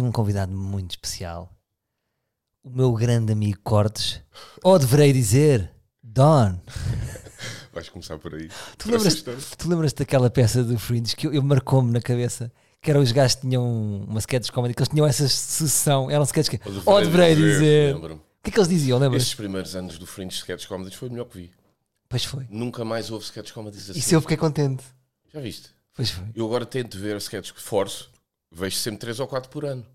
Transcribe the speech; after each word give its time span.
tenho 0.00 0.08
um 0.08 0.12
convidado 0.12 0.52
muito 0.52 0.92
especial. 0.92 1.54
O 2.64 2.70
meu 2.70 2.92
grande 2.92 3.32
amigo 3.32 3.60
Cortes. 3.62 4.20
Ou 4.64 4.78
deverei 4.78 5.12
dizer, 5.12 5.70
Don. 6.02 6.58
Vais 7.72 7.88
começar 7.88 8.18
por 8.18 8.34
aí. 8.34 8.50
Tu 8.76 8.90
lembras, 8.90 9.22
tu 9.56 9.68
lembras 9.68 9.92
daquela 9.92 10.28
peça 10.28 10.64
do 10.64 10.78
Fringe 10.78 11.14
que 11.14 11.26
eu, 11.26 11.32
eu 11.32 11.42
marcou-me 11.42 11.92
na 11.92 12.00
cabeça? 12.00 12.50
Que 12.82 12.90
eram 12.90 13.00
os 13.00 13.12
gajos 13.12 13.36
que 13.36 13.42
tinham 13.42 14.04
uma 14.08 14.18
sketch 14.18 14.50
comedy, 14.50 14.74
que 14.74 14.80
eles 14.80 14.88
tinham 14.88 15.06
essa 15.06 15.28
sucessão. 15.28 16.10
Eram 16.10 16.24
sketches 16.24 16.48
que. 16.48 16.60
Ou 16.86 17.00
deverei 17.00 17.36
dizer. 17.36 17.94
O 17.94 18.18
que 18.42 18.48
é 18.48 18.50
que 18.50 18.58
eles 18.58 18.68
diziam? 18.68 18.98
Lembras? 18.98 19.22
Estes 19.22 19.36
primeiros 19.36 19.76
anos 19.76 19.98
do 19.98 20.06
Fringe 20.06 20.34
Sketch 20.34 20.66
Comedy 20.66 20.96
foi 20.96 21.08
o 21.08 21.12
melhor 21.12 21.26
que 21.26 21.36
vi. 21.36 21.50
Pois 22.08 22.24
foi. 22.24 22.46
Nunca 22.48 22.84
mais 22.86 23.10
houve 23.10 23.24
sketch 23.24 23.52
comedies 23.52 23.90
assim. 23.90 23.98
Isso 23.98 24.14
eu 24.14 24.20
fiquei 24.22 24.38
contente. 24.38 24.82
Já 25.32 25.40
viste? 25.40 25.68
Pois 25.94 26.10
foi. 26.10 26.24
Eu 26.34 26.46
agora 26.46 26.64
tento 26.64 26.98
ver 26.98 27.16
sketches 27.18 27.52
que 27.52 27.60
forço, 27.60 28.10
vejo 28.50 28.76
sempre 28.76 29.00
3 29.00 29.20
ou 29.20 29.28
4 29.28 29.50
por 29.50 29.64
ano. 29.66 29.86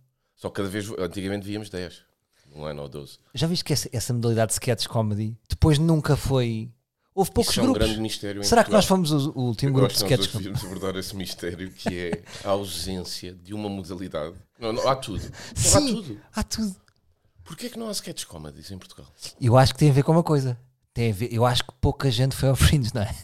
Só 0.45 0.52
cada 0.52 0.70
vez, 0.70 0.88
antigamente 0.99 1.44
víamos 1.44 1.72
10, 1.72 2.04
um 2.55 2.66
ano 2.66 2.84
ou 2.84 2.88
12. 2.88 3.17
Já 3.34 3.48
viste 3.48 3.66
que 3.66 3.73
essa, 3.73 3.90
essa 3.91 4.13
modalidade 4.13 4.49
de 4.49 4.54
sketch 4.54 4.85
comedy 4.85 5.35
depois 5.49 5.80
nunca 5.80 6.16
foi. 6.16 6.70
Houve 7.16 7.32
poucos 7.32 7.52
Isso 7.52 7.62
é 7.62 7.63
um 7.63 7.65
grupos. 7.65 7.87
grande 7.87 7.99
mistério. 7.99 8.43
Será 8.43 8.63
que 8.63 8.70
nós 8.70 8.85
fomos 8.85 9.12
o, 9.12 9.32
o 9.32 9.41
último 9.46 9.71
Eu 9.71 9.74
grupo 9.74 9.91
de 9.96 10.02
nós 10.04 10.12
sketch 10.12 10.32
comedy? 10.32 10.49
devíamos 10.52 10.63
abordar 10.63 10.99
esse 10.99 11.15
mistério 11.15 11.71
que 11.71 11.98
é 11.98 12.24
a 12.43 12.49
ausência 12.52 13.34
de 13.34 13.55
uma 13.55 13.68
modalidade. 13.68 14.35
Não, 14.60 14.71
não, 14.71 14.87
há 14.87 14.96
tudo. 14.96 15.24
Não, 15.24 15.32
há 15.32 15.55
Sim, 15.55 15.96
tudo. 15.96 16.21
há 16.35 16.43
tudo. 16.43 16.76
Porquê 17.43 17.65
é 17.65 17.70
que 17.71 17.80
não 17.80 17.87
há 17.90 17.91
sketch 17.91 18.26
comedies 18.26 18.70
em 18.70 18.77
Portugal? 18.77 19.07
Eu 19.41 19.57
acho 19.57 19.74
que 19.74 19.80
tem 19.80 19.90
a 19.90 19.93
ver 19.93 20.04
com 20.04 20.12
uma 20.12 20.21
coisa. 20.21 20.55
Tem 20.93 21.09
a 21.09 21.13
ver, 21.15 21.34
eu 21.34 21.43
acho 21.43 21.63
que 21.63 21.74
pouca 21.82 22.12
gente 22.12 22.35
foi 22.35 22.49
ao 22.49 22.55
Fringe, 22.55 22.91
não 22.93 23.02
é? 23.02 23.15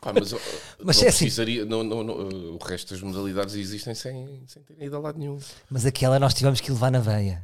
Pá, 0.00 0.12
mas 0.12 0.32
Mas 0.82 0.96
não 0.98 1.04
é 1.04 1.08
assim. 1.08 1.64
não, 1.66 1.82
não, 1.84 2.04
não, 2.04 2.14
o 2.54 2.58
resto 2.58 2.94
das 2.94 3.02
modalidades 3.02 3.54
existem 3.54 3.94
sem, 3.94 4.42
sem 4.46 4.62
terem 4.62 4.86
ido 4.86 4.96
a 4.96 5.00
lado 5.00 5.18
nenhum. 5.18 5.38
Mas 5.70 5.84
aquela 5.86 6.18
nós 6.18 6.34
tivemos 6.34 6.60
que 6.60 6.70
levar 6.70 6.90
na 6.90 7.00
veia. 7.00 7.42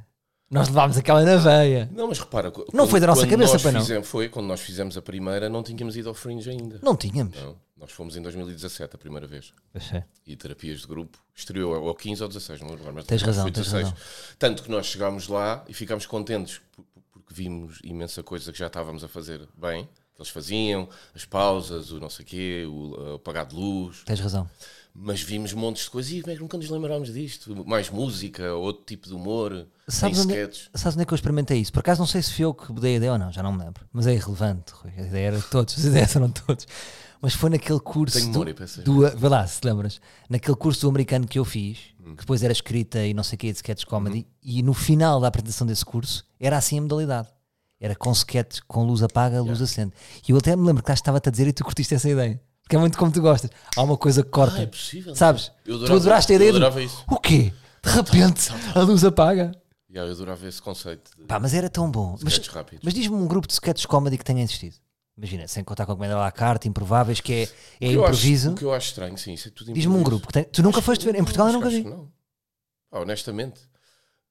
Nós 0.51 0.69
levámos 0.69 0.97
aquela 0.97 1.25
na 1.25 1.37
veia. 1.37 1.91
Não, 1.93 2.07
mas 2.07 2.19
repara, 2.21 2.53
Não 2.73 2.87
foi 2.87 3.01
da 3.01 3.09
nossa 3.09 3.23
quando 3.23 3.31
cabeça, 3.31 3.59
pois 3.59 3.75
não? 3.75 3.81
fizemos- 3.81 4.09
Foi 4.09 4.29
quando 4.29 4.47
nós 4.47 4.61
fizemos 4.61 4.97
a 4.97 5.03
primeira, 5.03 5.49
não 5.49 5.63
tínhamos 5.65 5.97
ido 5.97 6.09
ao 6.09 6.15
Fringe 6.15 6.49
ainda. 6.49 6.79
Não 6.81 6.95
tínhamos. 6.95 7.37
Não, 7.41 7.57
nós 7.77 7.91
fomos 7.91 8.15
em 8.17 8.23
2017 8.23 8.95
a 8.95 8.99
primeira 8.99 9.27
vez. 9.27 9.53
Pois 9.73 9.93
é. 9.93 10.05
E 10.25 10.37
terapias 10.37 10.83
de 10.83 10.87
grupo 10.87 11.19
estreou 11.35 11.75
ao 11.89 11.95
15 11.95 12.23
ou 12.23 12.29
16, 12.29 12.61
não 12.61 12.69
lembro. 12.71 12.93
Mas 12.95 13.05
Tens 13.07 13.23
razão, 13.23 13.45
tens 13.51 13.65
16. 13.67 13.89
razão. 13.89 13.99
Tanto 14.39 14.63
que 14.63 14.71
nós 14.71 14.87
chegámos 14.87 15.27
lá 15.27 15.65
e 15.67 15.75
ficámos 15.75 16.07
contentes 16.07 16.61
por- 16.71 16.85
por- 16.85 17.03
porque 17.15 17.35
vimos 17.35 17.81
imensa 17.83 18.23
coisa 18.23 18.53
que 18.53 18.59
já 18.59 18.69
estávamos 18.69 19.03
a 19.03 19.09
fazer 19.09 19.49
bem. 19.57 19.89
Que 20.15 20.23
eles 20.23 20.31
faziam, 20.31 20.89
as 21.15 21.25
pausas, 21.25 21.91
o 21.91 21.99
não 21.99 22.09
sei 22.09 22.25
quê, 22.25 22.65
o 22.69 23.15
apagar 23.17 23.47
de 23.47 23.55
luz. 23.55 24.03
Tens 24.05 24.21
razão. 24.21 24.49
Mas 24.95 25.21
vimos 25.21 25.53
montes 25.53 25.85
de 25.85 25.91
coisas 25.91 26.13
e 26.13 26.23
é 26.25 26.35
nunca 26.37 26.57
nos 26.57 26.71
lembrámos 26.71 27.13
disto? 27.13 27.67
Mais 27.67 27.91
música, 27.91 28.55
outro 28.55 28.85
tipo 28.87 29.09
de 29.09 29.15
humor, 29.15 29.67
Sabes 29.89 30.21
onde, 30.21 30.33
sketches. 30.33 30.71
sabes 30.73 30.95
onde 30.95 31.03
é 31.03 31.05
que 31.05 31.13
eu 31.13 31.17
experimentei 31.17 31.59
isso? 31.59 31.73
Por 31.73 31.81
acaso 31.81 31.99
não 31.99 32.07
sei 32.07 32.23
se 32.23 32.33
fui 32.33 32.45
eu 32.45 32.55
que 32.55 32.73
dei 32.75 32.95
a 32.95 32.97
ideia 32.99 33.13
ou 33.13 33.19
não, 33.19 33.33
já 33.33 33.43
não 33.43 33.53
me 33.53 33.59
lembro. 33.59 33.85
Mas 33.93 34.07
é 34.07 34.15
irrelevante, 34.15 34.73
Rui. 34.73 34.93
A 34.97 35.03
ideia 35.03 35.27
era 35.27 35.39
de 35.39 35.47
todos, 35.47 35.77
as 35.77 35.83
ideias 35.85 36.15
eram 36.15 36.29
de 36.29 36.41
todos. 36.41 36.65
Mas 37.21 37.35
foi 37.35 37.51
naquele 37.51 37.81
curso. 37.81 38.17
Tenho 38.17 38.33
do, 38.33 38.39
memória 38.39 38.55
essas 38.63 38.85
do, 38.85 39.01
vê 39.19 39.29
lá, 39.29 39.45
se 39.47 39.61
te 39.61 39.65
lembras. 39.65 40.01
Naquele 40.29 40.57
curso 40.57 40.83
do 40.83 40.91
americano 40.91 41.27
que 41.27 41.41
eu 41.41 41.45
fiz, 41.45 41.79
que 41.99 42.17
depois 42.17 42.45
era 42.45 42.53
escrita 42.53 43.05
e 43.05 43.13
não 43.13 43.25
sei 43.25 43.35
o 43.35 43.39
que 43.41 43.51
de 43.51 43.57
sketch 43.57 43.85
comedy, 43.87 44.29
e 44.43 44.63
no 44.63 44.75
final 44.75 45.21
da 45.21 45.27
apresentação 45.27 45.67
desse 45.67 45.85
curso 45.85 46.25
era 46.39 46.57
assim 46.57 46.79
a 46.79 46.83
modalidade. 46.83 47.29
Era 47.85 47.95
com 47.95 48.11
sketch, 48.13 48.61
com 48.67 48.83
luz 48.83 49.03
apaga, 49.03 49.43
luz 49.43 49.61
acende. 49.61 49.93
E 50.27 50.33
eu 50.33 50.39
até 50.39 50.57
me 50.57 50.67
lembro 50.67 50.83
que 50.83 50.91
estava-te 50.91 51.29
a 51.29 51.31
dizer 51.31 51.47
e 51.49 51.53
tu 51.53 51.63
curtiste 51.63 51.95
essa 51.95 52.09
ideia. 52.09 52.41
Porque 52.63 52.77
é 52.77 52.79
muito 52.79 52.97
como 52.97 53.13
tu 53.13 53.21
gostas. 53.21 53.51
Há 53.77 53.83
uma 53.83 53.99
coisa 53.99 54.23
que 54.23 54.31
corta. 54.31 54.57
Ah, 54.57 54.63
é 54.63 54.67
possível. 54.67 55.15
Sabes? 55.15 55.53
Eu 55.67 55.75
tu 55.75 55.85
adorava- 55.85 56.01
adoraste 56.01 56.33
a 56.33 56.35
eu 56.35 56.37
ideia 56.37 56.53
do, 56.53 56.57
adorava 56.57 56.83
isso. 56.83 57.05
O 57.11 57.19
quê? 57.19 57.53
De 57.85 57.91
repente 57.91 58.49
a 58.75 58.81
luz 58.81 59.05
apaga. 59.05 59.53
Yeah, 59.91 60.09
eu 60.11 60.15
adorava 60.15 60.49
esse 60.49 60.63
conceito 60.63 61.11
de 61.19 61.25
Pá, 61.27 61.39
mas 61.39 61.53
era 61.53 61.69
tão 61.69 61.91
bom. 61.91 62.17
Mas, 62.23 62.41
mas 62.83 62.95
diz-me 62.95 63.15
um 63.17 63.27
grupo 63.29 63.47
de 63.47 63.53
sketches 63.53 63.85
comedy 63.85 64.17
que 64.17 64.25
tenha 64.25 64.43
existido. 64.43 64.77
Imagina, 65.19 65.47
sem 65.47 65.63
contar 65.63 65.85
com 65.85 65.93
a 65.93 65.95
comédia 65.95 66.17
à 66.17 66.21
la 66.21 66.33
carte, 66.33 66.67
improváveis, 66.67 67.21
que 67.21 67.33
é, 67.35 67.43
é 67.43 67.47
que 67.81 67.85
eu 67.95 68.01
improviso. 68.01 68.49
Acho, 68.49 68.55
o 68.55 68.59
que 68.59 68.65
eu 68.65 68.73
acho 68.73 68.89
estranho, 68.89 69.19
sim, 69.19 69.35
isso 69.35 69.49
é 69.49 69.51
tudo 69.51 69.75
Diz-me 69.75 69.95
um 69.95 70.03
grupo 70.03 70.27
que 70.27 70.33
tem- 70.33 70.45
tu 70.45 70.63
nunca 70.63 70.81
foste 70.81 71.05
ver. 71.05 71.15
Em 71.17 71.23
Portugal 71.23 71.49
eu 71.49 71.51
acho 71.51 71.59
nunca 71.59 71.69
vi. 71.69 71.81
acho 71.81 71.89
não. 71.91 72.11
Pá, 72.91 73.01
honestamente, 73.01 73.61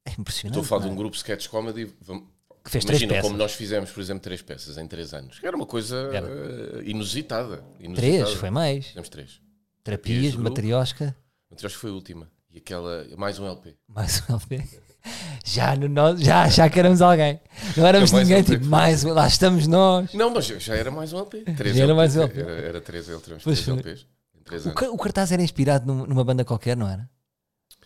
É 0.05 0.11
impressionante. 0.19 0.57
estou 0.59 0.63
a 0.63 0.67
falar 0.67 0.81
de 0.81 0.87
não 0.87 0.93
um 0.93 0.95
é? 0.95 0.99
grupo 0.99 1.11
de 1.11 1.17
sketch 1.17 1.47
comedy. 1.49 1.93
vamos- 2.01 2.32
que 2.63 2.69
fez 2.71 2.85
três 2.85 3.01
Imagina 3.01 3.13
peças. 3.15 3.27
como 3.29 3.37
nós 3.37 3.53
fizemos, 3.53 3.91
por 3.91 3.99
exemplo, 4.01 4.21
três 4.23 4.41
peças 4.41 4.77
em 4.77 4.87
três 4.87 5.13
anos. 5.13 5.39
Era 5.43 5.55
uma 5.55 5.65
coisa 5.65 6.09
Era. 6.13 6.27
eh, 6.27 6.83
inusitada, 6.85 7.63
inusitada. 7.79 7.95
Três, 8.23 8.33
foi 8.39 8.49
mais. 8.49 8.85
Fizemos 8.87 9.09
três. 9.09 9.41
Terapias, 9.83 10.35
matriosca, 10.35 11.15
que 11.55 11.69
foi 11.69 11.89
a 11.89 11.93
última. 11.93 12.31
E 12.51 12.59
aquela, 12.59 13.05
mais 13.17 13.37
um 13.39 13.45
LP. 13.47 13.75
mais 13.87 14.23
um 14.29 14.33
LP. 14.33 14.63
Já, 15.43 15.75
no 15.75 15.89
nosso, 15.89 16.23
já, 16.23 16.47
já 16.47 16.69
que 16.69 16.79
éramos 16.79 17.01
alguém. 17.01 17.37
Não 17.75 17.85
éramos 17.85 18.13
Não, 18.13 18.19
ninguém, 18.19 18.35
um 18.37 18.39
LP. 18.39 18.53
tipo, 18.53 18.65
mais 18.67 19.03
um- 19.03 19.11
lá 19.11 19.27
estamos 19.27 19.67
nós. 19.67 20.13
Não, 20.13 20.29
mas 20.33 20.45
já 20.45 20.75
era 20.75 20.89
mais 20.89 21.11
um 21.11 21.17
LP. 21.17 21.41
Três 21.57 21.75
Já 21.75 21.83
era 21.83 21.91
LPs. 21.91 21.95
mais 21.97 22.15
um 22.15 22.21
LP. 22.21 22.39
Era, 22.39 22.51
era 22.67 22.81
três, 22.81 23.09
era 23.09 23.19
três, 23.19 23.43
três. 23.43 23.67
LPs. 23.67 24.07
Três 24.45 24.65
O, 24.65 24.69
o 24.69 24.97
cartaz 24.97 25.33
era 25.33 25.41
inspirado 25.41 25.85
num- 25.85 26.05
numa 26.05 26.23
banda 26.23 26.45
qualquer, 26.45 26.77
não 26.77 26.87
era? 26.87 27.09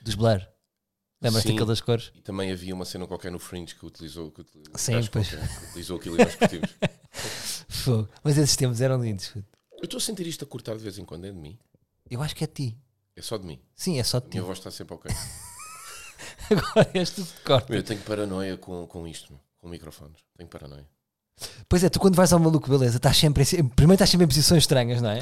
Dos 0.03 0.13
Blur. 0.13 0.39
Lembras-te 1.21 1.47
daquele 1.47 1.65
das 1.65 1.81
cores? 1.81 2.11
E 2.13 2.21
também 2.21 2.51
havia 2.51 2.73
uma 2.75 2.85
cena 2.85 3.07
qualquer 3.07 3.31
no 3.31 3.39
Fringe 3.39 3.73
que 3.73 3.85
utilizou, 3.85 4.31
que 4.31 4.41
utilizou, 4.41 4.77
Sim, 4.77 4.93
pois. 5.11 5.29
qualquer 5.29 5.59
que 5.59 5.65
utilizou 5.65 5.97
aquilo 5.97 6.15
e 6.15 6.23
nós 6.23 6.35
curtimos. 6.35 6.69
Fogo. 7.67 8.09
Mas 8.23 8.37
esses 8.37 8.55
tempos 8.55 8.81
eram 8.81 9.01
lindos. 9.01 9.33
Eu 9.35 9.83
estou 9.83 9.97
a 9.97 10.01
sentir 10.01 10.27
isto 10.27 10.43
a 10.43 10.47
cortar 10.47 10.75
de 10.77 10.83
vez 10.83 10.97
em 10.97 11.05
quando, 11.05 11.25
é 11.25 11.31
de 11.31 11.37
mim. 11.37 11.57
Eu 12.09 12.21
acho 12.21 12.35
que 12.35 12.43
é 12.43 12.47
de 12.47 12.53
ti. 12.53 12.77
É 13.15 13.21
só 13.21 13.37
de 13.37 13.45
mim. 13.45 13.59
Sim, 13.75 13.99
é 13.99 14.03
só 14.03 14.19
de 14.19 14.25
ti. 14.25 14.37
minha 14.37 14.43
voz 14.43 14.59
está 14.59 14.69
sempre 14.69 14.93
ok. 14.93 15.11
Agora 16.51 16.89
és 16.93 17.09
tu 17.09 17.25
que 17.25 17.41
corta. 17.43 17.73
Eu 17.75 17.83
tenho 17.83 18.01
paranoia 18.01 18.57
com, 18.57 18.85
com 18.87 19.07
isto, 19.07 19.39
com 19.57 19.67
microfones. 19.67 20.23
Tenho 20.37 20.49
paranoia. 20.49 20.87
Pois 21.69 21.83
é, 21.83 21.89
tu 21.89 21.99
quando 21.99 22.15
vais 22.15 22.31
ao 22.33 22.39
maluco, 22.39 22.69
beleza, 22.69 22.97
estás 22.97 23.17
sempre 23.17 23.43
em, 23.43 23.67
primeiro 23.67 23.93
estás 23.95 24.09
sempre 24.09 24.25
em 24.25 24.27
posições 24.27 24.63
estranhas, 24.63 25.01
não 25.01 25.09
é? 25.11 25.19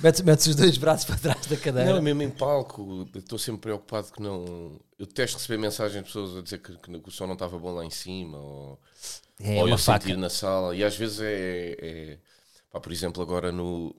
Metes, 0.00 0.20
metes 0.20 0.46
os 0.46 0.54
dois 0.54 0.76
braços 0.78 1.04
para 1.06 1.16
trás 1.16 1.46
da 1.46 1.56
cadeira. 1.56 1.94
Não, 1.94 2.02
mesmo 2.02 2.22
em 2.22 2.30
palco, 2.30 3.08
estou 3.14 3.38
sempre 3.38 3.62
preocupado 3.62 4.12
que 4.12 4.22
não. 4.22 4.78
Eu 4.98 5.06
detesto 5.06 5.38
receber 5.38 5.58
mensagens 5.58 5.98
de 5.98 6.06
pessoas 6.06 6.36
a 6.36 6.42
dizer 6.42 6.58
que, 6.58 6.76
que 6.76 7.08
o 7.08 7.10
som 7.10 7.26
não 7.26 7.32
estava 7.34 7.58
bom 7.58 7.72
lá 7.74 7.84
em 7.84 7.90
cima, 7.90 8.38
ou, 8.38 8.80
é 9.40 9.60
ou 9.60 9.68
eu 9.68 9.76
faca 9.78 10.06
sentir 10.06 10.16
na 10.16 10.30
sala. 10.30 10.76
E 10.76 10.84
às 10.84 10.96
vezes 10.96 11.20
é. 11.20 11.76
é- 11.80 12.18
pá, 12.70 12.78
por 12.80 12.92
exemplo, 12.92 13.22
agora 13.22 13.50
no, 13.50 13.94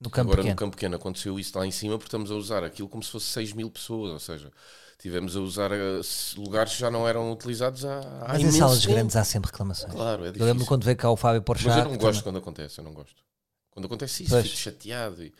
no 0.00 0.10
campo 0.10 0.32
agora 0.32 0.42
pequeno. 0.42 0.50
no 0.50 0.56
Campo 0.56 0.76
Pequeno 0.76 0.96
aconteceu 0.96 1.38
isso 1.38 1.58
lá 1.58 1.66
em 1.66 1.70
cima 1.70 1.96
porque 1.98 2.08
estamos 2.08 2.30
a 2.30 2.34
usar 2.34 2.64
aquilo 2.64 2.88
como 2.88 3.02
se 3.02 3.10
fosse 3.10 3.26
6 3.26 3.52
mil 3.52 3.70
pessoas, 3.70 4.12
ou 4.12 4.18
seja, 4.20 4.52
tivemos 4.98 5.36
a 5.36 5.40
usar 5.40 5.70
eh, 5.72 6.00
lugares 6.36 6.74
que 6.74 6.80
já 6.80 6.90
não 6.90 7.06
eram 7.06 7.30
utilizados 7.32 7.84
há, 7.84 8.00
há 8.22 8.28
Mas 8.34 8.42
em 8.42 8.50
salas 8.50 8.80
tempo. 8.80 8.92
grandes 8.94 9.16
há 9.16 9.24
sempre 9.24 9.50
reclamações. 9.50 9.92
Claro, 9.92 10.24
é 10.24 10.28
eu 10.28 10.32
difícil. 10.32 10.46
lembro 10.52 10.66
quando 10.66 10.84
veio 10.84 10.96
cá 10.96 11.10
o 11.10 11.16
Fábio 11.16 11.42
Porchat. 11.42 11.68
Mas 11.68 11.76
eu 11.78 11.84
não 11.84 11.90
gosto 11.96 12.00
também- 12.00 12.22
quando 12.22 12.36
acontece, 12.38 12.78
eu 12.80 12.84
não 12.84 12.92
gosto. 12.92 13.22
Quando 13.70 13.86
acontece 13.86 14.22
isso, 14.24 14.32
Pois. 14.32 14.44
fico 14.46 14.56
chateado. 14.58 15.22
E... 15.22 15.32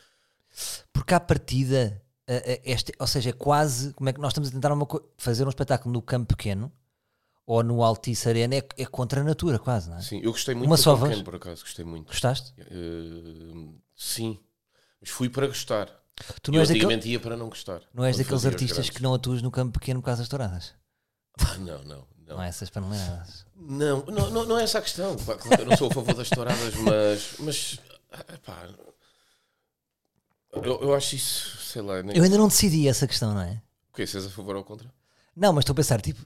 Porque 0.92 1.12
à 1.12 1.18
partida, 1.20 2.00
este, 2.64 2.92
ou 2.98 3.06
seja, 3.06 3.30
é 3.30 3.32
quase 3.32 3.92
como 3.94 4.08
é 4.08 4.12
que 4.12 4.20
nós 4.20 4.30
estamos 4.30 4.48
a 4.48 4.52
tentar 4.52 4.70
fazer 5.16 5.44
um 5.44 5.48
espetáculo 5.48 5.92
no 5.92 6.00
campo 6.02 6.28
pequeno 6.36 6.70
ou 7.44 7.62
no 7.62 7.82
Altice 7.82 8.28
Arena, 8.28 8.54
é, 8.56 8.68
é 8.76 8.84
contra 8.86 9.22
a 9.22 9.24
natura, 9.24 9.58
quase, 9.58 9.88
não 9.90 9.96
é? 9.96 10.02
Sim, 10.02 10.20
eu 10.22 10.30
gostei 10.32 10.54
muito 10.54 10.68
Uma 10.68 10.76
do 10.76 10.82
só 10.82 10.92
Campo? 10.94 11.06
Pequeno, 11.06 11.24
por 11.24 11.34
acaso, 11.36 11.62
gostei 11.62 11.84
muito. 11.84 12.06
Gostaste? 12.08 12.52
Eh, 12.58 13.72
sim, 13.96 14.38
mas 15.00 15.08
fui 15.10 15.28
para 15.30 15.46
gostar. 15.46 15.88
Tu 16.42 16.50
não 16.50 16.58
eu 16.58 16.60
és, 16.60 16.68
daquele- 16.68 16.84
antigamente 16.84 17.08
ia 17.08 17.20
para 17.20 17.36
não 17.36 17.48
gostar. 17.48 17.82
não 17.94 18.04
és 18.04 18.16
daqueles 18.16 18.44
artistas 18.44 18.90
que 18.90 19.02
não 19.02 19.14
atuas 19.14 19.40
no 19.42 19.50
campo 19.50 19.78
pequeno 19.78 20.00
por 20.00 20.06
causa 20.06 20.22
das 20.22 20.28
touradas. 20.28 20.74
Não, 21.60 21.78
não, 21.84 21.84
não. 21.84 22.36
Não 22.36 22.42
é 22.42 22.48
essas 22.48 22.68
paneladas. 22.68 23.46
Não, 23.56 24.04
não, 24.06 24.28
não, 24.30 24.44
não 24.44 24.58
é 24.58 24.64
essa 24.64 24.78
a 24.78 24.82
questão. 24.82 25.16
Claro, 25.16 25.62
Eu 25.62 25.66
não 25.66 25.76
sou 25.76 25.88
a 25.88 25.94
favor 25.94 26.14
das 26.14 26.28
touradas, 26.28 26.74
mas. 26.82 27.34
mas 27.38 27.80
ah, 28.12 28.24
pá, 28.44 28.68
eu, 30.52 30.62
eu 30.82 30.94
acho 30.94 31.14
isso, 31.16 31.56
sei 31.58 31.80
lá. 31.82 32.02
Nem... 32.02 32.16
Eu 32.16 32.24
ainda 32.24 32.36
não 32.36 32.48
decidi 32.48 32.88
essa 32.88 33.06
questão, 33.06 33.32
não 33.34 33.40
é? 33.40 33.62
O 33.92 33.94
quê? 33.96 34.06
Se 34.06 34.16
és 34.16 34.26
a 34.26 34.30
favor 34.30 34.56
ou 34.56 34.64
contra? 34.64 34.92
Não, 35.34 35.52
mas 35.52 35.62
estou 35.62 35.72
a 35.72 35.76
pensar, 35.76 36.00
tipo, 36.00 36.20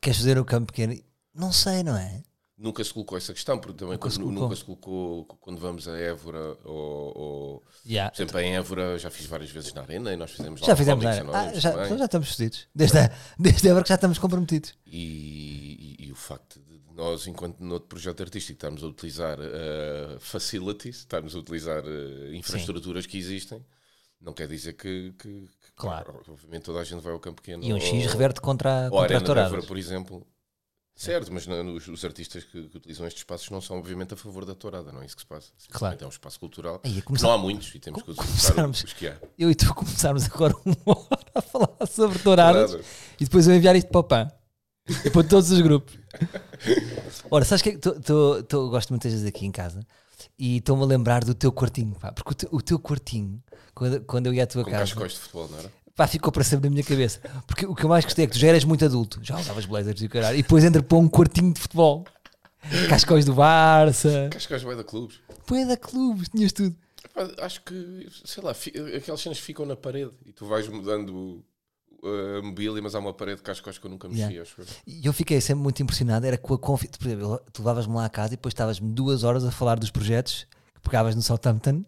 queres 0.00 0.18
fazer 0.18 0.36
no 0.36 0.44
campo 0.44 0.66
pequeno? 0.72 0.96
Não 1.34 1.52
sei, 1.52 1.82
não 1.82 1.96
é? 1.96 2.22
Nunca 2.62 2.84
se 2.84 2.92
colocou 2.94 3.18
essa 3.18 3.34
questão, 3.34 3.58
porque 3.58 3.76
também 3.76 3.94
Nunca 3.94 4.08
se 4.08 4.16
quando- 4.18 4.24
colocou. 4.26 4.42
nunca 4.44 4.56
se 4.56 4.64
colocou 4.64 5.24
quando 5.40 5.58
vamos 5.58 5.88
a 5.88 5.98
Évora 5.98 6.56
ou, 6.64 7.18
ou 7.18 7.62
Já. 7.84 8.08
por 8.08 8.16
exemplo, 8.22 8.38
em 8.40 8.54
Évora 8.54 8.98
já 9.00 9.10
fiz 9.10 9.26
várias 9.26 9.50
vezes 9.50 9.74
na 9.74 9.82
arena 9.82 10.12
e 10.12 10.16
nós 10.16 10.30
fizemos 10.30 10.60
lá 10.60 10.66
Já 10.68 10.74
o 10.74 10.76
fizemos, 10.76 11.04
Comics 11.04 11.34
Ah, 11.34 11.52
já, 11.58 11.70
também. 11.72 11.86
então 11.86 11.98
já 11.98 12.04
estamos 12.04 12.28
fodidos. 12.36 12.68
Desde, 12.72 12.98
a, 12.98 13.10
desde 13.36 13.68
agora 13.68 13.82
que 13.82 13.88
já 13.88 13.96
estamos 13.96 14.16
comprometidos. 14.18 14.74
E, 14.86 15.96
e- 15.98 16.06
e 16.06 16.12
o 16.12 16.14
facto 16.14 16.60
de 16.60 16.80
nós, 16.94 17.26
enquanto 17.26 17.58
no 17.60 17.72
outro 17.74 17.88
projeto 17.88 18.22
artístico, 18.22 18.56
estarmos 18.58 18.84
a 18.84 18.86
utilizar 18.86 19.38
eh, 19.40 20.16
facilities, 20.20 20.98
estarmos 20.98 21.34
a 21.34 21.38
utilizar 21.40 21.82
eh, 21.84 22.36
infraestruturas 22.36 23.06
que 23.06 23.18
existem, 23.18 23.64
não 24.20 24.32
quer 24.32 24.46
dizer 24.46 24.74
que, 24.74 25.12
que- 25.18 25.48
que, 25.48 25.72
Claro. 25.74 26.20
obviamente 26.28 26.62
toda 26.62 26.78
a 26.78 26.84
gente 26.84 27.00
vai 27.00 27.12
ao 27.12 27.18
campo 27.18 27.42
pequeno. 27.42 27.64
E 27.64 27.72
um 27.72 27.76
ou- 27.76 27.80
X 27.80 28.06
reverte 28.06 28.40
contra, 28.40 28.88
ou 28.92 29.00
a 29.00 29.08
contra 29.08 29.16
Arena. 29.32 29.40
Évora, 29.46 29.62
por 29.62 29.76
exemplo. 29.76 30.24
Certo, 30.94 31.32
mas 31.32 31.46
não- 31.46 31.74
os, 31.74 31.88
os 31.88 32.04
artistas 32.04 32.44
que, 32.44 32.68
que 32.68 32.76
utilizam 32.76 33.06
estes 33.06 33.22
espaços 33.22 33.48
não 33.50 33.60
são, 33.60 33.78
obviamente, 33.78 34.14
a 34.14 34.16
favor 34.16 34.44
da 34.44 34.54
tourada, 34.54 34.92
não 34.92 35.02
é 35.02 35.06
isso 35.06 35.16
que 35.16 35.22
se 35.22 35.26
passa. 35.26 35.50
Claro. 35.70 35.96
É 36.00 36.04
um 36.06 36.08
espaço 36.10 36.38
cultural. 36.38 36.80
Aí, 36.84 37.00
começar- 37.02 37.26
Não 37.26 37.34
há 37.34 37.38
muitos 37.38 37.74
e 37.74 37.78
temos 37.78 38.02
que 38.02 38.10
usar 38.10 38.68
os 38.68 38.82
que 38.92 39.08
há. 39.08 39.16
Eu 39.38 39.50
e 39.50 39.54
tu 39.54 39.72
começarmos 39.74 40.24
agora 40.26 40.54
uma 40.64 40.76
hora 40.86 41.32
a 41.34 41.40
falar 41.42 41.86
sobre 41.86 42.18
touradas 42.18 42.74
e 43.18 43.24
depois 43.24 43.48
eu 43.48 43.54
enviar 43.54 43.74
isto 43.74 43.88
para 43.88 44.00
o 44.00 44.04
PAN 44.04 44.28
e 45.04 45.10
para 45.10 45.24
todos 45.24 45.50
os 45.50 45.60
grupos. 45.60 45.94
Ora, 47.30 47.44
sabes 47.44 47.62
que 47.62 47.70
é 47.70 47.72
que 47.72 47.78
tô- 47.78 47.98
tô- 48.00 48.42
tô- 48.44 48.68
gosto 48.70 48.90
muitas 48.90 49.12
vezes 49.12 49.26
aqui 49.26 49.46
em 49.46 49.50
casa 49.52 49.80
e 50.38 50.58
estou-me 50.58 50.82
a 50.82 50.86
lembrar 50.86 51.24
do 51.24 51.34
teu 51.34 51.50
quartinho, 51.50 51.94
pá, 51.98 52.12
porque 52.12 52.30
o 52.30 52.34
teu, 52.34 52.48
o 52.52 52.62
teu 52.62 52.78
quartinho, 52.78 53.42
quando, 53.74 54.00
quando 54.04 54.26
eu 54.26 54.34
ia 54.34 54.44
à 54.44 54.46
tua 54.46 54.62
Com 54.62 54.70
casa, 54.70 54.84
cascóis 54.84 55.12
de 55.14 55.18
futebol, 55.20 55.48
não 55.48 55.58
era? 55.58 55.72
Pá, 56.02 56.06
ficou 56.08 56.32
para 56.32 56.42
sempre 56.44 56.68
na 56.68 56.72
minha 56.74 56.84
cabeça. 56.84 57.20
Porque 57.46 57.64
o 57.66 57.74
que 57.74 57.84
eu 57.84 57.88
mais 57.88 58.04
gostei 58.04 58.24
é 58.24 58.26
que 58.28 58.32
tu 58.34 58.38
já 58.38 58.48
eras 58.48 58.64
muito 58.64 58.84
adulto, 58.84 59.20
já 59.22 59.38
usavas 59.38 59.64
blazers 59.66 60.00
e 60.02 60.06
o 60.06 60.08
caralho, 60.08 60.38
e 60.38 60.42
depois 60.42 60.64
entra 60.64 60.82
para 60.82 60.98
um 60.98 61.08
quartinho 61.08 61.52
de 61.52 61.60
futebol, 61.60 62.04
cascóis 62.88 63.24
do 63.24 63.34
Barça, 63.34 64.28
Cascóis 64.32 64.62
vai 64.62 64.74
da 64.76 64.84
clubes. 64.84 65.20
põe 65.46 65.66
da 65.66 65.76
clubes, 65.76 66.28
tinhas 66.28 66.52
tudo. 66.52 66.74
Pá, 67.14 67.28
Acho 67.44 67.62
que, 67.62 68.08
sei 68.24 68.42
lá, 68.42 68.52
aquelas 68.96 69.20
cenas 69.20 69.38
ficam 69.38 69.64
na 69.66 69.76
parede 69.76 70.10
e 70.26 70.32
tu 70.32 70.46
vais 70.46 70.66
mudando 70.68 71.44
uh, 72.02 72.38
a 72.38 72.42
mobília, 72.42 72.80
mas 72.82 72.94
há 72.94 72.98
uma 72.98 73.12
parede 73.12 73.38
de 73.38 73.42
cascóis 73.42 73.78
que 73.78 73.86
eu 73.86 73.90
nunca 73.90 74.08
mexi, 74.08 74.20
Yeah. 74.22 74.42
acho 74.42 74.60
eu. 74.60 74.66
E 74.86 75.06
eu 75.06 75.12
fiquei 75.12 75.40
sempre 75.40 75.62
muito 75.62 75.80
impressionado, 75.82 76.26
era 76.26 76.38
com 76.38 76.54
a 76.54 76.58
confiança. 76.58 76.98
Por 76.98 77.06
exemplo, 77.06 77.40
tu 77.52 77.60
levavas-me 77.62 77.94
lá 77.94 78.06
a 78.06 78.10
casa 78.10 78.34
e 78.34 78.36
depois 78.36 78.52
estavas-me 78.52 78.92
duas 78.92 79.22
horas 79.24 79.44
a 79.44 79.50
falar 79.50 79.78
dos 79.78 79.90
projetos 79.90 80.46
pegavas 80.82 81.14
no 81.14 81.22
Southampton 81.22 81.84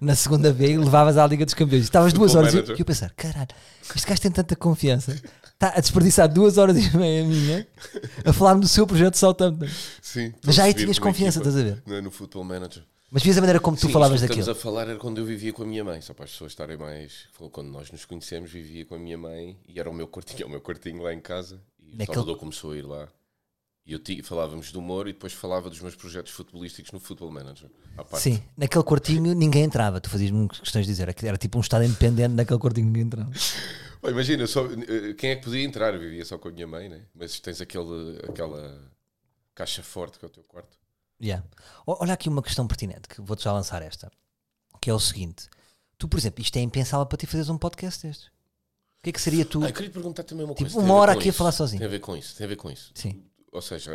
na 0.00 0.14
segunda 0.14 0.52
vez 0.52 0.72
e 0.72 0.76
levavas 0.78 1.16
à 1.16 1.26
Liga 1.26 1.44
dos 1.44 1.54
Campeões. 1.54 1.84
Estavas 1.84 2.12
duas 2.12 2.34
horas 2.34 2.52
e 2.52 2.56
eu, 2.56 2.62
manager. 2.62 2.76
e 2.78 2.80
eu 2.80 2.84
pensar, 2.86 3.10
caralho, 3.12 3.48
este 3.94 4.06
gajo 4.06 4.20
tem 4.20 4.30
tanta 4.30 4.56
confiança, 4.56 5.12
está 5.44 5.68
a 5.76 5.80
desperdiçar 5.80 6.28
duas 6.32 6.58
horas 6.58 6.76
e 6.76 6.96
meia 6.96 7.24
minha 7.24 7.66
a 8.24 8.32
falar-me 8.32 8.60
do 8.60 8.68
seu 8.68 8.86
projeto 8.86 9.12
de 9.12 9.18
Southampton. 9.18 9.66
Sim, 10.00 10.32
Mas 10.44 10.54
já 10.56 10.64
aí 10.64 10.74
tinhas 10.74 10.98
uma 10.98 11.06
confiança, 11.06 11.38
estás 11.38 11.56
a 11.56 11.62
ver? 11.62 11.82
No, 11.86 12.02
no 12.02 12.10
Football 12.10 12.44
Manager. 12.44 12.82
Mas 13.10 13.22
vias 13.22 13.36
a 13.36 13.40
maneira 13.42 13.60
como 13.60 13.76
tu 13.76 13.86
Sim, 13.86 13.92
falavas 13.92 14.22
daquilo. 14.22 14.40
estamos 14.40 14.58
a 14.58 14.62
falar 14.62 14.88
era 14.88 14.96
quando 14.98 15.18
eu 15.18 15.24
vivia 15.26 15.52
com 15.52 15.62
a 15.62 15.66
minha 15.66 15.84
mãe, 15.84 16.00
só 16.00 16.14
para 16.14 16.24
as 16.24 16.30
pessoas 16.30 16.52
estarem 16.52 16.78
mais. 16.78 17.26
Quando 17.52 17.68
nós 17.68 17.92
nos 17.92 18.06
conhecemos, 18.06 18.50
vivia 18.50 18.86
com 18.86 18.94
a 18.94 18.98
minha 18.98 19.18
mãe 19.18 19.54
e 19.68 19.78
era 19.78 19.90
o 19.90 19.92
meu 19.92 20.08
quartinho, 20.08 20.40
é 20.44 20.46
o 20.46 20.50
meu 20.50 20.62
quartinho 20.62 21.02
lá 21.02 21.12
em 21.12 21.20
casa. 21.20 21.60
E 21.78 21.88
o 21.94 21.98
Naquele- 21.98 22.06
Salvador 22.14 22.38
começou 22.38 22.72
a 22.72 22.76
ir 22.78 22.82
lá. 22.86 23.06
E 23.84 23.92
eu 23.92 23.98
ti- 23.98 24.22
falávamos 24.22 24.70
de 24.70 24.78
humor 24.78 25.08
e 25.08 25.12
depois 25.12 25.32
falava 25.32 25.68
dos 25.68 25.80
meus 25.80 25.96
projetos 25.96 26.32
futebolísticos 26.32 26.92
no 26.92 27.00
Football 27.00 27.32
Manager. 27.32 27.68
Sim, 28.14 28.40
naquele 28.56 28.84
quartinho 28.84 29.34
ninguém 29.34 29.64
entrava. 29.64 30.00
Tu 30.00 30.08
fazias-me 30.08 30.48
questões 30.48 30.86
de 30.86 30.92
dizer, 30.92 31.02
era, 31.08 31.14
era 31.26 31.36
tipo 31.36 31.58
um 31.58 31.60
estado 31.60 31.84
independente 31.84 32.32
naquele 32.34 32.60
quartinho 32.60 32.86
ninguém 32.86 33.02
entrava. 33.02 33.30
Imagina, 34.08 34.46
só, 34.46 34.64
eh, 34.66 35.14
quem 35.14 35.30
é 35.30 35.36
que 35.36 35.42
podia 35.44 35.62
entrar? 35.64 35.94
Eu 35.94 36.00
vivia 36.00 36.24
só 36.24 36.36
com 36.38 36.48
a 36.48 36.52
minha 36.52 36.66
mãe, 36.66 36.88
né? 36.88 37.02
Mas 37.14 37.38
tens 37.40 37.60
aquele, 37.60 38.18
aquela 38.28 38.80
caixa 39.54 39.82
forte 39.82 40.18
que 40.18 40.24
é 40.24 40.28
o 40.28 40.30
teu 40.30 40.42
quarto. 40.44 40.76
Yeah. 41.20 41.44
Olha 41.86 42.14
aqui 42.14 42.28
uma 42.28 42.42
questão 42.42 42.66
pertinente, 42.66 43.08
que 43.08 43.20
vou-te 43.20 43.44
já 43.44 43.52
lançar 43.52 43.80
esta, 43.82 44.10
que 44.80 44.90
é 44.90 44.94
o 44.94 44.98
seguinte: 44.98 45.48
tu, 45.98 46.08
por 46.08 46.18
exemplo, 46.18 46.42
isto 46.42 46.56
é 46.56 46.60
impensável 46.60 47.06
para 47.06 47.16
ti 47.18 47.26
fazeres 47.26 47.48
um 47.48 47.56
podcast 47.58 48.04
destes. 48.06 48.26
O 48.26 49.02
que 49.04 49.10
é 49.10 49.12
que 49.12 49.20
seria 49.20 49.44
tu? 49.44 49.62
Ah, 49.64 49.68
eu 49.68 49.72
queria 49.72 49.90
perguntar 49.90 50.22
também 50.24 50.44
uma 50.44 50.54
Tipo, 50.54 50.70
coisa. 50.72 50.84
uma 50.84 50.94
a 50.94 50.98
hora 50.98 51.12
aqui 51.12 51.26
a 51.26 51.28
isso. 51.28 51.38
falar 51.38 51.52
sozinho. 51.52 51.78
Tem 51.80 51.86
a 51.86 51.90
ver 51.90 52.00
com 52.00 52.16
isso, 52.16 52.36
tem 52.36 52.44
a 52.44 52.48
ver 52.48 52.56
com 52.56 52.70
isso. 52.70 52.90
Sim, 52.94 53.22
Ou 53.52 53.60
seja, 53.60 53.92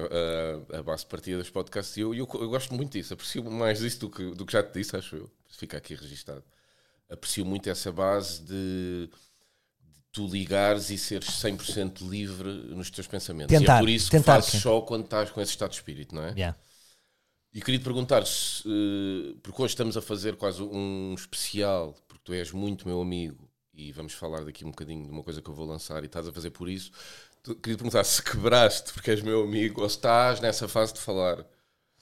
a, 0.71 0.77
a 0.77 0.83
base 0.83 1.04
de 1.04 1.09
partida 1.09 1.39
dos 1.39 1.50
podcasts, 1.50 1.98
e 1.98 2.01
eu, 2.01 2.13
eu, 2.13 2.30
eu 2.33 2.50
gosto 2.50 2.74
muito 2.75 2.92
disso, 2.92 3.13
aprecio 3.13 3.44
mais 3.44 3.80
disso 3.80 4.01
do 4.01 4.09
que, 4.09 4.31
do 4.36 4.45
que 4.45 4.54
já 4.54 4.62
te 4.62 4.71
disse, 4.71 4.95
acho 4.95 5.15
eu. 5.15 5.31
Fica 5.50 5.77
aqui 5.77 5.95
registado. 5.95 6.44
Aprecio 7.09 7.44
muito 7.44 7.68
essa 7.68 7.92
base 7.92 8.42
de, 8.44 9.09
de 9.81 10.01
tu 10.12 10.27
ligares 10.27 10.92
e 10.92 10.98
seres 10.98 11.27
100% 11.30 12.07
livre 12.07 12.50
nos 12.75 12.92
teus 12.92 13.07
pensamentos. 13.07 13.54
e 13.54 13.57
Tentar, 13.57 13.77
é 13.77 13.80
por 13.80 13.89
isso 13.89 14.12
tentar, 14.12 14.36
que 14.36 14.42
fazes 14.42 14.51
sim. 14.51 14.59
só 14.59 14.80
quando 14.81 15.06
estás 15.06 15.31
com 15.31 15.42
esse 15.42 15.51
estado 15.51 15.71
de 15.71 15.77
espírito, 15.77 16.13
não 16.13 16.24
é? 16.24 16.31
yeah. 16.33 16.56
E 17.51 17.62
queria 17.62 17.80
te 17.80 17.83
perguntar, 17.83 18.24
se, 18.27 18.62
eh, 18.68 19.36
porque 19.42 19.60
hoje 19.60 19.74
estamos 19.74 19.98
a 19.98 20.01
fazer 20.01 20.36
quase 20.36 20.62
um 20.62 21.15
especial, 21.15 21.95
porque 22.07 22.21
tu 22.24 22.33
és 22.33 22.51
muito 22.51 22.88
meu 22.88 23.01
amigo 23.01 23.50
e 23.74 23.92
vamos 23.92 24.13
falar 24.13 24.44
daqui 24.44 24.65
um 24.65 24.69
bocadinho 24.69 25.06
de 25.06 25.12
uma 25.12 25.24
coisa 25.24 25.42
que 25.42 25.50
eu 25.50 25.53
vou 25.53 25.65
lançar 25.65 26.03
e 26.03 26.06
estás 26.07 26.27
a 26.27 26.31
fazer 26.31 26.51
por 26.51 26.69
isso. 26.69 26.92
Queria 27.55 27.77
perguntar 27.77 28.03
se 28.03 28.21
quebraste 28.21 28.94
porque 28.94 29.11
és 29.11 29.21
meu 29.21 29.44
amigo 29.44 29.81
ou 29.81 29.89
se 29.89 29.95
estás 29.95 30.39
nessa 30.41 30.67
fase 30.67 30.94
de 30.94 30.99
falar. 30.99 31.45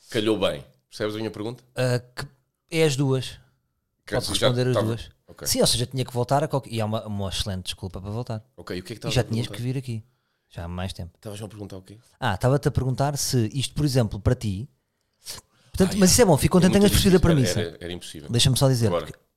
Calhou 0.09 0.39
bem. 0.39 0.63
Percebes 0.89 1.15
a 1.15 1.17
minha 1.17 1.31
pergunta? 1.31 1.63
Ah, 1.75 1.99
que 1.99 2.27
é 2.71 2.83
as 2.85 2.95
duas. 2.95 3.39
Queres- 4.05 4.25
Posso 4.27 4.31
responder 4.39 4.67
as 4.67 4.83
duas. 4.83 5.09
Ok. 5.27 5.47
Sim, 5.47 5.61
ou 5.61 5.67
seja, 5.67 5.85
tinha 5.85 6.05
que 6.05 6.13
voltar 6.13 6.43
a 6.43 6.47
qualquer. 6.47 6.71
E 6.71 6.79
há 6.79 6.85
uma, 6.85 7.05
uma 7.05 7.29
excelente 7.29 7.65
desculpa 7.65 7.99
para 7.99 8.11
voltar. 8.11 8.43
Ok, 8.55 8.77
e 8.77 8.79
o 8.79 8.83
que 8.83 8.93
é 8.93 8.95
que 8.95 9.07
E 9.07 9.11
já 9.11 9.23
tinhas 9.23 9.47
que 9.47 9.61
vir 9.61 9.77
aqui. 9.77 10.03
Já 10.49 10.63
há 10.65 10.67
mais 10.67 10.93
tempo. 10.93 11.11
Estavas-me 11.15 11.45
a 11.45 11.49
perguntar 11.49 11.77
o 11.77 11.81
quê? 11.81 11.97
Ah, 12.19 12.35
estava-te 12.35 12.67
a 12.67 12.71
perguntar 12.71 13.17
se 13.17 13.49
isto, 13.53 13.73
por 13.73 13.83
exemplo, 13.83 14.19
para 14.19 14.35
ti. 14.35 14.69
Portanto, 15.75 15.97
mas 15.97 16.11
isso 16.11 16.21
é 16.21 16.25
bom, 16.25 16.37
fico 16.37 16.53
contente 16.53 16.71
que 16.71 16.77
É 16.77 16.79
tenhas 16.79 16.91
percebido 16.91 17.17
a 17.17 17.19
premissa. 17.19 17.59
Era, 17.59 17.77
era 17.81 17.91
impossível. 17.93 18.29
Deixa-me 18.29 18.55
só 18.57 18.69
dizer 18.69 18.89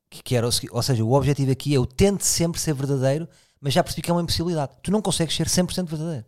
que, 0.09 0.23
que 0.23 0.35
era 0.35 0.47
o 0.47 0.51
ou 0.71 0.81
seja, 0.81 1.03
o 1.03 1.11
objetivo 1.13 1.51
aqui 1.51 1.73
é 1.73 1.77
eu 1.77 1.85
tento 1.85 2.21
sempre 2.23 2.61
ser 2.61 2.73
verdadeiro, 2.73 3.27
mas 3.61 3.73
já 3.73 3.83
percebi 3.83 4.01
que 4.01 4.09
é 4.09 4.13
uma 4.13 4.21
impossibilidade. 4.21 4.73
Tu 4.83 4.91
não 4.91 5.01
consegues 5.01 5.35
ser 5.35 5.47
100% 5.47 5.85
verdadeiro. 5.87 6.25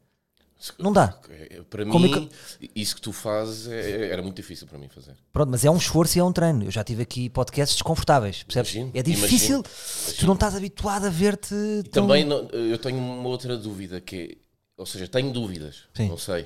Não 0.77 0.93
dá. 0.93 1.19
É, 1.29 1.61
Para 1.63 1.83
Como 1.87 2.05
é 2.05 2.09
mim, 2.19 2.29
isso 2.75 2.93
que 2.95 3.01
tu 3.01 3.11
fazes 3.11 3.67
é- 3.67 4.09
era 4.11 4.21
muito 4.21 4.35
difícil 4.35 4.67
para 4.67 4.77
mim 4.77 4.87
fazer. 4.89 5.15
Pronto, 5.33 5.49
mas 5.49 5.65
é 5.65 5.71
um 5.71 5.77
esforço 5.77 6.17
e 6.17 6.21
é 6.21 6.23
um 6.23 6.31
treino. 6.31 6.63
Eu 6.65 6.69
já 6.69 6.83
tive 6.83 7.01
aqui 7.01 7.29
podcasts 7.31 7.75
desconfortáveis, 7.75 8.43
percebes? 8.43 8.75
Imagino, 8.75 8.91
é 8.93 9.01
difícil. 9.01 9.59
imagino, 9.63 10.15
Tu 10.19 10.27
não 10.27 10.35
estás 10.35 10.55
habituado 10.55 11.05
a 11.05 11.09
ver-te. 11.09 11.55
Tão- 11.91 12.03
também 12.05 12.23
não- 12.23 12.47
eu 12.49 12.77
tenho 12.77 12.99
uma 12.99 13.27
outra 13.27 13.57
dúvida 13.57 13.99
que 13.99 14.15
é, 14.15 14.37
ou 14.77 14.85
seja, 14.85 15.07
tenho 15.07 15.31
dúvidas, 15.33 15.85
Sim. 15.95 16.09
não 16.09 16.17
sei. 16.17 16.45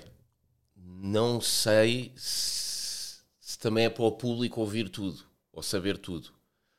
Não 0.77 1.41
sei 1.41 2.13
se, 2.15 3.17
se 3.41 3.59
também 3.59 3.83
é 3.85 3.89
para 3.89 4.03
o 4.03 4.11
público 4.13 4.61
ouvir 4.61 4.87
tudo 4.89 5.19
ou 5.51 5.61
saber 5.61 5.97
tudo. 5.97 6.29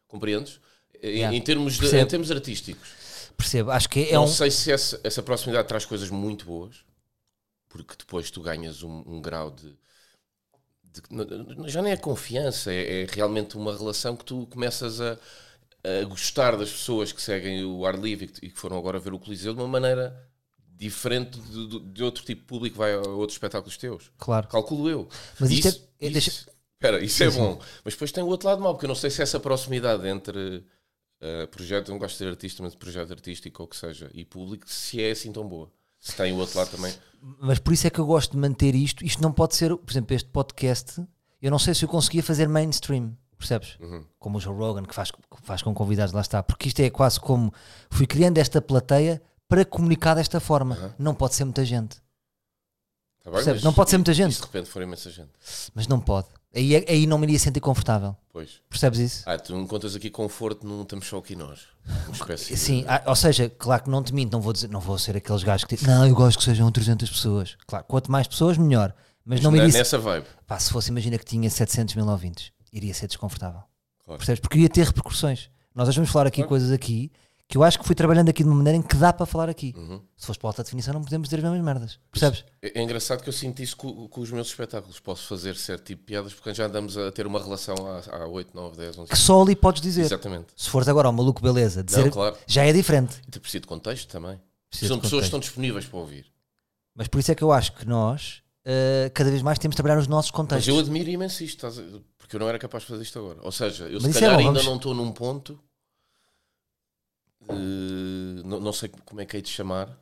Compreendes? 0.09 0.59
Em, 1.03 1.17
Yeah. 1.19 1.37
em 1.37 1.41
termos 1.43 1.79
de, 1.79 1.95
em 1.99 2.07
termos 2.07 2.31
artísticos. 2.31 2.89
Percebo, 3.37 3.71
acho 3.71 3.89
que 3.89 4.01
é 4.11 4.15
não 4.15 4.25
um. 4.25 4.27
sei 4.27 4.51
se 4.51 4.73
essa, 4.73 5.01
essa 5.05 5.23
proximidade 5.23 5.69
traz 5.69 5.85
coisas 5.85 6.11
muito 6.11 6.45
boas, 6.47 6.85
porque 7.69 7.97
depois 7.99 8.31
tu 8.31 8.43
ganhas 8.43 8.83
um, 8.83 9.05
um 9.07 9.23
grau 9.23 9.51
de, 9.51 9.77
de- 10.85 11.71
Já 11.71 11.83
nem 11.83 11.93
é 11.93 11.97
confiança, 11.97 12.73
é, 12.73 13.03
é 13.03 13.07
realmente 13.11 13.57
uma 13.57 13.77
relação 13.77 14.17
que 14.17 14.25
tu 14.25 14.47
começas 14.47 15.01
a, 15.01 15.19
a 15.85 16.05
gostar 16.05 16.57
das 16.57 16.71
pessoas 16.71 17.13
que 17.13 17.21
seguem 17.23 17.65
o 17.65 17.85
ar 17.87 17.99
livre 17.99 18.31
e 18.43 18.51
que, 18.51 18.59
foram 18.59 18.79
agora 18.79 18.99
ver 18.99 19.13
o 19.13 19.19
Coliseu 19.19 19.55
de 19.55 19.61
uma 19.61 19.69
maneira 19.69 20.17
diferente 20.69 21.39
de, 21.41 21.81
de- 21.93 22.03
outro 22.03 22.25
tipo 22.25 22.43
de 22.43 22.47
público 22.47 22.75
que 22.75 22.79
vai 22.79 22.95
a 22.95 23.01
outros 23.01 23.35
espetáculos 23.37 23.77
teus. 23.77 24.11
Claro. 24.19 24.49
Calculo 24.49 24.89
eu. 24.91 25.09
Mas 25.39 25.51
isto 25.51 25.69
isso, 25.69 25.89
é- 26.01 26.07
é- 26.07 26.11
deixa- 26.11 26.31
isso- 26.31 26.51
espera, 26.75 27.05
isso 27.05 27.23
é 27.25 27.31
Sim, 27.31 27.39
bom. 27.39 27.59
Mas 27.85 27.95
depois 27.95 28.13
tem 28.13 28.23
o 28.25 28.27
outro 28.29 28.49
lado 28.49 28.61
mau, 28.63 28.75
porque 28.75 28.87
eu 28.87 28.89
não 28.89 28.95
sei 28.95 29.11
se 29.11 29.23
essa 29.23 29.41
proximidade 29.41 30.07
entre 30.09 30.65
uh, 31.21 31.47
projeto, 31.49 31.91
não 31.91 31.99
gosto 31.99 32.15
de 32.15 32.19
ser 32.19 32.29
artista, 32.29 32.63
mas 32.63 32.75
projeto 32.75 33.13
artístico 33.13 33.63
ou 33.63 33.69
que 33.69 33.77
seja, 33.77 34.11
e 34.15 34.25
público, 34.25 34.69
se 34.69 35.03
é 35.03 35.11
assim 35.11 35.33
tão 35.33 35.47
boa. 35.47 35.71
Se 35.99 36.15
tem 36.15 36.33
o 36.33 36.37
outro 36.37 36.59
lado 36.59 36.71
também. 36.71 36.95
Mas 37.41 37.59
por 37.59 37.73
isso 37.73 37.87
é 37.87 37.91
que 37.91 37.99
eu 37.99 38.07
gosto 38.07 38.33
de 38.33 38.39
manter 38.39 38.75
isto. 38.75 39.05
Isto 39.05 39.23
não 39.23 39.33
pode 39.33 39.57
ser, 39.57 39.75
por 39.77 39.91
exemplo, 39.91 40.15
este 40.15 40.29
podcast. 40.29 41.03
Eu 41.43 41.51
não 41.51 41.59
sei 41.59 41.75
se 41.75 41.85
eu 41.85 41.89
conseguia 41.89 42.23
fazer 42.23 42.49
mainstream, 42.49 43.17
percebes? 43.37 43.77
Uhum. 43.81 44.05
Como 44.19 44.39
o 44.39 44.41
Joe 44.41 44.55
Rogan, 44.55 44.85
que 44.85 44.95
faz, 44.95 45.11
que 45.11 45.19
faz 45.43 45.63
com 45.63 45.75
convidados, 45.75 46.13
lá 46.13 46.21
está. 46.21 46.43
Porque 46.43 46.69
isto 46.69 46.81
é 46.81 46.91
quase 46.91 47.19
como 47.19 47.53
fui 47.91 48.07
criando 48.07 48.39
esta 48.39 48.63
plateia 48.63 49.21
para 49.49 49.65
comunicar 49.65 50.15
desta 50.15 50.39
forma. 50.39 50.77
Uhum. 50.77 50.93
Não 50.99 51.15
pode 51.15 51.35
ser 51.35 51.45
muita 51.45 51.65
gente. 51.65 51.97
Tá 53.27 53.31
bem, 53.33 53.39
Percebes? 53.39 53.61
mas 53.61 53.65
Não 53.65 53.73
pode 53.73 53.91
ser 53.91 53.97
muita 53.99 54.15
gente. 54.15 54.35
se 54.35 54.41
de 54.41 54.47
repente 54.47 54.69
for 54.71 54.81
imensa 54.83 55.11
gente. 55.11 55.31
Mas 55.75 55.89
não 55.89 55.99
pode. 55.99 56.29
Aí, 56.55 56.77
é- 56.77 56.85
aí 56.89 57.07
não 57.09 57.19
me 57.19 57.27
iria 57.27 57.39
sentir 57.41 57.59
confortável. 57.61 58.17
Pois. 58.33 58.61
Percebes 58.71 59.01
isso? 59.01 59.23
Ah, 59.27 59.37
tu 59.37 59.53
não 59.53 59.67
contas 59.67 59.97
aqui 59.97 60.09
conforto, 60.11 60.65
não 60.65 60.83
estamos 60.83 61.07
só 61.09 61.19
aqui 61.19 61.35
nós. 61.35 61.63
Uma 62.07 62.13
espécie 62.15 62.55
de- 62.55 62.57
Sim, 62.57 62.85
ah, 62.87 63.03
ou 63.07 63.17
seja, 63.17 63.51
claro 63.51 63.83
que 63.83 63.91
não 63.91 64.01
te 64.03 64.15
minto, 64.15 64.33
não 64.33 64.41
vou, 64.41 64.53
dizer, 64.53 64.69
não 64.69 64.79
vou 64.81 64.97
ser 64.97 65.17
aqueles 65.17 65.43
gajos 65.43 65.65
que 65.65 65.75
dizem, 65.77 65.93
não, 65.93 66.07
eu 66.07 66.15
gosto 66.15 66.39
que 66.39 66.45
sejam 66.45 66.71
300 66.71 67.11
pessoas. 67.11 67.57
Claro, 67.67 67.85
quanto 67.89 68.11
mais 68.13 68.29
pessoas, 68.29 68.57
melhor. 68.57 68.95
Mas 69.25 69.41
não 69.43 69.51
me 69.51 69.59
Ne- 69.59 69.65
iria. 69.67 69.79
Nessa 69.79 69.99
vibe. 69.99 70.25
Pá, 70.47 70.57
se 70.61 70.71
fosse, 70.71 70.89
imagina 70.91 71.19
que 71.19 71.25
tinha 71.25 71.51
700 71.51 71.97
mil 71.97 72.07
ouvintes, 72.07 72.53
iria 72.73 72.95
ser 72.95 73.09
desconfortável. 73.09 73.61
Claro. 74.05 74.19
Percebes? 74.19 74.39
Porque 74.41 74.57
ia 74.61 74.69
ter 74.69 74.85
repercussões. 74.87 75.51
Nós 75.75 75.89
hoje 75.89 75.97
vamos 75.97 76.11
falar 76.13 76.29
aqui 76.29 76.37
Claro. 76.37 76.49
coisas 76.49 76.71
aqui 76.71 77.11
que 77.49 77.57
eu 77.57 77.63
acho 77.63 77.79
que 77.79 77.85
fui 77.87 77.95
trabalhando 77.95 78.29
aqui 78.29 78.43
de 78.43 78.49
uma 78.49 78.57
maneira 78.57 78.77
em 78.77 78.83
que 78.83 78.97
dá 78.97 79.13
para 79.13 79.25
falar 79.25 79.49
aqui. 79.49 79.73
Uhum. 79.77 80.01
Se 80.17 80.27
fosse 80.27 80.39
para 80.39 80.49
alta 80.51 80.65
definição, 80.65 80.93
não 80.95 81.03
podemos 81.03 81.29
dizer 81.29 81.37
as 81.39 81.45
mesmas 81.45 81.63
merdas. 81.63 81.99
Percebes? 82.11 82.45
É, 82.61 82.81
é 82.81 82.83
engraçado 82.83 83.23
que 83.23 83.29
eu 83.29 83.33
sinto 83.33 83.63
isso 83.63 83.77
com, 83.77 84.09
com 84.09 84.21
os 84.21 84.31
meus 84.33 84.49
espetáculos. 84.49 84.99
Posso 84.99 85.27
fazer 85.29 85.55
certo 85.57 85.85
tipo 85.85 86.01
de 86.03 86.07
piadas 86.07 86.35
porque 86.35 86.53
já 86.53 86.67
andamos 86.67 86.99
a 86.99 87.13
ter 87.13 87.25
uma 87.27 87.41
relação 87.41 87.75
há, 87.87 88.23
há 88.23 88.27
8, 88.27 88.51
9, 88.55 88.77
10, 88.77 88.99
11 88.99 89.11
Que 89.11 89.17
só 89.19 89.41
ali 89.43 89.55
podes 89.55 89.81
dizer. 89.81 90.03
Exatamente. 90.03 90.47
Se 90.57 90.69
fores 90.69 90.89
agora 90.89 91.07
ao 91.07 91.13
maluco 91.13 91.41
beleza, 91.41 91.85
dizer 91.85 92.05
Não, 92.07 92.11
claro. 92.11 92.37
já 92.49 92.65
é 92.65 92.73
diferente. 92.73 93.21
E 93.29 93.31
te 93.31 93.39
preciso 93.39 93.63
de 93.63 93.69
contexto 93.69 94.09
também. 94.11 94.41
Precisa 94.69 94.89
São 94.89 94.99
pessoas 94.99 95.03
que 95.03 95.11
contexto. 95.11 95.25
estão 95.27 95.41
disponíveis 95.41 95.87
para 95.87 95.99
ouvir. 96.01 96.27
Mas 96.97 97.07
por 97.07 97.21
isso 97.21 97.31
é 97.31 97.35
que 97.37 97.45
eu 97.45 97.53
acho 97.53 97.73
que 97.75 97.87
nós 97.87 98.43
eh, 98.65 99.09
cada 99.15 99.31
vez 99.31 99.41
mais 99.43 99.59
temos 99.61 99.75
de 99.75 99.77
trabalhar 99.77 100.01
os 100.01 100.09
nossos 100.09 100.33
Mas 100.33 100.37
contextos. 100.37 100.67
eu 100.67 100.81
admiro 100.81 101.09
imenso 101.11 101.45
isto, 101.45 101.65
porque 102.19 102.35
eu 102.35 102.41
não 102.41 102.49
era 102.49 102.59
capaz 102.59 102.83
de 102.83 102.89
fazer 102.89 103.03
isto 103.05 103.19
agora. 103.21 103.39
Ou 103.43 103.53
seja, 103.53 103.85
eu 103.85 104.01
Mas 104.03 104.11
se 104.13 104.19
é 104.19 104.21
calhar 104.23 104.33
bom, 104.35 104.39
ainda 104.49 104.53
vamos- 104.55 104.65
não 104.67 104.77
estou 104.77 104.93
num 104.95 105.13
ponto, 105.13 105.61
não, 107.55 108.61
não 108.61 108.73
sei 108.73 108.89
como 109.05 109.21
é 109.21 109.27
que 109.27 109.37
hei 109.37 109.43
de 109.43 109.49
chamar, 109.49 109.99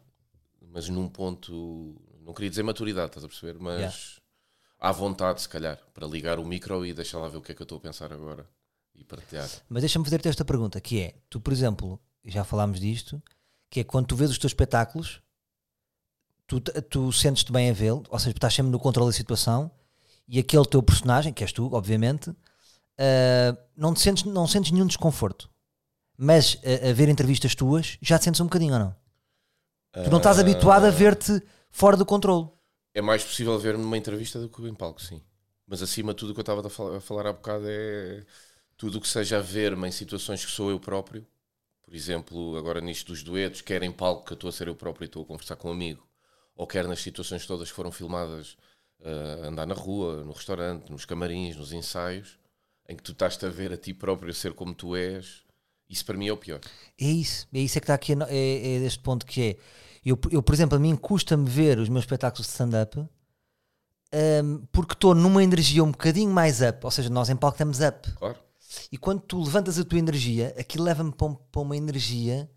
mas 0.70 0.88
num 0.88 1.08
ponto, 1.08 2.00
não 2.24 2.32
queria 2.32 2.50
dizer 2.50 2.62
maturidade, 2.62 3.08
estás 3.08 3.24
a 3.24 3.28
perceber? 3.28 3.58
Mas 3.58 3.80
Yeah. 3.80 3.96
à 4.80 4.92
vontade, 4.92 5.40
se 5.40 5.48
calhar, 5.48 5.78
para 5.92 6.06
ligar 6.06 6.38
o 6.38 6.44
micro 6.44 6.84
e 6.84 6.92
deixar 6.92 7.18
lá 7.18 7.28
ver 7.28 7.38
o 7.38 7.42
que 7.42 7.52
é 7.52 7.54
que 7.54 7.62
eu 7.62 7.64
estou 7.64 7.78
a 7.78 7.80
pensar 7.80 8.12
agora 8.12 8.48
e 8.94 9.04
partilhar. 9.04 9.48
Mas 9.68 9.82
deixa-me 9.82 10.04
fazer-te 10.04 10.28
esta 10.28 10.44
pergunta, 10.44 10.80
que 10.80 11.00
é, 11.00 11.14
tu, 11.28 11.40
por 11.40 11.52
exemplo, 11.52 12.00
já 12.24 12.44
falámos 12.44 12.80
disto, 12.80 13.22
que 13.70 13.80
é 13.80 13.84
quando 13.84 14.06
tu 14.06 14.16
vês 14.16 14.30
os 14.30 14.38
teus 14.38 14.50
espetáculos, 14.50 15.20
tu, 16.46 16.60
tu 16.60 17.12
sentes-te 17.12 17.50
bem 17.52 17.70
a 17.70 17.72
vê-lo, 17.72 18.04
ou 18.08 18.18
seja, 18.18 18.30
estás 18.30 18.54
sempre 18.54 18.70
no 18.70 18.78
controle 18.78 19.10
da 19.10 19.16
situação 19.16 19.70
e 20.28 20.38
aquele 20.38 20.64
teu 20.64 20.82
personagem, 20.82 21.32
que 21.32 21.42
és 21.42 21.52
tu, 21.52 21.72
obviamente, 21.72 22.30
uh, 22.30 23.58
não, 23.76 23.92
te 23.92 24.00
sentes, 24.00 24.24
não 24.24 24.46
sentes 24.46 24.70
nenhum 24.70 24.86
desconforto. 24.86 25.50
Mas 26.16 26.58
a, 26.64 26.90
a, 26.90 26.92
ver 26.92 27.08
entrevistas 27.08 27.54
tuas, 27.54 27.98
já 28.00 28.18
te 28.18 28.24
sentes 28.24 28.40
um 28.40 28.44
bocadinho 28.44 28.74
ou 28.74 28.78
não? 28.78 28.96
Tu 30.04 30.10
não 30.10 30.18
estás 30.18 30.38
habituado 30.38 30.84
a 30.84 30.90
ver-te 30.90 31.42
fora 31.70 31.96
do 31.96 32.04
controle. 32.04 32.48
É 32.92 33.00
mais 33.00 33.24
possível 33.24 33.58
ver-me 33.58 33.82
numa 33.82 33.98
entrevista 33.98 34.40
do 34.40 34.48
que 34.48 34.62
em 34.62 34.74
palco, 34.74 35.00
sim. 35.00 35.20
Mas 35.66 35.82
acima 35.82 36.12
de 36.12 36.18
tudo 36.18 36.30
o 36.30 36.34
que 36.34 36.40
eu 36.40 36.42
estava 36.42 36.66
a 36.66 36.70
falar, 36.70 36.96
a 36.96 37.00
falar 37.00 37.26
há 37.26 37.32
bocado 37.32 37.64
é 37.66 38.24
tudo 38.76 38.98
o 38.98 39.00
que 39.00 39.08
seja 39.08 39.38
a 39.38 39.40
ver-me 39.40 39.88
em 39.88 39.90
situações 39.90 40.44
que 40.44 40.50
sou 40.50 40.70
eu 40.70 40.78
próprio. 40.78 41.26
Por 41.82 41.94
exemplo, 41.94 42.56
agora 42.56 42.80
nisto 42.80 43.08
dos 43.08 43.22
duetos, 43.22 43.60
quer 43.60 43.82
em 43.82 43.92
palco 43.92 44.24
que 44.24 44.32
eu 44.32 44.36
estou 44.36 44.48
a 44.48 44.52
ser 44.52 44.68
eu 44.68 44.74
próprio 44.74 45.04
e 45.04 45.06
estou 45.06 45.22
a 45.22 45.26
conversar 45.26 45.56
com 45.56 45.68
um 45.68 45.72
amigo, 45.72 46.06
ou 46.56 46.66
quer 46.66 46.86
nas 46.88 47.00
situações 47.00 47.46
todas 47.46 47.68
que 47.68 47.74
foram 47.74 47.92
filmadas, 47.92 48.56
uh, 49.00 49.46
andar 49.46 49.66
na 49.66 49.74
rua, 49.74 50.24
no 50.24 50.32
restaurante, 50.32 50.90
nos 50.90 51.04
camarins, 51.04 51.56
nos 51.56 51.72
ensaios, 51.72 52.38
em 52.88 52.96
que 52.96 53.02
tu 53.02 53.12
estás 53.12 53.42
a 53.42 53.48
ver 53.48 53.72
a 53.72 53.76
ti 53.76 53.92
próprio 53.92 54.30
a 54.30 54.34
ser 54.34 54.54
como 54.54 54.74
tu 54.74 54.96
és, 54.96 55.43
isso 55.88 56.04
para 56.04 56.16
mim 56.16 56.28
é 56.28 56.32
o 56.32 56.36
pior. 56.36 56.60
É 57.00 57.04
isso, 57.04 57.46
é 57.52 57.58
isso 57.60 57.78
é 57.78 57.80
que 57.80 57.84
está 57.84 57.94
aqui, 57.94 58.12
é, 58.28 58.76
é 58.76 58.80
deste 58.80 59.00
ponto 59.00 59.24
que 59.26 59.42
é. 59.42 59.56
Eu, 60.04 60.18
eu 60.30 60.42
por 60.42 60.54
exemplo, 60.54 60.76
a 60.76 60.80
mim 60.80 60.94
custa-me 60.96 61.48
ver 61.48 61.78
os 61.78 61.88
meus 61.88 62.04
espetáculos 62.04 62.46
de 62.46 62.52
stand-up 62.52 63.04
um, 64.14 64.64
porque 64.70 64.92
estou 64.92 65.12
numa 65.12 65.42
energia 65.42 65.82
um 65.82 65.90
bocadinho 65.90 66.30
mais 66.30 66.60
up, 66.60 66.78
ou 66.82 66.90
seja, 66.90 67.10
nós 67.10 67.28
em 67.28 67.36
palco 67.36 67.56
estamos 67.56 67.80
up. 67.80 68.12
Claro. 68.12 68.38
E 68.90 68.96
quando 68.96 69.20
tu 69.20 69.42
levantas 69.42 69.78
a 69.78 69.84
tua 69.84 69.98
energia, 69.98 70.54
aquilo 70.56 70.84
leva-me 70.84 71.12
para, 71.12 71.26
um, 71.26 71.34
para, 71.34 71.62
uma 71.62 71.76
energia. 71.76 72.48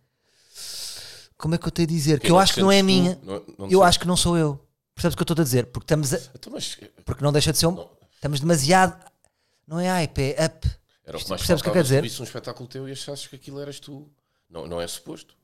Como 1.36 1.55
é 1.55 1.57
que 1.57 1.67
eu 1.67 1.72
tenho 1.72 1.88
a 1.88 1.91
dizer? 1.91 2.19
Que, 2.19 2.27
que 2.27 2.31
eu 2.31 2.38
acho 2.38 2.53
que 2.53 2.62
não 2.62 2.72
é 2.72 2.84
minha. 2.84 3.19
Não, 3.24 3.43
não 3.57 3.69
eu 3.69 3.84
acho 3.84 4.00
que 4.00 4.07
não 4.07 4.15
sou 4.15 4.38
eu. 4.38 4.60
Percebes 4.93 5.13
o 5.13 5.17
que 5.17 5.22
eu 5.22 5.34
estou 5.34 5.41
a 5.41 5.43
dizer? 5.43 5.65
Porque 5.67 5.86
estamos 5.86 6.13
a, 6.13 6.17
então, 6.36 6.53
mas, 6.53 6.77
Porque 7.05 7.24
não 7.24 7.31
deixa 7.31 7.51
de 7.51 7.57
ser 7.57 7.67
um. 7.67 7.72
Não. 7.72 7.89
Estamos 8.13 8.39
demasiado. 8.39 9.03
Não 9.67 9.79
é 9.79 9.89
hype, 9.89 10.36
é 10.38 10.46
up. 10.46 10.69
Era 11.07 11.17
o 11.17 11.21
que 11.21 11.29
mais 11.29 11.41
Percebes 11.41 11.61
o 11.61 11.63
que 11.63 11.69
eu 11.69 11.73
quero 11.73 11.83
dizer? 11.83 12.09
Se 12.09 12.21
um 12.21 12.25
espetáculo 12.25 12.67
teu 12.67 12.87
e 12.87 12.91
achasses 12.91 13.25
que 13.25 13.37
aquilo 13.37 13.61
eras 13.61 13.79
tu. 13.79 14.11
Não, 14.49 14.67
não 14.67 14.81
é 14.81 14.85
suposto. 14.85 15.35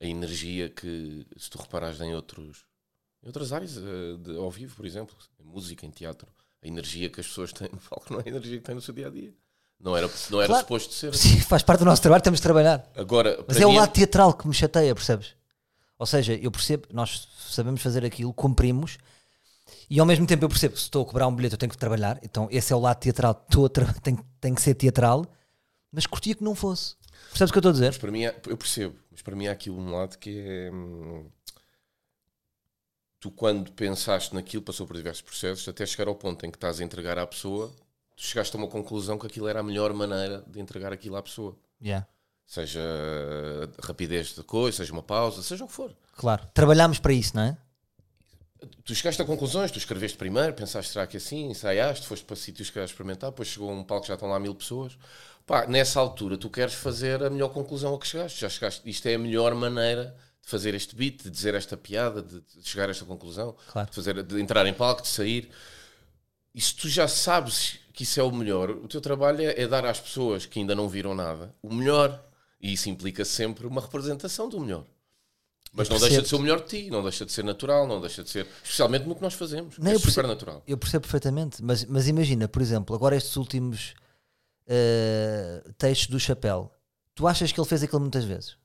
A 0.00 0.06
energia 0.06 0.70
que, 0.70 1.26
se 1.36 1.50
tu 1.50 1.58
reparares 1.58 2.00
em 2.00 2.14
outros 2.14 2.64
em 3.22 3.26
outras 3.26 3.52
áreas, 3.52 3.76
eh, 3.76 4.16
de, 4.20 4.36
ao 4.36 4.50
vivo, 4.50 4.74
por 4.76 4.86
exemplo, 4.86 5.14
em 5.40 5.44
música, 5.44 5.84
em 5.84 5.90
teatro, 5.90 6.28
a 6.62 6.68
energia 6.68 7.10
que 7.10 7.20
as 7.20 7.26
pessoas 7.26 7.52
têm 7.52 7.68
no 7.70 7.78
palco 7.90 8.12
não 8.12 8.20
é 8.20 8.24
a 8.24 8.28
energia 8.28 8.58
que 8.58 8.64
têm 8.64 8.74
no 8.74 8.80
seu 8.80 8.94
dia 8.94 9.08
a 9.08 9.10
dia. 9.10 9.34
Não 9.78 9.96
era, 9.96 10.10
não 10.30 10.40
era 10.40 10.48
claro. 10.48 10.62
suposto 10.62 10.94
ser. 10.94 11.14
Sim, 11.14 11.38
faz 11.40 11.62
parte 11.62 11.80
do 11.80 11.84
nosso 11.84 12.02
trabalho, 12.02 12.22
temos 12.22 12.38
de 12.38 12.42
trabalhar. 12.42 12.90
Agora, 12.96 13.44
Mas 13.46 13.60
é 13.60 13.66
o 13.66 13.70
lado 13.70 13.90
é... 13.90 13.92
teatral 13.92 14.34
que 14.34 14.48
me 14.48 14.54
chateia, 14.54 14.92
percebes? 14.94 15.36
Ou 15.96 16.06
seja, 16.06 16.34
eu 16.34 16.50
percebo, 16.50 16.88
nós 16.92 17.28
sabemos 17.38 17.80
fazer 17.82 18.04
aquilo, 18.04 18.32
cumprimos, 18.32 18.98
e 19.88 19.98
ao 20.00 20.06
mesmo 20.06 20.26
tempo 20.26 20.44
eu 20.44 20.48
percebo 20.48 20.74
que 20.74 20.80
se 20.80 20.86
estou 20.86 21.02
a 21.02 21.06
cobrar 21.06 21.26
um 21.26 21.34
bilhete 21.34 21.54
eu 21.54 21.58
tenho 21.58 21.70
que 21.70 21.78
trabalhar, 21.78 22.18
então 22.22 22.48
esse 22.50 22.72
é 22.72 22.76
o 22.76 22.80
lado 22.80 22.98
teatral, 22.98 23.34
tra... 23.72 23.92
tem, 24.02 24.18
tem 24.40 24.54
que 24.54 24.62
ser 24.62 24.74
teatral, 24.74 25.26
mas 25.92 26.06
curtia 26.06 26.34
que 26.34 26.44
não 26.44 26.54
fosse. 26.54 26.96
Percebes 27.30 27.50
o 27.50 27.52
que 27.52 27.58
eu 27.58 27.60
estou 27.60 27.70
a 27.70 27.72
dizer? 27.72 27.86
Mas 27.86 27.98
para 27.98 28.10
mim, 28.10 28.24
é, 28.24 28.40
eu 28.46 28.56
percebo, 28.56 28.96
mas 29.10 29.22
para 29.22 29.36
mim 29.36 29.46
há 29.46 29.52
aqui 29.52 29.70
um 29.70 29.90
lado 29.90 30.18
que 30.18 30.38
é. 30.38 30.70
Hum, 30.72 31.26
tu, 33.20 33.30
quando 33.30 33.72
pensaste 33.72 34.34
naquilo, 34.34 34.62
passou 34.62 34.86
por 34.86 34.96
diversos 34.96 35.22
processos, 35.22 35.68
até 35.68 35.84
chegar 35.84 36.08
ao 36.08 36.14
ponto 36.14 36.44
em 36.46 36.50
que 36.50 36.56
estás 36.56 36.80
a 36.80 36.84
entregar 36.84 37.18
à 37.18 37.26
pessoa, 37.26 37.72
tu 38.16 38.22
chegaste 38.22 38.54
a 38.56 38.58
uma 38.58 38.68
conclusão 38.68 39.18
que 39.18 39.26
aquilo 39.26 39.48
era 39.48 39.60
a 39.60 39.62
melhor 39.62 39.92
maneira 39.92 40.44
de 40.46 40.60
entregar 40.60 40.92
aquilo 40.92 41.16
à 41.16 41.22
pessoa. 41.22 41.56
Yeah. 41.82 42.06
Seja 42.46 42.80
rapidez 43.82 44.34
de 44.34 44.42
coisa, 44.42 44.78
seja 44.78 44.92
uma 44.92 45.02
pausa, 45.02 45.42
seja 45.42 45.64
o 45.64 45.68
que 45.68 45.74
for. 45.74 45.94
Claro. 46.16 46.48
Trabalhámos 46.54 46.98
para 46.98 47.12
isso, 47.12 47.36
não 47.36 47.42
é? 47.42 47.58
Tu 48.84 48.94
chegaste 48.94 49.20
a 49.22 49.24
conclusões, 49.24 49.70
tu 49.70 49.78
escreveste 49.78 50.18
primeiro, 50.18 50.52
pensaste, 50.52 50.92
será 50.92 51.06
que 51.06 51.16
é 51.16 51.18
assim? 51.18 51.50
Ensaiaste, 51.50 52.06
foste 52.06 52.24
para 52.24 52.34
sítios 52.36 52.68
que 52.68 52.74
queres 52.74 52.90
experimentar, 52.90 53.30
depois 53.30 53.48
chegou 53.48 53.70
um 53.70 53.84
palco 53.84 54.02
que 54.02 54.08
já 54.08 54.14
estão 54.14 54.28
lá 54.28 54.40
mil 54.40 54.54
pessoas. 54.54 54.98
Pá, 55.46 55.66
nessa 55.66 56.00
altura 56.00 56.36
tu 56.36 56.50
queres 56.50 56.74
fazer 56.74 57.22
a 57.22 57.30
melhor 57.30 57.48
conclusão 57.50 57.94
a 57.94 57.98
que 57.98 58.06
chegaste. 58.06 58.40
Já 58.40 58.48
chegaste, 58.48 58.88
isto 58.88 59.06
é 59.06 59.14
a 59.14 59.18
melhor 59.18 59.54
maneira 59.54 60.14
de 60.42 60.48
fazer 60.48 60.74
este 60.74 60.94
beat, 60.96 61.22
de 61.22 61.30
dizer 61.30 61.54
esta 61.54 61.76
piada, 61.76 62.20
de, 62.20 62.42
chegar 62.62 62.88
a 62.88 62.90
esta 62.90 63.04
conclusão, 63.04 63.54
claro. 63.72 63.88
de, 63.88 63.94
fazer, 63.94 64.22
de 64.22 64.40
entrar 64.40 64.66
em 64.66 64.74
palco, 64.74 65.02
de 65.02 65.08
sair. 65.08 65.48
E 66.54 66.60
se 66.60 66.74
tu 66.74 66.88
já 66.88 67.06
sabes 67.06 67.78
que 67.92 68.02
isso 68.02 68.18
é 68.18 68.22
o 68.22 68.32
melhor, 68.32 68.70
o 68.70 68.88
teu 68.88 69.00
trabalho 69.00 69.42
é, 69.42 69.60
é 69.60 69.66
dar 69.66 69.84
às 69.84 70.00
pessoas 70.00 70.44
que 70.46 70.58
ainda 70.58 70.74
não 70.74 70.88
viram 70.88 71.14
nada 71.14 71.54
o 71.62 71.72
melhor. 71.72 72.24
E 72.60 72.72
isso 72.72 72.88
implica 72.88 73.24
sempre 73.24 73.66
uma 73.66 73.80
representação 73.80 74.48
do 74.48 74.58
melhor. 74.58 74.84
Mas 75.72 75.88
não 75.88 75.98
deixa 75.98 76.22
de 76.22 76.28
ser 76.28 76.36
o 76.36 76.40
melhor 76.40 76.60
de 76.60 76.66
ti, 76.66 76.90
não 76.90 77.02
deixa 77.02 77.24
de 77.24 77.32
ser 77.32 77.44
natural, 77.44 77.86
não 77.86 78.00
deixa 78.00 78.22
de 78.22 78.30
ser. 78.30 78.46
Especialmente 78.62 79.06
no 79.06 79.14
que 79.14 79.22
nós 79.22 79.34
fazemos. 79.34 79.78
Não, 79.78 79.90
é 79.90 79.94
super 79.94 80.06
percebo, 80.06 80.28
natural. 80.28 80.62
Eu 80.66 80.78
percebo 80.78 81.02
perfeitamente, 81.02 81.62
mas, 81.62 81.84
mas 81.84 82.08
imagina, 82.08 82.48
por 82.48 82.62
exemplo, 82.62 82.94
agora 82.96 83.16
estes 83.16 83.36
últimos 83.36 83.94
uh, 84.66 85.72
textos 85.74 86.08
do 86.08 86.18
Chapéu, 86.18 86.72
tu 87.14 87.26
achas 87.26 87.52
que 87.52 87.60
ele 87.60 87.68
fez 87.68 87.82
aquilo 87.82 88.00
muitas 88.00 88.24
vezes? 88.24 88.56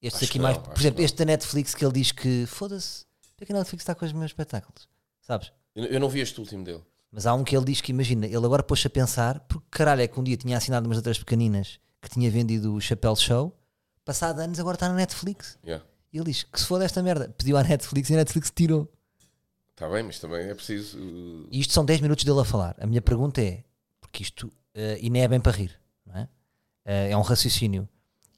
Estes 0.00 0.22
acho 0.22 0.30
aqui 0.30 0.38
mais. 0.38 0.56
Não, 0.56 0.62
por 0.64 0.80
exemplo, 0.80 1.02
este 1.02 1.18
da 1.18 1.24
Netflix 1.24 1.74
que 1.74 1.84
ele 1.84 1.94
diz 1.94 2.12
que 2.12 2.44
foda-se, 2.46 3.04
porque 3.36 3.46
que 3.46 3.52
a 3.52 3.56
Netflix 3.56 3.82
está 3.82 3.94
com 3.94 4.04
os 4.04 4.12
meus 4.12 4.30
espetáculos? 4.30 4.88
Sabes? 5.20 5.52
Eu, 5.74 5.84
eu 5.86 6.00
não 6.00 6.08
vi 6.08 6.20
este 6.20 6.38
último 6.40 6.64
dele. 6.64 6.82
Mas 7.10 7.26
há 7.26 7.34
um 7.34 7.44
que 7.44 7.54
ele 7.54 7.66
diz 7.66 7.80
que, 7.80 7.92
imagina, 7.92 8.26
ele 8.26 8.36
agora 8.36 8.62
pôs-se 8.62 8.86
a 8.86 8.90
pensar, 8.90 9.40
porque 9.40 9.66
caralho 9.70 10.00
é 10.00 10.08
que 10.08 10.18
um 10.18 10.24
dia 10.24 10.36
tinha 10.36 10.56
assinado 10.56 10.86
umas 10.86 10.96
letras 10.96 11.18
pequeninas 11.18 11.78
que 12.00 12.08
tinha 12.08 12.30
vendido 12.30 12.74
o 12.74 12.80
Chapéu 12.80 13.14
Show, 13.14 13.54
passado 14.04 14.40
anos 14.40 14.58
agora 14.58 14.76
está 14.76 14.88
na 14.88 14.94
Netflix. 14.94 15.58
Yeah. 15.64 15.84
E 16.12 16.18
ele 16.18 16.26
diz 16.26 16.42
que 16.42 16.60
se 16.60 16.66
for 16.66 16.78
desta 16.78 17.02
merda, 17.02 17.32
pediu 17.36 17.56
à 17.56 17.62
Netflix 17.62 18.10
e 18.10 18.14
a 18.14 18.16
Netflix 18.18 18.52
tirou. 18.54 18.92
Está 19.70 19.88
bem, 19.88 20.02
mas 20.02 20.18
também 20.18 20.48
é 20.48 20.54
preciso. 20.54 20.98
E 21.50 21.58
isto 21.58 21.72
são 21.72 21.84
10 21.84 22.00
minutos 22.00 22.24
dele 22.24 22.40
a 22.40 22.44
falar. 22.44 22.76
A 22.78 22.86
minha 22.86 23.00
pergunta 23.00 23.40
é: 23.40 23.64
porque 24.00 24.22
isto, 24.22 24.46
uh, 24.46 24.52
e 25.00 25.08
nem 25.08 25.22
é 25.22 25.28
bem 25.28 25.40
para 25.40 25.52
rir, 25.52 25.78
não 26.06 26.16
é? 26.16 26.22
Uh, 26.24 27.12
é 27.12 27.16
um 27.16 27.22
raciocínio. 27.22 27.88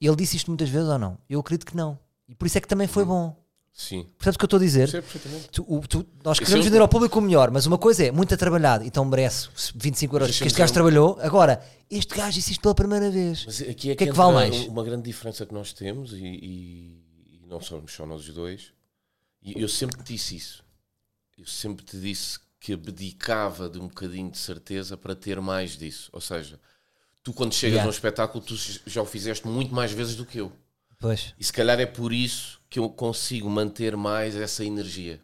Ele 0.00 0.16
disse 0.16 0.36
isto 0.36 0.50
muitas 0.50 0.68
vezes 0.68 0.88
ou 0.88 0.98
não? 0.98 1.18
Eu 1.28 1.40
acredito 1.40 1.66
que 1.66 1.76
não. 1.76 1.98
E 2.28 2.34
por 2.34 2.46
isso 2.46 2.58
é 2.58 2.60
que 2.60 2.68
também 2.68 2.86
foi 2.86 3.04
bom. 3.04 3.36
Sim. 3.72 4.06
Percebes 4.16 4.36
o 4.36 4.38
que 4.38 4.44
eu 4.44 4.46
estou 4.46 4.56
a 4.58 4.62
dizer? 4.62 4.86
Sim, 4.88 5.00
perfeitamente. 5.00 5.48
Tu, 5.50 5.66
o, 5.66 5.80
tu, 5.80 6.06
nós 6.22 6.38
queremos 6.38 6.64
vender 6.64 6.80
ao 6.80 6.86
público 6.86 7.18
o 7.18 7.22
melhor, 7.22 7.50
mas 7.50 7.66
uma 7.66 7.76
coisa 7.76 8.04
é 8.04 8.12
muito 8.12 8.36
trabalhado, 8.36 8.84
então 8.84 9.04
merece 9.04 9.48
25 9.74 10.14
euros 10.14 10.38
que 10.38 10.46
este 10.46 10.56
gajo 10.56 10.72
trabalhou. 10.72 11.18
Agora, 11.20 11.60
este 11.90 12.16
gajo 12.16 12.34
disse 12.34 12.52
isto 12.52 12.60
pela 12.60 12.74
primeira 12.74 13.10
vez. 13.10 13.44
Mas 13.44 13.60
aqui 13.60 13.68
é 13.68 13.72
que, 13.72 13.96
que, 13.96 14.04
é 14.04 14.06
que 14.06 14.12
vale 14.12 14.32
mais? 14.32 14.68
Uma 14.68 14.84
grande 14.84 15.02
diferença 15.02 15.44
que 15.44 15.52
nós 15.52 15.72
temos, 15.72 16.12
e, 16.12 16.24
e 16.24 17.03
não 17.54 17.60
somos 17.60 17.92
só 17.92 18.04
nós 18.04 18.28
os 18.28 18.34
dois, 18.34 18.72
e 19.40 19.60
eu 19.60 19.68
sempre 19.68 20.02
te 20.02 20.12
disse 20.14 20.36
isso. 20.36 20.64
Eu 21.38 21.46
sempre 21.46 21.84
te 21.84 21.98
disse 21.98 22.38
que 22.58 22.72
abdicava 22.72 23.68
de 23.68 23.78
um 23.78 23.86
bocadinho 23.88 24.30
de 24.30 24.38
certeza 24.38 24.96
para 24.96 25.14
ter 25.14 25.40
mais 25.40 25.76
disso. 25.76 26.08
Ou 26.12 26.20
seja, 26.20 26.58
tu 27.22 27.32
quando 27.32 27.52
chegas 27.52 27.74
yeah. 27.74 27.84
a 27.84 27.88
um 27.88 27.90
espetáculo, 27.90 28.42
tu 28.42 28.56
já 28.86 29.02
o 29.02 29.06
fizeste 29.06 29.46
muito 29.46 29.74
mais 29.74 29.92
vezes 29.92 30.16
do 30.16 30.24
que 30.24 30.38
eu. 30.38 30.52
Pois. 30.98 31.34
E 31.38 31.44
se 31.44 31.52
calhar 31.52 31.78
é 31.78 31.86
por 31.86 32.12
isso 32.12 32.60
que 32.70 32.78
eu 32.78 32.88
consigo 32.88 33.48
manter 33.48 33.96
mais 33.96 34.34
essa 34.34 34.64
energia. 34.64 35.20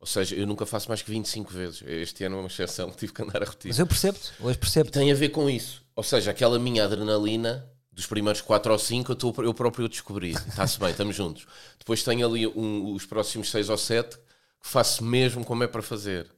Ou 0.00 0.06
seja, 0.06 0.34
eu 0.34 0.46
nunca 0.46 0.66
faço 0.66 0.88
mais 0.88 1.02
que 1.02 1.10
25 1.10 1.52
vezes. 1.52 1.82
Este 1.86 2.24
ano 2.24 2.36
é 2.36 2.38
uma 2.40 2.48
exceção 2.48 2.90
tive 2.96 3.12
que 3.12 3.22
andar 3.22 3.42
a 3.42 3.44
repetir. 3.44 3.68
Mas 3.68 3.78
eu 3.78 3.86
percebo-te, 3.86 4.32
hoje 4.40 4.58
percebo 4.58 4.90
-te. 4.90 4.94
Tem 4.94 5.12
a 5.12 5.14
ver 5.14 5.28
com 5.28 5.48
isso. 5.48 5.84
Ou 5.94 6.02
seja, 6.02 6.30
aquela 6.30 6.58
minha 6.58 6.84
adrenalina 6.84 7.70
dos 7.92 8.06
primeiros 8.06 8.40
4 8.40 8.72
ou 8.72 8.78
5 8.78 9.12
eu, 9.12 9.16
tô, 9.16 9.42
eu 9.42 9.52
próprio 9.52 9.88
descobri. 9.88 10.30
Está-se 10.30 10.78
bem, 10.78 10.90
estamos 10.90 11.14
juntos. 11.14 11.46
Depois 11.78 12.02
tenho 12.02 12.26
ali 12.26 12.46
um, 12.46 12.94
os 12.94 13.04
próximos 13.04 13.50
6 13.50 13.68
ou 13.68 13.76
7 13.76 14.16
que 14.16 14.68
faço 14.68 15.04
mesmo 15.04 15.44
como 15.44 15.62
é 15.62 15.66
para 15.66 15.82
fazer. 15.82 16.30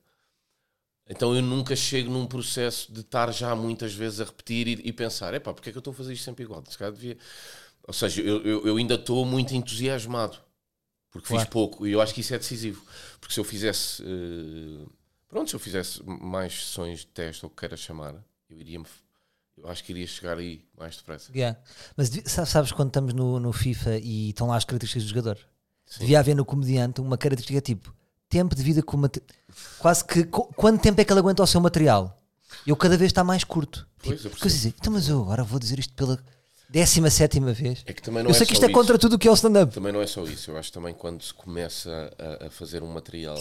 Então 1.06 1.34
eu 1.34 1.42
nunca 1.42 1.76
chego 1.76 2.11
num 2.11 2.26
processo 2.26 2.90
de 2.92 3.00
estar 3.00 3.30
já 3.32 3.54
muitas 3.54 3.92
vezes 3.92 4.20
a 4.20 4.25
repetir 4.25 4.66
e, 4.66 4.88
e 4.88 4.92
pensar: 4.92 5.34
é 5.34 5.38
pá, 5.38 5.52
porque 5.52 5.68
é 5.68 5.73
que 5.73 5.78
eu 5.78 5.80
estou 5.80 5.92
a 5.92 5.96
fazer 5.96 6.14
isto 6.14 6.25
sempre 6.25 6.44
igual? 6.44 6.64
Se 6.68 6.78
devia. 6.78 7.18
Ou 7.87 7.92
seja, 7.92 8.23
eu, 8.23 8.42
eu, 8.42 8.66
eu 8.66 8.76
ainda 8.78 8.94
estou 8.94 9.26
muito 9.26 9.54
entusiasmado 9.54 10.38
porque 11.11 11.28
claro. 11.28 11.44
fiz 11.44 11.50
pouco 11.52 11.87
e 11.87 11.92
eu 11.92 12.00
acho 12.00 12.14
que 12.14 12.23
isso 12.23 12.34
é 12.34 12.38
decisivo. 12.38 12.84
Porque 13.20 13.34
se 13.34 13.38
eu 13.38 13.44
fizesse. 13.44 14.02
Uh, 14.02 14.90
pronto, 15.28 15.50
se 15.50 15.54
eu 15.54 15.61
fizesse 15.61 16.02
mais 16.02 16.52
sessões 16.54 17.00
de 17.00 17.06
teste 17.06 17.44
ou 17.44 17.50
o 17.50 17.54
que 17.54 17.61
queira 17.61 17.76
chamar, 17.76 18.14
eu 18.49 18.58
iria 18.58 18.82
eu 19.56 19.68
acho 19.68 19.84
que 19.84 19.92
iria 19.92 20.06
chegar 20.06 20.38
aí 20.38 20.64
mais 20.76 20.96
depressa. 20.96 21.30
Yeah. 21.34 21.58
Mas 21.96 22.11
sabes 22.49 22.73
quando 22.73 22.88
estamos 22.88 23.14
no, 23.14 23.38
no 23.38 23.52
FIFA 23.52 23.99
e 23.99 24.30
estão 24.30 24.49
lá 24.49 24.56
as 24.56 24.64
características 24.64 25.04
do 25.04 25.08
jogador? 25.08 25.38
Sim. 25.87 26.00
Devia 26.00 26.18
haver 26.18 26.34
no 26.34 26.44
comediante 26.44 27.00
uma 27.00 27.16
característica 27.16 27.61
tipo 27.61 27.94
tempo 28.28 28.54
de 28.54 28.62
vida 28.62 28.82
com 28.82 29.00
quase 29.78 30.04
que 30.04 30.25
quanto 30.25 30.82
tempo 30.82 31.00
é 31.00 31.04
que 31.04 31.12
ele 31.12 31.20
aguenta 31.20 31.42
o 31.42 31.46
seu 31.46 31.61
material? 31.61 32.20
Eu 32.66 32.76
cada 32.76 32.96
vez 32.96 33.11
está 33.11 33.23
mais 33.23 33.44
curto. 33.44 33.87
Pois, 34.02 34.20
tipo, 34.20 34.37
eu 34.37 34.68
então, 34.68 34.92
mas 34.92 35.08
eu 35.08 35.20
agora 35.20 35.44
vou 35.44 35.58
dizer 35.58 35.78
isto 35.78 35.94
pela 35.94 36.18
17 36.68 37.40
vez. 37.52 37.82
É 37.87 37.92
que 37.92 38.02
também 38.02 38.23
não 38.23 38.30
eu 38.30 38.34
é 38.34 38.38
sei 38.38 38.46
que 38.46 38.54
isto 38.54 38.64
é 38.64 38.68
contra 38.68 38.99
tudo 38.99 39.14
o 39.14 39.18
que 39.18 39.28
é 39.28 39.30
o 39.30 39.34
stand-up. 39.34 39.73
Também 39.73 39.92
não 39.92 40.00
é 40.00 40.06
só 40.06 40.25
isso. 40.25 40.50
Eu 40.50 40.58
acho 40.58 40.73
também 40.73 40.92
quando 40.92 41.23
se 41.23 41.32
começa 41.32 42.12
a, 42.18 42.46
a 42.46 42.50
fazer 42.50 42.82
um 42.82 42.92
material. 42.92 43.38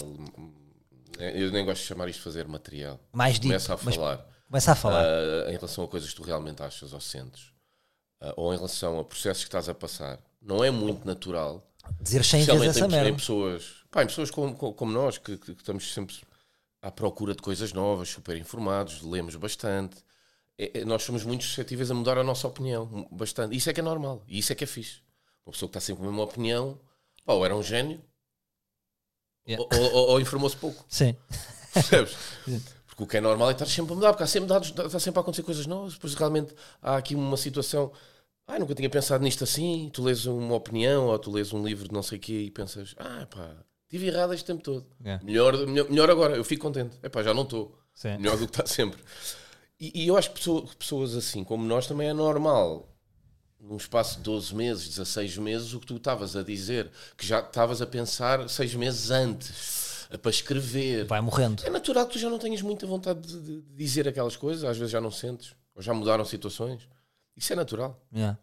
É, 1.18 1.42
eu 1.42 1.50
nem 1.50 1.64
gosto 1.64 1.82
de 1.82 1.88
chamar 1.88 2.08
isto 2.08 2.18
de 2.18 2.24
fazer 2.24 2.46
material. 2.46 3.00
Mais 3.12 3.38
deep, 3.38 3.48
começa 3.48 3.74
a 3.74 3.76
falar. 3.76 4.33
Começa 4.46 4.72
a 4.72 4.74
falar. 4.74 5.04
Uh, 5.04 5.48
em 5.50 5.52
relação 5.54 5.84
a 5.84 5.88
coisas 5.88 6.10
que 6.10 6.16
tu 6.16 6.22
realmente 6.22 6.62
achas 6.62 6.92
ou 6.92 7.00
sentes. 7.00 7.52
Uh, 8.20 8.32
ou 8.36 8.52
em 8.54 8.56
relação 8.56 8.98
a 9.00 9.04
processos 9.04 9.42
que 9.44 9.48
estás 9.48 9.68
a 9.68 9.74
passar 9.74 10.18
não 10.40 10.62
é 10.62 10.70
muito 10.70 11.06
natural. 11.06 11.66
Dizer 12.00 12.24
100 12.24 12.44
vezes 12.44 12.76
essa 12.82 13.08
em, 13.08 13.14
pessoas, 13.14 13.84
pá, 13.90 14.02
em 14.02 14.06
pessoas 14.06 14.30
como, 14.30 14.54
como- 14.54 14.92
nós, 14.92 15.18
que, 15.18 15.36
que- 15.36 15.54
que 15.54 15.60
estamos 15.60 15.92
sempre 15.92 16.16
à 16.80 16.90
procura 16.90 17.34
de 17.34 17.42
coisas 17.42 17.72
novas, 17.72 18.08
super 18.08 18.36
informados, 18.36 19.02
lemos 19.02 19.36
bastante. 19.36 19.96
É- 20.56 20.80
é- 20.80 20.84
nós 20.84 21.02
somos 21.02 21.24
muito 21.24 21.44
suscetíveis 21.44 21.90
a 21.90 21.94
mudar 21.94 22.16
a 22.16 22.22
nossa 22.24 22.46
opinião, 22.48 23.06
bastante. 23.10 23.54
Isso 23.56 23.68
é 23.68 23.72
que 23.72 23.80
é 23.80 23.82
normal, 23.82 24.22
e 24.28 24.38
isso 24.38 24.52
é 24.52 24.54
que 24.54 24.64
é 24.64 24.66
fixe. 24.66 25.00
Uma 25.44 25.52
pessoa 25.52 25.68
que 25.68 25.76
está 25.76 25.80
sempre 25.86 26.00
com 26.02 26.08
a 26.08 26.10
mesma 26.10 26.24
opinião, 26.24 26.78
pá, 27.24 27.32
ou 27.34 27.44
era 27.44 27.54
um 27.56 27.62
gênio, 27.62 28.00
Yeah. 29.46 29.62
ou, 29.76 29.82
ou- 29.92 30.08
ou 30.12 30.20
informou-se 30.20 30.56
pouco. 30.56 30.84
Sim. 30.88 31.14
Percebes? 31.74 32.16
Porque 32.94 33.02
o 33.02 33.06
que 33.08 33.16
é 33.16 33.20
normal 33.20 33.48
é 33.48 33.52
estar 33.52 33.66
sempre 33.66 33.92
a 33.92 33.96
mudar, 33.96 34.12
porque 34.12 34.22
há 34.22 34.26
sempre, 34.26 34.48
dados, 34.48 34.68
está 34.68 35.00
sempre 35.00 35.18
a 35.18 35.22
acontecer 35.22 35.42
coisas 35.42 35.66
novas. 35.66 35.94
Depois 35.94 36.14
realmente 36.14 36.54
há 36.80 36.96
aqui 36.96 37.14
uma 37.16 37.36
situação. 37.36 37.90
Ah, 38.46 38.58
nunca 38.58 38.74
tinha 38.74 38.88
pensado 38.88 39.24
nisto 39.24 39.42
assim. 39.42 39.90
Tu 39.92 40.02
lês 40.02 40.26
uma 40.26 40.54
opinião 40.54 41.06
ou 41.06 41.18
tu 41.18 41.30
lês 41.32 41.52
um 41.52 41.64
livro 41.64 41.88
de 41.88 41.94
não 41.94 42.02
sei 42.02 42.18
o 42.18 42.20
quê 42.20 42.42
e 42.42 42.50
pensas, 42.50 42.94
ah, 42.98 43.26
pá, 43.28 43.50
tive 43.88 44.06
errado 44.06 44.32
este 44.32 44.44
tempo 44.44 44.62
todo. 44.62 44.86
Yeah. 45.04 45.24
Melhor, 45.24 45.66
melhor, 45.66 45.90
melhor 45.90 46.10
agora, 46.10 46.36
eu 46.36 46.44
fico 46.44 46.62
contente. 46.62 46.96
É 47.02 47.08
pá, 47.08 47.22
já 47.22 47.34
não 47.34 47.42
estou. 47.42 47.76
Melhor 48.18 48.36
do 48.36 48.46
que 48.46 48.52
está 48.52 48.66
sempre. 48.66 49.00
E, 49.80 50.04
e 50.04 50.06
eu 50.06 50.16
acho 50.16 50.30
que 50.30 50.36
pessoa- 50.38 50.64
que 50.66 50.76
pessoas 50.76 51.16
assim 51.16 51.42
como 51.42 51.64
nós 51.66 51.86
também 51.88 52.08
é 52.08 52.12
normal. 52.12 52.88
Num 53.58 53.76
espaço 53.76 54.18
de 54.18 54.22
12 54.24 54.54
meses, 54.54 54.88
16 54.90 55.38
meses, 55.38 55.72
o 55.72 55.80
que 55.80 55.86
tu 55.86 55.96
estavas 55.96 56.36
a 56.36 56.42
dizer, 56.42 56.90
que 57.16 57.26
já 57.26 57.40
estavas 57.40 57.80
a 57.80 57.86
pensar 57.86 58.46
seis 58.48 58.74
meses 58.74 59.10
antes, 59.10 59.50
para 60.18 60.30
escrever, 60.30 61.04
Vai 61.06 61.20
morrendo. 61.20 61.64
é 61.66 61.70
natural 61.70 62.06
que 62.06 62.12
tu 62.14 62.18
já 62.18 62.28
não 62.30 62.38
tenhas 62.38 62.62
muita 62.62 62.86
vontade 62.86 63.20
de, 63.20 63.40
de- 63.40 63.62
dizer 63.76 64.06
aquelas 64.08 64.36
coisas, 64.36 64.64
às 64.64 64.76
vezes 64.76 64.90
já 64.92 65.00
não 65.00 65.10
sentes, 65.10 65.54
ou 65.74 65.82
já 65.82 65.92
mudaram 65.94 66.24
situações. 66.24 66.88
Isso 67.36 67.52
é 67.52 67.56
natural. 67.56 68.00
Yeah. 68.14 68.38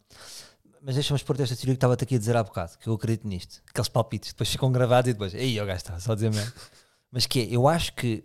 Mas 0.82 0.96
deixa-me 0.96 1.18
expor 1.18 1.40
esta 1.40 1.56
teoria 1.56 1.74
que 1.74 1.78
estava-te 1.78 2.04
aqui 2.04 2.16
a 2.16 2.18
dizer 2.20 2.36
há 2.36 2.44
bocado, 2.44 2.78
que 2.78 2.88
eu 2.88 2.94
acredito 2.94 3.28
nisto. 3.28 3.62
Aqueles 3.70 3.88
palpites, 3.88 4.32
depois 4.34 4.50
ficam 4.50 4.72
gravados 4.72 5.10
e 5.10 5.14
depois, 5.14 5.34
aí 5.36 5.60
o 5.62 5.66
gajo 5.66 5.78
está 5.78 6.00
só 6.00 6.12
a 6.14 6.16
dizer 6.16 6.32
mesmo. 6.32 6.52
Mas 7.12 7.26
que 7.26 7.42
é, 7.42 7.46
eu 7.56 7.68
acho 7.68 7.94
que 7.94 8.24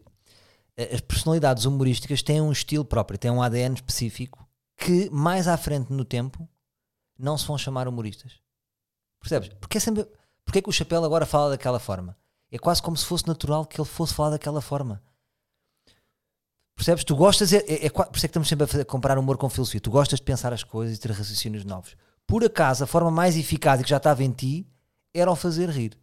eh, 0.77 0.95
as 0.95 1.01
personalidades 1.01 1.65
humorísticas 1.67 2.23
têm 2.23 2.41
um 2.41 2.51
estilo 2.53 2.85
próprio, 2.85 3.19
têm 3.19 3.31
um 3.31 3.43
ADN 3.43 3.75
específico 3.75 4.49
que 4.77 5.09
mais 5.11 5.47
à 5.49 5.57
frente 5.57 5.93
no 5.93 6.05
tempo 6.05 6.49
não 7.19 7.37
se 7.39 7.47
vão 7.47 7.57
chamar 7.59 7.87
humoristas. 7.89 8.33
Percebes? 9.21 9.49
Porque 9.61 9.77
é 9.79 9.81
sempre. 9.81 10.07
Porque 10.45 10.59
é 10.61 10.63
que 10.63 10.69
o 10.69 10.73
Chapéu 10.73 11.05
agora 11.05 11.27
fala 11.27 11.51
daquela 11.51 11.79
forma? 11.81 12.17
É 12.51 12.59
quase 12.59 12.81
como 12.83 12.97
se 12.97 13.05
fosse 13.05 13.27
natural 13.27 13.67
que 13.67 13.81
ele 13.81 13.89
fosse 13.89 14.15
falar 14.15 14.31
daquela 14.31 14.61
forma. 14.61 15.03
Percebes? 16.75 17.05
Tu 17.05 17.17
gostas, 17.17 17.53
é, 17.53 17.59
é, 17.67 17.87
é, 17.87 17.91
por 17.91 18.03
isso 18.15 18.19
é 18.19 18.21
que 18.21 18.27
estamos 18.27 18.49
sempre 18.49 18.65
a, 18.65 18.67
fazer- 18.67 18.83
a 18.83 18.87
comparar 18.87 19.19
humor 19.19 19.37
com 19.39 19.49
filosofia. 19.49 19.81
Tu 19.81 19.91
gostas 19.91 20.19
de 20.19 20.25
pensar 20.25 20.53
as 20.53 20.63
coisas 20.63 20.97
e 20.97 21.01
ter 21.01 21.11
raciocínios 21.11 21.65
novos. 21.65 21.97
Por 22.27 22.45
acaso, 22.45 22.85
a 22.85 22.87
forma 22.87 23.11
mais 23.11 23.37
eficaz 23.37 23.81
e 23.81 23.85
que 23.85 23.91
já 23.91 23.97
estava 23.97 24.23
em 24.23 24.31
ti 24.31 24.67
era 25.15 25.31
o 25.31 25.37
fazer 25.37 25.71
rir. 25.71 25.97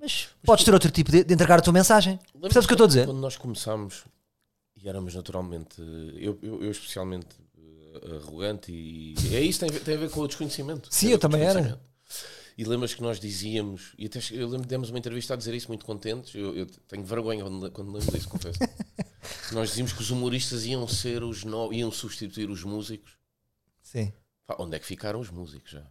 Mas 0.00 0.28
podes 0.44 0.64
ter 0.64 0.72
outro 0.72 0.90
tipo 0.90 1.10
de, 1.10 1.22
de 1.24 1.34
entregar 1.34 1.58
a 1.58 1.62
tua 1.62 1.72
mensagem. 1.72 2.18
Percebes 2.40 2.64
o 2.64 2.68
que 2.68 2.72
eu 2.72 2.76
estou 2.76 2.84
a 2.84 2.88
dizer? 2.88 3.06
Quando 3.06 3.20
nós 3.20 3.36
começámos 3.36 4.04
e 4.76 4.88
éramos 4.88 5.14
naturalmente, 5.14 5.80
eu, 6.16 6.38
eu, 6.42 6.62
eu 6.62 6.70
especialmente 6.70 7.28
eh, 7.58 8.16
arrogante, 8.16 8.72
e 8.72 9.14
é 9.34 9.40
isso, 9.40 9.60
tem 9.60 9.68
a 9.68 9.72
ver, 9.72 9.80
tem 9.80 9.94
a 9.94 9.98
ver 9.98 10.10
com 10.10 10.20
o 10.20 10.26
desconhecimento. 10.26 10.88
Sim, 10.90 11.08
eu 11.08 11.18
também 11.18 11.42
era. 11.42 11.80
E 12.56 12.64
lembras 12.64 12.94
que 12.94 13.02
nós 13.02 13.18
dizíamos, 13.18 13.92
e 13.98 14.06
até 14.06 14.20
eu 14.30 14.48
lembro 14.48 14.66
demos 14.66 14.88
uma 14.88 14.98
entrevista 14.98 15.34
a 15.34 15.36
dizer 15.36 15.54
isso 15.54 15.66
muito 15.68 15.84
contentes. 15.84 16.34
Eu, 16.34 16.54
eu 16.56 16.66
tenho 16.86 17.02
vergonha 17.04 17.42
quando, 17.42 17.70
quando 17.72 17.92
lembro 17.92 18.12
disso, 18.12 18.28
confesso. 18.28 18.58
nós 19.52 19.70
dizíamos 19.70 19.92
que 19.92 20.00
os 20.00 20.10
humoristas 20.10 20.64
iam 20.64 20.86
ser 20.86 21.24
os 21.24 21.42
no, 21.44 21.72
iam 21.72 21.90
substituir 21.90 22.48
os 22.48 22.62
músicos. 22.62 23.12
Sim. 23.82 24.12
Pá, 24.46 24.56
onde 24.58 24.76
é 24.76 24.78
que 24.78 24.86
ficaram 24.86 25.18
os 25.18 25.30
músicos 25.30 25.72
já? 25.72 25.82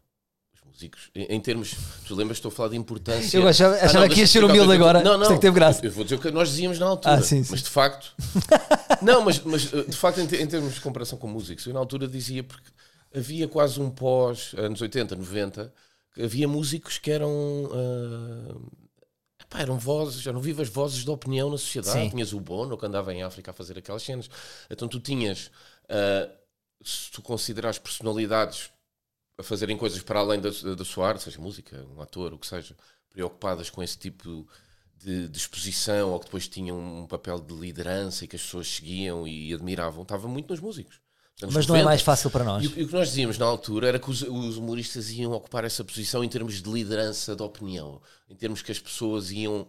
Os 0.54 0.62
músicos, 0.66 1.10
em, 1.14 1.40
termos, 1.42 1.76
tu 2.08 2.16
lembras, 2.16 2.38
estou 2.38 2.50
a 2.50 2.52
falar 2.54 2.70
de 2.70 2.78
importância. 2.78 3.38
Eu 3.38 3.46
achava- 3.48 3.76
Ah, 3.76 3.86
achava 3.86 4.00
não, 4.00 4.14
que 4.14 4.20
ias 4.22 4.32
deixa- 4.32 4.40
ser 4.40 4.44
humilde 4.46 4.72
agora, 4.72 5.04
Não, 5.04 5.18
não, 5.18 5.32
é 5.32 5.36
que 5.36 5.42
teve 5.42 5.56
graça. 5.56 5.86
Eu 5.86 5.92
vou 5.92 6.04
dizer 6.06 6.16
o 6.16 6.20
que 6.20 6.32
nós 6.32 6.48
dizíamos 6.50 6.80
na 6.80 6.86
altura. 6.86 7.16
Ah, 7.16 7.22
sim, 7.22 7.44
sim. 7.44 7.52
Mas 7.52 7.62
de 7.64 7.70
facto. 7.70 8.16
não, 9.02 9.22
mas, 9.24 9.40
mas 9.44 9.74
eh, 9.74 9.84
de 9.84 9.98
facto, 9.98 10.20
em, 10.20 10.24
em 10.24 10.48
termos 10.48 10.76
de 10.76 10.80
comparação 10.82 11.18
com 11.18 11.28
músicos, 11.28 11.66
eu 11.66 11.74
na 11.74 11.80
altura 11.80 12.08
dizia 12.08 12.42
porque 12.44 12.70
havia 13.14 13.48
quase 13.50 13.82
um 13.82 13.90
pós, 13.90 14.54
anos 14.58 14.82
80, 14.82 15.16
90, 15.16 15.66
que 15.68 15.74
havia 16.20 16.48
músicos 16.48 16.98
que 16.98 17.12
eram. 17.12 17.32
ah, 17.74 18.56
epá, 19.42 19.60
eram 19.62 19.78
vozes, 19.78 20.26
eram 20.26 20.40
vivas 20.40 20.70
vozes 20.70 21.04
de 21.04 21.10
opinião 21.10 21.50
na 21.50 21.58
sociedade. 21.58 22.00
Sim. 22.00 22.10
Tinhas 22.10 22.34
o 22.34 22.40
Bono, 22.40 22.78
que 22.78 22.86
andava 22.86 23.14
em 23.14 23.24
África 23.24 23.52
a 23.52 23.54
fazer 23.54 23.78
aquelas 23.78 24.04
cenas. 24.04 24.30
Então 24.70 24.88
tu 24.88 25.00
tinhas. 25.00 25.52
ah, 25.90 26.30
se 26.84 27.12
tu 27.12 27.22
considerares 27.22 27.80
personalidades 27.80 28.70
a 29.38 29.44
fazerem 29.44 29.78
coisas 29.78 30.02
para 30.02 30.20
além 30.20 30.40
da, 30.40 30.50
da 30.50 30.86
sua 30.86 31.08
arte, 31.08 31.24
seja 31.24 31.40
música, 31.40 31.86
um 31.96 32.02
ator, 32.02 32.34
o 32.34 32.38
que 32.38 32.46
seja, 32.46 32.76
preocupadas 33.10 33.70
com 33.70 33.82
esse 33.82 33.98
tipo 33.98 34.48
de, 34.98 35.28
de 35.28 35.38
exposição 35.38 36.12
ou 36.12 36.20
que 36.20 36.26
depois 36.26 36.48
tinham 36.48 36.78
um 36.78 37.08
papel 37.08 37.40
de 37.40 37.54
liderança 37.54 38.26
e 38.26 38.28
que 38.28 38.36
as 38.36 38.42
pessoas 38.42 38.68
seguiam 38.68 39.28
e 39.28 39.54
admiravam, 39.54 40.04
estava 40.04 40.28
muito 40.28 40.50
nos 40.50 40.60
músicos. 40.60 41.00
Nos 41.42 41.44
anos 41.44 41.56
Mas 41.56 41.68
não 41.68 41.76
é 41.76 41.80
90. 41.80 41.86
mais 41.86 42.02
fácil 42.02 42.30
para 42.30 42.44
nós. 42.44 42.64
E, 42.64 42.68
o- 42.68 42.80
e 42.80 42.84
o 42.84 42.88
que 42.88 42.94
nós 42.94 43.08
dizíamos 43.10 43.38
na 43.38 43.46
altura 43.46 43.88
era 43.88 44.00
que 44.00 44.10
os, 44.10 44.22
os 44.22 44.58
humoristas 44.58 45.10
iam 45.12 45.32
ocupar 45.34 45.66
essa 45.66 45.84
posição 45.84 46.24
em 46.24 46.30
termos 46.30 46.62
de 46.62 46.70
liderança 46.72 47.36
da 47.36 47.44
opinião, 47.44 48.02
em 48.30 48.36
termos 48.36 48.62
que 48.62 48.72
as 48.72 48.80
pessoas 48.80 49.32
iam. 49.32 49.68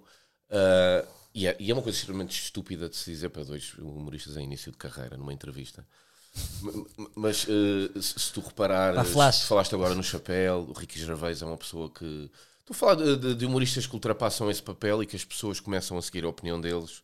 ah, 0.51 1.05
e, 1.35 1.49
é, 1.49 1.57
e 1.59 1.69
é 1.71 1.75
uma 1.75 1.83
coisa 1.83 1.99
extremamente 1.99 2.31
estúpida 2.41 2.89
de 2.89 2.95
se 2.97 3.11
dizer 3.11 3.29
para 3.31 3.43
dois 3.43 3.75
humoristas 3.79 4.37
em 4.37 4.45
início 4.45 4.71
de 4.71 4.79
carreira, 4.79 5.17
numa 5.17 5.33
entrevista. 5.33 5.85
Mas 7.15 7.47
eh, 7.49 8.01
se, 8.01 8.19
se 8.21 8.33
tu 8.33 8.41
reparares, 8.41 9.09
flash. 9.11 9.43
falaste 9.43 9.75
agora 9.75 9.95
no 9.95 10.03
chapéu, 10.03 10.67
o 10.69 10.73
Ricky 10.73 10.99
Gervais 10.99 11.43
é 11.43 11.47
uma 11.47 11.57
pessoa 11.57 11.91
que. 11.91 12.31
Estou 12.61 12.75
a 12.75 12.75
falar 12.75 12.95
de, 12.97 13.17
de- 13.17 13.35
de 13.35 13.47
humoristas 13.47 13.87
que 13.87 13.95
ultrapassam 13.95 14.51
esse 14.51 14.63
papel 14.63 15.03
e 15.03 15.07
que 15.07 15.17
as 15.17 15.25
pessoas 15.25 15.61
começam 15.61 15.99
a 15.99 16.03
seguir 16.03 16.25
a 16.25 16.29
opinião 16.29 16.61
deles, 16.61 17.03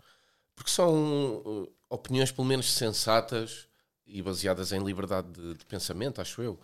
porque 0.56 0.70
são 0.70 1.42
eh, 1.68 1.70
opiniões 1.90 2.30
pelo 2.32 2.46
menos 2.46 2.70
sensatas 2.72 3.66
e 4.12 4.22
baseadas 4.22 4.72
em 4.72 4.82
liberdade 4.82 5.28
de, 5.32 5.54
de 5.54 5.64
pensamento, 5.66 6.20
acho 6.20 6.42
eu. 6.42 6.58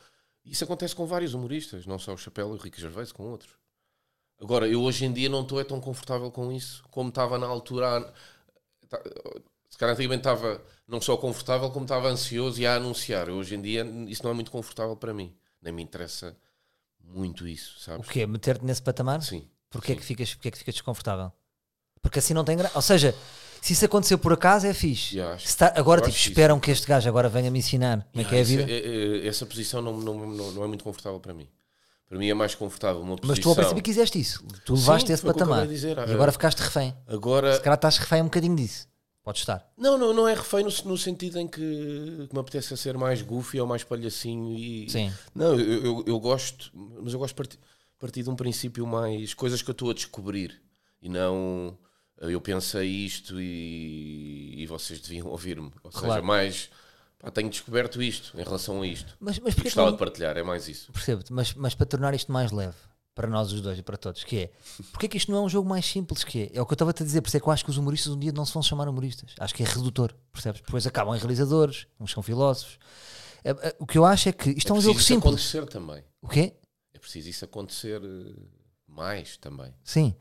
Isso 0.44 0.64
acontece 0.64 0.94
com 0.94 1.06
vários 1.06 1.34
humoristas, 1.34 1.86
não 1.86 1.98
só 1.98 2.14
o 2.14 2.18
Chapéu 2.18 2.50
e 2.50 2.52
o 2.52 2.56
Ricky 2.56 2.80
Gervais, 2.80 3.12
com 3.12 3.24
outros. 3.30 3.52
Agora, 4.40 4.68
eu 4.68 4.82
hoje 4.82 5.04
em 5.06 5.12
dia 5.12 5.28
não 5.28 5.42
estou 5.42 5.60
é 5.60 5.64
tão 5.64 5.80
confortável 5.80 6.30
com 6.30 6.52
isso 6.52 6.82
como 6.90 7.08
estava 7.08 7.38
na 7.38 7.46
altura. 7.46 8.12
tá- 8.88 9.02
Se 9.70 9.78
calhar 9.78 9.94
antigamente 9.94 10.20
estava 10.20 10.62
não 10.86 11.00
só 11.00 11.16
confortável, 11.16 11.70
como 11.70 11.84
estava 11.84 12.08
ansioso 12.08 12.60
e 12.60 12.66
a 12.66 12.76
anunciar. 12.76 13.28
Hoje 13.30 13.54
em 13.54 13.62
dia 13.62 13.84
isso 14.08 14.22
não 14.22 14.30
é 14.30 14.34
muito 14.34 14.50
confortável 14.50 14.96
para 14.96 15.12
mim. 15.14 15.34
Nem 15.60 15.72
me 15.72 15.82
interessa 15.82 16.36
muito 17.02 17.46
isso, 17.48 17.76
O 17.76 17.80
sabes? 17.80 18.08
quê? 18.08 18.26
Meter-te 18.26 18.64
nesse 18.64 18.82
patamar? 18.82 19.22
Sim. 19.22 19.48
Porquê 19.70 19.92
é 19.92 19.96
que 19.96 20.02
ficas, 20.02 20.34
porquê 20.34 20.48
é 20.48 20.50
que 20.50 20.58
ficas 20.58 20.74
desconfortável? 20.74 21.32
Porque 22.02 22.18
assim 22.20 22.34
não 22.34 22.44
tem 22.44 22.56
graça. 22.56 22.76
Ou 22.76 22.82
seja, 22.82 23.14
se 23.66 23.72
isso 23.72 23.84
aconteceu 23.84 24.16
por 24.18 24.32
acaso 24.32 24.66
é 24.66 24.72
fixe. 24.72 25.16
Yeah, 25.16 25.34
acho- 25.34 25.56
tá- 25.56 25.72
agora, 25.76 26.00
tipo, 26.02 26.16
esperam 26.16 26.60
que 26.60 26.70
este 26.70 26.86
gajo 26.86 27.08
agora 27.08 27.28
venha 27.28 27.50
me 27.50 27.58
ensinar 27.58 28.06
como 28.12 28.24
é 28.24 28.28
que 28.28 28.34
é 28.34 28.38
a 28.38 28.40
Ah, 28.40 28.42
isso 28.42 28.56
vida. 28.56 28.70
é- 28.70 28.76
é- 29.24 29.26
essa 29.26 29.44
posição 29.44 29.82
não, 29.82 29.96
não, 29.98 30.26
não, 30.28 30.52
não 30.52 30.64
é 30.64 30.66
muito 30.66 30.84
confortável 30.84 31.18
para 31.20 31.34
mim. 31.34 31.48
Para 32.08 32.16
mim 32.18 32.28
é 32.28 32.34
mais 32.34 32.54
confortável 32.54 33.02
uma 33.02 33.16
posição. 33.16 33.28
Mas 33.30 33.38
tu 33.40 33.48
ao 33.48 33.56
princípio 33.56 33.82
quiseste 33.82 34.20
isso. 34.20 34.44
Tu 34.64 34.74
levaste 34.74 35.08
Sim, 35.08 35.12
esse 35.14 35.22
patamar. 35.24 35.66
dizer. 35.66 35.96
E 35.98 36.12
agora 36.12 36.30
ficaste 36.30 36.58
refém. 36.60 36.94
Agora, 37.08 37.54
Se 37.54 37.60
calhar 37.60 37.74
estás 37.76 37.98
refém 37.98 38.20
um 38.22 38.26
bocadinho 38.26 38.54
disso. 38.54 38.86
Podes 39.24 39.42
estar. 39.42 39.68
Não, 39.76 39.98
não, 39.98 40.12
não 40.14 40.28
é 40.28 40.34
refém 40.34 40.62
no, 40.62 40.70
no 40.84 40.96
sentido 40.96 41.40
em 41.40 41.48
que, 41.48 41.58
que 41.58 42.28
me 42.32 42.38
apetece 42.38 42.76
ser 42.76 42.96
mais 42.96 43.22
goofy 43.22 43.60
ou 43.60 43.66
mais 43.66 43.82
palhacinho 43.82 44.56
e 44.56 44.88
Sim. 44.88 45.12
não, 45.34 45.58
eu, 45.58 45.84
eu, 45.84 46.04
eu 46.06 46.20
gosto, 46.20 46.70
mas 47.02 47.12
eu 47.12 47.18
gosto 47.18 47.32
de 47.32 47.36
partir, 47.36 47.58
partir 47.98 48.22
de 48.22 48.30
um 48.30 48.36
princípio 48.36 48.86
mais 48.86 49.34
coisas 49.34 49.60
que 49.60 49.68
eu 49.68 49.72
estou 49.72 49.90
a 49.90 49.94
descobrir 49.94 50.62
e 51.02 51.08
não 51.08 51.76
eu 52.18 52.40
pensei 52.40 52.86
isto 52.88 53.40
e, 53.40 54.54
e 54.62 54.66
vocês 54.66 55.00
deviam 55.00 55.28
ouvir-me. 55.28 55.70
Ou 55.82 55.90
seja, 55.90 56.04
Claro. 56.06 56.24
mais 56.24 56.70
pá, 57.18 57.30
tenho 57.30 57.48
descoberto 57.50 58.02
isto 58.02 58.38
em 58.38 58.42
relação 58.42 58.82
a 58.82 58.86
isto. 58.86 59.16
Mas, 59.20 59.38
mas 59.38 59.54
gostava 59.54 59.92
de 59.92 59.98
partilhar, 59.98 60.36
é 60.36 60.42
mais 60.42 60.68
isso. 60.68 60.90
Percebo-te, 60.92 61.32
mas, 61.32 61.52
mas 61.54 61.74
para 61.74 61.86
tornar 61.86 62.14
isto 62.14 62.30
mais 62.32 62.50
leve, 62.52 62.76
para 63.14 63.28
nós 63.28 63.50
os 63.52 63.60
dois 63.60 63.78
e 63.78 63.82
para 63.82 63.96
todos, 63.96 64.24
que 64.24 64.38
é, 64.38 64.50
porque 64.92 65.06
é 65.06 65.08
que 65.08 65.16
isto 65.16 65.30
não 65.32 65.38
é 65.38 65.40
um 65.42 65.48
jogo 65.48 65.68
mais 65.68 65.86
simples 65.86 66.22
que 66.24 66.42
é? 66.52 66.58
É 66.58 66.62
o 66.62 66.66
que 66.66 66.72
eu 66.72 66.74
estava 66.74 66.90
a 66.90 66.94
te 66.94 67.02
dizer, 67.04 67.20
por 67.22 67.28
isso 67.28 67.36
é 67.36 67.40
que 67.40 67.46
eu 67.48 67.52
acho 67.52 67.64
que 67.64 67.70
os 67.70 67.76
humoristas 67.78 68.12
um 68.12 68.18
dia 68.18 68.32
não 68.32 68.44
se 68.44 68.52
vão 68.52 68.62
chamar 68.62 68.88
humoristas. 68.88 69.34
Acho 69.40 69.54
que 69.54 69.62
é 69.62 69.66
redutor, 69.66 70.14
percebes? 70.32 70.60
Depois 70.60 70.86
acabam 70.86 71.14
em 71.14 71.18
realizadores, 71.18 71.86
uns 71.98 72.10
são 72.12 72.22
filósofos. 72.22 72.78
É, 73.44 73.50
é, 73.50 73.76
O 73.78 73.86
que 73.86 73.96
eu 73.96 74.04
acho 74.04 74.28
é 74.28 74.32
que 74.32 74.50
isto 74.50 74.68
é, 74.70 74.72
um 74.72 74.76
preciso 74.76 74.82
jogo 74.82 74.98
isso 75.00 75.06
simples. 75.08 75.24
acontecer 75.26 75.66
também. 75.66 76.04
O 76.20 76.28
quê? 76.28 76.54
É 76.92 76.98
preciso 76.98 77.28
isso 77.28 77.44
acontecer 77.44 78.02
eh, 78.02 78.32
mais 78.88 79.36
também. 79.36 79.72
Sim. 79.84 80.14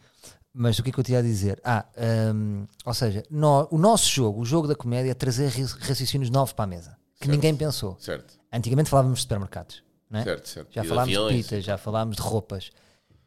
Mas 0.57 0.79
o 0.79 0.83
que 0.83 0.89
é 0.89 0.93
que 0.93 0.99
eu 0.99 1.03
te 1.03 1.11
ia 1.11 1.21
dizer? 1.21 1.59
Ah, 1.65 1.85
hum, 2.33 2.65
ou 2.85 2.93
seja, 2.93 3.23
nó- 3.29 3.67
o 3.69 3.77
nosso 3.77 4.09
jogo, 4.09 4.39
o 4.41 4.45
jogo 4.45 4.67
da 4.69 4.75
comédia, 4.75 5.11
é 5.11 5.13
trazer 5.13 5.51
raciocínios 5.81 6.29
novos 6.29 6.53
para 6.53 6.63
a 6.63 6.67
mesa, 6.67 6.97
que 7.19 7.25
Certo. 7.25 7.31
ninguém 7.31 7.55
pensou. 7.55 7.97
Certo, 7.99 8.33
Antigamente 8.53 8.89
falávamos 8.89 9.19
de 9.19 9.23
supermercados, 9.23 9.83
é? 10.13 10.23
certo, 10.23 10.47
certo. 10.47 10.73
Já 10.73 10.79
E 10.79 10.83
de 10.83 10.89
falámos 10.89 11.09
de 11.11 11.17
aviões, 11.17 11.45
pitas, 11.45 11.63
já 11.65 11.77
falámos 11.77 12.15
de 12.15 12.21
roupas. 12.21 12.71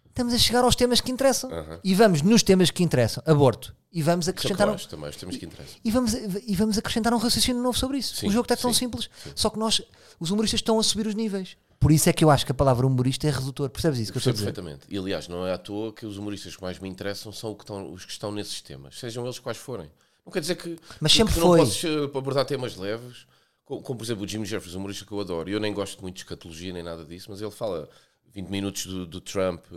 Estamos 0.06 0.32
a 0.32 0.38
chegar 0.38 0.64
aos 0.64 0.74
temas 0.74 1.00
que 1.02 1.12
interessam. 1.12 1.50
E 1.84 1.94
vamos 1.94 2.22
nos 2.22 2.42
temas 2.42 2.70
que 2.70 2.82
interessam, 2.82 3.22
aborto, 3.26 3.76
e 3.92 4.02
vamos 4.02 4.24
São 4.24 4.32
acrescentar 4.32 4.66
um, 4.66 4.70
claros 4.70 4.86
também, 4.86 5.10
os 5.10 5.16
temas 5.16 5.36
que 5.36 5.44
interessam. 5.44 5.76
e 5.84 5.90
vamos, 5.90 6.14
e 6.14 6.56
vamos 6.56 6.78
acrescentar 6.78 7.12
um 7.12 7.18
raciocínio 7.18 7.62
novo 7.62 7.78
sobre 7.78 7.98
isso. 7.98 8.16
Sim, 8.16 8.28
o 8.28 8.30
jogo 8.30 8.44
está 8.46 8.56
tão 8.56 8.72
sim, 8.72 8.78
simples. 8.86 9.10
sim. 9.22 9.30
Só 9.36 9.50
que 9.50 9.58
nós, 9.58 9.82
os 10.18 10.30
humoristas, 10.30 10.58
estão 10.60 10.78
a 10.78 10.82
subir 10.82 11.06
os 11.06 11.14
níveis. 11.14 11.56
Por 11.80 11.92
isso 11.92 12.08
é 12.08 12.12
que 12.12 12.24
eu 12.24 12.30
acho 12.30 12.44
que 12.44 12.50
a 12.52 12.54
palavra 12.54 12.86
humorista 12.86 13.26
é 13.28 13.30
redutor. 13.30 13.70
Percebes 13.70 14.00
isso 14.00 14.12
que 14.12 14.18
eu 14.18 14.20
estou 14.20 14.30
a 14.30 14.34
dizer? 14.34 14.46
perfeitamente. 14.46 14.86
E 14.88 14.98
aliás, 14.98 15.28
não 15.28 15.46
é 15.46 15.52
à 15.52 15.58
toa 15.58 15.92
que 15.92 16.04
os 16.04 16.16
humoristas 16.18 16.56
que 16.56 16.62
mais 16.62 16.78
me 16.78 16.88
interessam 16.88 17.32
são 17.32 17.54
que 17.54 17.62
estão- 17.62 17.92
os 17.92 18.04
que 18.04 18.10
estão 18.12 18.32
nesses 18.32 18.60
temas, 18.60 18.98
sejam 18.98 19.24
eles 19.24 19.38
quais 19.38 19.58
forem. 19.58 19.88
Não 20.26 20.32
quer 20.32 20.40
dizer 20.40 20.56
que, 20.56 20.76
Mas 21.00 21.12
que 21.12 21.18
sempre 21.18 21.34
tu 21.34 21.40
foi. 21.40 21.58
não 21.60 21.64
podes 21.66 21.84
eh, 21.84 22.04
abordar 22.18 22.44
temas 22.44 22.76
leves, 22.76 23.26
como, 23.64 23.80
como, 23.80 23.98
por 23.98 24.04
exemplo 24.04 24.24
o 24.24 24.28
Jimmy 24.28 24.44
Jeffries, 24.44 24.74
um 24.74 24.78
humorista 24.80 25.04
que 25.04 25.12
eu 25.12 25.20
adoro. 25.20 25.48
Eu 25.48 25.60
nem 25.60 25.72
gosto 25.72 26.02
muito 26.02 26.16
de 26.16 26.22
escatologia 26.22 26.72
nem 26.72 26.82
nada 26.82 27.04
disso, 27.04 27.28
mas 27.30 27.40
ele 27.40 27.50
fala 27.52 27.88
20 28.34 28.48
minutos 28.48 28.84
do, 28.86 29.06
do 29.06 29.20
Trump 29.20 29.64
eh, 29.72 29.76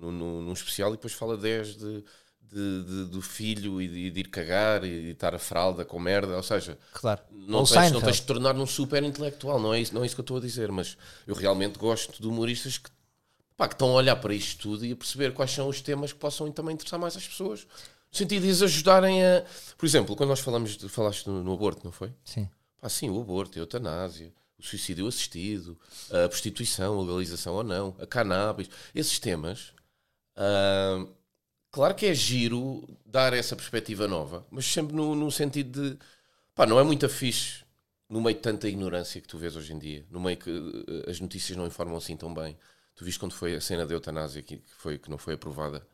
num 0.00 0.52
especial 0.52 0.90
e 0.90 0.92
depois 0.92 1.12
fala 1.12 1.36
10 1.36 1.76
de, 1.76 2.04
de- 2.52 2.84
de- 2.84 3.04
do 3.06 3.22
filho 3.22 3.80
e 3.80 3.88
de, 3.88 4.10
de 4.10 4.20
ir 4.20 4.28
cagar 4.28 4.84
e 4.84 5.00
de 5.02 5.10
estar 5.12 5.34
a 5.34 5.38
fralda 5.38 5.84
com 5.84 5.98
merda. 5.98 6.36
Ou 6.36 6.42
seja, 6.42 6.78
Claro. 6.92 7.20
não 7.30 7.60
Ou 7.60 7.66
tens, 7.66 7.90
não 7.92 8.00
tens 8.00 8.16
de 8.16 8.22
tornar 8.26 8.52
num 8.54 8.66
super 8.66 9.02
intelectual, 9.02 9.58
não 9.60 9.72
é, 9.72 9.80
isso, 9.80 9.94
não 9.94 10.02
é 10.02 10.06
isso 10.06 10.14
que 10.14 10.20
eu 10.20 10.24
estou 10.24 10.36
a 10.36 10.40
dizer, 10.40 10.70
mas 10.70 10.96
eu 11.26 11.34
realmente 11.34 11.78
gosto 11.78 12.20
de 12.20 12.28
humoristas 12.28 12.78
que, 12.78 12.90
pá, 13.56 13.66
que 13.68 13.74
estão 13.74 13.88
a 13.90 13.94
olhar 13.94 14.16
para 14.16 14.34
isto 14.34 14.60
tudo 14.60 14.84
e 14.84 14.92
a 14.92 14.96
perceber 14.96 15.32
quais 15.32 15.50
são 15.50 15.68
os 15.68 15.80
temas 15.80 16.12
que 16.12 16.18
possam 16.18 16.50
também 16.52 16.74
interessar 16.74 17.00
mais 17.00 17.16
às 17.16 17.26
pessoas. 17.26 17.66
No 18.10 18.18
sentido 18.18 18.42
de 18.42 18.50
as 18.50 18.60
ajudarem 18.60 19.24
a. 19.24 19.42
Por 19.78 19.86
exemplo, 19.86 20.14
quando 20.14 20.28
nós 20.28 20.40
falamos 20.40 20.76
de, 20.76 20.86
falaste 20.88 21.26
no, 21.26 21.42
no 21.42 21.54
aborto, 21.54 21.80
não 21.84 21.92
foi? 21.92 22.12
Sim. 22.24 22.46
Sim, 22.88 23.08
o 23.10 23.20
aborto, 23.20 23.58
a 23.58 23.62
eutanásia, 23.62 24.32
o 24.58 24.62
suicídio 24.62 25.06
assistido, 25.06 25.78
a 26.10 26.28
prostituição, 26.28 26.98
a 26.98 27.02
legalização 27.02 27.54
ou 27.54 27.64
não, 27.64 27.96
a 27.98 28.06
cannabis, 28.06 28.68
esses 28.94 29.18
temas. 29.18 29.72
ah, 30.36 31.06
claro 31.72 31.94
que 31.94 32.06
é 32.06 32.14
giro 32.14 32.86
dar 33.04 33.32
essa 33.32 33.56
perspectiva 33.56 34.06
nova, 34.06 34.46
mas 34.50 34.64
sempre 34.66 34.94
no, 34.94 35.14
no 35.16 35.30
sentido 35.32 35.90
de. 35.90 35.98
Pá, 36.54 36.66
não 36.66 36.78
é 36.78 36.84
muito 36.84 37.08
fixe 37.08 37.64
no 38.08 38.20
meio 38.20 38.36
de 38.36 38.42
tanta 38.42 38.68
ignorância 38.68 39.20
que 39.20 39.26
tu 39.26 39.38
vês 39.38 39.56
hoje 39.56 39.72
em 39.72 39.78
dia, 39.78 40.06
no 40.10 40.20
meio 40.20 40.36
que 40.36 40.50
eh, 40.50 41.10
as 41.10 41.18
notícias 41.18 41.56
não 41.56 41.66
informam 41.66 41.96
assim 41.96 42.14
tão 42.16 42.32
bem. 42.32 42.56
Tu 42.94 43.04
viste 43.04 43.18
quando 43.18 43.32
foi 43.32 43.54
a 43.56 43.60
cena 43.60 43.86
da 43.86 43.94
eutanásia 43.94 44.42
que, 44.42 44.62
foi, 44.78 44.98
que 44.98 45.10
não 45.10 45.16
foi 45.16 45.32
aprovada? 45.34 45.84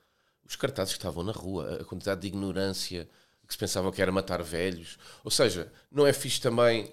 Os 0.45 0.57
cartazes 0.57 0.95
que 0.95 0.99
estavam 0.99 1.23
na 1.23 1.31
rua, 1.31 1.79
a 1.81 1.85
quantidade 1.85 2.21
de 2.23 2.27
ignorância 2.27 3.09
que 3.47 3.55
se 3.55 3.59
pensava 3.59 3.91
que 3.93 4.03
era 4.03 4.11
matar 4.13 4.43
velhos. 4.43 4.99
Ou 5.25 5.31
seja, 5.31 5.73
não 5.91 6.07
é 6.07 6.13
fixe 6.13 6.41
também 6.41 6.93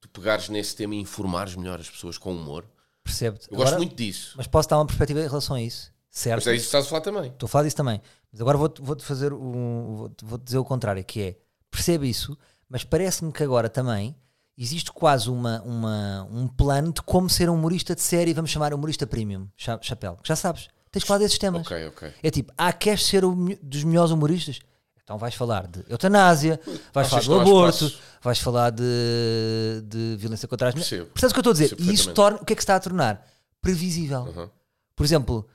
tu 0.00 0.08
pegares 0.10 0.48
nesse 0.48 0.76
tema 0.76 0.94
e 0.94 0.98
informares 0.98 1.56
melhor 1.56 1.80
as 1.80 1.88
pessoas 1.88 2.18
com 2.18 2.32
humor? 2.34 2.64
Percebe-te. 3.02 3.48
Eu 3.48 3.54
Agora- 3.54 3.70
gosto 3.70 3.78
muito 3.78 3.96
disso. 3.96 4.34
Mas 4.36 4.46
posso 4.46 4.68
dar 4.68 4.78
uma 4.78 4.86
perspectiva 4.86 5.20
em 5.20 5.26
relação 5.28 5.56
a 5.56 5.62
isso. 5.62 5.90
Certo? 6.14 6.36
Mas 6.44 6.46
é 6.46 6.54
isso 6.56 6.64
que 6.64 6.66
estás 6.66 6.84
a 6.84 6.88
falar 6.88 7.00
também. 7.00 7.30
Estou 7.30 7.46
a 7.46 7.48
falar 7.48 7.64
disso 7.64 7.76
também. 7.76 8.00
Mas 8.30 8.40
agora 8.40 8.58
vou-te 8.58 8.82
vou 8.82 8.98
fazer 9.00 9.32
um. 9.32 9.94
Vou-te 9.96 10.24
vou 10.24 10.38
dizer 10.38 10.58
o 10.58 10.64
contrário, 10.64 11.02
que 11.02 11.20
é 11.22 11.36
percebe 11.70 12.06
isso, 12.08 12.36
mas 12.68 12.84
parece-me 12.84 13.32
que 13.32 13.42
agora 13.42 13.68
também 13.70 14.14
existe 14.58 14.92
quase 14.92 15.30
uma, 15.30 15.62
uma, 15.62 16.28
um 16.30 16.46
plano 16.46 16.92
de 16.92 17.00
como 17.00 17.30
ser 17.30 17.48
um 17.48 17.54
humorista 17.54 17.94
de 17.94 18.02
série, 18.02 18.34
vamos 18.34 18.50
chamar 18.50 18.74
humorista 18.74 19.06
premium, 19.06 19.48
cha- 19.56 19.78
chapéu. 19.80 20.18
Já 20.22 20.36
sabes, 20.36 20.68
tens 20.90 21.00
de 21.00 21.06
falar 21.06 21.18
desses 21.20 21.38
temas. 21.38 21.62
Ok, 21.66 21.86
ok. 21.88 22.12
É 22.22 22.30
tipo, 22.30 22.52
ah, 22.58 22.72
queres 22.74 23.06
ser 23.06 23.24
me- 23.24 23.58
dos 23.62 23.82
melhores 23.82 24.10
humoristas? 24.10 24.60
Então 25.02 25.16
vais 25.16 25.34
falar 25.34 25.66
de 25.66 25.82
eutanásia, 25.88 26.60
vais 26.92 27.06
Achas 27.08 27.24
falar 27.24 27.42
do 27.42 27.50
aborto, 27.50 27.92
vais 28.22 28.38
falar 28.38 28.70
de, 28.70 29.82
de 29.84 30.16
violência 30.18 30.46
contra 30.46 30.68
as 30.68 30.74
mulheres. 30.74 31.08
Percebes 31.12 31.30
o 31.30 31.34
que 31.34 31.38
eu 31.38 31.40
estou 31.40 31.50
a 31.50 31.54
dizer? 31.54 31.76
E 31.80 31.92
isso 31.92 32.12
torna, 32.12 32.38
o 32.40 32.44
que 32.44 32.52
é 32.52 32.56
que 32.56 32.62
se 32.62 32.64
está 32.64 32.76
a 32.76 32.80
tornar? 32.80 33.26
Previsível. 33.62 34.20
Uhum. 34.24 34.50
Por 34.94 35.04
exemplo, 35.04 35.48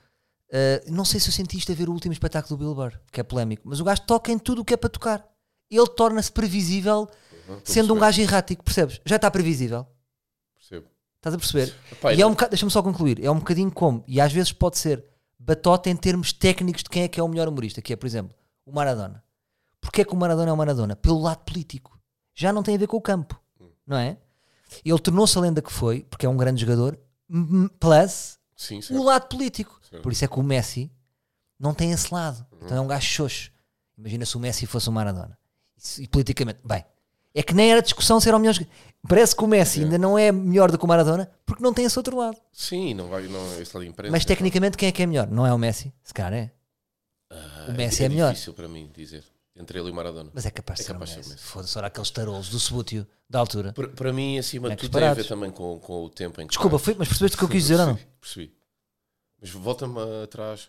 uh, 0.50 0.92
não 0.92 1.04
sei 1.04 1.20
se 1.20 1.28
eu 1.28 1.32
senti 1.32 1.56
isto 1.56 1.72
a 1.72 1.74
ver 1.74 1.88
o 1.88 1.92
último 1.92 2.12
espetáculo 2.12 2.56
do 2.56 2.64
Bill 2.64 2.74
Burr, 2.74 2.98
que 3.12 3.20
é 3.20 3.24
polémico, 3.24 3.62
mas 3.66 3.80
o 3.80 3.84
gajo 3.84 4.02
toca 4.02 4.32
em 4.32 4.38
tudo 4.38 4.62
o 4.62 4.64
que 4.64 4.74
é 4.74 4.76
para 4.76 4.90
tocar. 4.90 5.26
Ele 5.70 5.86
torna-se 5.88 6.32
previsível 6.32 7.08
Uhum, 7.48 7.56
estou 7.56 7.72
a 7.72 7.74
sendo 7.74 7.94
um 7.94 7.98
gajo 7.98 8.20
errático, 8.20 8.62
percebes? 8.62 9.00
Já 9.04 9.16
está 9.16 9.30
previsível. 9.30 9.86
percebo. 10.54 10.86
Estás 11.16 11.34
a 11.34 11.38
perceber? 11.38 11.74
E 12.16 12.22
é 12.22 12.26
um 12.26 12.30
bocado, 12.30 12.50
deixa-me 12.50 12.70
só 12.70 12.82
concluir, 12.82 13.24
é 13.24 13.30
um 13.30 13.38
bocadinho 13.38 13.72
como, 13.72 14.04
e 14.06 14.20
às 14.20 14.32
vezes 14.32 14.52
pode 14.52 14.78
ser 14.78 15.04
batota 15.38 15.88
em 15.88 15.96
termos 15.96 16.32
técnicos 16.32 16.82
de 16.82 16.90
quem 16.90 17.02
é 17.04 17.08
que 17.08 17.18
é 17.18 17.22
o 17.22 17.28
melhor 17.28 17.48
humorista, 17.48 17.80
que 17.80 17.92
é, 17.92 17.96
por 17.96 18.06
exemplo, 18.06 18.36
o 18.66 18.72
Maradona. 18.72 19.24
Porquê 19.80 20.02
é 20.02 20.04
que 20.04 20.12
o 20.12 20.16
Maradona 20.16 20.50
é 20.50 20.52
o 20.52 20.56
Maradona? 20.56 20.94
Pelo 20.94 21.20
lado 21.20 21.38
político. 21.44 21.98
Já 22.34 22.52
não 22.52 22.62
tem 22.62 22.74
a 22.74 22.78
ver 22.78 22.86
com 22.86 22.96
o 22.96 23.00
campo, 23.00 23.40
não 23.86 23.96
é? 23.96 24.18
Ele 24.84 24.98
tornou-se 24.98 25.36
a 25.38 25.40
lenda 25.40 25.62
que 25.62 25.72
foi, 25.72 26.04
porque 26.04 26.26
é 26.26 26.28
um 26.28 26.36
grande 26.36 26.60
jogador, 26.60 26.98
plus 27.80 28.37
Sim, 28.58 28.80
o 28.90 29.02
lado 29.04 29.28
político. 29.28 29.80
Certo. 29.88 30.02
Por 30.02 30.10
isso 30.12 30.24
é 30.24 30.28
que 30.28 30.38
o 30.38 30.42
Messi 30.42 30.90
não 31.58 31.72
tem 31.72 31.92
esse 31.92 32.12
lado. 32.12 32.44
Uhum. 32.52 32.58
Então 32.64 32.76
é 32.76 32.80
um 32.80 32.88
gajo 32.88 33.06
xoxo. 33.06 33.50
Imagina 33.96 34.26
se 34.26 34.36
o 34.36 34.40
Messi 34.40 34.66
fosse 34.66 34.88
o 34.88 34.92
Maradona. 34.92 35.38
Isso- 35.76 36.02
E, 36.02 36.08
politicamente, 36.08 36.58
bem, 36.64 36.84
é 37.32 37.42
que 37.42 37.54
nem 37.54 37.70
era 37.70 37.80
discussão 37.80 38.18
se 38.20 38.28
era 38.28 38.36
o 38.36 38.40
melhor. 38.40 38.56
Parece 39.08 39.34
que 39.36 39.44
o 39.44 39.46
Messi 39.46 39.84
ainda 39.84 39.96
não 39.96 40.18
é 40.18 40.32
melhor 40.32 40.72
do 40.72 40.76
que 40.78 40.84
o 40.84 40.88
Maradona 40.88 41.30
porque 41.46 41.62
não 41.62 41.72
tem 41.72 41.84
esse 41.84 41.96
outro 41.98 42.16
lado. 42.16 42.36
Sim, 42.52 42.94
não 42.94 43.06
vai, 43.08 43.28
não, 43.28 43.60
esse 43.60 43.72
lado 43.76 43.86
imprensa. 43.86 44.10
Mas 44.10 44.24
tecnicamente 44.24 44.76
quem 44.76 44.88
é 44.88 44.92
que 44.92 45.02
é 45.02 45.06
melhor? 45.06 45.28
Não 45.30 45.46
é 45.46 45.54
o 45.54 45.58
Messi? 45.58 45.92
Se 46.02 46.12
calhar 46.12 46.32
é. 46.32 46.50
Ah, 47.30 47.66
o 47.68 47.72
Messi 47.72 48.02
é 48.04 48.08
melhor. 48.08 48.32
difícil 48.32 48.54
para 48.54 48.66
mim 48.66 48.90
dizer. 48.92 49.24
Entre 49.58 49.78
ele 49.78 49.88
e 49.88 49.90
o 49.90 49.94
Maradona. 49.94 50.30
Mas 50.32 50.46
é 50.46 50.50
capaz 50.50 50.78
de 50.78 50.84
É 50.84 50.86
ser 50.86 50.92
capaz 50.92 51.10
ser 51.10 51.16
Messi. 51.16 51.36
Foda-se, 51.36 51.76
olha 51.76 51.88
aqueles 51.88 52.10
tarolos 52.10 52.48
do 52.48 52.60
subútil 52.60 53.04
da 53.28 53.40
altura. 53.40 53.72
Para, 53.72 53.88
para 53.88 54.12
mim, 54.12 54.38
acima 54.38 54.68
de 54.68 54.76
Bonecos 54.76 54.88
tudo, 54.88 54.98
tem 54.98 55.08
a 55.08 55.14
ver 55.14 55.26
também 55.26 55.50
com, 55.50 55.78
com 55.80 56.04
o 56.04 56.08
tempo 56.08 56.40
em 56.40 56.46
que. 56.46 56.50
Desculpa, 56.52 56.78
foi, 56.78 56.94
mas 56.94 57.08
percebeste 57.08 57.34
o 57.36 57.38
que 57.38 57.44
eu 57.44 57.48
quis 57.48 57.62
dizer 57.62 57.76
não? 57.76 57.96
Percebi, 57.96 58.08
percebi. 58.20 58.58
Mas 59.40 59.50
volta-me 59.50 59.98
atrás. 60.22 60.68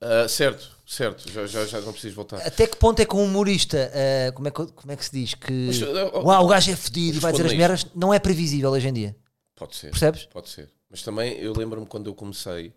Ah, 0.00 0.26
certo, 0.26 0.66
certo, 0.86 1.30
já, 1.30 1.46
já, 1.46 1.66
já 1.66 1.80
não 1.82 1.92
preciso 1.92 2.16
voltar. 2.16 2.38
Até 2.38 2.66
que 2.66 2.76
ponto 2.76 3.00
é 3.00 3.04
que 3.04 3.14
um 3.14 3.22
humorista, 3.22 3.92
ah, 3.94 4.32
como, 4.32 4.48
é 4.48 4.50
que, 4.50 4.66
como 4.66 4.92
é 4.92 4.96
que 4.96 5.04
se 5.04 5.12
diz? 5.12 5.34
Que 5.34 5.52
Mas, 5.52 5.82
oh, 5.82 6.22
Uau, 6.22 6.44
o 6.44 6.48
gajo 6.48 6.70
é 6.70 6.76
fedido 6.76 7.18
e 7.18 7.20
vai 7.20 7.32
dizer 7.32 7.46
as 7.46 7.52
merdas, 7.52 7.86
não 7.94 8.12
é 8.12 8.18
previsível 8.18 8.70
hoje 8.70 8.88
em 8.88 8.92
dia. 8.94 9.16
Pode 9.54 9.76
ser. 9.76 9.90
Percebes? 9.90 10.24
Pode 10.24 10.48
ser. 10.48 10.70
Mas 10.88 11.02
também 11.02 11.34
eu 11.34 11.52
lembro-me 11.52 11.86
quando 11.86 12.08
eu 12.08 12.14
comecei, 12.14 12.72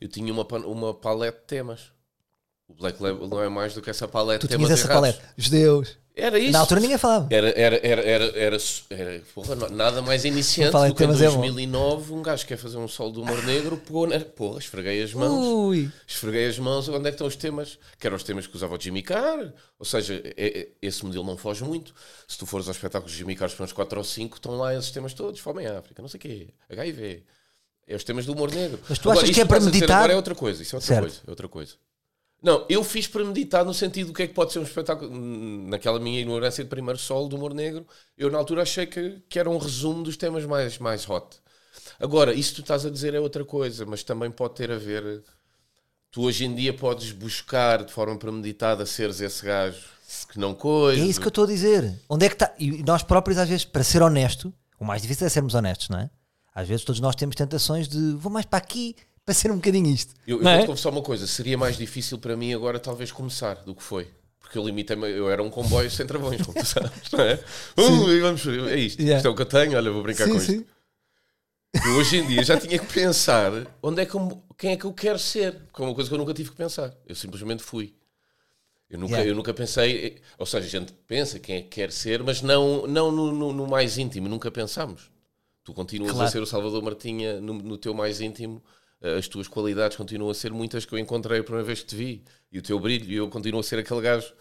eu 0.00 0.08
tinha 0.08 0.32
uma, 0.32 0.46
uma 0.64 0.94
palete 0.94 1.38
de 1.38 1.44
temas. 1.46 1.92
O 2.68 2.74
Black 2.74 3.02
Label 3.02 3.26
não 3.26 3.42
é 3.42 3.48
mais 3.48 3.72
do 3.74 3.80
que 3.82 3.88
essa 3.90 4.06
palete 4.06 4.46
Tu 4.46 4.48
tinhas 4.56 4.70
essa 4.70 4.84
errados. 4.86 5.12
paleta. 5.16 5.34
Judeus. 5.36 5.96
Era 6.14 6.36
isso. 6.36 6.50
Na 6.52 6.58
altura 6.60 6.80
ninguém 6.80 6.98
falava. 6.98 7.28
Era, 7.30 7.48
era, 7.50 7.76
era, 7.80 8.02
era, 8.02 8.24
era, 8.36 8.56
era 8.90 9.22
porra, 9.32 9.54
nada 9.70 10.02
mais 10.02 10.24
iniciante 10.24 10.72
do 10.72 10.78
que 10.80 10.86
em 10.86 10.88
de 10.90 10.94
temas, 10.96 11.22
é 11.22 11.28
bom. 11.28 11.36
2009 11.36 12.12
um 12.12 12.22
gajo 12.22 12.42
que 12.42 12.48
quer 12.48 12.56
fazer 12.56 12.76
um 12.76 12.88
sol 12.88 13.12
do 13.12 13.22
humor 13.22 13.40
negro, 13.44 13.76
pegou 13.76 14.04
na, 14.08 14.18
porra, 14.18 14.58
esfreguei 14.58 15.00
as 15.00 15.14
mãos, 15.14 15.46
Ui. 15.46 15.88
esfreguei 16.08 16.48
as 16.48 16.58
mãos, 16.58 16.88
onde 16.88 16.98
é 17.06 17.10
que 17.10 17.14
estão 17.14 17.26
os 17.28 17.36
temas? 17.36 17.78
Que 18.00 18.06
eram 18.08 18.16
os 18.16 18.24
temas 18.24 18.48
que 18.48 18.56
usava 18.56 18.74
o 18.74 18.80
Jimmy 18.80 19.00
Carr, 19.00 19.52
ou 19.78 19.86
seja, 19.86 20.20
é- 20.24 20.34
é- 20.36 20.68
esse 20.82 21.04
modelo 21.04 21.24
não 21.24 21.36
foge 21.36 21.62
muito. 21.62 21.94
Se 22.26 22.36
tu 22.36 22.46
fores 22.46 22.66
aos 22.66 22.76
espetáculos 22.76 23.12
de 23.12 23.18
Jimmy 23.18 23.36
Carr, 23.36 23.46
os 23.46 23.54
primeiros 23.54 23.72
4 23.72 23.96
ou 23.98 24.04
5, 24.04 24.36
estão 24.38 24.56
lá 24.58 24.74
esses 24.74 24.90
temas 24.90 25.14
todos, 25.14 25.38
fome 25.38 25.62
em 25.62 25.66
África, 25.68 26.02
não 26.02 26.08
sei 26.08 26.18
o 26.18 26.20
quê, 26.20 26.48
HIV, 26.68 27.22
é 27.86 27.94
os 27.94 28.02
temas 28.02 28.26
do 28.26 28.32
humor 28.32 28.50
negro. 28.52 28.80
Mas 28.88 28.98
tu 28.98 29.08
achas 29.08 29.22
isso 29.22 29.34
que 29.34 29.40
é 29.40 29.44
para 29.44 29.60
meditar? 29.60 29.98
Agora 29.98 30.12
é 30.14 30.16
outra 30.16 30.34
coisa, 30.34 30.60
isso 30.62 30.74
é 30.74 30.76
outra 30.78 30.86
Certo. 30.88 31.00
coisa, 31.02 31.20
é 31.24 31.30
outra 31.30 31.48
coisa. 31.48 31.74
Não, 32.40 32.64
eu 32.68 32.84
fiz 32.84 33.06
para 33.06 33.24
meditar 33.24 33.64
no 33.64 33.74
sentido 33.74 34.08
do 34.08 34.12
que 34.12 34.22
é 34.22 34.26
que 34.26 34.34
pode 34.34 34.52
ser 34.52 34.60
um 34.60 34.62
espetáculo. 34.62 35.10
Naquela 35.10 35.98
minha 35.98 36.20
ignorância 36.20 36.62
de 36.62 36.70
primeiro 36.70 36.98
solo 36.98 37.28
do 37.28 37.36
humor 37.36 37.52
negro, 37.52 37.86
eu 38.16 38.30
na 38.30 38.38
altura 38.38 38.62
achei 38.62 38.86
que, 38.86 39.20
que 39.28 39.38
era 39.38 39.50
um 39.50 39.58
resumo 39.58 40.02
dos 40.04 40.16
temas 40.16 40.44
mais, 40.44 40.78
mais 40.78 41.08
hot. 41.08 41.36
Agora, 41.98 42.32
isso 42.32 42.50
que 42.50 42.56
tu 42.56 42.62
estás 42.62 42.86
a 42.86 42.90
dizer 42.90 43.14
é 43.14 43.20
outra 43.20 43.44
coisa, 43.44 43.84
mas 43.84 44.04
também 44.04 44.30
pode 44.30 44.54
ter 44.54 44.70
a 44.70 44.76
ver. 44.76 45.22
Tu 46.10 46.22
hoje 46.22 46.44
em 46.44 46.54
dia 46.54 46.72
podes 46.72 47.10
buscar 47.10 47.84
de 47.84 47.92
forma 47.92 48.16
premeditada 48.16 48.86
seres 48.86 49.20
esse 49.20 49.44
gajo 49.44 49.84
que 50.30 50.38
não 50.38 50.54
coisa. 50.54 51.02
É 51.02 51.04
isso 51.04 51.20
que 51.20 51.26
eu 51.26 51.30
estou 51.30 51.44
a 51.44 51.46
dizer. 51.46 51.92
Onde 52.08 52.26
é 52.26 52.28
que 52.28 52.34
está? 52.34 52.54
E 52.58 52.82
nós 52.82 53.02
próprios, 53.02 53.36
às 53.36 53.48
vezes, 53.48 53.64
para 53.64 53.82
ser 53.82 54.00
honesto, 54.00 54.52
o 54.78 54.84
mais 54.84 55.02
difícil 55.02 55.26
é 55.26 55.30
sermos 55.30 55.54
honestos, 55.54 55.88
não 55.88 55.98
é? 55.98 56.10
Às 56.54 56.66
vezes 56.66 56.84
todos 56.84 57.00
nós 57.00 57.14
temos 57.14 57.36
tentações 57.36 57.86
de 57.88 58.12
vou 58.12 58.32
mais 58.32 58.46
para 58.46 58.58
aqui 58.58 58.96
para 59.28 59.34
ser 59.34 59.50
um 59.52 59.56
bocadinho 59.56 59.88
isto. 59.92 60.14
Eu, 60.26 60.38
eu 60.38 60.42
vou-te 60.42 60.62
é? 60.62 60.66
confessar 60.66 60.88
uma 60.88 61.02
coisa: 61.02 61.26
seria 61.26 61.58
mais 61.58 61.76
difícil 61.76 62.16
para 62.18 62.34
mim 62.34 62.54
agora, 62.54 62.80
talvez, 62.80 63.12
começar 63.12 63.56
do 63.56 63.74
que 63.74 63.82
foi. 63.82 64.08
Porque 64.40 64.56
eu 64.56 64.64
limitei-me, 64.64 65.06
eu 65.10 65.28
era 65.30 65.42
um 65.42 65.50
comboio 65.50 65.90
sem 65.90 66.06
travões, 66.06 66.40
como 66.40 66.58
tu 66.58 66.64
sabes, 66.66 67.10
não 67.12 67.20
é? 67.20 67.34
Uh, 67.76 68.10
e 68.10 68.20
vamos, 68.20 68.46
é 68.46 68.76
isto, 68.76 68.98
Yeah. 69.00 69.18
isto 69.18 69.26
é 69.26 69.30
o 69.30 69.34
que 69.34 69.42
eu 69.42 69.46
tenho, 69.46 69.76
olha, 69.76 69.90
vou 69.90 70.02
brincar 70.02 70.26
com 70.26 70.36
isto. 70.36 70.64
Eu 71.84 71.92
hoje 71.96 72.16
em 72.16 72.26
dia 72.26 72.42
já 72.42 72.58
tinha 72.58 72.78
que 72.78 72.86
pensar 72.90 73.52
onde 73.82 74.00
é 74.00 74.06
que 74.06 74.14
eu- 74.14 74.42
quem 74.56 74.70
é 74.72 74.76
que 74.78 74.86
eu 74.86 74.92
quero 74.94 75.18
ser, 75.18 75.52
que 75.74 75.82
é 75.82 75.84
uma 75.84 75.94
coisa 75.94 76.08
que 76.08 76.14
eu 76.14 76.18
nunca 76.18 76.32
tive 76.32 76.48
que 76.50 76.56
pensar. 76.56 76.94
Eu 77.06 77.14
simplesmente 77.14 77.62
fui. 77.62 77.94
Eu 78.88 78.98
nunca, 78.98 79.12
Yeah. 79.16 79.30
eu 79.30 79.36
nunca 79.36 79.52
pensei, 79.52 80.22
ou 80.38 80.46
seja, 80.46 80.66
a 80.66 80.70
gente 80.70 80.94
pensa 81.06 81.38
quem 81.38 81.56
é 81.56 81.60
que 81.60 81.68
quer 81.68 81.92
ser, 81.92 82.22
mas 82.22 82.40
não, 82.40 82.86
não 82.86 83.12
no, 83.12 83.30
no- 83.32 83.52
no 83.52 83.66
mais 83.66 83.98
íntimo, 83.98 84.26
nunca 84.30 84.50
pensámos. 84.50 85.10
Tu 85.62 85.74
continuas 85.74 86.12
Claro. 86.12 86.26
a 86.26 86.30
ser 86.30 86.40
o 86.40 86.46
Salvador 86.46 86.82
Martinha 86.82 87.38
no, 87.38 87.52
no 87.52 87.76
teu 87.76 87.92
mais 87.92 88.22
íntimo, 88.22 88.62
as 89.02 89.28
tuas 89.28 89.46
qualidades 89.48 89.96
continuam 89.96 90.30
a 90.30 90.34
ser 90.34 90.52
muitas 90.52 90.84
que 90.84 90.92
eu 90.92 90.98
encontrei 90.98 91.40
a 91.40 91.44
primeira 91.44 91.64
vez 91.66 91.80
que 91.80 91.86
te 91.86 91.96
vi, 91.96 92.24
e 92.50 92.58
o 92.58 92.62
teu 92.62 92.78
brilho, 92.80 93.10
e 93.10 93.14
eu 93.16 93.28
continuo 93.28 93.60
a 93.60 93.62
ser 93.62 93.78
aquele 93.78 94.00
gajo. 94.00 94.32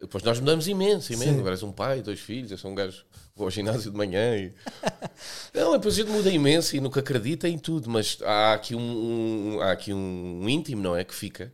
Depois 0.00 0.24
nós 0.24 0.40
mudamos 0.40 0.66
imenso, 0.66 1.12
imenso. 1.12 1.30
Sim. 1.32 1.38
Agora 1.38 1.54
és 1.54 1.62
um 1.62 1.70
pai, 1.72 2.02
dois 2.02 2.18
filhos, 2.20 2.50
eu 2.50 2.58
sou 2.58 2.70
um 2.70 2.74
gajo 2.74 3.04
vou 3.34 3.46
ao 3.46 3.50
ginásio 3.50 3.90
de 3.90 3.96
manhã 3.96 4.36
e. 4.36 4.52
Não, 5.54 5.72
depois 5.72 5.94
a 5.94 5.98
gente 6.02 6.10
muda 6.10 6.30
imenso 6.30 6.76
e 6.76 6.80
nunca 6.80 7.00
acredita 7.00 7.48
em 7.48 7.58
tudo, 7.58 7.88
mas 7.88 8.18
há 8.22 8.52
aqui 8.54 8.74
um, 8.74 9.56
um- 9.56 9.60
há 9.60 9.72
aqui 9.72 9.92
um 9.94 10.48
íntimo, 10.48 10.82
não 10.82 10.96
é? 10.96 11.04
Que 11.04 11.14
fica. 11.14 11.52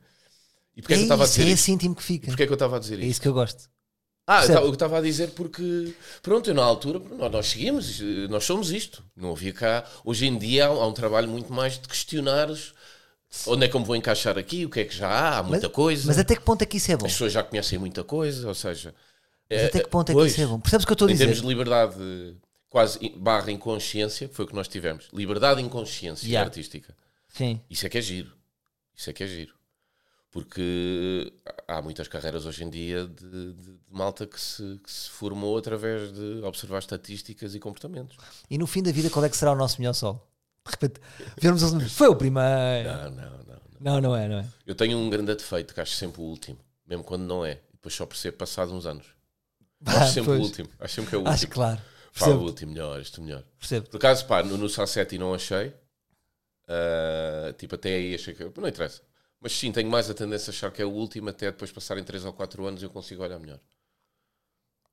E 0.76 0.82
porquê 0.82 0.94
é, 0.94 0.96
É 0.96 0.98
que 0.98 1.02
eu 1.02 1.04
estava 1.04 1.24
a 1.24 1.26
isso, 1.26 1.34
dizer 1.34 1.46
é 1.46 1.52
isto? 1.52 1.54
esse 1.54 1.72
íntimo 1.72 1.94
que 1.94 2.02
fica. 2.02 2.26
Porquê 2.28 2.42
é 2.44 2.46
que 2.46 2.52
eu 2.52 2.56
estava 2.56 2.76
a 2.76 2.80
dizer 2.80 3.00
É 3.00 3.04
isto? 3.04 3.10
isso 3.10 3.20
que 3.20 3.28
eu 3.28 3.34
gosto. 3.34 3.68
Ah, 4.30 4.40
Percebe? 4.40 4.66
eu 4.66 4.72
estava 4.74 4.98
a 4.98 5.00
dizer 5.00 5.30
porque, 5.30 5.94
pronto, 6.22 6.50
eu 6.50 6.54
na 6.54 6.62
altura, 6.62 6.98
nós, 7.30 7.46
seguimos, 7.46 7.98
eh, 7.98 8.28
nós 8.28 8.44
somos 8.44 8.70
isto. 8.70 9.02
Não 9.16 9.32
havia 9.32 9.54
cá. 9.54 9.84
Hoje 10.04 10.26
em 10.26 10.36
dia 10.36 10.66
há, 10.66 10.86
um- 10.86 10.92
trabalho 10.92 11.26
muito 11.30 11.50
mais 11.50 11.78
de 11.80 11.88
questionares 11.88 12.74
onde 13.46 13.64
é 13.64 13.68
que 13.68 13.74
eu 13.74 13.80
me 13.80 13.86
vou 13.86 13.96
encaixar 13.96 14.36
aqui, 14.36 14.66
o 14.66 14.70
que 14.70 14.80
é 14.80 14.84
que 14.84 14.94
já 14.94 15.08
há, 15.08 15.38
há 15.38 15.42
muita 15.42 15.70
coisa. 15.70 16.06
Mas 16.06 16.18
até 16.18 16.34
que 16.36 16.42
ponto 16.42 16.60
é 16.60 16.66
que 16.66 16.76
isso 16.76 16.92
é 16.92 16.96
bom? 16.98 17.06
As 17.06 17.12
pessoas 17.12 17.32
já 17.32 17.42
conhecem 17.42 17.78
muita 17.78 18.04
coisa, 18.04 18.46
ou 18.46 18.54
seja. 18.54 18.94
Mas 19.48 19.60
é- 19.60 19.66
até 19.66 19.80
que 19.80 19.88
ponto 19.88 20.10
é 20.10 20.12
que 20.12 20.18
pois, 20.20 20.32
isso 20.32 20.42
é 20.42 20.46
bom? 20.46 20.60
Percebes 20.60 20.84
o 20.84 20.86
que 20.86 20.92
eu 20.92 20.94
estou 20.94 21.08
a 21.08 21.10
Em 21.10 21.14
dizer? 21.14 21.24
termos 21.24 21.40
de 21.40 21.48
liberdade, 21.48 22.36
quase 22.68 22.98
barra 23.16 23.50
inconsciência, 23.50 24.28
que 24.28 24.34
foi 24.34 24.44
o 24.44 24.48
que 24.48 24.54
nós 24.54 24.68
tivemos. 24.68 25.08
Liberdade 25.10 25.58
e 25.62 25.64
inconsciência 25.64 26.26
Yeah. 26.26 26.46
artística. 26.46 26.94
Sim. 27.28 27.62
Isso 27.70 27.86
é 27.86 27.88
que 27.88 27.96
é 27.96 28.02
giro. 28.02 28.30
Isso 28.94 29.08
é 29.08 29.12
que 29.14 29.24
é 29.24 29.26
giro. 29.26 29.54
Porque 30.30 31.32
há 31.66 31.80
muitas 31.80 32.08
carreiras 32.08 32.44
hoje 32.44 32.62
em 32.64 32.68
dia 32.70 33.06
de, 33.06 33.52
de- 33.54 33.77
de 33.90 33.96
malta 33.96 34.26
que 34.26 34.40
se, 34.40 34.80
que 34.82 34.90
se 34.90 35.08
formou 35.10 35.56
através 35.56 36.12
de 36.12 36.42
observar 36.42 36.78
estatísticas 36.78 37.54
e 37.54 37.60
comportamentos. 37.60 38.16
E 38.50 38.58
no 38.58 38.66
fim 38.66 38.82
da 38.82 38.92
vida, 38.92 39.08
qual 39.10 39.24
é 39.24 39.28
que 39.28 39.36
será 39.36 39.52
o 39.52 39.56
nosso 39.56 39.80
melhor 39.80 39.94
sol? 39.94 40.26
De 40.64 40.72
repente, 40.72 41.00
vermos 41.40 41.62
os 41.62 41.72
números. 41.72 41.92
Foi 41.94 42.08
o 42.08 42.16
primeiro. 42.16 42.88
Não, 42.88 43.10
não, 43.10 43.10
não. 43.10 43.44
não. 43.44 43.58
Não, 43.80 44.00
não 44.00 44.16
é, 44.16 44.28
não 44.28 44.38
é. 44.40 44.44
Eu 44.66 44.74
tenho 44.74 44.98
um 44.98 45.08
grande 45.08 45.34
defeito 45.34 45.72
que 45.72 45.80
acho 45.80 45.92
sempre 45.94 46.20
o 46.20 46.24
último, 46.24 46.58
mesmo 46.86 47.04
quando 47.04 47.22
não 47.22 47.44
é. 47.44 47.60
Depois 47.72 47.94
só 47.94 48.04
percebo 48.04 48.36
passado 48.36 48.72
uns 48.74 48.84
anos. 48.86 49.06
Ah, 49.86 50.02
Acho 50.02 50.14
sempre 50.14 50.30
pois. 50.30 50.40
o 50.40 50.42
último. 50.42 50.68
Acho 50.80 50.94
sempre 50.96 51.10
que 51.10 51.14
é 51.14 51.18
o 51.18 51.20
último. 51.20 51.34
Acho 51.34 51.48
claro. 51.48 51.80
Pá, 52.18 52.26
o 52.30 52.42
último 52.42 52.72
melhor, 52.72 53.00
isto 53.00 53.22
melhor. 53.22 53.44
percebo. 53.58 53.88
Por 53.88 53.98
acaso, 53.98 54.26
pá, 54.26 54.42
no, 54.42 54.56
no 54.56 54.68
Sassetti 54.68 55.16
não 55.16 55.32
achei. 55.32 55.72
Ah, 56.66 57.54
tipo, 57.56 57.76
até 57.76 57.94
aí 57.94 58.14
achei 58.14 58.34
que. 58.34 58.42
Não 58.42 58.68
interessa. 58.68 59.00
Mas 59.40 59.52
sim, 59.52 59.70
tenho 59.70 59.88
mais 59.88 60.10
a 60.10 60.14
tendência 60.14 60.50
a 60.50 60.52
achar 60.52 60.72
que 60.72 60.82
é 60.82 60.84
o 60.84 60.90
último, 60.90 61.28
até 61.28 61.46
depois 61.46 61.70
passarem 61.70 62.02
3 62.02 62.24
ou 62.24 62.32
4 62.32 62.66
anos 62.66 62.82
eu 62.82 62.90
consigo 62.90 63.22
olhar 63.22 63.38
melhor. 63.38 63.60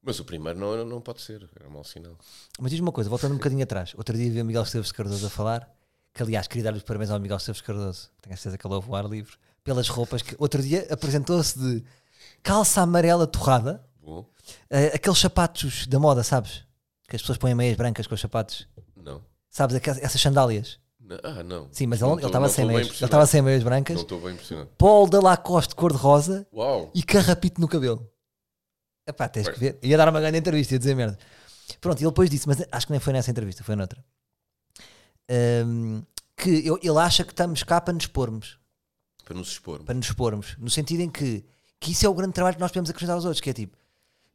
Mas 0.06 0.20
o 0.20 0.26
primeiro 0.26 0.60
não, 0.60 0.86
não 0.86 1.02
pode 1.02 1.22
ser, 1.22 1.50
era 1.60 1.68
um 1.68 1.72
mau 1.72 1.84
sinal. 1.84 2.16
Mas 2.60 2.70
diz-me 2.72 2.86
uma 2.86 2.92
coisa, 2.92 3.10
voltando 3.10 3.32
um 3.34 3.38
bocadinho 3.38 3.64
atrás. 3.64 3.94
Outro 3.98 4.16
dia 4.16 4.30
vi 4.32 4.40
o 4.42 4.46
Miguel 4.46 4.62
Esteves 4.64 4.92
Cardoso 4.92 5.26
a 5.26 5.30
falar, 5.30 5.68
que 6.14 6.22
aliás 6.22 6.48
queria 6.48 6.64
dar 6.66 6.74
os 6.78 6.84
parabéns 6.84 7.10
ao 7.10 7.20
Miguel 7.20 7.38
Esteves 7.38 7.62
Cardoso, 7.62 8.10
tenho 8.22 8.34
a 8.34 8.38
certeza 8.38 8.58
que 8.58 8.68
ele 8.68 8.74
ouve 8.76 8.90
o 8.90 8.96
ar 8.96 9.06
livre, 9.06 9.34
pelas 9.64 9.90
roupas 9.90 10.22
que 10.22 10.36
outro 10.38 10.62
dia 10.62 10.88
apresentou-se 10.92 11.58
de 11.60 11.84
calça 12.44 12.82
amarela 12.82 13.26
torrada, 13.26 13.84
eh, 14.70 14.92
aqueles 14.94 15.18
sapatos 15.18 15.88
da 15.88 16.00
moda, 16.00 16.24
sabes? 16.24 16.64
Que 17.08 17.16
as 17.16 17.22
pessoas 17.22 17.38
põem 17.38 17.56
meias 17.56 17.76
brancas 17.76 18.06
com 18.08 18.14
os 18.16 18.22
sapatos, 18.22 18.68
não. 18.96 19.22
sabes? 19.50 19.76
Aquelas- 19.76 20.02
essas 20.02 20.22
sandálias. 20.22 20.80
Não, 21.00 21.18
Ah, 21.24 21.44
não. 21.44 21.68
Sim, 21.72 21.86
mas 21.88 22.00
Não 22.02 22.18
ele 22.18 22.26
estava 22.26 22.50
sem 22.50 22.66
meias. 22.66 22.88
Ele 22.88 23.06
estava 23.06 23.26
sem 23.28 23.42
meias 23.42 23.62
brancas, 23.64 23.96
Não 23.96 24.02
estou 24.04 24.20
bem 24.22 24.34
impressionado. 24.34 24.70
polo 24.78 25.08
da 25.10 25.20
Lacoste 25.20 25.76
cor-de-rosa 25.76 26.48
Uau! 26.54 26.90
e 26.96 27.04
carrapito 27.04 27.62
no 27.62 27.68
cabelo. 27.68 28.08
Epá, 29.08 29.28
tens 29.30 29.48
que 29.50 29.60
ver. 29.60 29.80
Ia 29.84 29.98
dar 29.98 30.10
uma 30.10 30.20
grande 30.20 30.38
entrevista, 30.38 30.74
ia 30.74 30.80
dizer 30.80 30.96
merda. 30.96 31.18
Pronto, 31.80 32.00
e 32.00 32.04
ele 32.04 32.12
depois 32.12 32.30
disse, 32.30 32.48
mas 32.48 32.58
acho 32.72 32.86
que 32.88 32.92
nem 32.92 33.00
foi 33.00 33.14
nessa 33.14 33.30
entrevista, 33.32 33.64
foi 33.64 33.76
noutra. 33.76 34.04
Ahm, 35.30 36.02
que 36.38 36.66
eu- 36.66 36.80
ele 36.82 37.00
acha 37.00 37.24
que 37.24 37.32
estamos 37.32 37.64
cá 37.64 37.80
para 37.82 37.94
nos 37.94 38.04
expormos. 38.04 38.60
Para 39.24 39.36
nos 39.36 39.50
expor. 39.50 39.84
Para 39.84 39.96
nos 39.96 40.06
expormos. 40.08 40.56
No 40.58 40.70
sentido 40.70 41.02
em 41.02 41.10
que, 41.10 41.44
que 41.80 41.92
isso 41.92 42.06
é 42.06 42.10
o 42.10 42.14
grande 42.14 42.34
trabalho 42.34 42.56
que 42.56 42.62
nós 42.62 42.72
podemos 42.72 42.90
acrescentar 42.90 43.16
aos 43.16 43.26
outros, 43.26 43.42
que 43.42 43.50
é 43.50 43.54
tipo, 43.54 43.76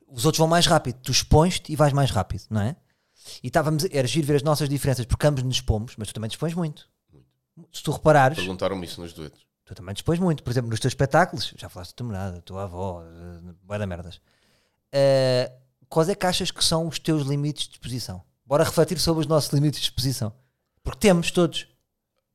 os 0.09 0.25
outros 0.25 0.39
vão 0.39 0.49
mais 0.49 0.67
rápido, 0.67 0.99
tu 1.03 1.13
expões-te 1.13 1.73
e 1.73 1.77
vais 1.77 1.93
mais 1.93 2.11
rápido, 2.11 2.43
não 2.51 2.61
é? 2.61 2.75
E 3.43 3.47
estávamos, 3.49 3.85
era 3.93 4.09
giro 4.09 4.27
ver 4.27 4.37
as 4.37 4.43
nossas 4.43 4.69
diferenças, 4.69 5.05
porque 5.07 5.27
ambos 5.27 5.43
nos 5.45 5.57
expomos, 5.57 5.95
mas 5.97 6.09
tu 6.09 6.15
também 6.15 6.29
dispões 6.29 6.55
muito. 6.55 6.89
Se 7.73 7.83
tu 7.83 7.93
reparares, 7.93 8.39
Perguntaram-me 8.39 8.85
isso 8.87 9.01
nos 9.01 9.13
duetos. 9.13 9.47
Tu 9.65 9.75
também 9.75 9.93
dispões 9.95 10.19
muito. 10.19 10.43
Por 10.43 10.51
exemplo, 10.51 10.71
nos 10.71 10.81
teus 10.81 10.91
espetáculos, 10.93 11.53
já 11.57 11.69
falaste 11.69 11.93
da 11.93 11.97
tua 11.97 12.07
namorada, 12.07 12.37
da 12.37 12.43
tua 12.43 12.63
avó, 12.65 13.05
vai 13.65 13.79
da 13.79 13.87
merdas. 13.87 14.21
Uh, 14.95 15.53
quais 15.89 16.09
é 16.09 16.15
que 16.15 16.27
achas 16.27 16.51
que 16.51 16.65
são 16.65 16.87
os 16.89 16.99
teus 16.99 17.27
limites 17.27 17.67
de 17.67 17.73
exposição? 17.75 18.23
Bora 18.45 18.65
refletir 18.65 18.99
sobre 18.99 19.21
os 19.21 19.27
nossos 19.27 19.53
limites 19.53 19.81
de 19.81 19.87
exposição. 19.87 20.35
Porque 20.83 20.99
temos 21.01 21.31
todos. 21.31 21.69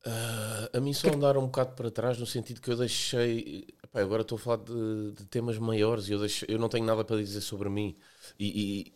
Ah, 0.06 0.70
a 0.78 0.80
mim 0.80 0.94
só 0.94 1.10
andaram 1.10 1.42
um 1.42 1.48
bocado 1.48 1.74
para 1.74 1.90
trás 1.92 2.18
no 2.20 2.26
sentido 2.26 2.62
que 2.62 2.70
eu 2.72 2.78
deixei. 2.78 3.68
Epá, 3.84 4.02
agora 4.02 4.22
estou 4.22 4.38
a 4.38 4.40
falar 4.40 4.58
de, 4.64 5.12
de 5.14 5.26
temas 5.26 5.58
maiores 5.58 6.08
e 6.08 6.12
eu, 6.14 6.20
deixei- 6.20 6.48
eu 6.50 6.60
não 6.60 6.70
tenho 6.70 6.86
nada 6.86 7.04
para 7.04 7.18
dizer 7.18 7.42
sobre 7.42 7.70
mim. 7.70 7.98
E, 8.40 8.48
e- 8.90 8.94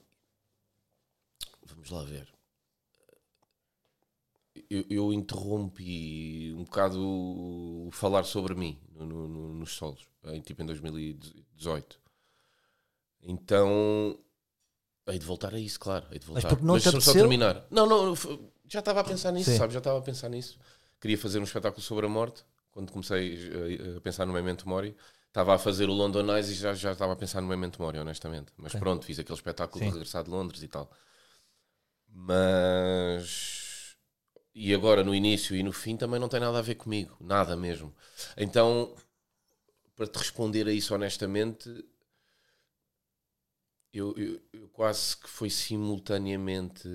vamos 1.66 1.90
lá 1.90 2.04
ver. 2.04 2.28
Eu, 4.70 4.86
eu 4.90 5.14
interrompi 5.14 6.54
um 6.56 6.64
bocado 6.64 7.00
o 7.02 7.90
falar 7.92 8.24
sobre 8.24 8.54
mim 8.56 8.78
no- 8.94 9.06
no- 9.06 9.28
no- 9.28 9.54
nos 9.56 9.72
solos, 9.74 10.08
em, 10.26 10.42
tipo 10.42 10.62
em 10.62 10.66
2018. 10.66 12.00
Então. 13.24 14.20
Hei 15.08 15.18
de 15.18 15.26
voltar 15.26 15.54
a 15.54 15.60
isso, 15.60 15.80
claro. 15.80 16.06
Hei 16.12 16.20
de 16.20 16.26
voltar. 16.26 16.48
porque 16.50 16.64
não 16.64 16.78
te 16.78 16.84
deixa-me 16.84 17.02
só 17.02 17.12
apeteceu? 17.12 17.30
terminar. 17.30 17.66
Não, 17.72 17.86
não, 17.86 18.16
já 18.68 18.80
estava 18.80 19.00
a 19.00 19.04
pensar 19.04 19.32
nisso, 19.32 19.50
Sim. 19.50 19.58
sabe? 19.58 19.74
Já 19.74 19.80
estava 19.80 19.98
a 19.98 20.02
pensar 20.02 20.30
nisso. 20.30 20.60
Queria 21.02 21.18
fazer 21.18 21.40
um 21.40 21.44
espetáculo 21.44 21.82
sobre 21.82 22.06
a 22.06 22.10
morte. 22.10 22.44
Quando 22.72 22.92
comecei 22.92 23.36
eh, 23.36 23.98
a 23.98 24.02
pensar 24.02 24.26
no 24.28 24.34
Memento 24.34 24.70
Mori, 24.70 24.96
estava 25.28 25.56
a 25.56 25.58
fazer 25.58 25.90
o 25.90 25.94
London 25.94 26.32
Eyes 26.36 26.50
e 26.50 26.54
já, 26.54 26.74
já 26.74 26.92
estava 26.92 27.14
a 27.14 27.16
pensar 27.16 27.42
no 27.42 27.48
Memento 27.48 27.82
Mori, 27.82 27.98
honestamente. 27.98 28.54
Mas 28.56 28.74
pronto, 28.74 29.06
fiz 29.06 29.18
aquele 29.18 29.38
espetáculo 29.38 29.80
Sim. 29.80 29.90
de 29.90 29.94
regressar 29.94 30.24
de 30.24 30.30
Londres 30.30 30.62
e 30.62 30.68
tal. 30.68 30.92
Mas. 32.08 33.96
E 34.54 34.74
agora, 34.74 35.04
no 35.04 35.16
início 35.16 35.56
e 35.56 35.64
no 35.64 35.72
fim, 35.72 35.98
também 35.98 36.20
não 36.20 36.28
tem 36.28 36.40
nada 36.40 36.60
a 36.60 36.62
ver 36.62 36.76
comigo. 36.76 37.16
Nada 37.20 37.56
mesmo. 37.56 37.94
Então, 38.38 38.94
para 39.96 40.08
te 40.08 40.18
responder 40.18 40.68
a 40.68 40.72
isso 40.72 40.94
honestamente, 40.94 41.70
eu, 43.94 44.14
eu- 44.18 44.40
eu 44.54 44.68
quase 44.70 45.18
que 45.18 45.30
foi 45.30 45.50
simultaneamente. 45.50 46.88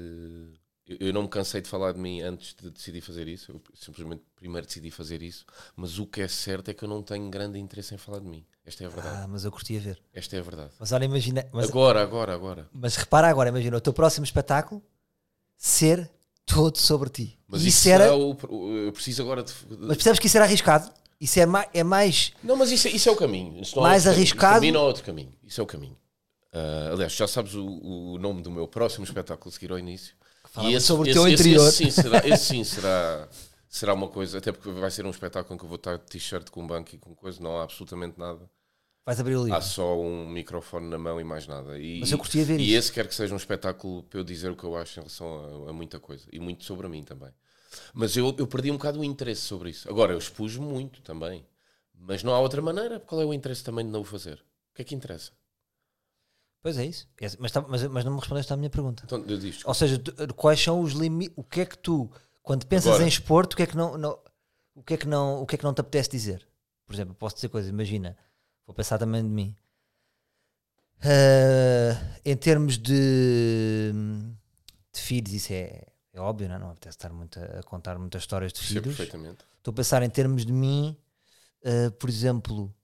Eu, 0.87 0.96
eu 1.00 1.12
não 1.12 1.22
me 1.22 1.28
cansei 1.28 1.61
de 1.62 1.68
falar 1.68 1.92
de 1.92 1.98
mim 1.98 2.20
antes 2.20 2.54
de 2.54 2.70
decidir 2.70 3.00
fazer 3.00 3.26
isso. 3.28 3.50
Eu 3.52 3.62
simplesmente 3.74 4.22
primeiro 4.37 4.66
decidi 4.66 4.90
fazer 4.90 5.22
isso. 5.22 5.44
Mas 5.76 5.98
o 5.98 6.07
que 6.07 6.20
é 6.20 6.28
certo 6.28 6.70
é 6.70 6.74
que 6.74 6.85
eu 6.85 6.88
não 6.88 7.02
tenho 7.02 7.28
grande 7.30 7.59
interesse 7.59 7.94
em 7.94 7.98
falar 7.98 8.18
de 8.20 8.26
mim. 8.26 8.44
Esta 8.66 8.85
é 8.85 8.87
a 8.87 8.90
verdade. 8.90 9.16
Ah, 9.22 9.26
mas 9.28 9.44
eu 9.44 9.50
curtia 9.52 9.78
ver. 9.80 10.00
Esta 10.12 10.37
é 10.37 10.38
a 10.38 10.42
verdade. 10.42 10.72
Mas 10.78 10.92
olha, 10.92 11.04
imagina. 11.04 11.46
Mas, 11.52 11.68
Agora, 11.68 12.02
agora, 12.02 12.35
agora. 12.35 12.68
mas 12.72 12.96
repara 12.96 13.28
agora, 13.28 13.48
imagina 13.48 13.76
o 13.76 13.80
teu 13.80 13.92
próximo 13.92 14.24
espetáculo 14.24 14.83
ser 15.57 16.11
todo 16.46 16.76
sobre 16.78 17.09
ti. 17.11 17.38
Mas 17.46 17.62
isso, 17.62 17.78
isso 17.78 17.88
era. 17.88 18.14
o, 18.14 18.37
Eu 18.87 18.92
preciso 18.92 19.22
agora 19.22 19.42
de. 19.42 19.52
Mas 19.70 19.96
percebes 19.96 20.18
que 20.18 20.26
isso 20.26 20.37
era 20.37 20.44
arriscado? 20.46 20.90
Isso 21.20 21.38
é, 21.40 21.46
mais, 21.46 21.68
é 21.72 21.83
mais. 21.83 22.33
Não, 22.42 22.57
mas 22.57 22.70
isso, 22.70 22.88
é- 22.88 22.90
isso 22.90 23.09
é 23.09 23.12
o 23.12 23.16
caminho. 23.16 23.61
Isso 23.62 23.78
há 23.78 23.83
Mais 23.83 24.02
caminho. 24.04 24.18
arriscado? 24.20 24.61
Mim 24.61 24.72
não 24.72 24.80
há 24.80 24.85
outro 24.85 25.02
caminho. 25.04 25.33
Isso 25.42 25.61
é 25.61 25.64
o 25.64 25.66
caminho. 25.66 25.96
Ah, 26.55 26.90
aliás, 26.93 27.12
já 27.12 27.27
sabes 27.27 27.55
o, 27.55 27.67
o 27.67 28.19
nome 28.19 28.40
do 28.40 28.51
meu 28.51 28.69
próximo 28.69 29.05
espetáculo 29.05 29.51
seguir 29.51 29.73
ao 29.73 29.79
início. 29.79 30.14
Falava 30.51 30.79
sobre 30.79 31.11
o 31.11 31.12
teu 31.12 31.27
interior. 31.29 31.67
Esse, 31.67 31.77
sim, 31.79 31.90
será, 31.90 32.23
esse 32.29 32.45
sim 32.45 32.62
será, 32.62 33.29
será 33.69 33.93
uma 33.93 34.09
coisa, 34.09 34.38
até 34.38 34.53
porque 34.53 34.71
vai 34.71 34.90
ser 34.90 35.05
um 35.05 35.11
espetáculo 35.11 35.55
em 35.55 35.59
que 35.59 35.64
eu 35.64 35.69
vou 35.69 35.77
estar 35.77 35.97
de 35.97 36.05
t-shirt 36.05 36.49
com 36.51 36.64
banco 36.64 36.95
e 36.95 36.99
com 36.99 37.12
coisa, 37.12 37.43
não 37.43 37.59
há 37.59 37.64
absolutamente 37.64 38.19
nada. 38.21 38.49
Vais 39.05 39.19
abrir 39.21 39.35
o 39.37 39.43
livro. 39.43 39.59
Há 39.59 39.61
só 39.61 40.01
um 40.01 40.29
microfone 40.29 40.88
na 40.88 40.97
mão 40.97 41.21
e 41.21 41.25
mais 41.25 41.47
nada. 41.47 41.77
E, 41.79 42.01
Mas 42.01 42.12
eu 42.12 42.19
curtia 42.19 42.45
ver 42.45 42.59
e 42.61 42.69
isso. 42.69 42.79
esse 42.79 42.93
quer 42.93 43.07
que 43.09 43.14
seja 43.14 43.35
um 43.35 43.37
espetáculo 43.37 44.05
para 44.05 44.21
eu 44.21 44.25
dizer 44.25 44.51
o 44.51 44.57
que 44.57 44.64
eu 44.64 44.77
acho 44.77 44.99
em 45.01 45.03
relação 45.03 45.67
a, 45.67 45.71
a 45.71 45.73
muita 45.73 45.99
coisa. 45.99 46.25
E 46.33 46.38
muito 46.38 46.64
sobre 46.64 46.88
mim 46.88 47.03
também. 47.03 47.31
Mas 47.93 48.17
eu, 48.17 48.35
eu 48.38 48.47
perdi 48.47 48.71
um 48.71 48.77
bocado 48.77 49.01
o 49.01 49.05
interesse 49.05 49.43
sobre 49.43 49.71
isso. 49.71 49.90
Agora, 49.90 50.12
eu 50.12 50.19
expus 50.19 50.57
muito 50.57 51.03
também. 51.03 51.45
Mas 51.95 52.23
não 52.23 52.33
há 52.33 52.38
outra 52.38 52.62
maneira. 52.62 53.01
Qual 53.01 53.21
é 53.21 53.27
o 53.27 53.35
interesse 53.35 53.62
também 53.62 53.85
de 53.85 53.90
não 53.90 54.01
o 54.01 54.05
fazer? 54.05 54.37
O 54.71 54.75
que 54.77 54.83
é 54.83 54.85
que 54.85 54.95
interessa? 54.95 55.33
Pois 56.64 56.79
é 56.79 56.87
isso. 56.87 57.07
É- 57.20 57.29
Mas, 57.38 57.53
tá- 57.53 57.61
mas, 57.68 57.83
mas 57.88 58.05
não 58.07 58.12
me 58.14 58.18
respondeste 58.20 58.50
à 58.50 58.57
minha 58.57 58.70
pergunta. 58.70 59.03
Então, 59.05 59.22
eu 59.29 59.38
digo, 59.38 59.55
Ou 59.66 59.74
seja, 59.74 59.98
tu- 59.98 60.35
quais 60.35 60.59
são 60.59 60.81
os 60.81 60.94
limites? 60.94 61.35
O 61.37 61.44
que 61.44 61.61
é 61.61 61.66
que 61.66 61.77
tu, 61.77 62.11
quando 62.42 62.64
pensas 62.66 62.88
Agora. 62.88 63.05
em 63.05 63.09
esporte, 63.09 63.53
o 63.53 63.57
que 63.59 63.64
é 63.64 63.66
que 63.66 63.77
não, 63.77 63.98
não- 63.98 64.18
o 64.74 64.83
que 64.83 64.94
é 64.94 64.96
que 64.96 65.07
não, 65.07 65.42
o 65.42 65.46
que 65.46 65.57
é 65.57 65.59
que 65.59 65.64
não 65.64 65.74
te 65.74 65.83
apetece 65.83 66.09
dizer? 66.09 66.48
Por 66.87 66.94
exemplo, 66.94 67.14
posso 67.14 67.35
dizer 67.35 67.50
coisas. 67.50 67.68
Imagina, 67.68 68.16
vou 68.66 68.74
pensar 68.74 68.96
também 68.96 69.22
de 69.22 69.29
mim. 69.29 69.55
Ah, 71.03 72.00
em 72.24 72.35
termos 72.35 72.79
de, 72.79 73.92
de 74.90 75.00
filhos, 75.03 75.35
isso 75.35 75.53
é, 75.53 75.87
é 76.14 76.18
óbvio, 76.18 76.48
não, 76.48 76.57
é? 76.57 76.59
não 76.59 76.70
apetece 76.70 76.96
estar 76.96 77.12
muito 77.12 77.38
a, 77.38 77.61
a 77.61 77.62
contar 77.62 77.98
muitas 77.98 78.22
histórias 78.22 78.55
de 78.55 78.61
filhos. 78.61 78.85
perfeitamente. 78.96 79.44
Estou 79.59 79.70
a 79.72 79.74
pensar 79.74 80.03
em 80.03 80.09
termos 80.09 80.46
de 80.46 80.53
mim, 80.53 80.96
ah, 81.62 81.90
por 81.98 82.09
exemplo, 82.09 82.74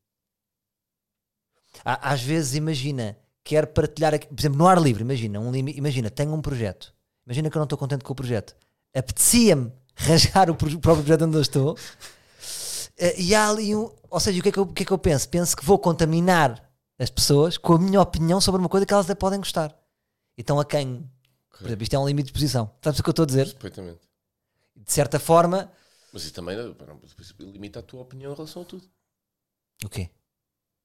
às 1.82 2.20
vezes 2.22 2.56
imagina, 2.56 3.16
quero 3.50 3.66
partilhar, 3.66 4.14
aqui- 4.14 4.28
por 4.28 4.40
exemplo, 4.40 4.58
no 4.58 4.68
ar 4.68 4.80
livre, 4.80 5.02
imagina, 5.02 5.40
um 5.40 5.52
imagina, 5.54 6.08
tenho 6.08 6.32
um 6.32 6.40
projeto, 6.40 6.94
imagina 7.26 7.50
que 7.50 7.56
eu 7.56 7.60
não 7.60 7.64
estou 7.64 7.76
contente 7.76 8.04
com 8.04 8.12
o 8.12 8.16
projeto, 8.16 8.54
apetecia-me 8.94 9.72
rasgar 9.96 10.48
o, 10.48 10.54
próprio 10.54 10.80
projeto 10.80 11.24
onde 11.24 11.36
eu 11.36 11.42
estou, 11.42 11.76
eh, 12.96 13.20
e 13.20 13.34
há 13.34 13.48
ali 13.50 13.74
um, 13.74 13.90
ou 14.08 14.20
seja, 14.20 14.38
o 14.38 14.42
que, 14.42 14.50
é 14.50 14.52
que 14.52 14.58
eu, 14.58 14.62
o 14.62 14.72
que 14.72 14.82
é 14.84 14.86
que 14.86 14.92
eu 14.92 14.98
penso? 14.98 15.28
Penso 15.28 15.56
que 15.56 15.64
vou 15.64 15.78
contaminar 15.80 16.62
as 16.96 17.10
pessoas 17.10 17.58
com 17.58 17.72
a 17.74 17.78
minha 17.78 18.00
opinião 18.00 18.40
sobre 18.40 18.60
uma 18.60 18.68
coisa 18.68 18.86
que 18.86 18.92
elas 18.94 19.06
até 19.06 19.14
podem 19.16 19.40
gostar. 19.40 19.76
Então 20.38 20.60
a 20.60 20.64
quem? 20.64 21.10
Por 21.58 21.66
exemplo, 21.66 21.82
isto 21.82 21.96
é 21.96 21.98
um 21.98 22.06
limite 22.06 22.28
de 22.28 22.32
posição. 22.32 22.70
Sabes 22.82 23.00
o 23.00 23.02
que 23.02 23.08
eu 23.08 23.12
estou 23.12 23.24
a 23.24 23.26
dizer? 23.26 23.52
Perfeitamente. 23.54 24.00
De 24.76 24.92
certa 24.92 25.18
forma, 25.18 25.70
Mas 26.12 26.22
isso 26.22 26.32
também 26.34 26.56
eh, 26.56 26.74
limita 27.38 27.80
a 27.80 27.82
tua 27.82 28.02
opinião 28.02 28.32
em 28.32 28.34
relação 28.34 28.62
a 28.62 28.64
tudo. 28.64 28.84
o 29.84 29.88
quê? 29.88 30.08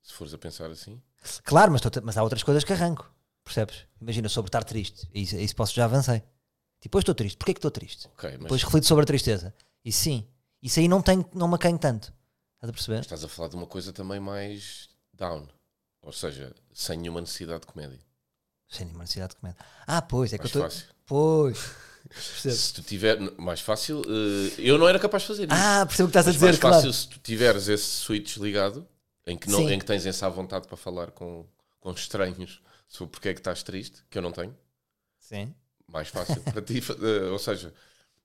Se 0.01 0.13
fores 0.13 0.33
a 0.33 0.37
pensar 0.37 0.69
assim. 0.71 1.01
Claro, 1.43 1.71
mas, 1.71 1.81
tô- 1.81 1.89
mas 2.03 2.17
há 2.17 2.23
outras 2.23 2.43
coisas 2.43 2.63
que 2.63 2.73
arranco. 2.73 3.09
Percebes? 3.43 3.85
Imagina 4.01 4.27
sobre 4.29 4.49
estar 4.49 4.63
triste. 4.63 5.07
Isso, 5.13 5.35
isso 5.37 5.55
posso 5.55 5.73
já 5.73 5.85
avancei. 5.85 6.23
Tipo, 6.81 6.97
hoje 6.97 7.03
estou 7.03 7.15
triste. 7.15 7.37
Porquê 7.37 7.53
que 7.53 7.59
estou 7.59 7.71
triste? 7.71 8.07
Ok, 8.07 8.29
mas 8.31 8.39
Depois 8.41 8.63
reflito 8.63 8.85
sobre 8.87 9.03
a 9.03 9.05
tristeza. 9.05 9.53
E 9.83 9.91
sim, 9.91 10.25
isso 10.61 10.79
aí 10.79 10.87
não, 10.87 11.01
tem, 11.01 11.23
não 11.33 11.47
me 11.47 11.55
acanho 11.55 11.77
tanto. 11.77 12.11
Estás 12.55 12.69
a 12.69 12.73
perceber? 12.73 12.99
estás 13.01 13.23
a 13.23 13.27
falar 13.27 13.49
de 13.49 13.55
uma 13.55 13.67
coisa 13.67 13.93
também 13.93 14.19
mais 14.19 14.89
down. 15.13 15.47
Ou 16.01 16.11
seja, 16.11 16.53
sem 16.73 16.97
nenhuma 16.97 17.21
necessidade 17.21 17.61
de 17.61 17.67
comédia. 17.67 17.99
Sem 18.67 18.85
nenhuma 18.85 19.03
necessidade 19.03 19.33
de 19.35 19.39
comédia. 19.39 19.59
Ah, 19.85 20.01
pois, 20.01 20.33
é 20.33 20.37
que 20.37 20.43
Mais 20.43 20.55
eu 20.55 20.65
estou. 20.65 20.79
fácil. 20.79 20.95
Pois. 21.05 21.71
Percebes? 22.09 22.57
Se 22.61 22.73
tu 22.73 22.81
tiver. 22.83 23.19
Mais 23.37 23.61
fácil. 23.61 24.01
eh, 24.07 24.53
eu 24.59 24.77
não 24.77 24.87
era 24.87 24.99
capaz 24.99 25.23
de 25.23 25.27
fazer 25.27 25.43
isso. 25.45 25.53
Ah, 25.53 25.85
percebo 25.85 26.07
o 26.07 26.11
que 26.11 26.17
estás 26.17 26.27
a 26.27 26.31
dizer, 26.31 26.45
mais 26.47 26.59
claro. 26.59 26.75
fácil 26.75 26.93
se 26.93 27.07
tu 27.09 27.19
tiveres 27.19 27.67
esse 27.67 27.83
switch 27.85 28.37
ligado, 28.37 28.87
em 29.25 29.37
que, 29.37 29.49
não, 29.49 29.59
Sim. 29.59 29.71
em 29.73 29.79
que 29.79 29.85
tens 29.85 30.05
essa 30.05 30.29
vontade 30.29 30.67
para 30.67 30.77
falar 30.77 31.11
com, 31.11 31.45
com 31.79 31.91
estranhos 31.91 32.61
sobre 32.87 33.11
porque 33.11 33.29
é 33.29 33.33
que 33.33 33.39
estás 33.39 33.63
triste, 33.63 34.03
que 34.09 34.17
eu 34.17 34.21
não 34.21 34.31
tenho. 34.31 34.55
Sim. 35.19 35.53
Mais 35.87 36.07
fácil 36.09 36.41
para 36.43 36.61
ti. 36.61 36.79
eh, 36.79 37.29
ou 37.31 37.39
seja, 37.39 37.73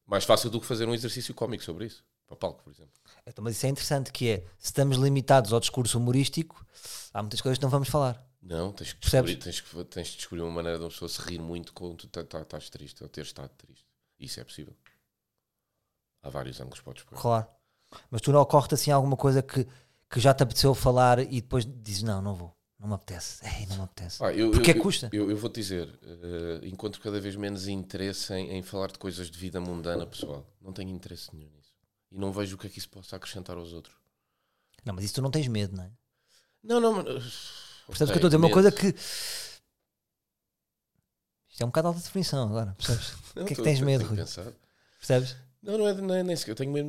mais 0.07 0.25
fácil 0.25 0.51
do 0.51 0.61
que 0.61 0.67
fazer 0.67 0.87
um 0.89 0.95
exercício 0.95 1.35
cómico 1.35 1.63
sobre 1.65 1.87
isso. 1.87 2.05
Para 2.27 2.37
palco, 2.37 2.63
por 2.63 2.71
exemplo. 2.73 2.93
Então, 3.27 3.43
mas 3.43 3.57
isso 3.57 3.67
é 3.67 3.69
interessante, 3.69 4.13
que 4.13 4.29
é, 4.31 4.39
se 4.59 4.67
estamos 4.67 4.97
limitados 4.99 5.53
ao 5.53 5.59
discurso 5.59 5.99
humorístico, 5.99 6.65
há 7.13 7.23
muitas 7.23 7.41
coisas 7.41 7.59
que 7.59 7.63
não 7.65 7.71
vamos 7.71 7.89
falar. 7.89 8.25
Não, 8.43 8.73
tens 8.73 8.93
que, 8.93 9.01
descobrir, 9.01 9.37
tens, 9.37 9.61
que, 9.61 9.85
tens 9.85 10.09
de 10.09 10.17
descobrir 10.19 10.43
uma 10.43 10.51
maneira 10.53 10.79
de 10.79 10.85
uma 10.85 10.91
pessoa 10.91 11.09
se 11.09 11.21
rir 11.21 11.39
muito 11.41 11.73
quando 11.75 11.97
tu 11.97 12.09
tá- 12.09 12.25
tá- 12.25 12.41
estás 12.43 12.71
triste 12.71 13.03
ou 13.03 13.09
ter 13.09 13.23
estado 13.23 13.51
triste. 13.57 13.85
Isso 14.19 14.39
é 14.41 14.45
possível. 14.45 14.75
Há 16.23 16.29
vários 16.31 16.61
ângulos 16.61 16.79
que 16.79 16.85
podes 16.85 17.03
pôr. 17.03 17.19
Claro. 17.19 17.47
Mas 18.11 18.21
tu 18.21 18.31
não 18.33 18.41
ocorre-te 18.41 18.75
assim 18.75 18.91
alguma 18.91 19.17
coisa 19.17 19.43
que, 19.43 19.67
que 20.11 20.19
já 20.19 20.35
te 20.35 20.43
apeteceu 20.43 20.75
falar 20.75 21.21
e 21.21 21.41
depois 21.41 21.65
dizes, 21.65 22.03
não, 22.03 22.21
não 22.21 22.35
vou, 22.35 22.55
não 22.79 22.89
me 22.89 22.95
apetece. 22.95 23.41
Ei, 23.47 23.67
não 23.67 23.77
me 23.77 23.83
apetece. 23.85 24.23
Ah, 24.23 24.33
eu, 24.33 24.51
Porque 24.51 24.73
eu, 24.73 24.77
é 24.77 24.79
custa? 24.79 25.09
Eu, 25.13 25.31
eu 25.31 25.37
vou-te 25.37 25.55
dizer, 25.61 25.99
eh, 26.03 26.67
encontro 26.67 27.01
cada 27.01 27.21
vez 27.21 27.37
menos 27.37 27.69
interesse 27.69 28.35
em, 28.35 28.57
em 28.57 28.63
falar 28.63 28.91
de 28.91 28.99
coisas 28.99 29.31
de 29.31 29.39
vida 29.39 29.61
mundana 29.61 30.07
pessoal. 30.07 30.45
Não 30.61 30.73
tenho 30.73 30.91
interesse 30.91 31.35
nenhum 31.35 31.49
nisso. 31.51 31.71
E 32.11 32.19
não 32.19 32.33
vejo 32.33 32.57
o 32.57 32.59
que 32.59 32.67
é 32.67 32.71
que 32.71 32.79
isso 32.79 32.91
possa 32.91 33.15
acrescentar 33.15 33.57
aos 33.57 33.73
outros. 33.73 33.95
Não, 34.85 34.95
mas 34.95 35.05
isso 35.05 35.15
tu 35.15 35.23
não 35.23 35.31
tens 35.31 35.47
medo, 35.47 35.77
não 35.77 35.85
é? 35.85 35.91
Não, 36.63 36.81
não, 36.81 36.93
mas. 36.95 37.05
Percebes 37.87 38.11
o 38.11 38.19
que 38.19 38.25
eu 38.25 38.27
estou 38.27 38.27
a 38.27 38.31
dizer? 38.31 38.37
Uma 38.37 38.51
coisa 38.51 38.73
que. 38.73 38.87
Isto 41.49 41.63
é 41.63 41.65
um 41.65 41.69
bocado 41.69 41.89
alta 41.89 42.01
definição 42.01 42.43
agora, 42.43 42.75
percebes? 42.75 43.13
Não, 43.37 43.45
que 43.45 43.53
é 43.53 43.57
que 43.57 43.63
tens 43.63 43.81
medo, 43.81 44.05
Rui? 44.05 44.17
pensado. 44.17 44.55
Percebes? 44.99 45.37
Não, 45.63 45.77
não 45.77 45.87
é, 45.89 45.95
não 45.95 46.15
é 46.15 46.23
nem 46.23 46.35
sequer. 46.37 46.53
Eu 46.53 46.57
tenho 46.57 46.73
medo. 46.73 46.89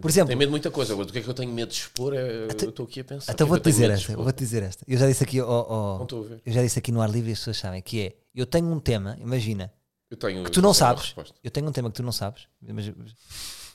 Por 0.00 0.08
exemplo- 0.10 0.28
tem 0.28 0.36
medo 0.36 0.48
de 0.48 0.50
muita 0.50 0.70
coisa. 0.70 0.92
Agora, 0.92 1.06
do 1.06 1.12
que 1.12 1.18
é 1.18 1.22
que 1.22 1.28
eu 1.28 1.34
tenho 1.34 1.52
medo 1.52 1.68
de 1.70 1.74
expor? 1.74 2.14
É, 2.14 2.44
Até- 2.50 2.64
eu 2.66 2.70
estou 2.70 2.86
aqui 2.86 3.00
a 3.00 3.04
pensar. 3.04 3.32
Então 3.32 3.46
vou-te 3.46 3.64
tenho 3.64 3.74
dizer 3.74 3.90
esta, 3.90 4.16
vou-te 4.16 4.38
dizer 4.38 4.62
esta. 4.62 4.84
Eu 4.86 4.96
já 4.96 5.06
disse 5.08 5.24
aqui, 5.24 5.40
ó, 5.40 5.46
ó, 5.68 5.98
Não 5.98 6.20
a 6.20 6.28
ver. 6.28 6.42
eu 6.46 6.52
já 6.52 6.62
disse 6.62 6.78
aqui 6.78 6.92
no 6.92 7.00
ar 7.02 7.10
livre 7.10 7.30
e 7.30 7.32
as 7.32 7.38
pessoas 7.40 7.56
sabem, 7.56 7.82
que 7.82 8.00
é, 8.00 8.16
eu 8.34 8.46
tenho 8.46 8.66
um 8.70 8.78
tema, 8.78 9.16
imagina, 9.20 9.72
Eu 10.08 10.16
tenho, 10.16 10.44
que 10.44 10.50
tu 10.52 10.62
não 10.62 10.72
tenho 10.72 10.74
sabes, 10.74 11.14
eu 11.42 11.50
tenho 11.50 11.66
um 11.68 11.72
tema 11.72 11.90
que 11.90 11.96
tu 11.96 12.02
não 12.04 12.12
sabes, 12.12 12.46
mas- 12.62 12.86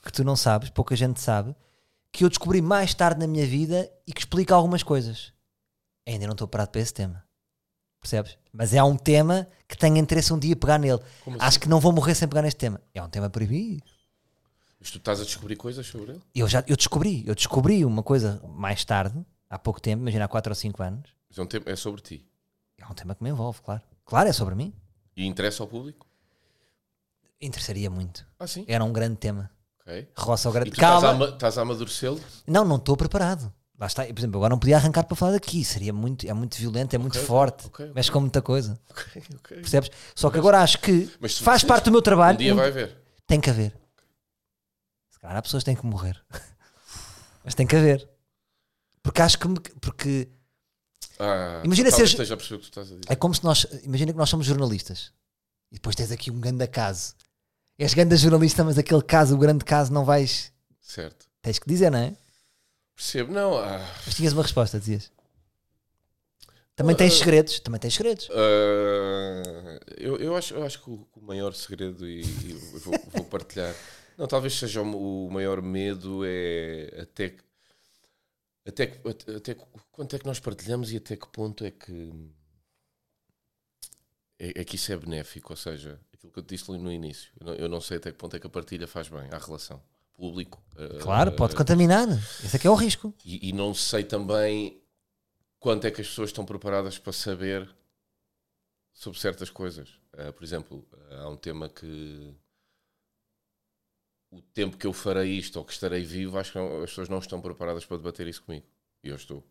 que 0.02 0.12
tu 0.14 0.24
não 0.24 0.36
sabes, 0.38 0.70
pouca 0.70 0.96
gente 0.96 1.20
sabe, 1.20 1.54
que 2.12 2.24
eu 2.24 2.30
descobri 2.30 2.62
mais 2.62 2.94
tarde 2.94 3.20
na 3.20 3.28
minha 3.28 3.46
vida 3.46 3.92
e 4.08 4.14
que 4.14 4.22
explica 4.22 4.56
algumas 4.56 4.82
coisas. 4.82 5.34
Ainda 6.08 6.26
não 6.26 6.32
estou 6.34 6.48
parado 6.48 6.72
para 6.72 6.82
esse 6.82 6.94
tema. 6.94 7.22
Percebes? 8.02 8.38
Mas 8.52 8.74
é 8.74 8.82
um 8.82 8.96
tema 8.98 9.48
que 9.68 9.78
tenho 9.78 9.98
interesse 9.98 10.34
um 10.34 10.40
dia 10.40 10.56
pegar 10.56 10.80
nele. 10.80 11.00
Como 11.24 11.36
assim? 11.38 11.46
Acho 11.46 11.60
que 11.60 11.70
não 11.70 11.80
vou 11.80 11.92
morrer 11.92 12.16
sem 12.16 12.28
pegar 12.28 12.42
neste 12.42 12.58
tema. 12.58 12.82
É 12.94 13.02
um 13.04 13.08
tema 13.10 13.30
proibido. 13.30 13.84
Mas 14.82 14.90
tu 14.90 14.98
estás 14.98 15.22
a 15.22 15.24
descobrir 15.24 15.56
coisas 15.56 15.86
sobre 15.86 16.12
ele? 16.14 16.22
Eu 16.34 16.48
já 16.48 16.64
eu 16.68 16.76
descobri, 16.76 17.24
eu 17.28 17.36
descobri 17.36 17.86
uma 17.86 18.02
coisa 18.02 18.42
mais 18.50 18.84
tarde, 18.84 19.24
há 19.48 19.60
pouco 19.60 19.80
tempo, 19.80 20.02
imagina 20.02 20.26
há 20.26 20.28
4 20.28 20.52
ou 20.52 20.56
5 20.56 20.82
anos. 20.84 21.10
Mas 21.30 21.38
é, 21.38 21.42
um 21.42 21.46
tema, 21.46 21.66
é 21.68 21.76
sobre 21.76 22.02
ti. 22.02 22.26
É 22.80 22.86
um 22.88 22.94
tema 22.94 23.14
que 23.14 23.24
me 23.24 23.30
envolve, 23.30 23.62
claro. 23.62 23.82
Claro, 24.04 24.28
é 24.28 24.34
sobre 24.34 24.56
mim. 24.56 24.74
E 25.16 25.26
interessa 25.26 25.62
ao 25.62 25.68
público? 25.68 26.08
Interessaria 27.40 27.90
muito. 27.90 28.26
Ah, 28.40 28.48
sim. 28.48 28.66
Era 28.68 28.84
um 28.84 28.92
grande 28.92 29.18
tema. 29.18 29.52
Ok. 29.82 30.08
Roça 30.18 30.50
ao 30.50 30.54
grande. 30.54 30.72
tu 30.72 30.74
estás 30.74 31.04
a, 31.04 31.08
Calma. 31.08 31.26
estás 31.30 31.58
a 31.58 31.62
amadurecê-lo? 31.62 32.20
Não, 32.48 32.66
não 32.66 32.76
estou 32.78 32.98
preparado. 32.98 33.52
Lá 33.80 33.88
está. 33.88 34.04
Por 34.06 34.20
exemplo, 34.20 34.38
agora 34.38 34.52
não 34.52 34.60
podia 34.60 34.78
arrancar 34.78 35.04
para 35.06 35.16
falar 35.16 35.32
daqui. 35.34 35.64
Seria 35.64 35.92
muito, 35.94 36.28
é 36.28 36.34
muito 36.34 36.58
violento, 36.58 36.94
é 36.96 36.98
muito 37.00 37.16
Ok, 37.18 37.26
forte. 37.28 37.68
ok, 37.68 37.86
ok. 37.86 37.94
Mexe 37.96 38.12
com 38.12 38.20
muita 38.20 38.42
coisa. 38.42 38.80
Ok, 38.90 39.24
ok. 39.36 39.58
Percebes? 39.58 39.90
Só 40.16 40.30
que 40.30 40.38
agora 40.38 40.60
acho 40.62 40.80
que 40.80 41.08
faz 41.42 41.64
parte 41.64 41.86
do 41.86 41.92
meu 41.92 42.02
trabalho. 42.02 42.36
Um 42.36 42.40
dia 42.40 42.54
vai 42.56 42.68
haver. 42.68 42.96
Tem 43.26 43.40
que 43.40 43.50
haver. 43.50 43.74
Se 45.22 45.28
calhar 45.28 45.38
há 45.38 45.42
pessoas 45.44 45.62
que 45.64 45.66
têm 45.66 45.76
que 45.76 45.86
morrer. 45.86 46.20
Mas 47.46 47.54
tem 47.54 47.68
que 47.68 47.76
haver. 47.76 48.10
Porque 49.04 49.22
acho 49.22 49.38
que. 49.38 49.48
me- 49.48 49.60
Porque 49.80 50.28
Ah, 51.20 51.62
Imagina 51.64 51.90
talvez 51.92 51.96
seres- 51.96 52.10
esteja 52.12 52.34
a 52.34 52.38
perceber 52.38 52.56
o 52.56 52.60
que 52.60 52.66
tu 52.66 52.70
estás 52.72 52.88
a 52.88 52.96
dizer. 52.96 53.12
é 53.12 53.16
como 53.16 53.34
se 53.36 53.44
nós. 53.44 53.68
Imagina 53.84 54.12
que 54.12 54.18
nós 54.18 54.30
somos 54.30 54.46
jornalistas. 54.48 55.12
E 55.72 55.76
depois 55.76 55.96
tens 55.96 56.12
aqui 56.12 56.32
um 56.32 56.40
grande 56.40 56.66
caso. 56.68 57.14
És 57.78 57.94
grande 57.94 58.16
jornalista, 58.18 58.64
mas 58.64 58.78
aquele 58.80 59.02
caso, 59.04 59.36
o 59.36 59.38
grande 59.38 59.64
caso, 59.64 59.94
não 59.94 60.04
vais. 60.04 60.52
Certo. 60.82 61.28
Tens 61.42 61.60
que 61.60 61.68
dizer, 61.68 61.92
não 61.92 62.00
é? 62.00 62.16
Percebo. 62.96 63.32
Não, 63.32 63.58
ah, 63.58 63.80
Mas 64.06 64.16
tinhas 64.16 64.34
uma 64.34 64.42
resposta, 64.44 64.80
dizias. 64.80 65.12
Também 66.76 66.96
tens 66.96 67.14
Ah. 67.14 67.18
segredos. 67.18 67.60
Também 67.60 67.80
tens 67.80 67.94
segredos. 67.94 68.28
ah, 68.32 69.80
eu, 69.98 70.18
eu, 70.18 70.36
acho, 70.36 70.54
eu 70.56 70.64
acho 70.64 70.82
que 70.82 70.90
o, 70.90 71.08
o 71.16 71.22
maior 71.22 71.54
segredo, 71.54 72.08
e, 72.08 72.22
e 72.22 72.54
vou, 72.80 72.94
vou 73.14 73.24
partilhar, 73.26 73.74
não, 74.18 74.28
talvez 74.28 74.54
seja 74.54 74.82
o, 74.82 75.28
o 75.28 75.32
maior 75.32 75.62
medo 75.62 76.22
é 76.26 77.02
até 77.02 77.30
que, 77.30 77.44
até, 78.66 78.88
que- 78.88 79.32
até, 79.36 79.56
quanto 79.92 80.16
é 80.16 80.20
que 80.20 80.26
nós 80.26 80.40
partilhamos 80.40 80.92
e 80.92 80.98
até 80.98 81.16
que 81.16 81.28
ponto 81.30 81.64
é 81.66 81.72
que 81.72 82.12
é, 84.40 84.62
é 84.62 84.64
que 84.64 84.76
isso 84.76 84.92
é 84.92 84.98
benéfico, 84.98 85.54
ou 85.54 85.58
seja, 85.58 86.00
aquilo 86.14 86.32
que 86.32 86.40
eu 86.40 86.44
te 86.44 86.56
disse 86.56 86.70
ali 86.72 86.80
no 86.80 86.92
início, 86.92 87.32
eu 87.40 87.46
não, 87.46 87.54
eu 87.56 87.70
não 87.70 87.82
sei 87.82 87.98
até 87.98 88.12
que 88.12 88.18
ponto 88.18 88.36
é 88.36 88.40
que 88.40 88.48
a 88.48 88.50
partilha 88.50 88.88
faz 88.88 89.08
bem 89.08 89.28
à 89.32 89.38
relação 89.38 89.82
público. 90.14 90.62
ah, 90.78 91.00
Claro, 91.02 91.32
pode 91.34 91.56
contaminar. 91.56 92.08
Esse 92.44 92.56
é 92.56 92.60
que 92.60 92.68
é 92.68 92.70
o 92.70 92.76
risco. 92.76 93.14
E, 93.26 93.50
e 93.50 93.54
não 93.54 93.74
sei 93.74 94.04
também 94.04 94.82
quanto 95.60 95.86
é 95.86 95.92
que 95.92 96.02
as 96.02 96.08
pessoas 96.08 96.30
estão 96.30 96.46
preparadas 96.46 96.98
para 97.00 97.14
saber 97.14 97.68
sobre 98.94 99.20
certas 99.20 99.50
coisas. 99.50 99.90
Ah, 100.14 100.32
por 100.32 100.44
exemplo, 100.44 100.88
há 101.12 101.28
um 101.30 101.38
tema 101.38 101.70
que 101.70 102.34
o 104.32 104.42
tempo 104.42 104.78
que 104.78 104.88
eu 104.88 104.94
farei 104.94 105.32
isto 105.38 105.58
ou 105.58 105.66
que 105.66 105.74
estarei 105.74 106.04
vivo, 106.04 106.38
acho 106.40 106.52
que 106.54 106.58
não- 106.58 106.84
as 106.84 106.90
pessoas 106.92 107.10
não 107.10 107.20
estão 107.20 107.42
preparadas 107.42 107.86
para 107.86 107.98
debater 107.98 108.28
isso 108.28 108.44
comigo. 108.44 108.66
E 109.04 109.10
eu 109.10 109.16
estou. 109.16 109.44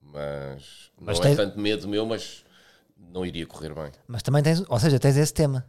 Mas 0.00 0.90
não 1.00 1.06
Mas 1.06 1.20
é 1.20 1.34
tanto 1.36 1.58
medo 1.58 1.88
meu, 1.88 2.06
mas 2.06 2.44
não 2.96 3.24
iria 3.26 3.46
correr 3.46 3.74
bem. 3.74 3.92
Mas 4.06 4.22
também 4.22 4.42
tens. 4.42 4.62
Ou 4.68 4.78
seja, 4.80 4.98
tens 5.00 5.16
esse 5.16 5.32
tema. 5.34 5.66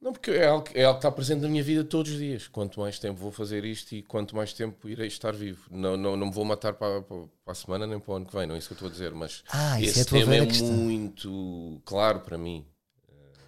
Não, 0.00 0.12
porque 0.12 0.30
é 0.30 0.46
algo, 0.46 0.66
é 0.74 0.84
algo 0.84 1.00
que 1.00 1.06
está 1.06 1.10
presente 1.10 1.40
na 1.40 1.48
minha 1.48 1.62
vida 1.62 1.82
todos 1.84 2.12
os 2.12 2.18
dias. 2.18 2.46
Quanto 2.46 2.78
mais 2.80 2.98
tempo 2.98 3.18
vou 3.20 3.32
fazer 3.32 3.64
isto 3.64 3.92
e 3.94 4.02
quanto 4.02 4.34
mais 4.36 4.52
tempo 4.52 4.88
irei 4.88 5.08
estar 5.08 5.32
vivo. 5.34 5.68
Não, 5.70 5.96
não, 5.96 6.16
não 6.16 6.26
me 6.28 6.32
vou 6.32 6.44
matar 6.44 6.74
para, 6.74 7.02
para, 7.02 7.16
para 7.44 7.52
a 7.52 7.54
semana 7.54 7.86
nem 7.86 7.98
para 7.98 8.12
o 8.12 8.16
ano 8.16 8.26
que 8.26 8.36
vem, 8.36 8.46
não 8.46 8.54
é 8.54 8.58
isso 8.58 8.68
que 8.68 8.74
eu 8.74 8.76
estou 8.76 8.88
a 8.88 8.92
dizer. 8.92 9.12
Mas 9.12 9.42
Ah, 9.48 9.80
isso 9.80 9.98
esse 9.98 10.00
é 10.00 10.04
tema 10.04 10.36
é 10.36 10.46
questão. 10.46 10.86
muito 10.86 11.80
claro 11.84 12.20
para 12.20 12.38
mim. 12.38 12.64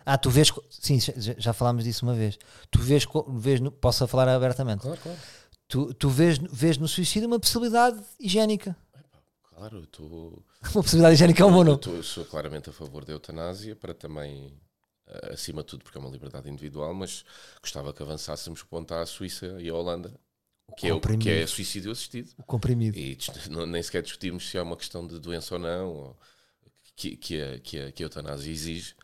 Ah, 0.04 0.16
tu 0.18 0.30
vês. 0.30 0.50
Sim, 0.70 0.98
já, 1.00 1.12
já 1.38 1.52
falámos 1.52 1.84
disso 1.84 2.04
uma 2.04 2.14
vez. 2.14 2.38
Tu 2.70 2.78
vês. 2.80 3.04
vês 3.28 3.60
no, 3.60 3.70
posso 3.70 4.06
falar 4.08 4.28
abertamente. 4.28 4.82
Claro, 4.82 4.98
claro. 5.00 5.18
Tu, 5.68 5.94
tu 5.94 6.08
vês, 6.08 6.38
vês 6.38 6.76
no 6.78 6.88
suicídio 6.88 7.28
uma 7.28 7.38
possibilidade 7.38 8.00
higiênica. 8.18 8.76
Claro, 9.54 9.78
eu 9.78 9.84
estou. 9.84 10.44
Uma 10.74 10.82
possibilidade 10.82 11.14
higiênica 11.14 11.42
é 11.42 11.46
um 11.46 11.52
bom 11.52 11.60
Eu, 11.60 11.64
nome. 11.64 11.76
estou- 11.76 11.94
eu 11.96 12.02
sou 12.02 12.24
claramente 12.24 12.68
a 12.70 12.72
favor 12.72 13.04
da 13.04 13.12
eutanásia, 13.12 13.76
para 13.76 13.94
também, 13.94 14.58
acima 15.32 15.62
de 15.62 15.68
tudo, 15.68 15.84
porque 15.84 15.96
é 15.96 16.00
uma 16.00 16.10
liberdade 16.10 16.48
individual, 16.50 16.92
mas 16.94 17.24
gostava 17.62 17.92
que 17.92 18.02
avançássemos 18.02 18.62
ponto 18.62 18.92
à 18.94 19.04
Suíça 19.06 19.56
e 19.60 19.68
à 19.68 19.74
Holanda, 19.74 20.12
que 20.76 20.86
é, 20.88 20.94
o, 20.94 21.00
que 21.00 21.28
é 21.30 21.46
suicídio 21.46 21.92
assistido. 21.92 22.30
O 22.38 22.42
comprimido. 22.42 22.98
E 22.98 23.16
não- 23.50 23.66
nem 23.66 23.82
sequer 23.82 24.02
discutimos 24.02 24.48
se 24.48 24.56
é 24.58 24.62
uma 24.62 24.76
questão 24.76 25.06
de 25.06 25.18
doença 25.18 25.54
ou 25.54 25.60
não, 25.60 25.88
ou 25.88 26.18
que, 26.96 27.16
que, 27.16 27.40
a, 27.40 27.58
que, 27.58 27.78
a, 27.78 27.92
que 27.92 28.02
a 28.02 28.06
eutanásia 28.06 28.50
exige, 28.52 28.94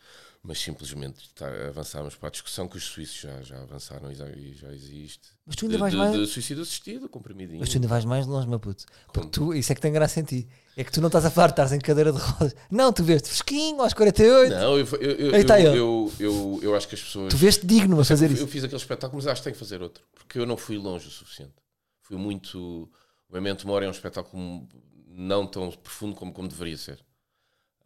mas 0.46 0.60
simplesmente 0.60 1.28
tá, 1.34 1.48
avançarmos 1.68 2.14
para 2.14 2.28
a 2.28 2.30
discussão 2.30 2.68
que 2.68 2.76
os 2.76 2.84
suíços 2.84 3.20
já, 3.20 3.42
já 3.42 3.60
avançaram 3.60 4.12
e 4.12 4.14
já, 4.14 4.28
e 4.28 4.54
já 4.54 4.72
existe. 4.72 5.28
Mas 5.44 5.56
tu 5.56 5.64
ainda 5.64 5.74
de, 5.74 5.80
vais 5.80 5.92
de- 5.92 5.98
mais. 5.98 6.16
de 6.16 6.26
suicídio 6.28 6.62
assistido, 6.62 7.08
comprimidinho. 7.08 7.58
Mas 7.58 7.68
tu 7.68 7.74
ainda 7.74 7.88
vais 7.88 8.04
mais 8.04 8.26
longe, 8.28 8.48
meu 8.48 8.60
puto. 8.60 8.84
Porque 9.12 9.28
tu, 9.30 9.52
isso 9.52 9.72
é 9.72 9.74
que 9.74 9.80
tem 9.80 9.92
graça 9.92 10.20
em 10.20 10.22
ti. 10.22 10.48
É 10.76 10.84
que 10.84 10.92
tu 10.92 11.00
não 11.00 11.08
estás 11.08 11.24
a 11.24 11.30
falar, 11.30 11.48
estás 11.50 11.72
em 11.72 11.80
cadeira 11.80 12.12
de 12.12 12.18
rodas. 12.18 12.54
Não, 12.70 12.92
tu 12.92 13.02
vês-te 13.02 13.28
fresquinho 13.28 13.82
aos 13.82 13.92
48. 13.92 14.50
Não, 14.54 14.78
eu, 14.78 14.86
eu, 14.86 15.10
eu, 15.12 15.34
Aí 15.34 15.44
tá 15.44 15.60
eu, 15.60 15.74
eu, 15.74 16.12
eu, 16.20 16.60
eu 16.62 16.76
acho 16.76 16.86
que 16.86 16.94
as 16.94 17.02
pessoas. 17.02 17.32
Tu 17.34 17.36
vês-te 17.36 17.66
digno 17.66 17.98
a 18.00 18.04
fazer 18.04 18.26
eu, 18.26 18.34
isso. 18.34 18.42
eu 18.44 18.48
fiz 18.48 18.62
aquele 18.62 18.80
espetáculo, 18.80 19.16
mas 19.20 19.26
acho 19.26 19.40
que 19.40 19.44
tenho 19.44 19.54
que 19.54 19.60
fazer 19.60 19.82
outro, 19.82 20.04
porque 20.14 20.38
eu 20.38 20.46
não 20.46 20.56
fui 20.56 20.78
longe 20.78 21.08
o 21.08 21.10
suficiente. 21.10 21.54
Fui 22.02 22.16
muito. 22.16 22.88
O 23.28 23.34
Memento 23.34 23.66
Mori 23.66 23.84
é 23.84 23.88
um 23.88 23.92
espetáculo 23.92 24.68
não 25.08 25.44
tão 25.44 25.72
profundo 25.72 26.14
como, 26.14 26.32
como 26.32 26.46
deveria 26.46 26.76
ser. 26.76 27.04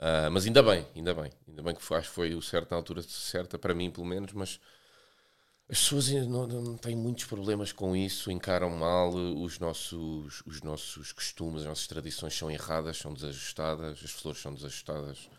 Ah, 0.01 0.31
mas 0.31 0.47
ainda 0.47 0.63
bem, 0.63 0.87
ainda 0.97 1.15
bem. 1.15 1.31
Ainda 1.49 1.63
bem 1.63 1.75
que 1.75 1.83
foi, 1.83 1.99
acho 1.99 2.09
que 2.09 2.15
foi 2.15 2.35
o 2.35 2.43
certo 2.43 2.71
na 2.71 2.77
altura 2.77 3.03
certa, 3.03 3.59
para 3.59 3.75
mim 3.75 3.91
pelo 3.91 4.07
menos, 4.07 4.33
mas 4.33 4.59
As 5.69 5.79
pessoas 5.79 6.11
não, 6.27 6.47
não 6.49 6.77
têm 6.77 6.97
muitos 6.97 7.25
problemas 7.27 7.73
com 7.73 7.95
isso, 7.95 8.31
encaram 8.31 8.71
mal 8.71 9.11
os 9.15 9.59
nossos, 9.61 10.43
os 10.45 10.61
nossos 10.63 11.13
costumes, 11.13 11.63
as 11.63 11.69
nossas 11.69 11.87
tradições 11.87 12.35
são 12.37 12.51
erradas, 12.51 12.97
são 12.99 13.15
desajustadas, 13.15 14.03
as 14.05 14.11
flores 14.11 14.41
são 14.41 14.53
desajustadas, 14.53 15.31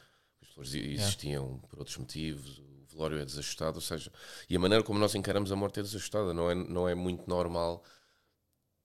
as 0.42 0.48
flores 0.50 0.74
existiam 0.74 1.60
por 1.70 1.80
outros 1.80 1.98
motivos, 1.98 2.60
o 2.60 2.86
velório 2.94 3.20
é 3.20 3.26
desajustado, 3.26 3.76
ou 3.78 3.82
seja, 3.82 4.10
e 4.50 4.56
a 4.56 4.60
maneira 4.60 4.84
como 4.86 5.00
nós 5.00 5.16
encaramos 5.16 5.52
a 5.52 5.56
morte 5.56 5.80
é 5.82 5.84
desajustada, 5.84 6.34
não 6.34 6.50
é, 6.50 6.56
não 6.56 6.88
é 6.90 6.96
muito 6.96 7.30
normal 7.30 7.84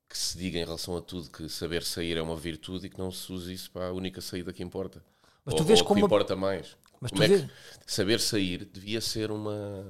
que 0.09 0.19
se 0.19 0.37
diga 0.39 0.59
em 0.59 0.65
relação 0.65 0.97
a 0.97 1.01
tudo 1.03 1.31
que 1.31 1.49
saber 1.49 1.83
sair 1.85 2.17
é 2.17 2.23
uma 2.23 2.37
virtude 2.37 2.87
e 2.87 2.91
que 2.91 2.99
não 2.99 3.11
se 3.13 3.33
use 3.33 3.53
isso 3.53 3.71
para 3.71 3.89
a 3.89 3.93
única 3.93 4.21
saída 4.21 4.53
que 4.53 4.63
importa. 4.63 5.05
Mas 5.47 5.55
tu 5.55 5.65
vês 5.65 5.81
ou 5.81 5.87
como 5.87 6.01
que 6.01 6.05
importa 6.07 6.37
mais. 6.37 6.77
Mas 7.01 7.11
como 7.11 7.23
tu 7.23 7.23
é 7.23 7.29
vês... 7.29 7.43
que 7.87 7.93
saber 7.93 8.21
sair 8.21 8.65
devia 8.67 9.01
ser 9.01 9.31
uma 9.31 9.89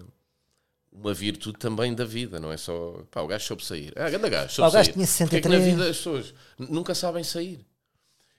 uma 0.92 1.12
virtude 1.12 1.58
também 1.58 1.94
da 1.94 2.04
vida, 2.06 2.40
não 2.40 2.50
é 2.50 2.56
só 2.56 3.02
pá, 3.10 3.20
o 3.20 3.26
gajo 3.26 3.44
soube 3.44 3.64
sair. 3.64 3.92
Ah, 3.96 4.08
grande 4.08 4.30
gajo, 4.30 4.52
soube 4.54 4.68
o 4.68 4.72
gajo 4.72 4.92
sair. 4.92 4.92
tinha 4.92 5.06
Porque 5.06 5.36
é 5.36 5.40
que 5.40 5.48
63. 5.48 5.52
na 5.52 5.58
vida 5.64 5.90
as 5.90 5.96
pessoas 5.98 6.34
nunca 6.58 6.94
sabem 6.94 7.22
sair. 7.24 7.66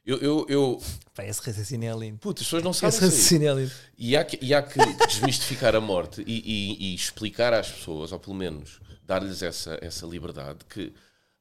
Eu, 0.05 0.17
eu, 0.19 0.45
eu 0.47 0.81
Pá, 1.13 1.25
esse 1.25 1.41
raciocínio 1.41 1.91
é 1.93 1.99
lindo. 1.99 2.17
puto, 2.19 2.41
as 2.41 2.47
pessoas 2.47 2.63
não 2.63 2.71
sabem 2.73 2.89
Esse 2.89 2.99
sair. 2.99 3.09
raciocínio 3.09 3.49
é 3.49 3.53
lindo. 3.55 3.71
E 3.97 4.15
há 4.17 4.23
que, 4.23 4.39
e 4.41 4.53
há 4.53 4.63
que 4.63 4.79
desmistificar 5.05 5.75
a 5.75 5.81
morte 5.81 6.23
e, 6.25 6.41
e- 6.45 6.91
e 6.91 6.95
explicar 6.95 7.53
às 7.53 7.69
pessoas, 7.69 8.11
ou 8.13 8.19
pelo 8.19 8.35
menos 8.35 8.79
dar-lhes 9.03 9.43
essa, 9.43 9.77
essa 9.81 10.05
liberdade, 10.07 10.59
que 10.69 10.93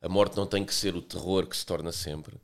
a 0.02 0.08
morte 0.08 0.36
não 0.36 0.46
tem 0.46 0.64
que 0.64 0.74
ser 0.74 0.96
o 0.96 1.00
terror 1.02 1.46
que 1.46 1.56
se 1.56 1.64
torna 1.64 1.92
sempre. 1.92 2.36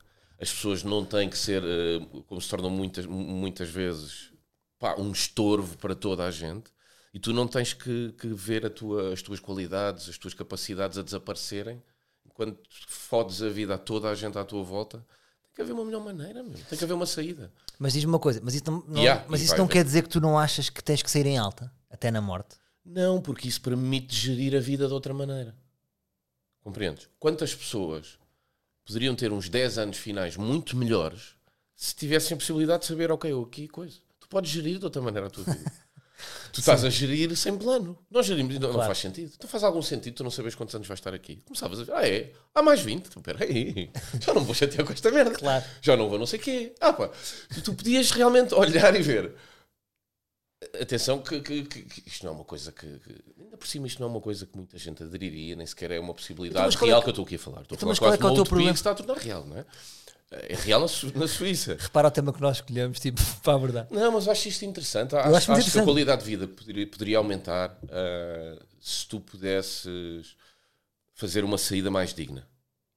As 0.43 0.51
pessoas 0.51 0.83
não 0.83 1.05
têm 1.05 1.29
que 1.29 1.37
ser, 1.37 1.63
eh, 1.63 2.05
como 2.27 2.41
se 2.41 2.49
tornam 2.49 2.69
muitas, 2.69 3.05
muitas 3.05 3.69
vezes, 3.69 4.29
pá, 4.77 4.93
um 4.99 5.09
estorvo 5.13 5.77
para 5.77 5.95
toda 5.95 6.25
a 6.25 6.31
gente. 6.31 6.69
E 7.13 7.19
tu 7.19 7.31
não 7.31 7.47
tens 7.47 7.71
que, 7.71 8.11
que 8.19 8.27
ver 8.27 8.69
tua- 8.69 9.13
as 9.13 9.21
tuas 9.21 9.39
qualidades, 9.39 10.09
as 10.09 10.17
tuas 10.17 10.33
capacidades 10.33 10.97
a 10.97 11.01
desaparecerem. 11.01 11.81
Enquanto 12.25 12.59
fodes 12.87 13.41
a 13.41 13.47
vida 13.47 13.75
a 13.75 13.77
toda 13.77 14.09
a 14.09 14.15
gente 14.15 14.37
à 14.37 14.43
tua 14.43 14.63
volta, 14.63 14.97
tem 14.97 15.53
que 15.55 15.61
haver 15.61 15.71
uma 15.71 15.85
melhor 15.85 16.03
maneira, 16.03 16.43
meu. 16.43 16.53
tem 16.67 16.77
que 16.77 16.83
haver 16.83 16.93
uma 16.93 17.05
saída. 17.05 17.49
Mas 17.79 17.93
diz-me 17.93 18.09
uma 18.11 18.19
coisa, 18.19 18.41
mas 18.43 18.53
isso 18.55 18.63
não, 18.69 18.83
não- 18.85 19.01
há, 19.07 19.23
mas 19.29 19.41
isso 19.41 19.55
não 19.57 19.67
quer 19.67 19.85
dizer 19.85 20.03
que 20.03 20.09
tu 20.09 20.19
não 20.19 20.37
achas 20.37 20.69
que 20.69 20.83
tens 20.83 21.01
que 21.01 21.09
sair 21.09 21.25
em 21.25 21.37
alta, 21.37 21.71
até 21.89 22.11
na 22.11 22.19
morte. 22.19 22.57
Não, 22.83 23.21
porque 23.21 23.47
isso 23.47 23.61
permite 23.61 24.13
gerir 24.13 24.55
a 24.57 24.59
vida 24.59 24.87
de 24.87 24.93
outra 24.93 25.13
maneira. 25.13 25.55
Compreendes? 26.61 27.07
Quantas 27.19 27.53
pessoas 27.55 28.17
poderiam 28.85 29.15
ter 29.15 29.31
uns 29.31 29.49
10 29.49 29.77
anos 29.77 29.97
finais 29.97 30.35
muito 30.37 30.75
melhores 30.77 31.35
se 31.75 31.95
tivessem 31.95 32.35
a 32.35 32.37
possibilidade 32.37 32.81
de 32.81 32.87
saber, 32.87 33.11
ok, 33.11 33.31
eu 33.31 33.41
aqui 33.43 33.67
coisa. 33.67 33.97
Tu 34.19 34.27
podes 34.29 34.49
gerir 34.51 34.77
de 34.79 34.85
outra 34.85 35.01
maneira 35.01 35.27
a 35.27 35.29
tua 35.29 35.43
vida. 35.43 35.71
tu 36.53 36.59
estás 36.59 36.85
a 36.85 36.89
gerir 36.89 37.35
sem 37.35 37.57
plano. 37.57 37.97
Nós 38.09 38.25
gerimos, 38.25 38.53
não, 38.55 38.67
não 38.67 38.73
Claro. 38.75 38.87
faz 38.87 38.99
sentido. 38.99 39.33
Então 39.35 39.49
faz 39.49 39.63
algum 39.63 39.81
sentido 39.81 40.13
tu 40.15 40.23
não 40.23 40.31
sabes 40.31 40.55
quantos 40.55 40.73
anos 40.75 40.87
vais 40.87 40.99
estar 40.99 41.13
aqui. 41.13 41.37
Começavas 41.45 41.79
a 41.81 41.83
ver, 41.83 41.93
ah 41.93 42.07
é? 42.07 42.31
Há 42.55 42.61
mais 42.61 42.79
20. 42.81 43.07
Então, 43.07 43.19
Espera 43.19 43.43
aí, 43.43 43.89
já 44.21 44.33
não 44.33 44.43
vou 44.45 44.55
chatear 44.55 44.85
com 44.85 44.93
esta 44.93 45.11
merda. 45.11 45.31
Claro. 45.31 45.65
Já 45.81 45.97
não 45.97 46.07
vou 46.07 46.17
não 46.17 46.25
sei 46.25 46.39
o 46.39 46.41
quê. 46.41 46.73
Ah 46.79 46.93
pá, 46.93 47.09
tu, 47.53 47.61
tu 47.61 47.73
podias 47.73 48.11
realmente 48.11 48.53
olhar 48.53 48.95
e 48.95 49.01
ver. 49.01 49.33
Atenção 50.81 51.21
que, 51.21 51.39
que- 51.41 51.63
que- 51.63 52.03
isto 52.05 52.25
não 52.25 52.33
é 52.33 52.35
uma 52.35 52.43
coisa 52.45 52.71
que, 52.71 52.85
que- 52.99 53.23
Ainda 53.43 53.57
por 53.57 53.67
cima 53.67 53.87
isto 53.87 53.99
não 53.99 54.07
é 54.07 54.11
uma 54.11 54.21
coisa 54.21 54.45
que 54.45 54.55
muita 54.55 54.77
gente 54.77 55.01
aderiria, 55.03 55.55
nem 55.55 55.65
sequer 55.65 55.91
é 55.91 55.99
uma 55.99 56.05
Então, 56.07 56.15
possibilidade 56.15 56.65
mas 56.65 56.75
qual 56.75 56.87
é 56.87 56.91
real 56.91 56.99
que- 57.01 57.05
que 57.05 57.09
eu 57.09 57.11
estou 57.11 57.25
aqui 57.25 57.35
a 57.35 57.39
falar. 57.39 57.61
Estou 57.61 57.75
Então, 57.75 57.87
a 57.87 57.91
mas 57.91 57.97
falar 57.99 58.17
qual 58.17 58.29
é 58.29 58.31
é 58.31 58.33
o 58.33 58.35
teu 58.35 58.45
problema? 58.45 58.71
que 58.71 58.77
se 58.77 58.81
está 58.81 58.91
a 58.91 58.95
tornar 58.95 59.17
real, 59.17 59.45
não 59.45 59.57
é? 59.57 59.65
É 60.31 60.55
real 60.55 60.81
na, 60.81 60.87
su- 60.87 61.15
na 61.15 61.27
Suíça. 61.27 61.77
Repara 61.79 62.07
o 62.07 62.11
tema 62.11 62.33
que 62.33 62.41
nós 62.41 62.57
escolhemos, 62.57 62.99
tipo, 62.99 63.21
para 63.43 63.53
abordar. 63.53 63.87
Não, 63.91 64.11
mas 64.11 64.25
eu 64.25 64.31
acho 64.31 64.47
isto 64.47 64.65
interessante. 64.65 65.15
Acho, 65.15 65.27
acho 65.27 65.37
acho, 65.37 65.51
muito 65.51 65.63
que 65.63 65.67
a 65.67 65.69
interessante. 65.69 65.85
qualidade 65.85 66.23
de 66.23 66.27
vida 66.29 66.47
poderia, 66.47 66.87
poderia 66.87 67.17
aumentar 67.19 67.77
ah, 67.89 68.59
se 68.81 69.07
tu 69.07 69.19
pudesses 69.19 70.35
fazer 71.13 71.43
uma 71.43 71.57
saída 71.57 71.91
mais 71.91 72.13
digna 72.15 72.47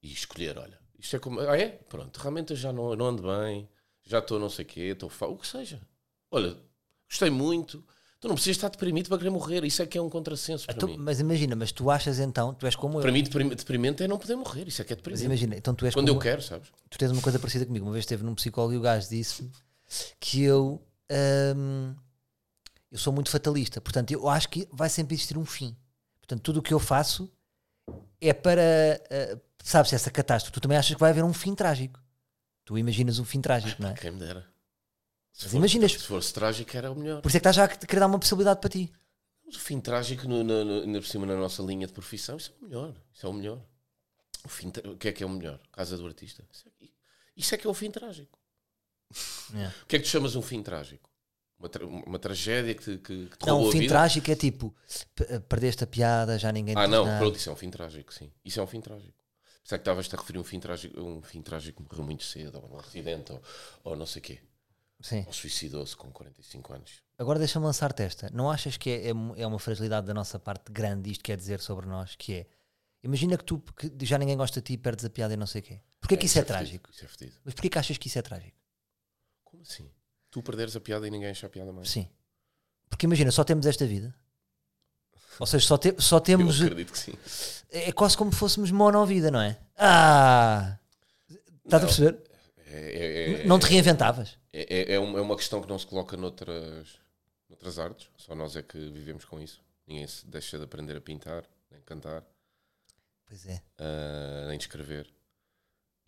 e 0.02 0.10
escolher, 0.12 0.56
olha, 0.58 0.78
isto 0.98 1.14
é 1.16 1.18
como. 1.18 1.40
Ah, 1.40 1.58
é? 1.58 1.68
Pronto, 1.88 2.16
realmente 2.18 2.50
eu 2.52 2.56
já 2.56 2.72
não, 2.72 2.96
não 2.96 3.06
ando 3.08 3.22
bem, 3.22 3.68
já 4.02 4.18
estou 4.20 4.38
não 4.38 4.48
sei 4.48 4.64
o 4.64 4.68
quê, 4.68 4.80
estou 4.80 5.10
o 5.20 5.36
que 5.36 5.46
seja. 5.46 5.78
Olha, 6.30 6.56
gostei 7.08 7.30
muito. 7.30 7.84
Tu 8.18 8.28
não 8.28 8.34
precisas 8.34 8.56
estar 8.56 8.68
deprimido 8.70 9.08
para 9.08 9.18
querer 9.18 9.30
morrer. 9.30 9.62
Isso 9.64 9.82
é 9.82 9.86
que 9.86 9.96
é 9.98 10.02
um 10.02 10.08
contrassenso 10.08 10.64
para 10.66 10.74
Então, 10.74 10.88
mim. 10.88 10.96
mas 10.98 11.20
imagina, 11.20 11.54
mas 11.54 11.70
tu 11.70 11.90
achas 11.90 12.18
então, 12.18 12.54
tu 12.54 12.64
és 12.66 12.74
como 12.74 12.98
Para 12.98 13.10
eu. 13.10 13.12
mim, 13.12 13.22
deprim- 13.22 13.48
deprimente 13.50 14.02
é 14.02 14.08
não 14.08 14.18
poder 14.18 14.36
morrer. 14.36 14.66
Isso 14.66 14.80
é 14.80 14.84
que 14.84 14.92
é 14.92 14.96
Mas 14.96 15.02
deprimente. 15.02 15.24
imagina, 15.26 15.56
então 15.56 15.74
tu 15.74 15.84
és 15.84 15.92
Quando 15.94 16.08
como 16.08 16.18
eu 16.18 16.22
quero, 16.22 16.40
sabes? 16.42 16.68
tu 16.88 16.98
tens 16.98 17.10
uma 17.12 17.20
coisa 17.22 17.38
parecida 17.38 17.66
comigo. 17.66 17.84
Uma 17.84 17.92
vez 17.92 18.04
esteve 18.04 18.24
num 18.24 18.34
psicólogo 18.34 18.72
e 18.74 18.78
o 18.78 18.80
gajo 18.80 19.08
disse 19.08 19.50
que 20.18 20.42
eu 20.42 20.82
hum, 21.56 21.94
eu 22.90 22.98
sou 22.98 23.12
muito 23.12 23.30
fatalista. 23.30 23.80
Portanto, 23.80 24.10
eu 24.12 24.28
acho 24.28 24.48
que 24.48 24.66
vai 24.72 24.88
sempre 24.88 25.14
existir 25.14 25.36
um 25.36 25.44
fim. 25.44 25.76
Portanto, 26.20 26.40
tudo 26.42 26.60
o 26.60 26.62
que 26.62 26.72
eu 26.72 26.80
faço 26.80 27.30
é 28.20 28.32
para 28.32 28.62
uh, 29.34 29.40
sabes 29.62 29.92
essa 29.92 30.10
catástrofe. 30.10 30.52
Tu 30.54 30.60
também 30.60 30.78
achas 30.78 30.94
que 30.94 31.00
vai 31.00 31.10
haver 31.10 31.22
um 31.22 31.32
fim 31.34 31.54
trágico. 31.54 32.00
Tu 32.64 32.78
imaginas 32.78 33.18
um 33.18 33.24
fim 33.24 33.40
trágico, 33.40 33.80
não 33.80 33.90
é? 33.90 33.94
Quem 33.94 34.10
me 34.10 34.18
dera. 34.18 34.44
Se 35.36 35.44
Mas 35.44 35.54
imaginas- 35.54 35.92
Se 35.92 35.98
fosse 35.98 36.32
trágico, 36.32 36.74
era 36.76 36.90
o 36.90 36.94
melhor. 36.94 37.20
Por 37.20 37.28
isso 37.28 37.36
é 37.36 37.40
que 37.40 37.46
estás 37.48 37.56
já 37.56 37.64
a 37.64 37.68
querer 37.68 38.00
dar 38.00 38.06
uma 38.06 38.18
possibilidade 38.18 38.58
para 38.60 38.70
ti. 38.70 38.90
Mas 39.44 39.54
o 39.56 39.60
fim 39.60 39.80
trágico, 39.80 40.26
no, 40.26 40.42
no, 40.42 40.64
no- 40.64 40.82
ainda 40.82 40.98
por 41.00 41.06
cima 41.06 41.26
na 41.26 41.36
nossa 41.36 41.62
linha 41.62 41.86
de 41.86 41.92
profissão, 41.92 42.36
isso 42.38 42.52
é 42.52 42.64
o 42.64 42.64
melhor. 42.68 42.94
Isso 43.14 43.26
é 43.26 43.28
o 43.28 43.32
melhor. 43.32 43.60
O, 44.44 44.48
fim, 44.48 44.72
o 44.84 44.96
que 44.96 45.08
é 45.08 45.12
que 45.12 45.22
é 45.22 45.26
o 45.26 45.28
melhor? 45.30 45.60
Casa 45.72 45.96
do 45.98 46.06
artista. 46.06 46.42
Isso 46.50 46.64
é, 46.68 46.86
isso 47.36 47.54
é 47.54 47.58
que 47.58 47.66
é 47.66 47.70
o 47.70 47.74
fim 47.74 47.90
trágico. 47.90 48.38
Yeah. 49.52 49.74
O 49.82 49.86
que 49.86 49.96
é 49.96 49.98
que 49.98 50.04
tu 50.06 50.08
chamas 50.08 50.34
um 50.36 50.42
fim 50.42 50.62
trágico? 50.62 51.08
Uma, 51.58 51.68
tra- 51.68 51.86
uma 51.86 52.18
tragédia 52.18 52.74
que, 52.74 52.82
te- 52.82 52.98
que, 52.98 53.26
que 53.26 53.38
te 53.38 53.46
Não, 53.46 53.68
a 53.68 53.72
fim 53.72 53.86
trágico 53.86 54.30
é 54.30 54.34
tipo 54.34 54.74
p- 55.14 55.40
perdeste 55.40 55.84
a 55.84 55.86
piada, 55.86 56.38
já 56.38 56.50
ninguém 56.50 56.74
Ah, 56.76 56.86
não, 56.88 57.04
nada. 57.04 57.18
pronto, 57.18 57.36
isso 57.36 57.48
é 57.48 57.52
um 57.52 57.56
fim 57.56 57.70
trágico, 57.70 58.12
sim. 58.12 58.32
Isso 58.44 58.58
é 58.58 58.62
um 58.62 58.66
fim 58.66 58.80
trágico. 58.80 59.14
Será 59.64 59.78
que 59.78 59.82
estavas-te 59.82 60.14
a 60.14 60.18
referir 60.18 60.38
um 60.38 60.44
fim 60.44 60.60
trágico, 60.60 61.00
um 61.00 61.22
fim 61.22 61.40
trágico 61.42 61.82
que 61.82 61.88
morreu 61.90 62.04
muito 62.04 62.24
cedo, 62.24 62.58
ou 62.62 62.68
num 62.68 62.78
acidente, 62.78 63.32
ou, 63.32 63.42
ou 63.84 63.96
não 63.96 64.06
sei 64.06 64.20
o 64.20 64.22
quê. 64.24 64.40
Sim. 65.00 65.24
Ou 65.26 65.32
suicidou-se 65.32 65.94
com 65.96 66.10
45 66.10 66.72
anos. 66.72 66.90
Agora 67.18 67.38
deixa-me 67.38 67.64
lançar-te 67.66 68.02
esta. 68.02 68.30
Não 68.32 68.50
achas 68.50 68.76
que 68.76 68.90
é, 68.90 69.08
é, 69.08 69.10
é 69.10 69.46
uma 69.46 69.58
fragilidade 69.58 70.06
da 70.06 70.14
nossa 70.14 70.38
parte 70.38 70.70
grande 70.72 71.10
isto 71.10 71.22
quer 71.24 71.36
dizer 71.36 71.60
sobre 71.60 71.86
nós? 71.86 72.14
Que 72.16 72.34
é, 72.34 72.46
imagina 73.02 73.36
que 73.36 73.44
tu 73.44 73.58
que 73.60 73.92
já 74.06 74.18
ninguém 74.18 74.36
gosta 74.36 74.60
de 74.60 74.66
ti, 74.66 74.78
perdes 74.78 75.04
a 75.04 75.10
piada 75.10 75.34
e 75.34 75.36
não 75.36 75.46
sei 75.46 75.60
o 75.60 75.64
quê. 75.64 75.80
Porquê 76.00 76.16
que 76.16 76.26
isso 76.26 76.38
é, 76.38 76.42
fedido, 76.42 76.58
trágico? 76.58 76.90
Isso 76.90 77.04
é 77.04 77.08
fedido. 77.08 77.36
Mas 77.44 77.54
porquê 77.54 77.68
que 77.68 77.78
achas 77.78 77.98
que 77.98 78.08
isso 78.08 78.18
é 78.18 78.22
trágico? 78.22 78.56
Como 79.44 79.62
assim? 79.62 79.90
Tu 80.30 80.42
perderes 80.42 80.74
a 80.76 80.80
piada 80.80 81.06
e 81.06 81.10
ninguém 81.10 81.30
acha 81.30 81.46
a 81.46 81.50
piada 81.50 81.72
mais? 81.72 81.88
Sim. 81.90 82.08
Porque 82.88 83.06
imagina, 83.06 83.30
só 83.30 83.44
temos 83.44 83.66
esta 83.66 83.86
vida. 83.86 84.14
Ou 85.38 85.46
seja, 85.46 85.66
só, 85.66 85.76
te- 85.76 85.94
só 85.98 86.16
Eu 86.16 86.20
temos. 86.20 86.60
acredito 86.62 86.92
que 86.92 86.98
sim. 86.98 87.12
É 87.70 87.92
quase 87.92 88.16
como 88.16 88.32
fôssemos 88.32 88.70
monovida, 88.70 89.30
não 89.30 89.40
é? 89.40 89.58
Ah! 89.76 90.78
Estás 91.64 91.82
a 91.82 91.86
perceber? 91.86 92.18
É, 92.66 92.78
é- 92.78 93.42
é- 93.42 93.46
Não 93.46 93.58
te 93.58 93.66
reinventavas. 93.66 94.38
É, 94.58 94.92
é, 94.92 94.94
é 94.94 94.98
uma, 94.98 95.18
é 95.18 95.22
uma 95.22 95.36
questão 95.36 95.60
que 95.60 95.68
não 95.68 95.78
se 95.78 95.86
coloca 95.86 96.16
noutras, 96.16 96.98
noutras 97.46 97.78
artes. 97.78 98.08
Só 98.16 98.34
nós 98.34 98.56
é 98.56 98.62
que 98.62 98.78
vivemos 98.78 99.26
com 99.26 99.38
isso. 99.38 99.62
Ninguém 99.86 100.06
se 100.06 100.26
deixa 100.26 100.56
de 100.56 100.64
aprender 100.64 100.96
a 100.96 101.00
pintar, 101.00 101.44
nem 101.70 101.82
cantar, 101.82 102.24
Pois 103.26 103.44
é. 103.46 103.60
ah, 103.78 104.46
nem 104.48 104.56
de 104.56 104.64
escrever. 104.64 105.12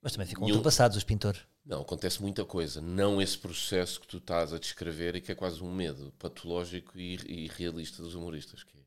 Mas 0.00 0.12
também 0.12 0.26
ficam 0.26 0.44
ultrapassados 0.44 0.96
os 0.96 1.04
pintores. 1.04 1.42
Não, 1.62 1.82
acontece 1.82 2.22
muita 2.22 2.42
coisa. 2.44 2.80
Não 2.80 3.20
esse 3.20 3.36
processo 3.36 4.00
que 4.00 4.06
tu 4.06 4.16
estás 4.16 4.54
a 4.54 4.58
descrever 4.58 5.14
e 5.16 5.20
que 5.20 5.30
é 5.30 5.34
quase 5.34 5.62
um 5.62 5.70
medo 5.70 6.14
patológico 6.18 6.98
e, 6.98 7.16
e 7.26 7.48
realista 7.48 8.02
dos 8.02 8.14
humoristas. 8.14 8.64
Que 8.64 8.78
é, 8.78 8.80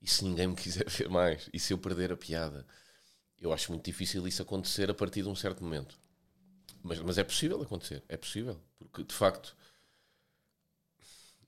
e 0.00 0.08
se 0.08 0.24
ninguém 0.24 0.46
me 0.46 0.56
quiser 0.56 0.88
ver 0.88 1.10
mais? 1.10 1.50
E 1.52 1.60
se 1.60 1.74
eu 1.74 1.78
perder 1.78 2.12
a 2.12 2.16
piada? 2.16 2.66
Eu 3.38 3.52
acho 3.52 3.70
muito 3.70 3.84
difícil 3.84 4.26
isso 4.26 4.40
acontecer 4.40 4.90
a 4.90 4.94
partir 4.94 5.22
de 5.22 5.28
um 5.28 5.34
certo 5.34 5.62
momento. 5.62 5.98
Mas, 6.86 6.98
mas 7.00 7.18
é 7.18 7.24
possível 7.24 7.60
acontecer. 7.62 8.02
É 8.08 8.16
possível. 8.16 8.60
Porque, 8.78 9.02
de 9.04 9.14
facto... 9.14 9.56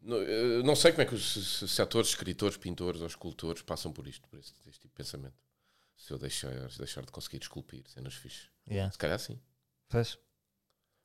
Não, 0.00 0.18
não 0.64 0.76
sei 0.76 0.92
como 0.92 1.02
é 1.02 1.06
que 1.06 1.14
os 1.14 1.68
se, 1.68 1.82
atores, 1.82 2.10
escritores, 2.10 2.56
pintores 2.56 3.00
ou 3.00 3.06
escultores 3.06 3.62
passam 3.62 3.92
por 3.92 4.06
isto, 4.06 4.26
por 4.28 4.38
este, 4.38 4.54
este 4.68 4.80
tipo 4.80 4.88
de 4.88 4.94
pensamento. 4.94 5.34
Se 5.96 6.12
eu 6.12 6.18
deixar, 6.18 6.52
deixar 6.78 7.04
de 7.04 7.10
conseguir 7.10 7.38
esculpir 7.42 7.82
cenas 7.88 8.14
fixes. 8.14 8.48
Yeah. 8.70 8.92
Se 8.92 8.98
calhar 8.98 9.18
sim. 9.18 9.40
Pois. 9.88 10.16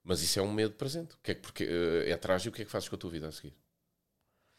Mas 0.04 0.22
isso 0.22 0.38
é 0.38 0.42
um 0.44 0.54
medo 0.54 0.76
presente. 0.76 1.16
O 1.16 1.18
que 1.24 1.32
é 1.32 1.36
que, 1.36 1.42
porque 1.42 1.64
eh, 1.64 2.12
é 2.12 2.18
trágico, 2.18 2.54
o 2.54 2.56
que 2.56 2.62
é 2.62 2.66
que 2.66 2.72
fazes 2.72 2.88
com 2.88 2.96
a 2.96 3.00
tua 3.00 3.10
vida 3.10 3.28
a 3.28 3.32
seguir? 3.32 3.56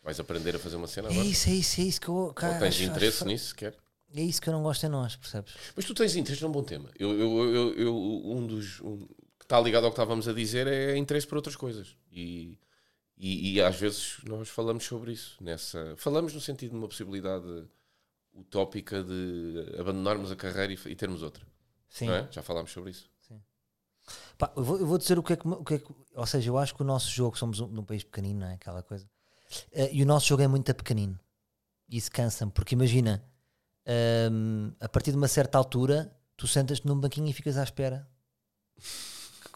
Vais 0.02 0.18
aprender 0.18 0.56
a 0.56 0.58
fazer 0.58 0.76
uma 0.76 0.88
cena 0.88 1.08
É 1.08 1.12
agora? 1.12 1.26
isso, 1.28 1.48
é 1.48 1.52
isso, 1.52 1.80
é 1.80 1.84
isso 1.84 2.00
que 2.00 2.08
eu. 2.08 2.14
Ou 2.14 2.34
cara, 2.34 2.58
tens 2.58 2.74
acho- 2.74 2.82
interesse 2.82 3.16
acho- 3.18 3.26
nisso 3.26 3.48
sequer? 3.50 3.76
É 4.16 4.20
isso 4.22 4.40
que 4.42 4.48
eu 4.48 4.52
não 4.52 4.62
gosto 4.62 4.84
em 4.84 4.88
nós, 4.88 5.16
percebes? 5.16 5.54
Mas 5.76 5.84
tu 5.84 5.94
tens 5.94 6.14
interesse 6.16 6.42
num 6.42 6.50
bom 6.52 6.62
tema. 6.64 6.90
Eu, 6.98 7.10
eu, 7.18 7.54
eu, 7.54 7.74
eu- 7.74 7.96
um 8.26 8.46
dos. 8.46 8.80
um- 8.80 9.06
está 9.44 9.60
ligado 9.60 9.84
ao 9.84 9.90
que 9.90 9.94
estávamos 9.94 10.26
a 10.26 10.32
dizer 10.32 10.66
é 10.66 10.96
interesse 10.96 11.26
por 11.26 11.36
outras 11.36 11.54
coisas. 11.54 11.96
E, 12.10 12.58
e, 13.16 13.52
e 13.52 13.62
às 13.62 13.76
vezes 13.76 14.18
nós 14.24 14.48
falamos 14.48 14.84
sobre 14.84 15.12
isso. 15.12 15.36
Nessa, 15.40 15.94
falamos 15.96 16.34
no 16.34 16.40
sentido 16.40 16.70
de 16.70 16.76
uma 16.76 16.88
possibilidade 16.88 17.66
utópica 18.34 19.04
de 19.04 19.76
abandonarmos 19.78 20.32
a 20.32 20.36
carreira 20.36 20.72
e, 20.72 20.78
e 20.86 20.96
termos 20.96 21.22
outra. 21.22 21.46
Sim. 21.88 22.06
Não 22.06 22.14
é? 22.14 22.28
Já 22.30 22.42
falámos 22.42 22.72
sobre 22.72 22.90
isso. 22.90 23.08
Pá, 24.36 24.52
eu, 24.56 24.62
vou, 24.62 24.78
eu 24.78 24.86
vou 24.86 24.98
dizer 24.98 25.18
o 25.18 25.22
que, 25.22 25.32
é 25.32 25.36
que, 25.36 25.46
o 25.46 25.64
que 25.64 25.74
é 25.74 25.78
que. 25.78 25.94
Ou 26.14 26.26
seja, 26.26 26.50
eu 26.50 26.58
acho 26.58 26.74
que 26.74 26.82
o 26.82 26.84
nosso 26.84 27.10
jogo, 27.10 27.38
somos 27.38 27.60
um, 27.60 27.68
num 27.68 27.84
país 27.84 28.04
pequenino, 28.04 28.40
não 28.40 28.48
é? 28.48 28.54
Aquela 28.54 28.82
coisa. 28.82 29.08
Eh, 29.72 29.90
e 29.94 30.02
o 30.02 30.06
nosso 30.06 30.26
jogo 30.26 30.42
é 30.42 30.48
muito 30.48 30.74
pequenino. 30.74 31.18
E 31.88 31.96
isso 31.96 32.10
cansa-me, 32.10 32.50
porque 32.50 32.74
imagina, 32.74 33.24
hum, 34.30 34.72
a 34.80 34.88
partir 34.88 35.10
de 35.10 35.16
uma 35.16 35.28
certa 35.28 35.56
altura, 35.56 36.14
tu 36.36 36.46
sentas-te 36.46 36.86
num 36.86 36.98
banquinho 36.98 37.28
e 37.28 37.32
ficas 37.32 37.56
à 37.56 37.62
espera 37.62 38.06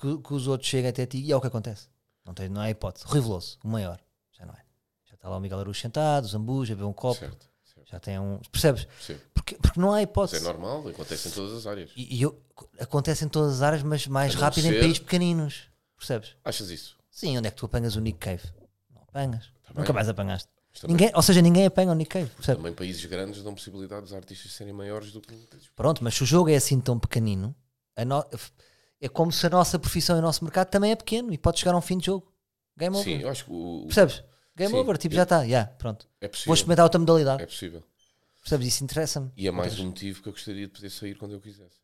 que, 0.01 0.18
que 0.18 0.32
os 0.34 0.46
outros 0.46 0.68
cheguem 0.68 0.90
até 0.90 1.05
ti 1.07 1.18
e 1.18 1.32
é 1.32 1.36
o 1.36 1.40
que 1.40 1.46
acontece. 1.46 1.88
Não, 2.24 2.32
tem, 2.34 2.49
não 2.49 2.61
há 2.61 2.70
hipótese. 2.70 3.05
Rui 3.07 3.20
Veloso, 3.20 3.59
o 3.64 3.68
maior, 3.68 3.99
já 4.32 4.44
não 4.46 4.55
é. 4.55 4.62
Já 5.07 5.14
está 5.14 5.28
lá 5.28 5.36
o 5.36 5.40
Miguel 5.40 5.59
Araújo 5.61 5.80
sentado, 5.80 6.24
o 6.24 6.28
Zambuja, 6.28 6.74
a 6.74 6.76
beber 6.76 6.86
um 6.88 6.92
copo, 6.92 7.20
Certo, 7.20 7.46
certo. 7.74 7.90
já 7.90 7.99
tem 7.99 8.18
um. 8.18 8.38
Percebes? 8.53 8.86
Porque, 9.34 9.57
porque 9.57 9.80
não 9.80 9.92
há 9.92 9.96
Isso 10.03 10.09
é 10.09 10.11
hipótese. 10.11 10.44
normal, 10.44 10.86
acontece 10.88 11.28
em 11.28 11.30
todas 11.32 11.53
as 11.55 11.66
áreas. 11.66 11.90
E, 11.96 12.16
e 12.16 12.22
eu, 12.22 12.40
acontece 12.78 13.24
em 13.24 13.28
todas 13.28 13.55
as 13.55 13.62
áreas, 13.62 13.82
mas 13.82 14.07
mais 14.07 14.34
rápido 14.34 14.66
em 14.66 14.78
países 14.78 14.99
pequeninos. 14.99 15.68
Percebes? 15.96 16.36
Achas 16.44 16.70
isso? 16.70 16.96
Sim, 17.11 17.38
onde 17.38 17.49
é 17.49 17.51
que 17.51 17.57
tu 17.57 17.66
apanhas 17.66 17.96
o 17.96 18.01
Nick 18.01 18.18
Cave? 18.18 18.42
Não 18.94 19.03
apanhas. 19.03 19.46
Tá 19.66 19.72
Nunca 19.74 19.92
mais 19.92 20.09
apanhaste. 20.09 20.49
Também, 20.80 20.94
Ninguém, 20.96 21.11
ou 21.14 21.22
seja, 21.22 21.40
ninguém 21.42 21.66
apanha 21.66 21.90
o 21.90 21.94
Nick 21.94 22.11
Cave. 22.11 22.30
Percebes? 22.30 22.59
também 22.59 22.72
países 22.72 23.05
grandes 23.07 23.42
dão 23.42 23.53
possibilidade 23.55 24.03
dos 24.03 24.12
artistas 24.12 24.53
serem 24.53 24.72
maiores 24.72 25.11
do 25.11 25.20
que 25.20 25.34
Pronto, 25.74 26.05
mas 26.05 26.14
se 26.14 26.22
o 26.22 26.26
jogo 26.26 26.51
é 26.51 26.55
assim 26.57 26.78
tão 26.80 26.99
pequenino, 27.01 27.53
a 27.96 28.05
no- 28.05 28.24
é 29.01 29.09
como 29.09 29.30
se 29.32 29.46
a 29.46 29.51
nossa 29.51 29.78
profissão 29.78 30.16
e 30.16 30.18
o 30.18 30.22
nosso 30.22 30.42
mercado 30.44 30.68
também 30.70 30.90
é 30.92 30.96
pequeno 30.96 31.32
e 31.32 31.38
pode 31.38 31.59
chegar 31.59 31.74
a 31.74 31.76
um 31.78 31.80
fim 31.80 31.99
de 31.99 32.07
jogo. 32.07 32.32
Game 32.76 32.94
over. 32.96 33.05
Sim, 33.05 33.22
eu 33.22 33.28
acho 33.28 33.44
que 33.44 33.51
o, 33.53 33.82
Percebes? 33.86 34.22
Game 34.57 34.72
Sim, 34.72 34.78
over, 34.78 34.99
tipo, 34.99 35.14
eu- 35.14 35.16
já 35.16 35.22
está, 35.24 35.46
já, 35.46 35.66
pronto. 35.66 36.09
é 36.20 36.26
Vou 36.26 36.30
possível. 36.30 36.55
experimentar 36.55 36.84
outra 36.84 36.99
modalidade. 36.99 37.42
É 37.42 37.46
possível. 37.46 37.82
Percebes? 38.40 38.66
Isso 38.68 38.84
interessa-me. 38.84 39.30
E 39.36 39.46
é 39.46 39.51
mais 39.51 39.78
um 39.78 39.86
motivo 39.86 40.22
que 40.22 40.28
eu 40.28 40.32
gostaria 40.32 40.66
de 40.66 40.72
poder 40.72 40.90
sair 40.90 41.14
quando 41.16 41.32
eu 41.32 41.40
quisesse. 41.40 41.76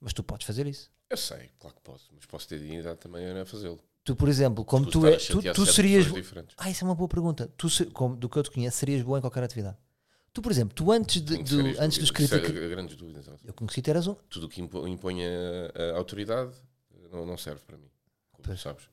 Mas 0.00 0.12
tu 0.12 0.22
podes 0.22 0.46
fazer 0.46 0.66
isso. 0.66 0.90
Eu 1.10 1.16
sei, 1.16 1.50
claro 1.58 1.74
que 1.76 1.82
posso, 1.82 2.08
mas 2.14 2.26
posso 2.26 2.46
ter 2.48 2.58
dignidade 2.58 2.98
também 2.98 3.26
a 3.30 3.44
fazer-lo. 3.46 3.80
Tu, 4.04 4.14
por 4.14 4.28
exemplo, 4.28 4.64
como 4.64 4.86
tu, 4.86 5.04
a 5.06 5.10
é, 5.10 5.16
tu, 5.16 5.42
tu 5.52 5.66
serias. 5.66 6.06
Ah, 6.56 6.70
isso 6.70 6.84
é 6.84 6.88
uma 6.88 6.94
boa 6.94 7.08
pergunta. 7.08 7.50
Tu, 7.56 7.68
como, 7.92 8.16
do 8.16 8.28
que 8.28 8.38
eu 8.38 8.42
te 8.42 8.50
conheço, 8.50 8.78
serias 8.78 9.02
boa 9.02 9.18
em 9.18 9.20
qualquer 9.20 9.42
atividade. 9.42 9.76
Tu, 10.38 10.42
por 10.42 10.52
exemplo, 10.52 10.72
tu 10.72 10.92
antes, 10.92 11.20
de, 11.20 11.36
do, 11.36 11.48
sérias 11.48 11.80
antes 11.80 11.98
do 11.98 12.04
dúvidas. 12.06 12.30
escrita. 12.30 12.46
Sério, 12.46 12.70
grandes 12.70 12.94
dúvidas. 12.96 13.26
Eu 13.44 13.52
conheci-te, 13.52 13.90
eras 13.90 14.06
um. 14.06 14.14
Tudo 14.30 14.46
o 14.46 14.48
que 14.48 14.60
impõe 14.62 15.24
a, 15.26 15.92
a 15.94 15.96
autoridade 15.96 16.52
não, 17.10 17.26
não 17.26 17.36
serve 17.36 17.60
para 17.66 17.76
mim. 17.76 17.90
Como 18.30 18.44
Pois. 18.44 18.60
tu 18.60 18.62
sabes. 18.62 18.84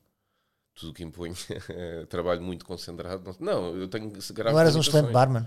Tudo 0.74 0.90
o 0.90 0.92
que 0.92 1.04
impõe 1.04 1.32
trabalho 2.10 2.42
muito 2.42 2.64
concentrado. 2.64 3.36
Não, 3.38 3.70
não, 3.72 3.76
eu 3.76 3.86
tenho 3.86 4.10
graves 4.10 4.34
Não 4.52 4.58
eras 4.58 4.74
um 4.74 4.80
excelente 4.80 5.12
barman. 5.12 5.46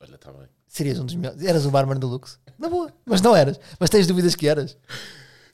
Olha, 0.00 0.16
está 0.16 0.32
bem. 0.32 0.48
Serias 0.66 0.98
um 0.98 1.06
dos 1.06 1.14
melhores. 1.14 1.40
Eras 1.44 1.64
um 1.64 1.70
barman 1.70 1.96
do 2.00 2.08
luxo. 2.08 2.40
Na 2.58 2.68
boa. 2.68 2.92
Mas 3.06 3.20
não 3.20 3.36
eras. 3.36 3.60
Mas 3.78 3.88
tens 3.88 4.08
dúvidas 4.08 4.34
que 4.34 4.48
eras. 4.48 4.76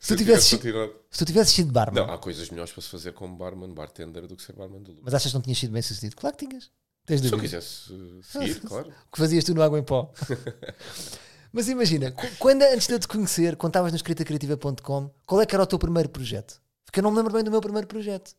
Se 0.00 0.14
tu 0.14 0.16
tivesses, 0.16 0.50
continuado- 0.52 0.94
se 1.10 1.18
tu 1.18 1.26
tivesses 1.26 1.52
sido 1.52 1.70
barman, 1.70 2.02
Não, 2.06 2.14
há 2.14 2.16
coisas 2.16 2.48
melhores 2.48 2.72
para 2.72 2.80
se 2.82 2.88
fazer 2.88 3.12
como 3.12 3.36
barman, 3.36 3.74
bartender, 3.74 4.26
do 4.26 4.36
que 4.36 4.42
ser 4.42 4.54
barman 4.54 4.80
do 4.82 4.92
luxo. 4.92 5.02
mas 5.04 5.12
achas 5.12 5.30
que 5.32 5.34
não 5.34 5.42
tinhas 5.42 5.58
sido 5.58 5.72
bem 5.72 5.82
sucedido? 5.82 6.16
Claro 6.16 6.34
que 6.34 6.46
tinhas. 6.46 6.70
Tens 7.06 7.20
Se 7.20 7.32
eu 7.32 7.38
quisesse 7.38 7.92
seguir, 8.24 8.60
claro. 8.66 8.88
O 8.88 9.12
que 9.12 9.18
fazias 9.18 9.44
tu 9.44 9.54
no 9.54 9.62
Água 9.62 9.78
em 9.78 9.82
Pó. 9.84 10.12
mas 11.52 11.68
imagina, 11.68 12.10
qu- 12.10 12.26
quando 12.38 12.62
antes 12.62 12.86
de 12.86 12.94
eu 12.94 12.98
te 12.98 13.06
conhecer, 13.08 13.56
quando 13.56 13.70
estavas 13.72 13.92
no 13.92 13.96
escritacriativa.com, 13.96 15.10
qual 15.24 15.40
é 15.40 15.46
que 15.46 15.54
era 15.54 15.62
o 15.62 15.66
teu 15.66 15.78
primeiro 15.78 16.08
projeto? 16.08 16.60
Porque 16.84 16.98
eu 17.00 17.02
não 17.02 17.10
me 17.10 17.16
lembro 17.18 17.32
bem 17.32 17.44
do 17.44 17.50
meu 17.50 17.60
primeiro 17.60 17.86
projeto. 17.86 18.34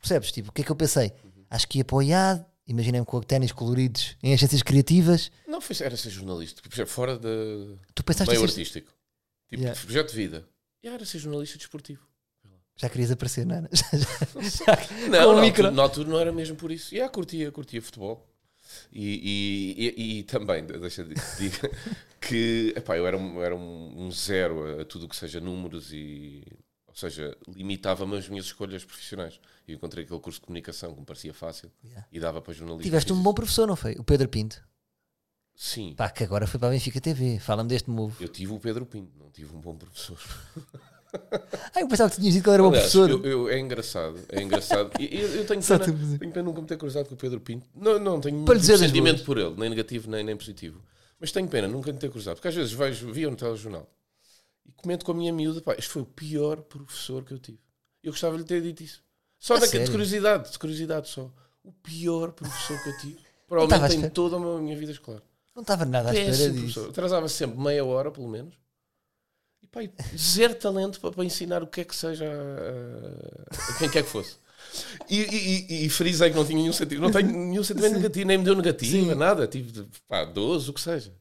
Percebes? 0.00 0.32
Tipo, 0.32 0.50
o 0.50 0.52
que 0.52 0.62
é 0.62 0.64
que 0.64 0.70
eu 0.72 0.76
pensei? 0.76 1.12
Uhum. 1.24 1.44
Acho 1.50 1.68
que 1.68 1.78
ia 1.78 1.84
para 1.84 1.96
o 1.96 2.02
IAD, 2.02 2.44
imaginei-me 2.66 3.06
com 3.06 3.20
ténis 3.20 3.52
coloridos 3.52 4.16
em 4.22 4.32
agências 4.32 4.62
criativas. 4.62 5.30
Não, 5.46 5.60
foi, 5.60 5.76
era 5.80 5.96
ser 5.96 6.10
jornalista. 6.10 6.62
Exemplo, 6.72 6.92
fora 6.92 7.18
de 7.18 7.76
Tu 7.94 8.02
pensaste 8.04 8.30
meio 8.32 8.40
ser- 8.48 8.52
artístico. 8.52 8.92
Tipo, 9.50 9.62
Yeah. 9.62 9.80
projeto 9.80 10.10
de 10.10 10.16
vida. 10.16 10.48
E 10.82 10.88
era 10.88 11.04
ser 11.04 11.18
jornalista 11.18 11.58
desportivo. 11.58 12.00
Já 12.76 12.88
querias 12.88 13.10
aparecer, 13.10 13.44
não 13.46 13.56
era? 13.56 13.70
Já- 13.72 14.74
já- 14.74 15.08
Não, 15.08 15.32
o 15.32 15.36
na 15.36 15.40
micro. 15.42 15.70
na 15.70 15.82
altura 15.82 16.08
não 16.08 16.18
era 16.18 16.32
mesmo 16.32 16.56
por 16.56 16.70
isso. 16.72 16.92
E 16.94 16.96
yeah, 16.96 17.12
curtia, 17.12 17.50
curtia 17.52 17.80
futebol. 17.82 18.26
E, 18.90 19.74
e, 19.76 20.02
e, 20.02 20.18
e 20.18 20.22
também, 20.24 20.64
de- 20.64 20.78
deixa 20.78 21.04
de 21.04 21.14
dizer 21.14 21.52
que 22.20 22.72
epá, 22.76 22.96
eu 22.96 23.06
era, 23.06 23.16
um, 23.16 23.42
era 23.42 23.54
um, 23.54 24.06
um 24.06 24.10
zero 24.10 24.78
a, 24.78 24.82
a 24.82 24.84
tudo 24.84 25.04
o 25.06 25.08
que 25.08 25.16
seja 25.16 25.40
números 25.40 25.92
e. 25.92 26.42
Ou 26.86 26.94
seja, 26.96 27.34
limitava-me 27.48 28.16
as 28.18 28.28
minhas 28.28 28.44
escolhas 28.46 28.84
profissionais. 28.84 29.40
E 29.66 29.72
encontrei 29.74 30.04
aquele 30.04 30.20
curso 30.20 30.40
de 30.40 30.46
comunicação 30.46 30.92
que 30.92 31.00
me 31.00 31.06
parecia 31.06 31.32
fácil 31.32 31.70
Yeah. 31.84 32.06
e 32.12 32.20
dava 32.20 32.42
para 32.42 32.52
jornalismo. 32.52 32.82
Tiveste 32.84 33.12
um 33.12 33.22
bom 33.22 33.32
professor, 33.32 33.66
não 33.66 33.76
foi? 33.76 33.92
O 33.94 34.04
Pedro 34.04 34.28
Pinto. 34.28 34.62
Sim, 35.54 35.94
Pá, 35.96 36.10
que 36.10 36.24
agora 36.24 36.46
foi 36.46 36.58
para 36.58 36.68
a 36.68 36.72
Benfica 36.72 37.00
TV. 37.00 37.38
Fala-me 37.38 37.68
deste 37.68 37.88
move. 37.88 38.22
eu 38.22 38.28
tive 38.28 38.52
o 38.52 38.58
Pedro 38.58 38.84
Pinto, 38.84 39.10
não 39.18 39.30
tive 39.30 39.54
um 39.54 39.60
bom 39.60 39.74
professor. 39.76 40.18
Ah, 41.74 41.80
eu 41.80 41.88
pensava 41.88 42.10
que 42.10 42.16
tinhas 42.20 42.34
dito 42.34 42.42
que 42.44 42.48
ele 42.50 42.54
era 42.54 42.62
bom 42.62 42.68
Aliás, 42.70 42.90
professor. 42.92 43.10
eu- 43.24 43.24
eu- 43.26 43.48
é 43.48 43.58
engraçado, 43.58 44.18
é 44.28 44.42
engraçado. 44.42 44.90
Eu, 45.00 45.28
eu 45.36 45.46
tenho, 45.46 45.60
pena, 45.62 45.78
te- 45.78 46.18
tenho 46.18 46.32
pena 46.32 46.42
nunca 46.42 46.60
me 46.60 46.66
ter 46.66 46.76
cruzado 46.78 47.08
com 47.08 47.14
o 47.14 47.18
Pedro 47.18 47.40
Pinto. 47.40 47.66
Não, 47.74 47.98
não 47.98 48.20
tenho 48.20 48.44
Para 48.44 48.58
nenhum 48.58 48.78
sentimento 48.78 49.24
por 49.24 49.38
ele, 49.38 49.54
nem 49.56 49.70
negativo 49.70 50.10
nem, 50.10 50.24
nem 50.24 50.36
positivo. 50.36 50.80
Mas 51.20 51.30
tenho 51.32 51.48
pena 51.48 51.68
nunca 51.68 51.92
me 51.92 51.98
ter 51.98 52.10
cruzado, 52.10 52.36
porque 52.36 52.48
às 52.48 52.54
vezes 52.54 52.72
vejo, 52.72 53.12
via 53.12 53.30
no 53.30 53.36
telejornal 53.36 53.88
e 54.66 54.72
comento 54.72 55.04
com 55.04 55.12
a 55.12 55.14
minha 55.14 55.32
miúda, 55.32 55.60
pá, 55.60 55.74
este 55.78 55.90
foi 55.90 56.02
o 56.02 56.06
pior 56.06 56.62
professor 56.62 57.24
que 57.24 57.32
eu 57.32 57.38
tive. 57.38 57.58
Eu 58.02 58.12
gostava 58.12 58.34
de 58.36 58.42
lhe 58.42 58.48
ter 58.48 58.60
dito 58.62 58.82
isso. 58.82 59.02
Só 59.38 59.54
A 59.56 59.58
da, 59.58 59.66
de 59.66 59.90
curiosidade, 59.90 60.50
de 60.50 60.58
curiosidade 60.58 61.08
só. 61.08 61.30
O 61.64 61.72
pior 61.72 62.32
professor 62.32 62.80
que 62.82 62.88
eu 62.88 62.98
tive. 62.98 63.18
Provavelmente 63.48 63.96
em 64.06 64.08
toda 64.10 64.36
a 64.36 64.40
minha- 64.60 64.76
vida 64.76 64.92
escolar. 64.92 65.22
Não 65.54 65.62
estava 65.62 65.84
nada 65.84 66.10
à 66.10 66.14
espera 66.14 66.50
disso. 66.52 66.86
Atrasava 66.88 67.28
sempre 67.28 67.58
meia 67.60 67.84
hora, 67.84 68.10
pelo 68.10 68.28
menos. 68.28 68.54
E 69.80 69.90
zero 70.18 70.54
talento 70.54 71.00
para, 71.00 71.12
para 71.12 71.24
ensinar 71.24 71.62
o 71.62 71.66
que 71.66 71.80
é 71.80 71.84
que 71.84 71.96
seja 71.96 72.26
a, 72.26 73.72
a 73.72 73.78
quem 73.78 73.88
quer 73.88 74.02
que 74.02 74.08
fosse. 74.10 74.36
E, 75.08 75.20
e, 75.20 75.86
e, 75.86 75.88
frisei 75.88 76.30
que 76.30 76.36
não 76.36 76.44
tinha 76.44 76.58
nenhum 76.58 76.72
sentido. 76.72 77.00
Não 77.00 77.10
tenho 77.10 77.28
nenhum 77.28 77.64
sentimento 77.64 77.94
negativo, 77.94 78.26
nem 78.26 78.38
me 78.38 78.44
deu 78.44 78.54
negativa, 78.54 79.14
nada. 79.14 79.46
Tive 79.46 79.86
pá, 80.08 80.24
12, 80.24 80.70
o 80.70 80.72
que 80.72 80.80
seja. 80.80 81.12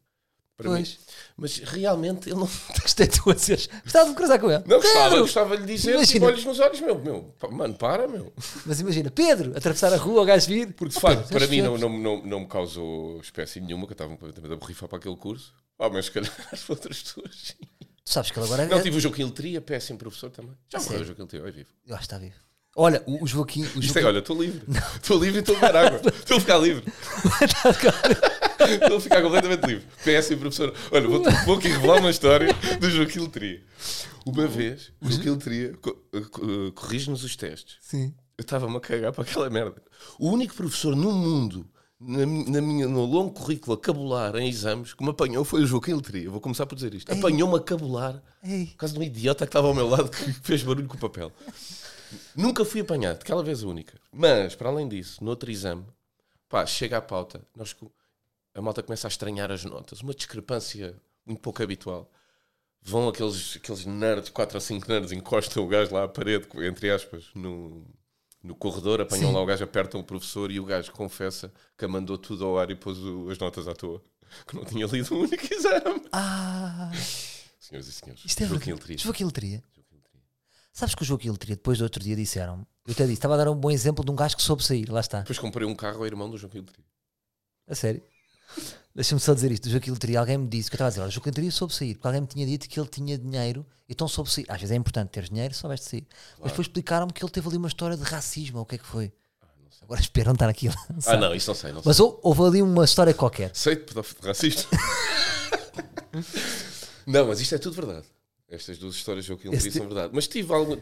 Para 0.55 0.69
mim. 0.69 0.75
Pois. 0.75 0.99
Mas 1.37 1.57
realmente 1.57 2.29
ele 2.29 2.39
não. 2.39 2.47
Gostei 2.81 3.07
de 3.07 3.19
tu 3.19 3.29
a 3.29 3.33
dizeres. 3.33 3.67
Gostava 3.83 4.05
de 4.05 4.09
me 4.11 4.15
cruzar 4.15 4.39
com 4.39 4.51
ele. 4.51 4.63
Não 4.67 4.77
gostava, 4.79 5.09
Pedro! 5.09 5.21
gostava 5.21 5.57
de 5.57 5.63
lhe 5.65 5.73
dizer, 5.73 5.91
Imagina. 5.95 6.13
tipo, 6.13 6.25
olhos 6.25 6.45
nos 6.45 6.59
olhos, 6.59 6.81
meu, 6.81 6.99
meu, 6.99 7.35
mano, 7.51 7.73
para, 7.73 8.07
meu. 8.07 8.31
Mas 8.65 8.79
imagina, 8.79 9.09
Pedro, 9.09 9.57
atravessar 9.57 9.91
a 9.91 9.97
rua, 9.97 10.21
o 10.21 10.25
gajo 10.25 10.47
vir. 10.47 10.73
Porque 10.73 10.91
de 10.91 10.97
Oh, 10.97 11.01
facto, 11.01 11.23
Pedro, 11.29 11.39
para 11.39 11.47
mim 11.47 11.61
não, 11.61 11.77
não, 11.77 11.89
não, 11.89 12.21
não 12.25 12.39
me 12.41 12.47
causou 12.47 13.19
espécie 13.21 13.59
nenhuma, 13.59 13.85
que 13.87 13.91
eu 13.91 13.95
estava 13.95 14.11
completamente 14.11 14.53
a 14.53 14.57
borrifar 14.57 14.87
para 14.87 14.99
aquele 14.99 15.15
curso. 15.17 15.53
Ah, 15.79 15.89
mas 15.89 16.05
se 16.05 16.11
calhar 16.11 16.31
as 16.51 16.69
outras 16.69 17.01
pessoas. 17.01 17.31
sim. 17.35 17.87
Tu 18.03 18.11
sabes 18.11 18.31
que 18.31 18.39
ele 18.39 18.45
agora 18.47 18.65
Não, 18.67 18.77
é. 18.77 18.81
tive 18.81 18.97
o 18.97 18.99
Joaquim 18.99 19.23
Letria, 19.25 19.61
péssimo 19.61 19.97
professor 19.99 20.29
também. 20.31 20.53
Já 20.71 20.79
morreu 20.79 20.89
sério? 20.91 21.03
o 21.03 21.07
Joaquim 21.07 21.21
Letria, 21.21 21.47
é 21.47 21.51
vivo. 21.51 21.69
Eu 21.85 21.95
acho 21.95 21.99
que 22.01 22.05
está 22.05 22.17
vivo. 22.17 22.35
Olha, 22.75 23.03
o, 23.05 23.23
o 23.23 23.27
Joaquim. 23.27 23.63
O 23.63 23.79
Isto 23.79 23.79
é, 23.79 24.01
Joaquim... 24.01 24.05
olha, 24.07 24.19
estou 24.19 24.41
livre. 24.41 24.63
Estou 24.95 25.19
livre 25.23 25.37
e 25.37 25.39
estou 25.41 25.55
a 25.57 25.59
beber 25.59 25.75
água. 25.75 26.01
Estou 26.09 26.37
a 26.37 26.39
ficar 26.39 26.57
livre. 26.57 26.83
Estou 28.81 28.97
a 28.97 29.01
ficar 29.01 29.21
completamente 29.21 29.65
livre. 29.65 29.85
Péssimo 30.03 30.39
professor. 30.41 30.73
Olha, 30.91 31.07
vou, 31.07 31.23
vou 31.45 31.57
aqui 31.57 31.67
revelar 31.67 31.99
uma 31.99 32.09
história 32.09 32.47
do 32.79 32.89
Joaquim 32.89 33.19
Letria. 33.19 33.63
Uma 34.25 34.47
vez, 34.47 34.91
o 35.01 35.11
Joaquim 35.11 35.29
Letria 35.31 35.73
co- 35.81 35.95
co- 36.31 36.71
corrige-nos 36.75 37.23
os 37.23 37.35
testes. 37.35 37.77
Sim. 37.81 38.13
Eu 38.37 38.43
estava-me 38.43 38.75
a 38.77 38.79
cagar 38.79 39.11
para 39.11 39.23
aquela 39.23 39.49
merda. 39.49 39.81
O 40.19 40.29
único 40.31 40.55
professor 40.55 40.95
no 40.95 41.11
mundo, 41.11 41.69
na, 42.01 42.25
na 42.25 42.61
minha, 42.61 42.87
no 42.87 43.05
longo 43.05 43.31
currículo 43.31 43.75
a 43.75 43.79
cabular 43.79 44.35
em 44.35 44.49
exames, 44.49 44.93
que 44.93 45.03
me 45.03 45.11
apanhou 45.11 45.45
foi 45.45 45.61
o 45.61 45.67
Joaquim 45.67 45.93
Letria. 45.93 46.29
Vou 46.29 46.41
começar 46.41 46.65
por 46.65 46.75
dizer 46.75 46.93
isto. 46.95 47.11
Apanhou-me 47.11 47.55
a 47.55 47.59
cabular 47.59 48.21
Ei. 48.43 48.65
por 48.67 48.77
causa 48.77 48.93
de 48.93 48.99
um 48.99 49.03
idiota 49.03 49.45
que 49.45 49.49
estava 49.49 49.67
ao 49.67 49.75
meu 49.75 49.87
lado 49.87 50.09
que 50.09 50.33
fez 50.41 50.63
barulho 50.63 50.87
com 50.87 50.97
o 50.97 50.99
papel. 50.99 51.31
Nunca 52.35 52.65
fui 52.65 52.81
apanhado, 52.81 53.19
aquela 53.21 53.43
vez 53.43 53.63
a 53.63 53.67
única. 53.67 53.99
Mas, 54.11 54.55
para 54.55 54.69
além 54.69 54.89
disso, 54.89 55.23
no 55.23 55.29
outro 55.29 55.51
exame, 55.51 55.85
pá, 56.49 56.65
chega 56.65 56.97
à 56.97 57.01
pauta, 57.01 57.41
nós, 57.55 57.75
a 58.55 58.61
malta 58.61 58.81
começa 58.81 59.07
a 59.07 59.09
estranhar 59.09 59.51
as 59.51 59.63
notas, 59.63 60.01
uma 60.01 60.13
discrepância 60.13 60.95
muito 61.25 61.39
pouco 61.39 61.61
habitual. 61.61 62.11
Vão 62.81 63.07
aqueles, 63.07 63.57
aqueles 63.57 63.85
nerds, 63.85 64.29
4 64.29 64.57
ou 64.57 64.61
5 64.61 64.89
nerds, 64.89 65.11
encostam 65.11 65.63
o 65.63 65.67
gajo 65.67 65.93
lá 65.93 66.05
à 66.05 66.07
parede, 66.07 66.47
entre 66.65 66.89
aspas, 66.89 67.25
no, 67.35 67.85
no 68.43 68.55
corredor, 68.55 69.01
apanham 69.01 69.29
Sim. 69.29 69.35
lá 69.35 69.41
o 69.41 69.45
gajo, 69.45 69.63
apertam 69.63 69.99
o 70.01 70.03
professor 70.03 70.49
e 70.51 70.59
o 70.59 70.65
gajo 70.65 70.91
confessa 70.91 71.51
que 71.77 71.85
mandou 71.87 72.17
tudo 72.17 72.45
ao 72.45 72.57
ar 72.59 72.69
e 72.71 72.75
pôs 72.75 72.97
o- 72.97 73.29
as 73.29 73.37
notas 73.37 73.67
à 73.67 73.73
toa. 73.75 74.01
Que 74.47 74.55
não 74.55 74.63
tinha 74.65 74.85
lido 74.87 75.13
o 75.13 75.19
único 75.23 75.53
exame. 75.53 76.01
Ah, 76.11 76.89
Senhoras 77.59 77.87
e 77.87 77.91
senhores, 77.91 78.23
isto 78.25 78.43
é 78.43 78.47
Joaquim 78.47 78.73
Letria. 78.73 78.97
Joaquim 78.97 79.25
Letria. 79.25 79.63
Sabes 80.73 80.95
que 80.95 81.01
o 81.01 81.05
Joaquim 81.05 81.29
Letria, 81.29 81.55
depois 81.55 81.77
do 81.77 81.83
outro 81.83 82.01
dia, 82.01 82.15
disseram 82.15 82.65
Eu 82.87 82.93
até 82.93 83.03
disse, 83.03 83.13
estava 83.15 83.33
a 83.35 83.37
dar 83.37 83.49
um 83.51 83.55
bom 83.55 83.69
exemplo 83.69 84.03
de 84.05 84.09
um 84.11 84.15
gajo 84.15 84.35
que 84.37 84.41
soube 84.41 84.63
sair. 84.63 84.89
Lá 84.89 85.01
está. 85.01 85.19
Depois 85.19 85.37
comprei 85.37 85.67
um 85.67 85.75
carro 85.75 85.99
ao 85.99 86.05
irmão 86.05 86.29
do 86.29 86.37
Joaquim 86.37 86.59
Letria. 86.59 86.85
A 87.67 87.75
sério. 87.75 88.01
Deixa-me 88.93 89.21
só 89.21 89.33
dizer 89.33 89.51
isto. 89.51 89.67
O 89.67 89.69
Joaquim 89.69 89.91
Letria, 89.91 90.19
alguém 90.19 90.37
me 90.37 90.47
disse 90.47 90.69
que 90.69 90.73
eu 90.73 90.77
estava 90.77 90.87
a 90.87 90.89
dizer: 90.89 91.01
olha, 91.01 91.07
o 91.09 91.11
Joaquim 91.11 91.29
Letria 91.29 91.51
soube 91.51 91.73
sair. 91.73 91.93
Porque 91.95 92.07
alguém 92.07 92.21
me 92.21 92.27
tinha 92.27 92.45
dito 92.45 92.67
que 92.67 92.79
ele 92.79 92.89
tinha 92.89 93.17
dinheiro, 93.17 93.65
então 93.87 94.07
soube 94.07 94.29
sair. 94.29 94.45
Às 94.49 94.59
vezes 94.59 94.71
é 94.71 94.75
importante 94.75 95.09
ter 95.09 95.29
dinheiro, 95.29 95.53
soubeste 95.53 95.89
sair. 95.89 96.07
Mas 96.39 96.51
depois 96.51 96.67
explicaram-me 96.67 97.13
que 97.13 97.23
ele 97.23 97.31
teve 97.31 97.47
ali 97.47 97.57
uma 97.57 97.67
história 97.69 97.95
de 97.95 98.03
racismo, 98.03 98.57
ou 98.57 98.63
o 98.63 98.65
que 98.65 98.75
é 98.75 98.77
que 98.77 98.85
foi. 98.85 99.11
Agora 99.81 99.99
espero 99.99 100.27
não 100.27 100.33
estar 100.33 100.47
aqui 100.49 100.67
a 100.67 100.73
Ah, 101.07 101.17
não, 101.17 101.33
isso 101.33 101.49
não 101.49 101.55
sei, 101.55 101.71
não 101.71 101.81
sei. 101.81 101.89
Mas 101.89 101.99
hou- 101.99 102.19
houve 102.21 102.41
ali 102.43 102.61
uma 102.61 102.85
história 102.85 103.13
qualquer. 103.13 103.51
Sei 103.55 103.75
de 103.77 103.93
racista. 104.21 104.67
não, 107.07 107.27
mas 107.27 107.39
isto 107.41 107.55
é 107.55 107.57
tudo 107.57 107.75
verdade. 107.75 108.05
Estas 108.47 108.77
duas 108.77 108.95
histórias 108.95 109.25
que 109.25 109.31
eu 109.47 109.57
ti- 109.57 109.71
são 109.71 109.85
verdade. 109.87 110.11
Mas 110.13 110.27
tive 110.27 110.53
algum, 110.53 110.73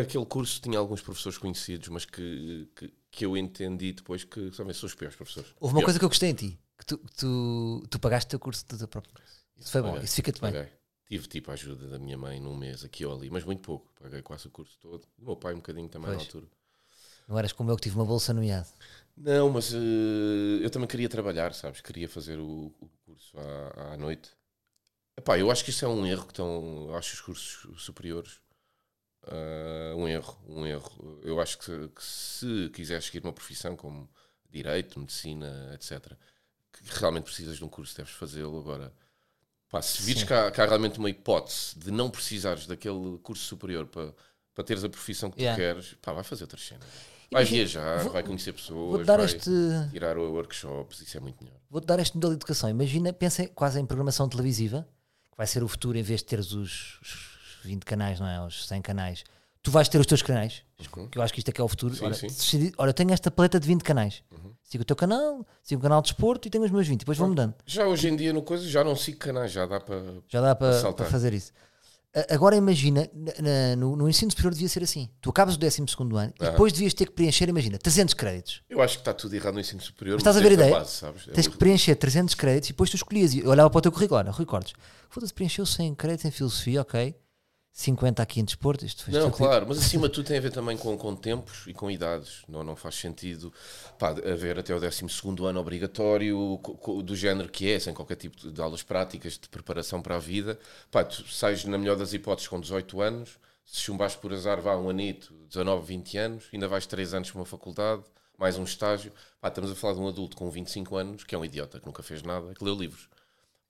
aquele 0.00 0.24
curso 0.24 0.60
tinha 0.62 0.78
alguns 0.78 1.02
professores 1.02 1.36
conhecidos, 1.36 1.88
mas 1.88 2.04
que, 2.06 2.66
que, 2.74 2.92
que 3.10 3.26
eu 3.26 3.36
entendi 3.36 3.92
depois 3.92 4.24
que 4.24 4.50
também 4.52 4.72
são 4.74 4.86
os 4.86 4.94
piores 4.94 5.14
professores. 5.14 5.50
Houve 5.60 5.74
uma 5.74 5.80
Pior. 5.80 5.84
coisa 5.86 5.98
que 5.98 6.04
eu 6.04 6.08
gostei 6.08 6.30
em 6.30 6.34
ti, 6.34 6.58
tu, 6.88 6.98
tu, 7.16 7.86
tu 7.90 7.98
pagaste 8.00 8.28
o 8.28 8.30
teu 8.30 8.40
curso 8.40 8.66
do 8.68 8.78
teu 8.78 8.88
próprio. 8.88 9.14
Isso 9.58 9.70
foi 9.72 9.82
bom, 9.82 9.92
Paguei, 9.92 10.04
isso 10.04 10.16
fica-te 10.16 10.40
bem. 10.40 10.52
paguei. 10.52 10.72
Tive 11.06 11.26
tipo 11.28 11.50
a 11.50 11.54
ajuda 11.54 11.88
da 11.88 11.98
minha 11.98 12.18
mãe 12.18 12.40
num 12.40 12.56
mês 12.56 12.84
aqui 12.84 13.04
ou 13.06 13.14
ali, 13.16 13.30
mas 13.30 13.44
muito 13.44 13.62
pouco. 13.62 13.92
Paguei 14.00 14.22
quase 14.22 14.46
o 14.48 14.50
curso 14.50 14.78
todo. 14.80 15.06
Do 15.18 15.24
meu 15.26 15.36
pai 15.36 15.54
um 15.54 15.58
bocadinho 15.58 15.88
também 15.88 16.10
na 16.10 16.16
Pois. 16.16 16.20
altura. 16.20 16.46
Não 17.28 17.38
eras 17.38 17.52
como 17.52 17.70
eu 17.70 17.76
que 17.76 17.82
tive 17.82 17.96
uma 17.96 18.04
bolsa 18.04 18.32
no 18.34 18.42
IAD. 18.42 18.68
Não, 19.16 19.50
mas 19.50 19.72
eh, 19.74 19.78
eu 20.64 20.70
também 20.70 20.88
queria 20.88 21.08
trabalhar, 21.08 21.52
sabes? 21.54 21.80
Queria 21.80 22.08
fazer 22.08 22.38
o, 22.38 22.74
o 22.80 22.88
curso 23.04 23.36
à, 23.38 23.94
à 23.94 23.96
noite. 23.96 24.30
Epá, 25.16 25.38
eu 25.38 25.50
acho 25.50 25.64
que 25.64 25.70
isso 25.70 25.84
é 25.84 25.88
um 25.88 26.06
erro 26.06 26.24
que 26.26 26.32
estão. 26.32 26.94
Acho 26.96 27.14
os 27.14 27.20
cursos 27.20 27.82
superiores. 27.84 28.40
ah, 29.26 29.94
um 29.96 30.08
erro, 30.08 30.38
um 30.48 30.66
erro. 30.66 31.20
Eu 31.24 31.40
acho 31.40 31.58
que, 31.58 31.88
que 31.88 32.04
se 32.04 32.70
quiseres 32.74 33.06
seguir 33.06 33.22
uma 33.24 33.32
profissão 33.32 33.76
como 33.76 34.08
direito, 34.50 34.98
medicina, 35.00 35.72
etc., 35.74 36.12
que 36.82 36.98
realmente 37.00 37.24
precisas 37.24 37.56
de 37.56 37.64
um 37.64 37.68
curso, 37.68 37.96
deves 37.96 38.12
fazê-lo 38.12 38.58
agora. 38.58 38.92
Pá, 39.70 39.82
se 39.82 40.02
vires 40.02 40.22
que 40.24 40.32
há, 40.32 40.50
que 40.50 40.60
há 40.60 40.66
realmente 40.66 40.98
uma 40.98 41.10
hipótese 41.10 41.78
de 41.78 41.90
não 41.90 42.08
precisares 42.10 42.66
daquele 42.66 43.18
curso 43.22 43.44
superior 43.44 43.86
para, 43.86 44.14
para 44.54 44.64
teres 44.64 44.82
a 44.82 44.88
profissão 44.88 45.30
que 45.30 45.40
Yeah. 45.42 45.56
tu 45.56 45.58
queres, 45.60 45.94
pá, 46.00 46.12
vai 46.12 46.24
fazer 46.24 46.44
outras 46.44 46.62
cenas. 46.66 46.86
Vai 47.30 47.42
Imagina, 47.42 47.56
viajar, 47.58 48.02
vou- 48.04 48.12
vai 48.14 48.22
conhecer 48.22 48.52
pessoas, 48.54 48.90
Vou-te 48.90 49.04
dar 49.04 49.18
vai 49.18 49.26
este. 49.26 49.50
tirar 49.90 50.16
workshops, 50.16 51.00
isso 51.02 51.16
é 51.18 51.20
muito 51.20 51.44
melhor. 51.44 51.58
Vou-te 51.68 51.86
dar 51.86 51.98
este 52.00 52.14
modelo 52.14 52.32
de 52.32 52.36
educação. 52.38 52.70
Imagina, 52.70 53.12
pensa 53.12 53.46
quase 53.48 53.78
em 53.78 53.84
programação 53.84 54.26
televisiva, 54.26 54.88
que 55.30 55.36
vai 55.36 55.46
ser 55.46 55.62
o 55.62 55.68
futuro 55.68 55.98
em 55.98 56.02
vez 56.02 56.20
de 56.20 56.26
teres 56.26 56.52
os, 56.52 56.98
os 57.02 57.58
20 57.64 57.84
canais, 57.84 58.18
não 58.18 58.26
é? 58.26 58.40
Os 58.46 58.66
100 58.66 58.80
canais. 58.80 59.24
Tu 59.60 59.70
vais 59.70 59.86
ter 59.90 59.98
os 60.00 60.06
teus 60.06 60.22
canais, 60.22 60.62
que 61.12 61.18
eu 61.18 61.20
acho 61.22 61.34
que 61.34 61.40
isto 61.40 61.48
é 61.50 61.52
que 61.52 61.60
é 61.60 61.64
o 61.64 61.68
futuro. 61.68 61.94
Sim, 61.94 62.06
Olha, 62.06 62.14
sim. 62.14 62.28
decidi- 62.28 62.72
olha, 62.78 62.88
eu 62.88 62.94
tenho 62.94 63.12
esta 63.12 63.30
paleta 63.30 63.60
de 63.60 63.66
20 63.66 63.82
canais. 63.82 64.22
Sigo 64.68 64.82
o 64.82 64.84
teu 64.84 64.94
canal, 64.94 65.46
sigo 65.62 65.80
o 65.80 65.82
canal 65.82 66.02
de 66.02 66.08
esporto 66.08 66.46
e 66.46 66.50
tenho 66.50 66.62
os 66.62 66.70
meus 66.70 66.86
20. 66.86 67.00
Depois 67.00 67.16
vou 67.16 67.26
mudando. 67.26 67.54
Já 67.64 67.86
hoje 67.86 68.06
em 68.08 68.14
dia 68.14 68.34
no 68.34 68.42
coisa 68.42 68.68
já 68.68 68.84
não 68.84 68.94
sigo 68.94 69.16
canais, 69.18 69.50
já 69.50 69.64
dá 69.64 69.80
para. 69.80 70.02
Já 70.28 70.42
dá 70.42 70.54
para, 70.54 70.92
para 70.92 71.06
fazer 71.06 71.32
isso. 71.32 71.52
Agora 72.30 72.54
imagina, 72.56 73.08
na- 73.14 73.32
na- 73.40 73.76
no, 73.76 73.94
no 73.96 74.08
ensino 74.08 74.30
superior 74.30 74.52
devia 74.52 74.68
ser 74.68 74.82
assim. 74.82 75.08
Tu 75.22 75.30
acabas 75.30 75.54
o 75.54 75.58
12 75.58 75.80
ano 75.80 76.32
e 76.40 76.44
Ah. 76.44 76.50
depois 76.50 76.72
devias 76.72 76.92
ter 76.92 77.06
que 77.06 77.12
preencher, 77.12 77.48
imagina, 77.48 77.78
300 77.78 78.12
créditos. 78.14 78.62
Eu 78.68 78.82
acho 78.82 78.94
que 78.96 79.00
está 79.02 79.14
tudo 79.14 79.34
errado 79.34 79.54
no 79.54 79.60
ensino 79.60 79.80
superior. 79.80 80.18
Estás 80.18 80.36
a 80.36 80.40
mas 80.40 80.48
ver 80.48 80.58
a 80.58 80.62
ideia? 80.62 80.78
Base? 80.78 81.04
É 81.04 81.32
Tens 81.32 81.46
que 81.46 81.56
preencher 81.56 81.94
300 81.94 82.34
créditos 82.34 82.68
e 82.70 82.72
depois 82.72 82.90
tu 82.90 82.96
escolhias. 82.96 83.34
Eu 83.34 83.48
olhava 83.50 83.70
para 83.70 83.78
o 83.78 83.82
teu 83.82 83.92
currículo, 83.92 84.18
olha, 84.18 84.30
Rui 84.30 84.44
Cortes. 84.46 84.72
Foda-se, 85.08 85.32
preencheu 85.32 85.64
100 85.64 85.94
créditos 85.94 86.24
em 86.24 86.30
filosofia, 86.30 86.80
ok. 86.82 87.14
50 87.78 88.20
aqui 88.20 88.40
em 88.40 88.44
desporto, 88.44 88.84
isto 88.84 89.04
fez 89.04 89.16
Não, 89.16 89.30
claro, 89.30 89.64
mas 89.68 89.78
acima 89.78 90.08
de 90.08 90.14
tudo 90.14 90.26
tem 90.26 90.36
a 90.36 90.40
ver 90.40 90.50
também 90.50 90.76
com, 90.76 90.98
com 90.98 91.14
tempos 91.14 91.64
e 91.64 91.72
com 91.72 91.88
idades. 91.88 92.42
Não, 92.48 92.64
não 92.64 92.74
faz 92.74 92.96
sentido 92.96 93.52
pá, 93.96 94.08
haver 94.08 94.58
até 94.58 94.74
o 94.74 94.80
12 94.80 95.06
ano 95.46 95.60
obrigatório, 95.60 96.60
do 97.04 97.14
género 97.14 97.48
que 97.48 97.70
é, 97.70 97.78
sem 97.78 97.94
qualquer 97.94 98.16
tipo 98.16 98.36
de, 98.36 98.50
de 98.50 98.60
aulas 98.60 98.82
práticas 98.82 99.34
de 99.34 99.48
preparação 99.48 100.02
para 100.02 100.16
a 100.16 100.18
vida. 100.18 100.58
Pá, 100.90 101.04
tu 101.04 101.28
sais, 101.28 101.64
na 101.66 101.78
melhor 101.78 101.94
das 101.94 102.12
hipóteses, 102.12 102.48
com 102.48 102.58
18 102.58 103.00
anos, 103.00 103.38
se 103.64 103.80
chumbares 103.82 104.16
por 104.16 104.32
azar, 104.32 104.60
vá 104.60 104.76
um 104.76 104.90
anito, 104.90 105.32
19, 105.48 105.86
20 105.86 106.18
anos, 106.18 106.44
ainda 106.52 106.66
vais 106.66 106.84
3 106.84 107.14
anos 107.14 107.30
para 107.30 107.38
uma 107.38 107.46
faculdade, 107.46 108.02
mais 108.36 108.58
um 108.58 108.64
estágio. 108.64 109.12
Pá, 109.40 109.46
estamos 109.46 109.70
a 109.70 109.76
falar 109.76 109.94
de 109.94 110.00
um 110.00 110.08
adulto 110.08 110.36
com 110.36 110.50
25 110.50 110.96
anos, 110.96 111.22
que 111.22 111.32
é 111.32 111.38
um 111.38 111.44
idiota, 111.44 111.78
que 111.78 111.86
nunca 111.86 112.02
fez 112.02 112.24
nada, 112.24 112.52
que 112.54 112.64
leu 112.64 112.74
livros. 112.74 113.08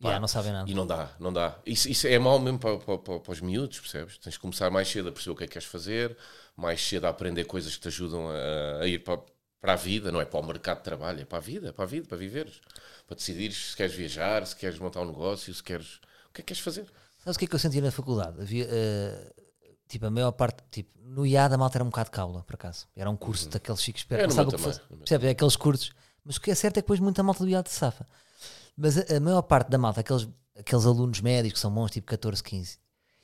Yeah, 0.01 0.21
não 0.21 0.29
sabem 0.29 0.53
nada. 0.53 0.71
E 0.71 0.75
não 0.75 0.87
dá, 0.87 1.11
não 1.19 1.33
dá. 1.33 1.59
Isso, 1.67 1.89
isso 1.89 2.07
é 2.07 2.19
mau 2.19 2.39
mesmo 2.39 2.59
para, 2.59 2.79
para, 2.79 2.99
para, 2.99 3.33
os 3.33 3.41
miúdos, 3.41 3.81
percebes? 3.81 4.17
Tens 4.19 4.35
de 4.35 4.39
começar 4.39 4.71
mais 4.71 4.89
cedo 4.89 5.09
a 5.09 5.13
perceber 5.13 5.33
o 5.33 5.37
que 5.37 5.45
é 5.45 5.47
que 5.47 5.55
queres 5.55 5.67
fazer, 5.67 6.17
mais 6.57 6.81
cedo 6.81 7.07
a 7.07 7.09
aprender 7.09 7.45
coisas 7.45 7.75
que 7.75 7.83
te 7.83 7.89
ajudam 7.89 8.29
a, 8.29 8.83
a 8.83 8.87
ir 8.87 9.01
para, 9.01 9.21
para 9.61 9.73
a 9.73 9.77
vida, 9.77 10.13
não 10.13 10.21
é 10.21 10.25
para 10.25 10.39
o 10.39 10.47
mercado 10.47 10.79
de 10.79 10.85
trabalho, 10.85 11.21
é 11.21 11.25
para 11.25 11.39
a 11.39 11.41
vida, 11.41 11.73
para 11.73 11.85
a 11.85 11.87
vida, 11.89 12.07
para 12.07 12.17
viveres. 12.17 12.61
Para 13.09 13.17
decidires 13.17 13.71
se 13.71 13.77
queres 13.77 13.95
viajar, 13.95 14.47
se 14.47 14.55
queres 14.55 14.79
montar 14.79 15.01
um 15.01 15.07
negócio, 15.07 15.53
se 15.53 15.63
queres. 15.63 15.97
O 16.29 16.33
que 16.33 16.43
é 16.43 16.43
que 16.43 16.55
queres 16.55 16.63
fazer? 16.63 16.87
Sabes 17.19 17.35
o 17.37 17.39
que 17.39 17.45
é 17.47 17.49
que 17.49 17.55
eu 17.55 17.59
sentia 17.59 17.83
na 17.83 17.91
faculdade? 17.91 18.41
Havia, 18.41 18.69
eh, 18.71 19.33
tipo, 19.89 20.07
a 20.07 20.11
maior 20.11 20.31
parte, 20.31 20.63
tipo, 20.71 20.97
no 21.03 21.27
IAD 21.27 21.55
a 21.55 21.59
malta 21.59 21.79
era 21.79 21.85
um 21.85 21.89
bocado 21.89 22.11
caula, 22.11 22.45
por 22.45 22.55
acaso. 22.55 22.87
Era 22.95 23.11
um 23.11 23.17
curso 23.17 23.49
daqueles 23.49 23.83
chicos 23.83 24.07
É, 24.11 24.29
sabe 24.31 24.51
o 24.51 24.53
que 24.53 24.59
fosse. 24.59 24.81
Percebe? 24.81 25.27
É 25.27 25.31
aqueles 25.31 25.57
cursos. 25.57 25.91
Mas 26.25 26.37
o 26.37 26.41
que 26.41 26.51
é 26.51 26.55
certo 26.55 26.77
é 26.77 26.83
que 26.83 26.85
depois 26.85 27.01
muita 27.01 27.23
malta 27.23 27.43
do 27.43 27.51
IAD 27.51 27.69
se 27.69 27.77
safa. 27.77 28.07
Mas 28.81 28.97
a, 28.97 29.17
a 29.17 29.21
maior 29.21 29.43
parte 29.43 29.69
da 29.71 29.77
malta, 29.77 30.01
aqueles, 30.01 30.29
aqueles 30.57 30.87
alunos 30.87 31.21
médios 31.21 31.53
que 31.53 31.59
são 31.59 31.71
bons, 31.73 31.91
tipo 31.91 32.07
14, 32.07 32.43
15, 32.43 32.79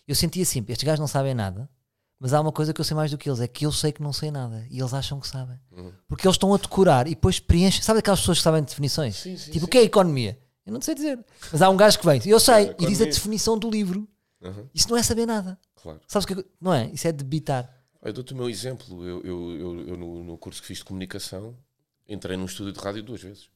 eu 0.09 0.15
sentia 0.15 0.43
assim, 0.43 0.59
estes 0.69 0.83
gajos 0.85 0.99
não 1.01 1.07
sabem 1.07 1.33
nada, 1.33 1.71
mas 2.19 2.33
há 2.35 2.41
uma 2.41 2.51
coisa 2.53 2.73
que 2.75 2.81
eu 2.81 2.85
sei 2.85 2.97
mais 2.97 3.11
do 3.11 3.17
que 3.19 3.29
eles, 3.29 3.41
é 3.41 3.47
que 3.47 3.65
eu 3.65 3.71
sei 3.73 3.93
que 3.93 4.03
não 4.03 4.13
sei 4.13 4.31
nada 4.31 4.67
e 4.69 4.81
eles 4.81 4.93
acham 4.93 5.21
que 5.21 5.29
sabem. 5.29 5.59
Uhum. 5.71 5.93
Porque 6.09 6.27
eles 6.27 6.35
estão 6.35 6.53
a 6.53 6.57
decorar 6.57 7.07
e 7.07 7.11
depois 7.11 7.39
preenchem. 7.39 7.83
Sabe 7.83 8.01
aquelas 8.01 8.21
pessoas 8.21 8.39
que 8.39 8.45
sabem 8.45 8.63
de 8.63 8.69
definições? 8.69 9.17
Sim, 9.17 9.37
sim, 9.37 9.53
tipo, 9.53 9.61
sim. 9.61 9.65
o 9.67 9.69
que 9.69 9.79
é 9.79 9.83
economia? 9.85 10.39
Eu 10.67 10.73
não 10.73 10.81
sei 10.81 10.95
dizer. 10.95 11.23
Mas 11.53 11.61
há 11.63 11.69
um 11.71 11.77
gajo 11.77 11.99
que 11.99 12.07
vem, 12.07 12.21
eu 12.27 12.41
sei, 12.41 12.75
e 12.79 12.87
diz 12.87 13.01
a 13.01 13.05
definição 13.05 13.57
do 13.59 13.71
livro. 13.71 14.09
Uhum, 14.41 14.69
Isso 14.75 14.89
não 14.91 14.97
é 14.97 15.03
saber 15.03 15.25
nada. 15.27 15.59
claro. 15.77 16.01
Sabes 16.09 16.25
o 16.25 16.27
que 16.27 16.33
é 16.33 16.37
que- 16.43 16.49
Não 16.61 16.73
é? 16.75 16.87
Isso 16.93 17.07
é 17.07 17.13
debitar. 17.13 17.71
Eu 18.03 18.13
dou-te 18.13 18.33
o 18.35 18.37
meu 18.37 18.49
exemplo. 18.51 19.07
Eu, 19.07 19.23
eu, 19.23 19.51
eu, 19.57 19.89
eu 19.89 19.97
no, 19.97 20.23
no 20.25 20.37
curso 20.39 20.61
que 20.61 20.67
fiz 20.69 20.79
de 20.79 20.85
comunicação, 20.85 21.57
entrei 22.09 22.37
num 22.37 22.45
estúdio 22.45 22.73
de 22.73 22.79
rádio 22.81 23.03
duas 23.03 23.23
vezes. 23.23 23.49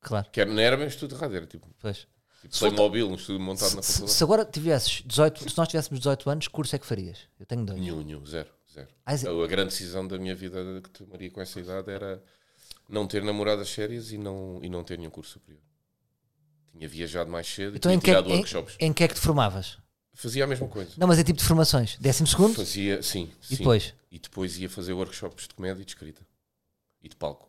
Claro. 0.00 0.28
Que 0.30 0.40
era, 0.40 0.50
não 0.50 0.60
era 0.60 0.76
bem 0.76 0.86
um 0.86 0.88
estúdio 0.88 1.16
de 1.16 1.20
rádio, 1.22 1.36
era 1.38 1.46
tipo, 1.46 1.68
Pois. 1.80 2.06
tipo 2.40 2.54
Se 2.54 2.60
Playmobil, 2.60 3.08
um 3.08 3.14
estúdio 3.14 3.40
montado 3.40 3.74
na 3.76 3.82
Se, 3.82 3.92
faculdade. 3.94 4.16
se 4.16 4.24
agora 4.24 4.44
tivesses 4.44 5.02
18, 5.04 5.50
se 5.50 5.58
nós 5.58 5.68
tivéssemos 5.68 5.98
18 6.00 6.30
anos, 6.30 6.46
que 6.48 6.52
curso 6.54 6.76
é 6.76 6.78
que 6.78 6.86
farias? 6.86 7.18
Eu 7.38 7.46
tenho 7.46 7.64
dois. 7.64 7.80
Nenhum, 7.80 8.02
nenhum, 8.02 8.24
zero, 8.26 8.48
zero. 8.72 8.88
Ah, 9.04 9.16
zé- 9.16 9.28
A 9.28 9.46
grande 9.46 9.70
decisão 9.70 10.06
da 10.06 10.18
minha 10.18 10.34
vida 10.34 10.58
que 10.82 10.90
tomaria 10.90 11.30
com 11.30 11.40
essa 11.40 11.58
idade 11.60 11.90
era 11.90 12.22
não 12.88 13.06
ter 13.06 13.22
namoradas 13.24 13.68
sérias 13.68 14.12
e 14.12 14.18
não, 14.18 14.60
e 14.62 14.68
não 14.68 14.82
ter 14.84 14.96
nenhum 14.98 15.10
curso 15.10 15.32
superior. 15.32 15.60
Tinha 16.72 16.88
viajado 16.88 17.28
mais 17.30 17.46
cedo 17.46 17.76
Então 17.76 17.90
e 17.90 17.96
em 17.96 17.98
tinha 17.98 18.04
que, 18.04 18.10
é, 18.10 18.14
tirado 18.22 18.30
em, 18.32 18.36
workshops. 18.38 18.76
em 18.78 18.92
que 18.92 19.02
é 19.04 19.08
que 19.08 19.14
te 19.14 19.20
formavas? 19.20 19.78
Fazia 20.14 20.44
a 20.44 20.46
mesma 20.46 20.66
coisa. 20.68 20.92
Não, 20.96 21.06
mas 21.06 21.18
é 21.18 21.24
tipo 21.24 21.38
de 21.38 21.44
formações. 21.44 21.96
Décimo 21.98 22.26
segundo? 22.26 22.54
Fazia, 22.54 23.02
sim, 23.02 23.30
E 23.42 23.46
sim. 23.46 23.56
depois? 23.56 23.94
E 24.10 24.18
depois 24.18 24.58
ia 24.58 24.68
fazer 24.70 24.92
workshops 24.92 25.46
de 25.48 25.54
comédia 25.54 25.82
e 25.82 25.84
de 25.84 25.90
escrita. 25.92 26.22
E 27.02 27.08
de 27.08 27.14
palco. 27.16 27.48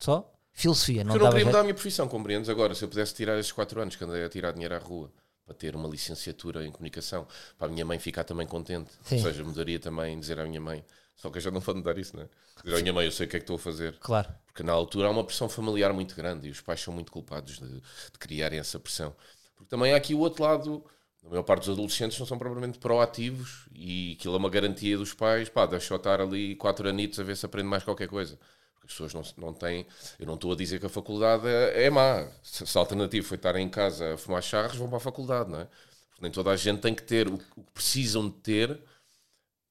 Só? 0.00 0.30
Filosofia, 0.56 1.04
não 1.04 1.14
eu 1.14 1.20
não 1.20 1.28
queria 1.28 1.44
mudar 1.44 1.60
a 1.60 1.62
minha 1.64 1.74
profissão, 1.74 2.08
compreendes? 2.08 2.48
Agora, 2.48 2.74
se 2.74 2.82
eu 2.82 2.88
pudesse 2.88 3.14
tirar 3.14 3.38
esses 3.38 3.52
4 3.52 3.78
anos 3.78 3.94
que 3.94 4.02
andei 4.02 4.24
a 4.24 4.28
tirar 4.30 4.52
dinheiro 4.52 4.74
à 4.74 4.78
rua 4.78 5.12
para 5.44 5.54
ter 5.54 5.76
uma 5.76 5.86
licenciatura 5.86 6.64
em 6.64 6.72
comunicação, 6.72 7.26
para 7.58 7.66
a 7.66 7.70
minha 7.70 7.84
mãe 7.84 7.98
ficar 7.98 8.24
também 8.24 8.46
contente. 8.46 8.90
Sim. 9.04 9.16
Ou 9.16 9.22
seja, 9.22 9.44
mudaria 9.44 9.78
também 9.78 10.18
dizer 10.18 10.40
à 10.40 10.46
minha 10.46 10.60
mãe. 10.60 10.82
Só 11.14 11.28
que 11.28 11.36
eu 11.36 11.42
já 11.42 11.50
não 11.50 11.60
vou 11.60 11.74
mudar 11.74 11.98
isso, 11.98 12.16
não 12.16 12.22
é? 12.22 12.28
Dizer 12.64 12.74
à 12.74 12.80
minha 12.80 12.92
mãe, 12.94 13.04
eu 13.04 13.12
sei 13.12 13.26
o 13.26 13.28
que 13.28 13.36
é 13.36 13.38
que 13.38 13.44
estou 13.44 13.56
a 13.56 13.58
fazer. 13.58 13.98
Claro. 14.00 14.32
Porque 14.46 14.62
na 14.62 14.72
altura 14.72 15.08
há 15.08 15.10
uma 15.10 15.24
pressão 15.24 15.46
familiar 15.46 15.92
muito 15.92 16.16
grande 16.16 16.48
e 16.48 16.50
os 16.50 16.62
pais 16.62 16.80
são 16.80 16.94
muito 16.94 17.12
culpados 17.12 17.58
de, 17.58 17.68
de 17.68 18.18
criarem 18.18 18.58
essa 18.58 18.80
pressão. 18.80 19.14
Porque 19.54 19.68
também 19.68 19.92
há 19.92 19.96
aqui 19.96 20.14
o 20.14 20.20
outro 20.20 20.42
lado, 20.42 20.82
a 21.22 21.28
maior 21.28 21.42
parte 21.42 21.66
dos 21.66 21.74
adolescentes 21.74 22.18
não 22.18 22.24
são 22.26 22.38
propriamente 22.38 22.78
proativos 22.78 23.68
e 23.74 24.16
aquilo 24.18 24.34
é 24.34 24.38
uma 24.38 24.48
garantia 24.48 24.96
dos 24.96 25.12
pais, 25.12 25.50
pá, 25.50 25.66
deixa 25.66 25.92
eu 25.92 25.98
estar 25.98 26.18
ali 26.18 26.56
quatro 26.56 26.88
anitos 26.88 27.20
a 27.20 27.22
ver 27.22 27.36
se 27.36 27.44
aprende 27.44 27.68
mais 27.68 27.84
qualquer 27.84 28.08
coisa. 28.08 28.38
As 28.86 28.92
pessoas 28.92 29.12
não, 29.12 29.48
não 29.48 29.52
têm, 29.52 29.84
eu 30.18 30.26
não 30.26 30.34
estou 30.34 30.52
a 30.52 30.56
dizer 30.56 30.78
que 30.78 30.86
a 30.86 30.88
faculdade 30.88 31.46
é, 31.46 31.86
é 31.86 31.90
má. 31.90 32.28
Se, 32.42 32.64
se 32.64 32.78
a 32.78 32.80
alternativa 32.80 33.26
foi 33.26 33.36
estar 33.36 33.56
em 33.56 33.68
casa 33.68 34.14
a 34.14 34.16
fumar 34.16 34.42
charros, 34.42 34.76
vão 34.76 34.88
para 34.88 34.98
a 34.98 35.00
faculdade, 35.00 35.50
não 35.50 35.60
é? 35.60 35.64
Porque 36.08 36.22
nem 36.22 36.30
toda 36.30 36.50
a 36.50 36.56
gente 36.56 36.80
tem 36.80 36.94
que 36.94 37.02
ter 37.02 37.26
o, 37.26 37.36
que 37.36 37.44
precisam 37.74 38.28
de 38.28 38.36
ter 38.36 38.80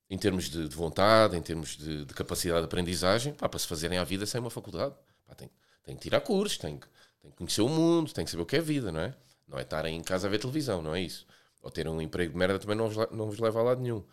em 0.09 0.17
termos 0.17 0.49
de, 0.49 0.67
de 0.67 0.75
vontade, 0.75 1.35
em 1.37 1.41
termos 1.41 1.77
de, 1.77 2.05
de 2.05 2.13
capacidade 2.13 2.61
de 2.61 2.65
aprendizagem, 2.65 3.33
pá, 3.33 3.47
para 3.49 3.57
se 3.57 3.67
fazerem 3.67 3.97
à 3.97 4.03
vida 4.03 4.25
sem 4.25 4.39
uma 4.39 4.49
faculdade. 4.49 4.93
Pá, 5.25 5.33
tem, 5.33 5.49
tem 5.83 5.95
que 5.95 6.01
tirar 6.01 6.21
cursos, 6.21 6.57
tem 6.57 6.77
que, 6.77 6.87
tem 7.21 7.31
que 7.31 7.37
conhecer 7.37 7.61
o 7.61 7.69
mundo, 7.69 8.13
tem 8.13 8.25
que 8.25 8.31
saber 8.31 8.43
o 8.43 8.45
que 8.45 8.57
é 8.57 8.61
vida, 8.61 8.91
não 8.91 8.99
é? 8.99 9.15
Não 9.47 9.57
é 9.57 9.61
estarem 9.61 9.97
em 9.97 10.03
casa 10.03 10.27
a 10.27 10.29
ver 10.29 10.39
televisão, 10.39 10.81
não 10.81 10.93
é 10.93 11.01
isso. 11.01 11.25
Ou 11.61 11.71
ter 11.71 11.87
um 11.87 12.01
emprego 12.01 12.33
de 12.33 12.37
merda 12.37 12.59
também 12.59 12.75
não 12.75 12.89
vos, 12.89 13.11
não 13.11 13.25
vos 13.27 13.39
leva 13.39 13.59
a 13.59 13.63
lado 13.63 13.81
nenhum. 13.81 14.03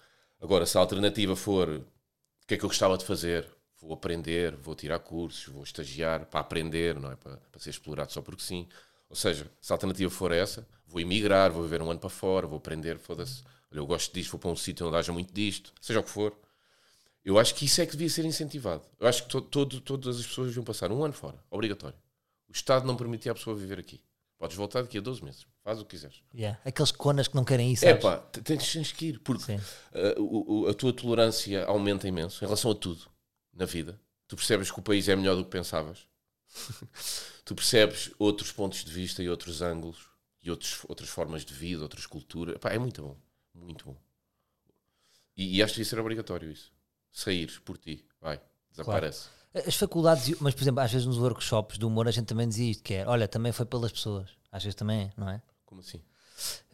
Agora, 0.40 0.64
se 0.64 0.76
a 0.78 0.80
alternativa 0.80 1.36
for 1.36 1.68
o 1.68 2.46
que 2.46 2.54
é 2.54 2.56
que 2.56 2.64
eu 2.64 2.68
gostava 2.68 2.96
de 2.96 3.04
fazer, 3.04 3.46
vou 3.82 3.92
aprender, 3.94 4.54
vou 4.56 4.74
tirar 4.74 4.98
cursos, 5.00 5.52
vou 5.52 5.62
estagiar 5.64 6.24
para 6.26 6.40
aprender, 6.40 6.98
não 6.98 7.10
é? 7.10 7.16
Para, 7.16 7.36
para 7.36 7.60
ser 7.60 7.70
explorado 7.70 8.12
só 8.12 8.22
porque 8.22 8.42
sim. 8.42 8.66
Ou 9.10 9.16
seja, 9.16 9.50
se 9.60 9.72
a 9.72 9.74
alternativa 9.74 10.10
for 10.10 10.32
essa, 10.32 10.66
vou 10.86 11.00
emigrar, 11.00 11.50
vou 11.50 11.62
viver 11.62 11.82
um 11.82 11.90
ano 11.90 12.00
para 12.00 12.08
fora, 12.08 12.46
vou 12.46 12.56
aprender, 12.58 12.98
foda-se. 12.98 13.42
Olha, 13.70 13.80
eu 13.80 13.86
gosto 13.86 14.12
disto, 14.14 14.30
vou 14.30 14.38
para 14.40 14.50
um 14.50 14.56
sítio 14.56 14.86
onde 14.86 14.96
haja 14.96 15.12
muito 15.12 15.32
disto, 15.34 15.72
seja 15.80 16.00
o 16.00 16.02
que 16.02 16.10
for. 16.10 16.34
Eu 17.24 17.38
acho 17.38 17.54
que 17.54 17.64
isso 17.64 17.80
é 17.80 17.86
que 17.86 17.92
devia 17.92 18.08
ser 18.08 18.24
incentivado. 18.24 18.82
Eu 18.98 19.06
acho 19.06 19.22
que 19.24 19.28
to- 19.28 19.40
todo- 19.42 19.80
todas 19.80 20.18
as 20.18 20.26
pessoas 20.26 20.48
deviam 20.48 20.64
passar 20.64 20.90
um 20.90 21.04
ano 21.04 21.12
fora, 21.14 21.36
obrigatório. 21.50 21.96
O 22.48 22.52
Estado 22.52 22.86
não 22.86 22.96
permitia 22.96 23.32
a 23.32 23.34
pessoa 23.34 23.54
viver 23.56 23.78
aqui. 23.78 24.00
Podes 24.38 24.56
voltar 24.56 24.82
daqui 24.82 24.98
a 24.98 25.00
12 25.00 25.22
meses, 25.24 25.46
faz 25.62 25.78
o 25.80 25.84
que 25.84 25.90
quiseres. 25.90 26.16
Yeah. 26.34 26.58
Aqueles 26.64 26.90
conas 26.90 27.28
que 27.28 27.36
não 27.36 27.44
querem 27.44 27.72
ir, 27.72 27.78
É 27.84 27.94
pá, 27.94 28.16
tens, 28.18 28.72
tens 28.72 28.90
que 28.90 29.06
ir, 29.10 29.20
porque 29.20 29.52
uh, 29.52 29.60
o- 30.20 30.62
o- 30.62 30.68
a 30.68 30.74
tua 30.74 30.92
tolerância 30.92 31.64
aumenta 31.66 32.08
imenso 32.08 32.42
em 32.44 32.46
relação 32.46 32.72
a 32.72 32.74
tudo 32.74 33.02
na 33.52 33.64
vida. 33.64 34.00
Tu 34.26 34.36
percebes 34.36 34.70
que 34.70 34.78
o 34.78 34.82
país 34.82 35.08
é 35.08 35.16
melhor 35.16 35.36
do 35.36 35.44
que 35.44 35.50
pensavas. 35.50 36.06
tu 37.44 37.54
percebes 37.54 38.10
outros 38.18 38.52
pontos 38.52 38.84
de 38.84 38.92
vista 38.92 39.22
e 39.22 39.28
outros 39.28 39.62
ângulos 39.62 40.08
e 40.42 40.50
outros, 40.50 40.80
outras 40.88 41.08
formas 41.08 41.44
de 41.44 41.54
vida, 41.54 41.82
outras 41.82 42.06
culturas. 42.06 42.58
Pá, 42.58 42.70
é 42.70 42.78
muito 42.78 43.02
bom, 43.02 43.16
muito 43.54 43.84
bom. 43.84 43.96
E, 45.36 45.56
e 45.56 45.62
acho 45.62 45.74
que 45.74 45.78
devia 45.78 45.90
ser 45.90 45.98
obrigatório 45.98 46.50
isso. 46.50 46.72
Saíres 47.10 47.58
por 47.58 47.78
ti, 47.78 48.06
vai, 48.20 48.40
desaparece. 48.70 49.28
As 49.54 49.76
faculdades, 49.76 50.34
mas 50.40 50.54
por 50.54 50.62
exemplo, 50.62 50.80
às 50.80 50.90
vezes 50.90 51.06
nos 51.06 51.18
workshops 51.18 51.76
do 51.76 51.86
humor 51.86 52.08
a 52.08 52.10
gente 52.10 52.26
também 52.26 52.48
dizia 52.48 52.70
isto, 52.70 52.82
que 52.82 52.94
é, 52.94 53.06
olha, 53.06 53.28
também 53.28 53.52
foi 53.52 53.66
pelas 53.66 53.92
pessoas. 53.92 54.30
Às 54.50 54.64
vezes 54.64 54.74
também 54.74 55.02
é, 55.02 55.12
não 55.16 55.28
é? 55.28 55.42
Como 55.66 55.80
assim? 55.80 56.02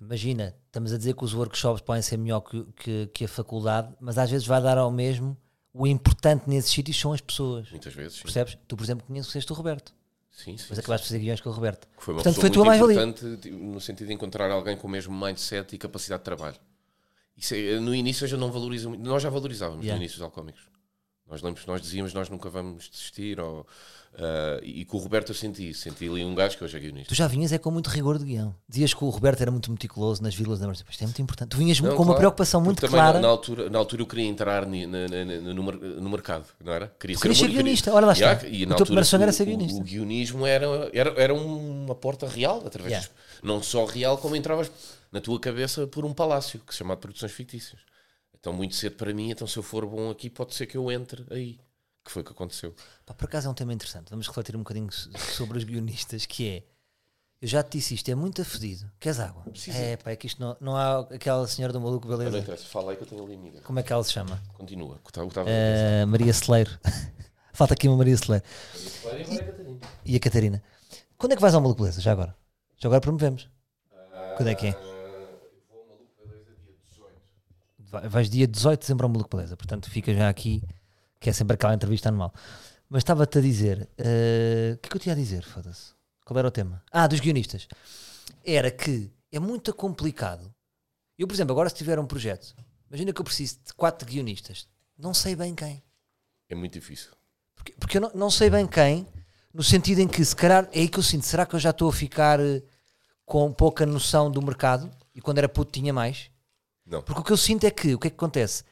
Imagina, 0.01 0.55
estamos 0.67 0.93
a 0.93 0.99
dizer 0.99 1.15
que 1.15 1.25
os 1.25 1.35
workshops 1.35 1.83
podem 1.83 2.03
ser 2.03 2.17
melhor 2.17 2.41
que, 2.41 2.65
que, 2.77 3.07
que 3.09 3.25
a 3.25 3.29
faculdade, 3.29 3.95
mas 4.01 4.17
às 4.17 4.31
vezes 4.31 4.47
vai 4.47 4.63
dar 4.63 4.79
ao 4.79 4.91
mesmo. 4.91 5.37
O 5.81 5.87
importante 5.87 6.43
nesses 6.49 6.71
sítios 6.73 6.99
são 6.99 7.13
as 7.13 7.21
pessoas. 7.21 7.71
Muitas 7.71 7.95
vezes, 7.95 8.17
sim. 8.17 8.23
Percebes? 8.25 8.59
Tu, 8.67 8.77
por 8.77 8.83
exemplo, 8.85 9.07
conheces 9.07 9.49
o 9.51 9.55
Roberto, 9.55 9.95
Sim, 10.33 10.57
sim. 10.57 10.67
mas 10.71 10.79
acabaste 10.79 11.05
de 11.05 11.09
fazer 11.13 11.19
guiões 11.21 11.41
com 11.41 11.51
o 11.51 11.53
Roberto. 11.53 11.87
Que 11.97 12.03
foi 12.05 12.15
uma 12.15 12.23
Portanto, 12.23 12.35
foi 12.41 12.51
muito 12.51 12.65
mais-valia. 12.65 13.03
importante 13.05 13.37
tipo, 13.43 13.57
no 13.57 13.81
sentido 13.81 14.09
de 14.09 14.13
encontrar 14.15 14.51
alguém 14.51 14.77
com 14.77 14.87
o 14.89 14.91
mesmo 14.91 15.17
mindset 15.17 15.75
e 15.75 15.79
capacidade 15.79 16.21
de 16.21 16.25
trabalho. 16.25 16.57
Isso 17.37 17.55
é- 17.55 17.79
no 17.79 17.95
início 17.95 18.25
eu 18.25 18.29
já 18.29 18.37
não 18.37 18.51
valorizo 18.51 18.89
muito. 18.89 19.05
Nós 19.05 19.23
já 19.23 19.31
valorizávamos 19.31 19.85
Yeah. 19.85 19.97
no 19.97 20.03
início 20.03 20.19
dos 20.19 20.25
alcoómicos. 20.25 20.63
Nós 21.31 21.43
lembro 21.43 21.63
nós 21.67 21.83
dizíamos 21.83 22.15
nós 22.15 22.29
nunca 22.31 22.49
vamos 22.49 22.89
desistir. 22.89 23.39
Ou, 23.39 23.67
ah, 24.19 24.59
e 24.63 24.85
com 24.85 24.97
o 24.97 25.01
Roberto 25.01 25.29
eu 25.31 25.35
senti 25.35 25.69
isso. 25.71 25.83
Senti 25.83 26.09
ali 26.09 26.25
um 26.25 26.35
gajo 26.35 26.57
que 26.57 26.65
hoje 26.65 26.77
é 26.77 26.81
guionista. 26.81 27.09
Tu 27.11 27.15
já 27.15 27.27
vinhas 27.27 27.53
é 27.53 27.59
com 27.59 27.71
muito 27.71 27.89
rigor 27.91 28.19
de 28.19 28.25
guião. 28.25 28.55
Dizias 28.69 28.95
que 28.95 29.05
o 29.05 29.09
Roberto 29.11 29.41
era 29.43 29.51
muito 29.51 29.71
meticuloso 29.71 30.23
nas 30.23 30.35
vírgulas, 30.35 30.61
mas 30.61 30.83
isto 30.89 31.03
é 31.03 31.07
muito 31.07 31.21
importante. 31.21 31.51
Tu 31.51 31.57
vinhas 31.59 31.79
Não, 31.81 31.91
com 31.91 31.97
uma 31.97 32.05
claro, 32.07 32.19
preocupação 32.19 32.61
muito 32.63 32.87
clara. 32.89 33.19
Na, 33.19 33.23
na 33.23 33.29
altura, 33.29 33.69
na 33.69 33.79
altura 33.79 34.03
eu 34.03 34.07
queria 34.07 34.25
entrar 34.27 34.65
ni- 34.67 34.87
na- 34.87 35.07
na- 35.07 35.25
no, 35.55 35.63
no 36.01 36.09
mercado, 36.11 36.47
não 36.65 36.73
era? 36.73 36.89
Queria 36.99 37.17
querias 37.17 37.37
ser 37.39 37.45
muito- 37.45 37.55
guionista, 37.57 37.93
olha 37.93 38.07
lá 38.07 38.13
está. 38.15 38.25
Yeah, 38.33 38.49
e 38.49 38.65
O 38.65 38.75
teu 38.75 38.87
primeiro 38.87 39.05
sonho 39.07 39.23
era 39.23 39.31
o- 39.31 39.35
ser 39.35 39.43
o- 39.43 39.47
guionista. 39.47 39.81
O, 39.81 39.85
guionismo 39.85 40.47
era, 40.47 40.67
era, 40.95 41.11
era 41.21 41.35
uma 41.35 41.95
porta 41.95 42.27
real, 42.27 42.63
através 42.67 42.93
Yeah. 42.93 43.09
não 43.43 43.63
só 43.63 43.85
real, 43.85 44.17
como 44.17 44.35
entravas 44.35 44.71
na 45.13 45.21
tua 45.21 45.39
cabeça 45.39 45.87
por 45.87 46.05
um 46.07 46.13
palácio, 46.15 46.59
que 46.67 46.73
se 46.73 46.79
chama 46.79 46.95
de 46.95 47.01
Produções 47.03 47.33
Fictícias. 47.33 47.81
Então, 48.41 48.53
muito 48.53 48.75
cedo 48.75 48.97
para 48.97 49.13
mim, 49.13 49.31
então 49.31 49.47
se 49.47 49.57
eu 49.59 49.63
for 49.63 49.85
bom 49.87 50.11
aqui, 50.11 50.31
pode 50.31 50.55
ser 50.55 50.67
que 50.67 50.77
eu 50.77 50.91
entre 50.91 51.25
aí. 51.31 51.59
Que 52.05 52.11
foi 52.13 52.23
o 52.23 52.25
que 52.25 52.33
aconteceu. 52.33 52.75
Pá, 53.05 53.13
por 53.13 53.25
acaso 53.27 53.49
é 53.49 53.51
um 53.51 53.55
tema 53.55 53.73
interessante. 53.73 54.09
Vamos 54.11 54.27
refletir 54.27 54.55
um 54.57 54.61
bocadinho 54.61 54.91
so- 54.91 55.11
sobre 55.19 55.59
os 55.59 55.65
guionistas, 55.65 56.25
que 56.25 56.49
é. 56.49 56.63
Eu 57.41 57.47
já 57.47 57.63
te 57.63 57.79
disse 57.79 57.95
isto, 57.95 58.09
é 58.11 58.15
muito 58.15 58.41
afedido. 58.43 58.91
Queres 58.99 59.21
água? 59.21 59.43
Precisa. 59.45 59.77
É, 59.79 59.97
pá, 59.97 60.11
é 60.11 60.17
que 60.17 60.27
isto 60.27 60.41
não, 60.41 60.57
não 60.61 60.77
há 60.77 61.01
aquela 61.01 61.47
senhora 61.47 61.73
do 61.73 61.81
maluco, 61.81 62.09
Não 62.09 62.17
beleza? 62.19 62.39
interessa, 62.39 62.65
fala 62.65 62.91
aí 62.93 62.97
que 62.97 63.03
eu 63.05 63.07
tenho 63.07 63.23
ali 63.23 63.35
amiga. 63.35 63.61
Como 63.61 63.79
é 63.79 63.83
que 63.83 63.93
ela 63.93 64.03
se 64.03 64.13
chama? 64.13 64.43
Continua. 64.55 64.99
Ah, 66.03 66.07
Maria 66.07 66.33
Celeiro. 66.33 66.71
Falta 67.53 67.75
aqui 67.75 67.87
uma 67.87 67.97
Maria 67.97 68.17
Celeiro. 68.17 68.45
E 70.05 70.17
a 70.17 70.21
Catarina. 70.21 70.63
Quando 71.17 71.33
é 71.33 71.37
que 71.37 71.43
vais 71.43 71.55
ao 71.55 71.61
Maluco 71.61 71.81
Beleza? 71.83 72.01
Já 72.01 72.13
agora? 72.13 72.35
Já 72.79 72.89
agora 72.89 73.01
promovemos. 73.01 73.49
Quando 74.37 74.49
é 74.49 74.55
que 74.55 74.67
é? 74.69 74.73
Vai- 74.73 74.89
Vais 77.91 78.29
dia 78.29 78.47
18 78.47 78.79
de 78.81 78.85
dezembro 78.85 79.07
ao 79.07 79.13
Maluco 79.13 79.35
Beleza. 79.37 79.57
Portanto, 79.57 79.91
fica 79.91 80.13
já 80.15 80.29
aqui, 80.29 80.63
que 81.21 81.31
é 81.31 81.33
sempre 81.33 81.55
aquela 81.55 81.75
entrevista 81.75 82.09
anual. 82.09 82.33
Mas 82.89 83.01
estava-te 83.01 83.39
a 83.39 83.41
dizer. 83.41 83.89
eh, 83.99 84.73
O 84.75 84.79
que 84.79 84.87
é 84.87 84.91
que 84.91 84.97
eu 84.97 85.01
tinha 85.01 85.15
a 85.15 85.17
dizer? 85.19 85.45
Foda-se. 85.45 85.93
Qual 86.25 86.39
era 86.39 86.49
o 86.49 86.51
tema? 86.51 86.83
Ah, 86.93 87.07
dos 87.07 87.21
guionistas. 87.21 87.67
Era 88.45 88.71
que 88.71 89.11
é 89.33 89.39
muito 89.39 89.73
complicado. 89.75 90.53
Eu, 91.19 91.27
por 91.27 91.35
exemplo, 91.35 91.53
agora 91.53 91.69
se 91.69 91.75
tiver 91.77 91.99
um 91.99 92.07
projeto, 92.07 92.55
imagina 92.89 93.13
que 93.13 93.21
eu 93.21 93.25
preciso 93.25 93.59
de 93.67 93.73
quatro 93.75 94.07
guionistas. 94.07 94.69
Não 94.97 95.13
sei 95.15 95.35
bem 95.35 95.55
quem. 95.55 95.83
É 96.49 96.55
muito 96.55 96.73
difícil. 96.75 97.11
Porque, 97.55 97.73
porque 97.79 97.97
eu 97.97 98.01
não, 98.03 98.11
não 98.15 98.31
sei 98.31 98.49
bem 98.51 98.67
quem, 98.67 99.07
no 99.53 99.63
sentido 99.63 100.01
em 100.01 100.09
que, 100.09 100.25
se 100.25 100.37
calhar, 100.37 100.69
é 100.73 100.81
aí 100.81 100.89
que 100.89 100.99
eu 100.99 101.03
sinto, 101.03 101.25
será 101.27 101.45
que 101.47 101.55
eu 101.55 101.59
já 101.61 101.71
estou 101.71 101.89
a 101.89 101.93
ficar 101.93 102.39
eh, 102.41 102.63
com 103.25 103.53
pouca 103.53 103.85
noção 103.85 104.31
do 104.31 104.41
mercado? 104.43 104.91
E 105.15 105.21
quando 105.21 105.39
era 105.39 105.49
puto 105.49 105.73
tinha 105.73 105.93
mais? 105.93 106.31
Não. 106.89 107.03
Porque 107.03 107.21
o 107.21 107.25
que 107.25 107.33
eu 107.33 107.37
sinto 107.37 107.65
é 107.65 107.71
que, 107.71 107.95
o 107.95 107.99
que 107.99 108.07
é 108.07 108.11
que 108.11 108.17
acontece? 108.17 108.65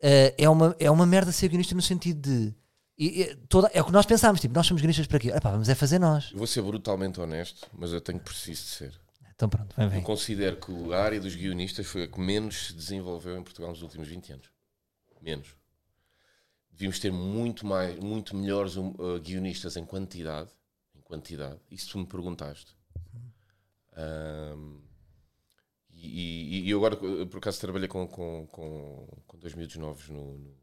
Eh, 0.00 0.34
é, 0.36 0.48
uma, 0.48 0.74
é 0.78 0.90
uma 0.90 1.06
merda 1.06 1.30
ser 1.32 1.48
guionista 1.48 1.74
no 1.74 1.80
sentido 1.82 2.20
de. 2.20 2.54
e- 2.98 3.22
e 3.22 3.36
toda, 3.48 3.70
é 3.72 3.80
o 3.80 3.84
que 3.84 3.92
nós 3.92 4.04
pensámos, 4.06 4.40
tipo, 4.40 4.54
nós 4.54 4.66
somos 4.66 4.80
guionistas 4.82 5.06
para 5.06 5.18
quê? 5.20 5.28
Epá, 5.30 5.50
vamos 5.52 5.68
é 5.68 5.74
fazer 5.74 5.98
nós. 5.98 6.30
Eu 6.32 6.38
vou 6.38 6.46
ser 6.46 6.62
brutalmente 6.62 7.20
honesto, 7.20 7.66
mas 7.72 7.92
eu 7.92 8.00
tenho 8.00 8.18
preciso 8.20 8.62
de 8.64 8.68
ser. 8.68 9.00
Então 9.34 9.48
pronto, 9.48 9.74
vem, 9.76 9.86
Eu 9.86 9.90
vem. 9.90 10.02
considero 10.02 10.56
que 10.56 10.92
a 10.92 11.02
área 11.02 11.20
dos 11.20 11.34
guionistas 11.34 11.86
foi 11.86 12.04
a 12.04 12.08
que 12.08 12.20
menos 12.20 12.66
se 12.68 12.72
desenvolveu 12.74 13.36
em 13.38 13.42
Portugal 13.42 13.70
nos 13.70 13.82
últimos 13.82 14.08
20 14.08 14.32
anos. 14.32 14.46
Menos. 15.22 15.48
Devíamos 16.70 16.98
ter 16.98 17.12
muito 17.12 17.64
mais, 17.66 17.98
muito 18.00 18.36
melhores 18.36 18.76
um, 18.76 18.88
uh, 18.98 19.18
guionistas 19.20 19.76
em 19.76 19.84
quantidade. 19.84 20.50
Em 20.94 21.00
quantidade. 21.00 21.58
Isso 21.70 21.90
tu 21.90 21.98
me 21.98 22.06
perguntaste. 22.06 22.76
Ahm, 23.96 24.80
e, 26.06 26.70
eu 26.70 26.78
agora, 26.84 26.94
uh, 26.96 27.26
por 27.26 27.38
acaso, 27.38 27.60
trabalhei 27.60 27.88
com, 27.88 28.06
com, 28.06 28.46
com, 28.50 29.06
com 29.26 29.38
dois 29.38 29.54
miúdos 29.54 29.76
novos 29.76 30.08
no, 30.08 30.38
no, 30.38 30.54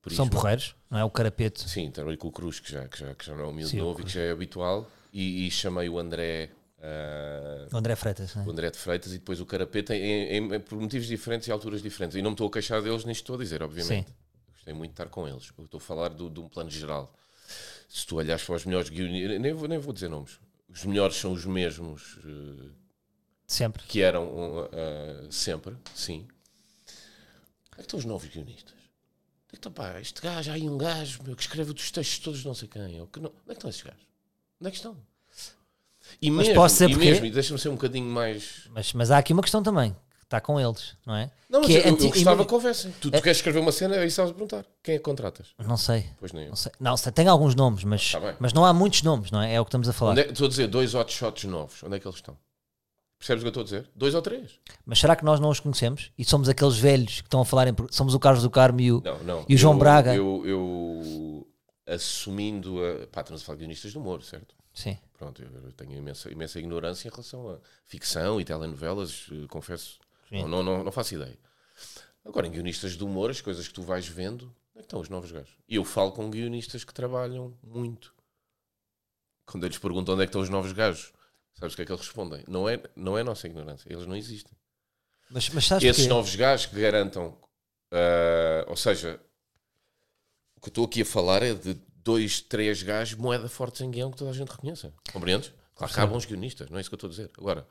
Prisma. 0.00 0.24
São 0.24 0.28
porreiros, 0.28 0.76
não 0.90 0.98
é? 0.98 1.04
O 1.04 1.10
carapeto. 1.10 1.68
Sim, 1.68 1.90
trabalhei 1.90 2.16
com 2.16 2.28
o 2.28 2.32
Cruz, 2.32 2.60
que 2.60 2.70
já, 2.70 2.86
que 2.88 2.98
já, 2.98 3.14
que 3.14 3.24
já 3.26 3.34
não 3.34 3.44
é 3.44 3.48
um 3.48 3.52
miúdo 3.52 3.70
Sim, 3.70 3.80
o 3.80 3.84
novo 3.84 4.00
e 4.00 4.04
que 4.04 4.10
já 4.12 4.20
é 4.20 4.30
habitual. 4.30 4.88
E, 5.12 5.46
e 5.46 5.50
chamei 5.50 5.88
o 5.88 5.98
André. 5.98 6.50
ah, 6.80 7.66
O 7.72 7.76
André 7.76 7.96
Freitas, 7.96 8.34
não 8.36 8.42
é? 8.44 8.46
o 8.46 8.50
André 8.50 8.70
de 8.70 8.78
Freitas 8.78 9.12
e 9.12 9.18
depois 9.18 9.40
o 9.40 9.46
Carapeta 9.46 9.94
em, 9.96 10.00
em- 10.38 10.54
em- 10.54 10.60
por 10.60 10.78
motivos 10.80 11.08
diferentes 11.08 11.48
e 11.48 11.52
alturas 11.52 11.82
diferentes. 11.82 12.16
E 12.16 12.22
não 12.22 12.30
me 12.30 12.34
estou 12.34 12.46
a 12.46 12.50
queixar 12.52 12.80
deles, 12.80 13.04
nem 13.04 13.12
estou 13.12 13.34
a 13.34 13.38
dizer, 13.38 13.60
obviamente. 13.62 14.06
Sim. 14.08 14.14
Gostei 14.52 14.72
muito 14.72 14.90
de 14.90 14.94
estar 14.94 15.08
com 15.08 15.26
eles. 15.26 15.50
Eu 15.58 15.64
estou 15.64 15.78
a 15.78 15.80
falar 15.80 16.08
do- 16.10 16.30
de 16.30 16.38
um 16.40 16.48
plano 16.48 16.70
geral. 16.70 17.12
Se 17.88 18.06
tu 18.06 18.16
olhares 18.16 18.44
para 18.44 18.54
os 18.54 18.64
melhores 18.64 18.88
guionistas, 18.88 19.40
nem 19.40 19.52
vou, 19.52 19.66
nem 19.68 19.78
vou 19.78 19.92
dizer 19.92 20.08
nomes. 20.08 20.38
Os 20.68 20.84
melhores 20.84 21.16
são 21.16 21.32
os 21.32 21.44
mesmos 21.44 22.18
eh, 22.24 22.68
Sempre. 23.48 23.82
que 23.84 24.02
eram 24.02 24.68
eh, 24.72 25.26
sempre, 25.30 25.74
sim. 25.94 26.26
Onde 27.72 27.72
é 27.72 27.76
que 27.76 27.80
estão 27.82 27.98
os 27.98 28.04
novos 28.04 28.28
guionistas? 28.28 28.74
Onde 28.74 29.46
é 29.46 29.50
que 29.52 29.56
estão, 29.56 29.72
pá, 29.72 29.98
este 30.00 30.20
gajo, 30.20 30.50
há 30.50 30.54
aí 30.54 30.68
um 30.68 30.76
gajo 30.76 31.22
meu, 31.24 31.34
que 31.34 31.40
escreve 31.42 31.72
os 31.72 31.90
textos 31.90 32.18
todos, 32.18 32.44
não 32.44 32.52
sei 32.54 32.68
quem. 32.68 33.00
Ou 33.00 33.06
que 33.06 33.18
não, 33.18 33.30
onde 33.30 33.38
é 33.46 33.46
que 33.46 33.52
estão 33.54 33.70
esses 33.70 33.80
gajos? 33.82 34.02
Onde 34.60 34.68
é 34.68 34.70
que 34.70 34.76
estão? 34.76 34.96
E 36.20 36.30
Mas 36.30 36.46
mesmo, 36.48 36.60
posso 36.60 36.74
dizer 36.74 36.90
e 36.90 36.92
porquê? 36.92 37.10
mesmo, 37.10 37.26
e 37.26 37.30
deixa-me 37.30 37.58
ser 37.58 37.68
um 37.70 37.74
bocadinho 37.74 38.06
mais 38.10 38.66
Mas, 38.70 38.92
mas 38.92 39.10
há 39.10 39.18
aqui 39.18 39.32
uma 39.32 39.42
questão 39.42 39.62
também, 39.62 39.92
que 39.92 40.24
está 40.24 40.40
com 40.40 40.58
eles, 40.60 40.94
não 41.06 41.14
é? 41.14 41.30
Não, 41.48 41.60
mas 41.60 41.68
Que 41.68 41.74
eu, 41.76 41.80
é 41.82 41.88
eu 41.88 41.92
anti- 41.94 42.08
gostava 42.08 42.36
ima- 42.36 42.46
que 42.46 42.54
houvessem. 42.54 42.92
Tu, 43.00 43.10
tu 43.10 43.22
queres 43.22 43.38
escrever 43.38 43.58
uma 43.60 43.72
cena 43.72 44.04
e 44.04 44.10
sabes 44.10 44.32
perguntar. 44.32 44.64
Quem 44.82 44.94
é 44.94 44.98
que 44.98 45.04
contratas? 45.04 45.48
Não 45.58 45.76
sei. 45.78 46.10
Pois 46.18 46.32
nem 46.32 46.44
eu. 46.44 46.50
Não, 46.50 46.56
sei. 46.56 46.72
não 46.78 46.96
tem 46.96 47.26
alguns 47.28 47.54
nomes, 47.54 47.84
mas, 47.84 48.12
Tá 48.12 48.36
mas 48.38 48.52
não 48.52 48.64
há 48.64 48.72
muitos 48.74 49.02
nomes, 49.02 49.30
não 49.30 49.40
é? 49.40 49.54
É 49.54 49.60
o 49.60 49.64
que 49.64 49.68
estamos 49.70 49.88
a 49.88 49.92
falar. 49.94 50.18
É- 50.18 50.28
Estou 50.30 50.46
a 50.46 50.48
dizer 50.50 50.66
dois 50.66 50.94
hot 50.94 51.10
shots 51.12 51.44
novos. 51.44 51.82
Onde 51.82 51.96
é 51.96 52.00
que 52.00 52.06
eles 52.06 52.16
estão? 52.16 52.36
Percebes 53.18 53.42
o 53.42 53.44
que 53.44 53.46
eu 53.46 53.48
estou 53.48 53.60
a 53.62 53.64
dizer? 53.64 53.90
Dois 53.96 54.14
ou 54.14 54.22
três? 54.22 54.60
Mas 54.86 54.98
será 55.00 55.16
que 55.16 55.24
nós 55.24 55.40
não 55.40 55.50
os 55.50 55.58
conhecemos? 55.58 56.12
E 56.16 56.24
somos 56.24 56.48
aqueles 56.48 56.76
velhos 56.78 57.20
que 57.20 57.26
estão 57.26 57.40
a 57.40 57.44
falar 57.44 57.66
em. 57.68 57.74
Somos 57.90 58.14
o 58.14 58.20
Carlos 58.20 58.42
do 58.44 58.50
Carmo 58.50 58.80
e 58.80 58.92
o. 58.92 59.00
Não, 59.04 59.18
não. 59.24 59.44
E 59.48 59.54
o 59.54 59.58
João 59.58 59.74
Eu- 59.74 59.78
Braga? 59.78 60.14
Eu, 60.14 60.46
eu 60.46 61.48
assumindo 61.86 62.78
a. 62.84 63.06
Pá, 63.08 63.22
estamos 63.22 63.42
a 63.42 63.44
falar 63.44 63.56
de 63.56 63.60
guionistas 63.64 63.90
de 63.90 63.98
humor, 63.98 64.22
certo? 64.22 64.54
Sim. 64.72 64.96
Pronto, 65.18 65.42
eu 65.42 65.72
tenho 65.72 65.94
imensa, 65.98 66.30
imensa 66.30 66.58
ignorância 66.60 67.08
em 67.08 67.10
relação 67.10 67.50
a 67.50 67.58
ficção 67.84 68.40
e 68.40 68.44
telenovelas, 68.44 69.26
eh, 69.32 69.46
confesso. 69.48 69.98
Não, 70.30 70.46
não, 70.46 70.62
não, 70.62 70.84
não 70.84 70.92
faço 70.92 71.14
ideia. 71.16 71.36
Agora, 72.24 72.46
em 72.46 72.50
guionistas 72.52 72.92
de 72.96 73.02
humor, 73.02 73.30
as 73.30 73.40
coisas 73.40 73.66
que 73.66 73.74
tu 73.74 73.82
vais 73.82 74.06
vendo, 74.06 74.44
onde 74.44 74.54
é 74.76 74.78
que 74.78 74.82
estão 74.82 75.00
os 75.00 75.08
novos 75.08 75.32
gajos? 75.32 75.56
E 75.68 75.74
eu 75.74 75.84
falo 75.84 76.12
com 76.12 76.30
guionistas 76.30 76.84
que 76.84 76.94
trabalham 76.94 77.52
muito. 77.64 78.14
Quando 79.46 79.64
eu 79.64 79.68
lhes 79.68 79.78
pergunto 79.78 80.12
onde 80.12 80.22
é 80.22 80.26
que 80.26 80.28
estão 80.28 80.42
os 80.42 80.50
novos 80.50 80.72
gajos, 80.72 81.12
sabes 81.58 81.74
o 81.74 81.76
que 81.76 81.82
é 81.82 81.84
que 81.86 81.92
eles 81.92 82.04
respondem? 82.04 82.44
Não 82.48 82.68
é, 82.68 82.80
não 82.96 83.16
é 83.18 83.22
nossa 83.22 83.46
ignorância, 83.46 83.92
eles 83.92 84.06
não 84.06 84.16
existem. 84.16 84.52
Mas, 85.30 85.48
mas 85.50 85.70
Esses 85.82 86.06
novos 86.06 86.34
gajos 86.34 86.66
que 86.66 86.80
garantam, 86.80 87.36
ah, 87.92 88.64
ou 88.68 88.76
seja, 88.76 89.20
o 90.56 90.60
que 90.60 90.68
eu 90.68 90.70
estou 90.70 90.84
aqui 90.86 91.02
a 91.02 91.06
falar 91.06 91.42
é 91.42 91.54
de 91.54 91.74
dois, 92.02 92.40
três 92.40 92.82
gajos 92.82 93.18
moeda 93.18 93.48
forte 93.48 93.84
em 93.84 93.90
guião 93.90 94.10
que 94.10 94.16
toda 94.16 94.30
a 94.30 94.34
gente 94.34 94.48
reconheça. 94.50 94.92
Compreendes? 95.12 95.52
Claro 95.74 95.92
que 95.92 96.00
há 96.00 96.06
bons 96.06 96.24
guionistas, 96.24 96.68
não 96.70 96.78
é 96.78 96.80
isso 96.80 96.90
que 96.90 96.94
eu 96.94 96.96
estou 96.96 97.08
a 97.08 97.10
dizer. 97.10 97.30
Agora, 97.38 97.66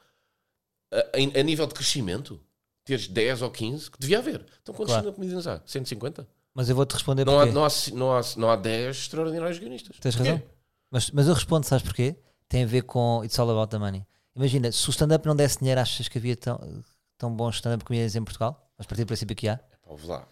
a, 0.91 1.19
em- 1.19 1.37
a 1.37 1.43
nível 1.43 1.67
de 1.67 1.73
crescimento, 1.73 2.39
teres 2.85 3.07
10 3.07 3.41
ou 3.41 3.51
15, 3.51 3.91
que 3.91 3.99
devia 3.99 4.19
haver. 4.19 4.45
Então 4.61 4.73
quantos 4.73 4.93
Claro. 4.93 5.11
comediantes 5.13 5.47
há? 5.47 5.61
150? 5.65 6.27
Mas 6.53 6.69
eu 6.69 6.75
vou-te 6.75 6.93
responder 6.93 7.25
Não 7.25 7.39
há, 7.39 7.45
não, 7.45 7.65
há, 7.65 7.69
não, 7.93 8.17
há, 8.17 8.21
não 8.37 8.49
há 8.49 8.55
10 8.55 8.95
extraordinários 8.97 9.59
guionistas. 9.59 9.97
Tens 9.99 10.15
Porquê? 10.15 10.31
razão. 10.31 10.49
Mas, 10.89 11.11
mas 11.11 11.27
eu 11.27 11.33
respondo, 11.33 11.65
sabes 11.65 11.83
porquê? 11.83 12.15
Tem 12.49 12.63
a 12.63 12.67
ver 12.67 12.83
com 12.83 13.23
It's 13.23 13.37
All 13.39 13.49
About 13.49 13.69
the 13.71 13.77
Money. 13.77 14.05
Imagina, 14.35 14.71
se 14.71 14.87
o 14.87 14.91
stand-up 14.91 15.25
não 15.25 15.35
desse 15.35 15.59
dinheiro, 15.59 15.81
achas 15.81 16.07
que 16.07 16.17
havia 16.17 16.35
tão, 16.35 16.83
tão 17.17 17.35
bons 17.35 17.55
stand-up 17.55 17.83
comedians 17.83 18.15
em 18.15 18.23
Portugal? 18.23 18.69
Mas 18.77 18.85
partir 18.85 19.03
do 19.03 19.07
princípio 19.07 19.35
que 19.35 19.47
há. 19.47 19.57
Pá, 19.57 19.63
ouve 19.87 20.05
lá. 20.07 20.27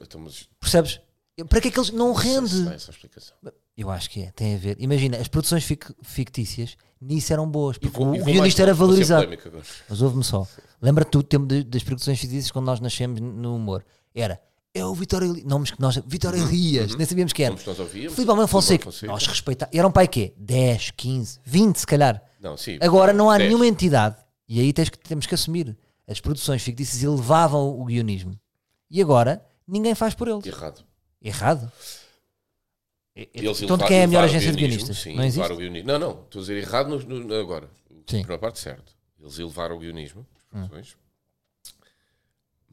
Estamos. 0.00 0.48
Percebes? 0.58 1.00
Para 1.48 1.60
que 1.60 1.68
é 1.68 1.70
que 1.70 1.78
eles 1.78 1.90
não 1.90 2.12
rende? 2.12 2.64
dá 2.64 2.74
essa 2.74 2.90
explicação. 2.90 3.36
Eu 3.76 3.90
acho 3.90 4.10
que 4.10 4.22
é, 4.22 4.30
tem 4.32 4.54
a 4.54 4.58
ver. 4.58 4.76
Imagina, 4.78 5.16
as 5.16 5.26
produções 5.28 5.64
fic- 5.64 5.94
fictícias 6.02 6.76
nisso 7.00 7.32
eram 7.32 7.48
boas, 7.50 7.78
porque 7.78 7.96
vou- 7.96 8.08
o 8.14 8.24
guionista 8.24 8.62
era 8.62 8.74
valorizado. 8.74 9.26
Mas 9.88 10.02
ouve-me 10.02 10.22
só. 10.24 10.46
Lembra-te 10.82 11.12
do 11.12 11.22
tempo 11.22 11.46
das 11.46 11.82
produções 11.82 12.18
fictícias 12.20 12.50
quando 12.50 12.66
nós 12.66 12.78
nascemos 12.80 13.20
no 13.20 13.56
humor? 13.56 13.84
Era, 14.14 14.40
é 14.74 14.84
o 14.84 14.94
Vitória 14.94 15.26
Elias. 15.26 15.44
Nomes 15.44 15.70
que 15.70 15.80
nós. 15.80 15.96
Vitória 16.06 16.38
Elias, 16.38 16.94
nem 16.94 17.06
sabíamos 17.06 17.32
quem 17.32 17.46
era. 17.46 17.54
Como 17.54 17.66
nós 17.66 17.78
ouvíamos. 17.80 18.14
Filipe 18.14 18.30
Almeida 18.30 18.46
Fonseca. 18.48 18.84
Fonseca. 18.84 19.06
Nós 19.12 19.26
respeitávamos. 19.26 19.78
Eram 19.78 19.90
pai 19.92 20.06
quê? 20.08 20.32
10, 20.36 20.92
15, 20.92 21.40
20 21.44 21.76
se 21.76 21.86
calhar. 21.86 22.22
Não, 22.40 22.56
sim. 22.56 22.78
Agora 22.80 23.12
não 23.12 23.30
há 23.30 23.36
10. 23.38 23.48
nenhuma 23.48 23.66
entidade. 23.66 24.16
E 24.48 24.60
aí 24.60 24.72
que, 24.72 24.98
temos 24.98 25.26
que 25.26 25.34
assumir. 25.34 25.76
As 26.08 26.20
produções 26.20 26.62
fictícias 26.62 27.02
elevavam 27.02 27.78
o 27.80 27.84
guionismo. 27.84 28.38
E 28.90 29.00
agora 29.00 29.44
ninguém 29.66 29.94
faz 29.94 30.14
por 30.14 30.26
eles. 30.28 30.44
Errado. 30.46 30.84
Errado. 31.22 31.70
Eles 33.14 33.60
então, 33.62 33.74
elevar- 33.76 33.88
quem 33.88 33.98
é 33.98 34.04
a 34.04 34.06
melhor 34.06 34.24
agência 34.24 34.50
de 34.50 34.56
guionistas? 34.56 34.98
Sim, 34.98 35.14
não 35.16 35.24
existe? 35.24 35.54
guionismo. 35.54 35.88
Não, 35.88 35.98
não, 35.98 36.10
estou 36.22 36.38
a 36.38 36.42
dizer 36.42 36.56
errado 36.56 36.88
no- 36.98 37.20
no- 37.20 37.34
agora. 37.34 37.68
Sim. 38.06 38.22
Para 38.24 38.36
a 38.36 38.38
parte 38.38 38.58
certa. 38.58 38.92
Eles 39.20 39.38
elevaram 39.38 39.76
o 39.76 39.78
guionismo, 39.78 40.26
Hum. 40.52 40.62
as 40.62 40.68
produções, 40.68 40.96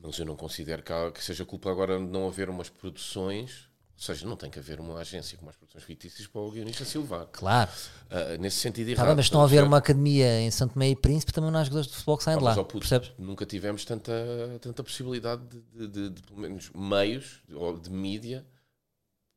mas 0.08 0.18
eu 0.20 0.26
não 0.26 0.36
considero 0.36 0.82
que, 0.82 0.91
há- 0.91 1.12
que 1.12 1.24
seja 1.24 1.45
culpa 1.45 1.70
agora 1.72 1.97
de 1.99 2.05
não 2.05 2.28
haver 2.28 2.49
umas 2.49 2.70
produções. 2.70 3.68
Ou 3.95 4.01
seja, 4.03 4.28
não 4.28 4.36
tem 4.38 4.49
que 4.51 4.60
haver 4.60 4.80
uma 4.80 4.99
agência 4.99 5.36
com 5.39 5.43
umas 5.45 5.55
produções 5.55 5.84
fictícias 5.84 6.28
para 6.28 6.39
o 6.39 6.51
guionista 6.51 6.86
se 6.86 6.99
elevar. 6.99 7.26
Claro. 7.32 7.72
Ah, 8.12 8.38
nesse 8.38 8.58
sentido, 8.58 8.86
Tá 8.88 8.91
errado. 8.91 9.08
bem, 9.08 9.16
mas 9.16 9.26
se 9.26 9.34
não 9.34 9.39
estás 9.41 9.51
a 9.53 9.60
haver 9.60 9.68
uma 9.68 9.78
academia 9.78 10.39
em 10.41 10.51
Santo 10.51 10.78
Meio 10.78 10.91
e 10.91 10.95
Príncipe, 10.95 11.34
também 11.34 11.49
não 11.49 11.60
há 11.60 11.64
jogadores 11.64 11.88
de 11.88 11.93
futebol 11.93 12.16
que 12.18 12.24
saem 12.24 12.36
Ah, 12.36 12.39
de 12.39 12.45
lá. 12.45 12.55
puto, 12.55 12.78
Percebes? 12.80 13.12
Nunca 13.18 13.43
tivemos 13.45 13.84
tanta, 13.86 14.14
tanta 14.62 14.84
possibilidade 14.84 15.41
de, 15.47 15.60
de- 15.62 15.88
de- 15.88 16.10
de, 16.12 16.22
pelo 16.22 16.39
menos, 16.39 16.70
meios 16.76 17.41
ou 17.51 17.76
de 17.80 17.89
mídia 17.89 18.45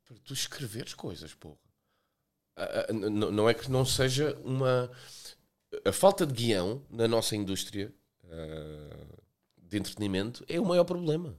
para 0.05 0.19
tu 0.25 0.35
escreveres 0.35 0.93
coisas, 0.93 1.33
porra. 1.35 1.57
Ah, 2.59 2.87
ah, 2.91 2.93
não 2.93 3.49
é 3.49 3.55
que 3.55 3.71
não 3.71 3.85
seja 3.87 4.39
uma. 4.45 4.91
A 5.87 5.93
falta 5.93 6.27
de 6.27 6.35
guião 6.35 6.83
na 6.91 7.09
nossa 7.09 7.35
indústria 7.35 7.91
de 9.71 9.79
entretenimento 9.79 10.45
é 10.49 10.61
o 10.61 10.65
maior 10.67 10.85
problema. 10.85 11.37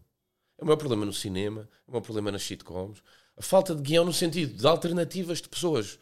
É 0.58 0.64
o 0.64 0.66
maior 0.66 0.78
problema 0.78 1.06
no 1.06 1.14
cinema, 1.14 1.68
é 1.88 1.90
o 1.90 1.92
maior 1.92 2.02
problema 2.04 2.32
nas 2.32 2.44
sitcoms. 2.44 3.02
A 3.38 3.42
falta 3.42 3.76
de 3.76 3.82
guião 3.82 4.06
no 4.06 4.14
sentido 4.14 4.58
de 4.58 4.68
alternativas 4.68 5.42
de 5.42 5.50
pessoas 5.50 6.00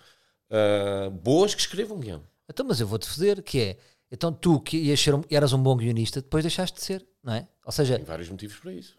ah, 0.50 1.10
boas 1.10 1.54
que 1.56 1.62
escrevam 1.62 2.00
guião. 2.00 2.24
Então, 2.50 2.66
mas 2.66 2.80
eu 2.80 2.88
vou-te 2.88 3.08
foder, 3.08 3.42
que 3.44 3.60
é. 3.62 3.78
Então 4.12 4.34
tu 4.34 4.60
que 4.60 4.78
ias 4.78 5.00
ser 5.00 5.14
um- 5.14 5.24
eras 5.30 5.54
um 5.54 5.62
bom 5.62 5.76
guionista, 5.78 6.22
depois 6.22 6.44
deixaste 6.44 6.78
de 6.78 6.84
ser, 6.84 7.08
não 7.24 7.34
é? 7.34 7.48
Ou 7.66 7.72
seja, 7.72 7.96
Tem 7.98 8.06
vários 8.06 8.28
motivos 8.30 8.58
para 8.58 8.74
isso. 8.74 8.98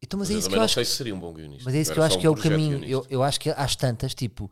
então, 0.00 0.18
mas, 0.18 0.28
Mas 0.28 0.30
é 0.30 0.34
eu 0.34 0.38
isso 0.38 0.48
que 0.48 0.54
eu 0.54 0.58
não 0.58 0.64
acho 0.64 0.84
se 0.84 0.96
seria 0.96 1.14
um 1.14 1.18
bom 1.18 1.32
guionista. 1.32 1.64
Mas 1.64 1.74
é 1.74 1.80
isso 1.80 1.92
que 1.92 1.98
eu 1.98 2.02
acho 2.04 2.16
um 2.16 2.20
que 2.20 2.26
é 2.26 2.30
o 2.30 2.36
caminho. 2.36 2.84
Eu, 2.84 3.04
eu 3.10 3.22
acho 3.24 3.40
que 3.40 3.50
às 3.50 3.74
tantas, 3.74 4.14
tipo, 4.14 4.48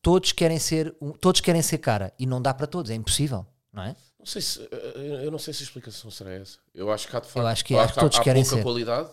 todos 0.00 0.32
querem 0.32 0.58
ser 0.58 0.96
um- 1.02 1.12
todos 1.12 1.42
querem 1.42 1.60
ser 1.60 1.78
cara 1.78 2.14
e 2.18 2.24
não 2.24 2.40
dá 2.40 2.54
para 2.54 2.66
todos, 2.66 2.90
é 2.90 2.94
impossível, 2.94 3.46
não 3.70 3.82
é? 3.82 3.94
Não 4.22 4.26
sei 4.26 4.40
se, 4.40 4.60
eh, 4.70 5.22
eu 5.24 5.32
não 5.32 5.38
sei 5.38 5.52
se 5.52 5.64
a 5.64 5.66
explicação 5.66 6.08
será 6.08 6.30
essa. 6.32 6.56
Eu 6.72 6.92
acho 6.92 7.08
que 7.08 7.16
há 7.16 7.18
de 7.18 7.26
facto. 7.26 7.44
acho 7.44 7.64
que- 7.64 7.74
há- 7.74 7.82
acho 7.82 7.94
que 7.94 7.98
todos 8.00 8.18
há, 8.18 8.22
querem 8.22 8.42
pouca 8.44 8.56
ser. 8.56 8.62
qualidade. 8.62 9.10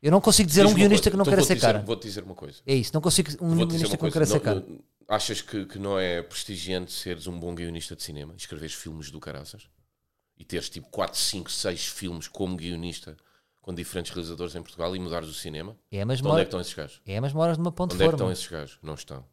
Eu 0.00 0.12
não 0.12 0.20
consigo 0.20 0.48
dizer 0.48 0.64
um 0.64 0.72
guionista 0.74 1.04
coisa. 1.04 1.10
que 1.10 1.16
não 1.16 1.22
Então 1.24 1.34
vou-te 1.34 1.46
ser 1.48 1.54
dizer- 1.56 1.66
cara. 1.66 1.78
Vou-te 1.80 2.02
dizer 2.02 2.22
uma 2.22 2.34
coisa. 2.36 2.60
É 2.64 2.72
isso, 2.74 2.92
não 2.94 3.00
consigo 3.00 3.30
um 3.44 3.56
guionista 3.56 3.96
que 3.96 4.02
não 4.04 4.10
quer 4.12 4.26
ser 4.26 4.40
cara. 4.40 4.64
achas 5.08 5.40
que, 5.40 5.66
que 5.66 5.76
não 5.78 5.98
é 5.98 6.22
prestigiante 6.22 6.92
seres 6.92 7.26
um 7.26 7.36
bom 7.38 7.52
guionista 7.52 7.96
de 7.96 8.02
cinema? 8.04 8.32
Escreveres 8.36 8.74
filmes 8.76 9.10
do 9.10 9.18
caraças? 9.18 9.68
E 10.38 10.44
teres 10.44 10.70
tipo 10.70 10.88
4, 10.88 11.18
5, 11.18 11.50
6 11.50 11.86
filmes 11.88 12.28
como 12.28 12.56
guionista 12.56 13.16
com 13.60 13.74
diferentes 13.74 14.12
realizadores 14.12 14.54
em 14.54 14.62
Portugal 14.62 14.94
e 14.94 15.00
mudares 15.00 15.28
o 15.28 15.34
cinema? 15.34 15.76
É, 15.90 16.04
mas 16.04 16.20
Então, 16.20 16.30
onde 16.32 16.40
é 16.42 16.44
que 16.44 16.48
estão 16.48 16.60
esses 16.60 16.74
gajos? 16.74 17.00
é, 17.04 17.20
mas 17.20 17.32
moras 17.32 17.58
numa 17.58 17.70
ponte 17.72 17.92
Onde 17.94 17.98
de 17.98 18.04
é 18.04 18.06
que 18.08 18.14
estão 18.14 18.26
forma. 18.26 18.32
esses 18.32 18.46
gajos? 18.46 18.78
Não 18.82 18.94
estão. 18.94 19.24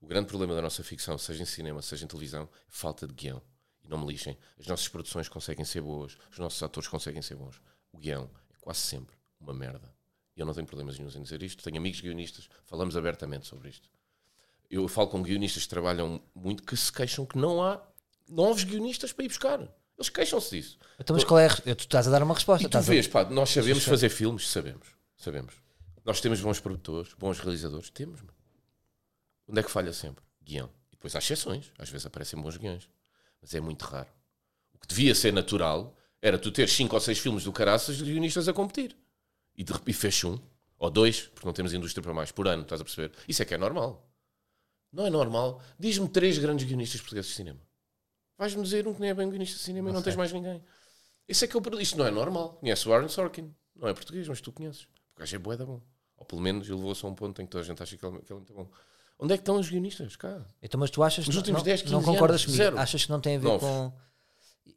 O 0.00 0.06
grande 0.06 0.28
problema 0.28 0.54
da 0.54 0.62
nossa 0.62 0.82
ficção, 0.84 1.16
seja 1.18 1.42
em 1.42 1.46
cinema, 1.46 1.80
seja 1.82 2.04
em 2.04 2.08
televisão, 2.08 2.44
é 2.44 2.48
falta 2.68 3.06
de 3.06 3.14
guião. 3.14 3.40
E 3.86 3.90
não 3.90 3.98
me 3.98 4.06
lixem. 4.06 4.36
As 4.58 4.66
nossas 4.66 4.88
produções 4.88 5.28
conseguem 5.28 5.64
ser 5.64 5.80
boas, 5.80 6.16
os 6.30 6.38
nossos 6.38 6.62
atores 6.62 6.88
conseguem 6.88 7.22
ser 7.22 7.36
bons. 7.36 7.60
O 7.92 7.98
guião 7.98 8.28
é 8.50 8.56
quase 8.60 8.80
sempre 8.80 9.14
uma 9.40 9.54
merda. 9.54 9.94
Eu 10.36 10.44
não 10.44 10.52
tenho 10.52 10.66
problemas 10.66 10.98
nenhum 10.98 11.10
em 11.10 11.22
dizer 11.22 11.42
isto. 11.42 11.62
Tenho 11.62 11.78
amigos 11.78 12.00
guionistas, 12.00 12.48
falamos 12.64 12.96
abertamente 12.96 13.46
sobre 13.46 13.70
isto. 13.70 13.88
Eu 14.68 14.86
falo 14.88 15.08
com 15.08 15.22
guionistas 15.22 15.62
que 15.62 15.68
trabalham 15.68 16.20
muito 16.34 16.62
que 16.62 16.76
se 16.76 16.92
queixam 16.92 17.24
que 17.24 17.38
não 17.38 17.62
há 17.62 17.80
novos 18.28 18.64
guionistas 18.64 19.12
para 19.12 19.24
ir 19.24 19.28
buscar. 19.28 19.60
Eles 19.96 20.08
queixam-se 20.10 20.50
disso. 20.50 20.78
Então, 20.98 21.14
mas 21.16 21.24
qual 21.24 21.38
é 21.40 21.46
a, 21.46 21.74
tu 21.74 21.80
estás 21.84 22.06
a 22.06 22.10
dar 22.10 22.22
uma 22.22 22.34
resposta. 22.34 22.62
E 22.62 22.66
tu 22.66 22.68
estás 22.68 22.88
a- 22.88 22.92
vês, 22.92 23.06
pá, 23.08 23.24
nós 23.24 23.48
sabemos 23.50 23.84
fazer 23.84 24.10
filmes, 24.10 24.48
sabemos, 24.50 24.88
sabemos. 25.16 25.54
Nós 26.04 26.20
temos 26.20 26.40
bons 26.40 26.60
produtores, 26.60 27.14
bons 27.14 27.38
realizadores, 27.38 27.88
temos. 27.88 28.20
meu. 28.20 28.34
Onde 29.48 29.60
é 29.60 29.62
que 29.62 29.70
falha 29.70 29.92
sempre? 29.92 30.22
Guião. 30.42 30.68
E 30.92 30.96
depois 30.96 31.14
há 31.16 31.18
exceções, 31.18 31.72
às 31.78 31.88
vezes 31.88 32.04
aparecem 32.06 32.38
bons 32.40 32.56
guiões, 32.56 32.88
mas 33.40 33.54
é 33.54 33.60
muito 33.60 33.84
raro. 33.84 34.08
O 34.72 34.78
que 34.78 34.86
devia 34.86 35.14
ser 35.14 35.32
natural 35.32 35.96
era 36.20 36.38
tu 36.38 36.50
ter 36.50 36.68
cinco 36.68 36.94
ou 36.94 37.00
seis 37.00 37.18
filmes 37.18 37.44
do 37.44 37.52
caraças 37.52 37.96
de 37.96 38.04
guionistas 38.04 38.48
a 38.48 38.52
competir. 38.52 38.96
E, 39.54 39.64
de, 39.64 39.72
repente 39.72 39.96
fecha 39.96 40.28
um, 40.28 40.38
ou 40.78 40.90
dois, 40.90 41.22
porque 41.22 41.46
não 41.46 41.52
temos 41.52 41.72
indústria 41.72 42.02
para 42.02 42.12
mais, 42.12 42.30
por 42.30 42.46
ano, 42.46 42.62
estás 42.62 42.80
a 42.80 42.84
perceber? 42.84 43.12
Isso 43.26 43.42
é 43.42 43.44
que 43.44 43.54
é 43.54 43.58
normal. 43.58 44.06
Não 44.92 45.06
é 45.06 45.10
normal. 45.10 45.62
Diz-me 45.78 46.08
três 46.08 46.38
grandes 46.38 46.66
guionistas 46.66 47.00
portugueses 47.00 47.30
de 47.30 47.36
cinema. 47.36 47.60
Vais-me 48.38 48.62
dizer 48.62 48.86
um 48.86 48.94
que 48.94 49.00
nem 49.00 49.10
é 49.10 49.14
bem 49.14 49.28
guionista 49.28 49.56
de 49.56 49.62
cinema 49.62 49.90
e 49.90 49.92
não 49.92 50.02
tens 50.02 50.16
mais 50.16 50.32
ninguém. 50.32 50.62
Esse 51.26 51.44
é 51.44 51.48
que 51.48 51.54
eu 51.54 51.62
perdi. 51.62 51.82
Isto 51.82 51.98
não 51.98 52.06
é 52.06 52.10
normal. 52.10 52.54
Conhece 52.54 52.88
o 52.88 52.92
Aaron 52.92 53.08
Sorkin. 53.08 53.54
Não 53.74 53.88
é 53.88 53.94
português, 53.94 54.28
mas 54.28 54.40
tu 54.40 54.52
conheces. 54.52 54.84
Porque 54.84 55.20
gajo 55.20 55.36
é 55.36 55.38
bué 55.38 55.56
da 55.56 55.64
bom. 55.64 55.80
Ou 56.16 56.24
pelo 56.24 56.40
menos 56.40 56.66
ele 56.66 56.76
levou-se 56.76 57.04
a 57.04 57.08
um 57.08 57.14
ponto 57.14 57.40
em 57.40 57.46
que 57.46 57.50
toda 57.50 57.62
a 57.62 57.66
gente 57.66 57.82
acha 57.82 57.96
que 57.96 58.04
ele, 58.04 58.18
que 58.20 58.32
ele 58.32 58.32
é 58.32 58.34
muito 58.34 58.52
bom. 58.52 58.70
Onde 59.18 59.32
é 59.32 59.36
que 59.36 59.42
estão 59.42 59.58
os 59.58 59.68
guionistas? 59.70 60.14
Cá. 60.16 60.44
Então, 60.62 60.78
mas 60.78 60.90
tu 60.90 61.02
achas 61.02 61.26
Nos 61.26 61.34
que 61.34 61.38
últimos 61.38 61.60
não, 61.60 61.64
10, 61.64 61.82
15 61.82 61.92
não 61.94 62.02
concordas 62.02 62.42
anos, 62.42 62.44
comigo? 62.44 62.62
zero. 62.62 62.78
Achas 62.78 63.04
que 63.04 63.10
não 63.10 63.20
tem 63.20 63.36
a 63.36 63.38
ver 63.38 63.46
Nove. 63.48 63.60
com. 63.64 63.92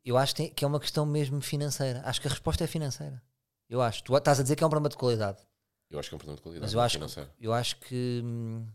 Eu 0.05 0.17
acho 0.17 0.33
que, 0.33 0.41
tem- 0.43 0.53
que 0.53 0.63
é 0.63 0.67
uma 0.67 0.79
questão 0.79 1.05
mesmo 1.05 1.41
financeira. 1.41 2.01
Acho 2.05 2.21
que 2.21 2.27
a 2.27 2.31
resposta 2.31 2.63
é 2.63 2.67
financeira. 2.67 3.21
Eu 3.69 3.81
acho. 3.81 4.03
Tu 4.03 4.15
estás 4.15 4.39
a 4.39 4.43
dizer 4.43 4.55
que 4.55 4.63
é 4.63 4.67
um 4.67 4.69
problema 4.69 4.89
de 4.89 4.95
qualidade. 4.97 5.39
Eu 5.89 5.99
acho 5.99 6.07
que 6.09 6.15
é 6.15 6.17
um 6.17 6.19
problema 6.19 6.37
de 6.37 6.41
qualidade 6.43 6.65
Mas 6.65 6.73
eu 6.73 6.79
acho, 6.79 6.95
financeira. 6.95 7.29
eu 7.39 7.51
acho 7.53 7.75
que. 7.81 8.21
hum, 8.23 8.65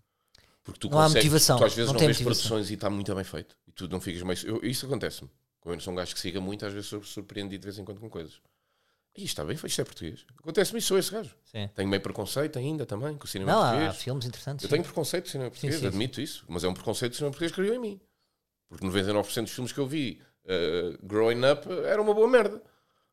Porque 0.62 0.80
tu 0.80 0.90
não 0.90 1.00
há 1.00 1.08
motivação, 1.08 1.56
Tu 1.58 1.64
às 1.64 1.74
vezes 1.74 1.86
não 1.86 1.94
não, 1.94 2.00
vês 2.00 2.18
motivação. 2.18 2.42
produções 2.42 2.70
e 2.70 2.74
está 2.74 2.90
muito 2.90 3.14
bem 3.14 3.24
feito. 3.24 3.56
E 3.66 3.72
tu 3.72 3.88
não 3.88 4.00
ficas 4.00 4.22
meio. 4.22 4.38
eu- 4.46 4.68
isso 4.70 4.84
acontece-me. 4.86 5.30
Como 5.60 5.72
eu 5.72 5.76
não 5.76 5.80
sou 5.82 5.92
um 5.92 5.96
gajo 5.96 6.12
que 6.14 6.20
siga 6.20 6.40
muito, 6.42 6.66
às 6.66 6.72
vezes 6.74 6.88
sou 6.90 7.02
surpreendido 7.02 7.62
de 7.62 7.66
vez 7.66 7.78
em 7.78 7.84
quando 7.84 8.00
com 8.00 8.10
coisas. 8.10 8.34
Isto 9.16 9.26
está 9.26 9.44
bem 9.44 9.56
feito, 9.56 9.70
isto 9.70 9.80
é 9.80 9.84
português. 9.84 10.26
Acontece-me 10.38 10.78
isso, 10.80 10.88
sou 10.88 10.98
esse 10.98 11.10
gajo. 11.12 11.30
Sim. 11.44 11.68
Tenho 11.74 11.88
meio 11.88 12.02
preconceito 12.02 12.58
ainda 12.58 12.84
também 12.84 13.16
com 13.16 13.24
o 13.24 13.28
cinema 13.28 13.52
Não, 13.52 13.60
português. 13.62 13.90
há 13.90 13.92
filmes 13.94 14.26
interessantes. 14.26 14.64
Eu 14.64 14.68
sim. 14.68 14.74
tenho 14.74 14.84
preconceito 14.84 15.24
de 15.26 15.30
cinema 15.30 15.50
português, 15.50 15.78
sim, 15.80 15.86
admito 15.86 16.20
isso, 16.20 16.44
mas 16.48 16.64
é 16.64 16.68
um 16.68 16.74
preconceito 16.74 17.12
de 17.12 17.18
cinema 17.18 17.30
português 17.30 17.52
que 17.52 17.56
criou 17.60 17.74
em 17.74 17.78
mim. 17.78 18.00
Porque 18.68 18.84
99% 18.84 19.42
dos 19.42 19.52
filmes 19.52 19.72
que 19.72 19.78
eu 19.78 19.86
vi 19.86 20.20
eh, 20.46 20.96
growing 21.02 21.40
up 21.48 21.68
eh, 21.70 21.90
era 21.92 22.02
uma 22.02 22.12
boa 22.12 22.26
merda. 22.28 22.60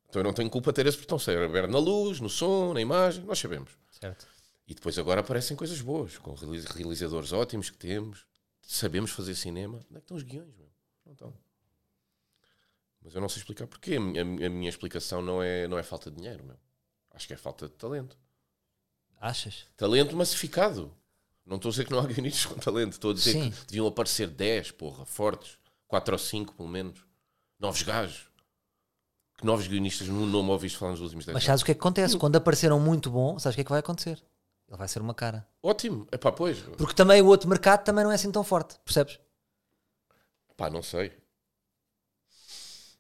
Então 0.10 0.20
eu 0.22 0.24
não 0.24 0.34
tenho 0.34 0.50
culpa 0.50 0.72
de 0.72 0.78
ter 0.78 0.88
esse 0.88 0.98
preconceito. 0.98 1.38
Era 1.56 1.68
na 1.68 1.78
luz, 1.78 2.20
no 2.20 2.30
som, 2.30 2.74
na 2.74 2.82
imagem, 2.82 3.24
nós 3.24 3.38
sabemos. 3.38 3.72
Certo. 3.92 4.26
E 4.68 4.74
depois 4.74 4.98
agora 4.98 5.22
aparecem 5.22 5.56
coisas 5.56 5.80
boas, 5.82 6.18
com 6.18 6.34
reali- 6.34 6.66
realizadores 6.76 7.32
ótimos 7.32 7.70
que 7.70 7.78
temos, 7.78 8.26
sabemos 8.62 9.12
fazer 9.12 9.36
cinema. 9.36 9.78
Onde 9.78 9.86
é 9.92 10.00
que 10.00 10.00
estão 10.00 10.18
os 10.18 10.24
guiões, 10.24 10.56
meu? 10.58 10.68
Não 11.06 11.14
estão. 11.14 11.34
Mas 13.04 13.16
eu 13.16 13.22
não 13.22 13.30
sei 13.30 13.40
explicar 13.40 13.68
porquê. 13.68 13.96
A 13.96 14.00
minha, 14.00 14.22
a 14.22 14.50
minha 14.50 14.70
explicação 14.70 15.22
não 15.22 15.42
é, 15.42 15.68
não 15.68 15.78
é 15.78 15.84
falta 15.84 16.12
de 16.12 16.18
dinheiro, 16.18 16.44
meu. 16.44 16.58
Acho 17.12 17.28
que 17.28 17.34
é 17.34 17.38
falta 17.38 17.68
de 17.68 17.74
talento. 17.74 18.18
Achas? 19.20 19.66
Talento 19.76 20.16
massificado. 20.16 20.92
Não 21.46 21.58
estou 21.58 21.70
a 21.70 21.72
dizer 21.72 21.86
que 21.86 21.92
não 21.92 22.00
há 22.00 22.06
guionistas 22.08 22.46
com 22.46 22.56
talento. 22.56 22.94
Estou 22.94 23.12
a 23.12 23.14
dizer 23.14 23.34
Sim. 23.34 23.52
que 23.52 23.66
deviam 23.66 23.88
aparecer 23.88 24.28
10, 24.28 24.72
porra, 24.72 25.06
fortes. 25.06 25.58
4 25.88 26.14
ou 26.14 26.20
5, 26.20 26.54
pelo 26.54 26.70
menos. 26.70 27.00
Novos 27.60 27.82
gajos. 27.82 28.30
Que 29.38 29.46
novos 29.46 29.68
guionistas 29.68 30.08
não, 30.08 30.26
não 30.26 30.44
me 30.44 30.52
ouviste 30.52 30.78
falar 30.78 30.92
nos 30.92 31.02
últimos 31.02 31.26
10 31.26 31.34
Mas 31.34 31.44
sabes 31.44 31.62
o 31.62 31.66
que 31.66 31.72
é 31.72 31.74
que 31.74 31.80
acontece? 31.80 32.18
Quando 32.18 32.36
apareceram 32.36 32.80
muito 32.80 33.10
bom, 33.10 33.38
sabes 33.40 33.56
o 33.56 33.58
que 33.58 33.62
é 33.62 33.64
que 33.64 33.72
vai 33.72 33.80
acontecer? 33.80 34.24
Ele 34.68 34.78
vai 34.78 34.88
ser 34.88 35.02
uma 35.02 35.14
cara. 35.14 35.46
Ótimo. 35.62 36.08
É 36.12 36.18
pá, 36.18 36.32
pois. 36.32 36.60
Porque 36.78 36.94
também 36.94 37.22
o 37.22 37.26
outro 37.26 37.50
mercado 37.50 37.84
também 37.84 38.04
não 38.04 38.12
é 38.12 38.16
assim 38.16 38.32
tão 38.32 38.44
forte, 38.44 38.80
percebes? 38.86 39.20
Pá, 40.56 40.70
não 40.70 40.82
sei. 40.82 41.12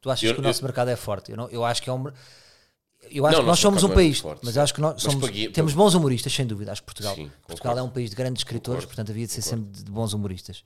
Tu 0.01 0.09
achas 0.09 0.23
Eu- 0.29 0.33
que 0.35 0.39
o 0.39 0.43
nosso 0.43 0.59
eu- 0.61 0.63
mercado 0.65 0.89
é 0.89 0.95
forte? 0.95 1.31
Eu, 1.31 1.37
não, 1.37 1.47
eu 1.49 1.63
acho 1.63 1.81
que 1.81 1.89
é 1.89 1.93
um. 1.93 2.05
Eu 3.09 3.25
acho 3.25 3.35
Não, 3.37 3.43
que 3.43 3.47
nós 3.49 3.59
somos 3.59 3.83
um 3.83 3.91
é 3.91 3.95
país, 3.95 4.19
forte, 4.19 4.41
mas 4.43 4.57
acho 4.57 4.73
que 4.73 4.79
nós 4.81 5.01
somos, 5.01 5.29
temos 5.53 5.73
bons 5.73 5.93
humoristas, 5.95 6.31
sem 6.33 6.45
dúvida. 6.45 6.71
Acho 6.71 6.81
que 6.81 6.85
Portugal, 6.85 7.15
Sim, 7.15 7.31
Portugal 7.47 7.73
é 7.73 7.75
concordo. 7.75 7.89
um 7.89 7.93
país 7.93 8.09
de 8.09 8.15
grandes 8.15 8.39
escritores, 8.41 8.81
Concordo, 8.83 8.87
portanto 8.87 9.09
havia 9.11 9.25
de 9.27 9.33
ser 9.33 9.41
concordo. 9.41 9.65
sempre 9.65 9.83
de 9.83 9.91
bons 9.91 10.13
humoristas. 10.13 10.63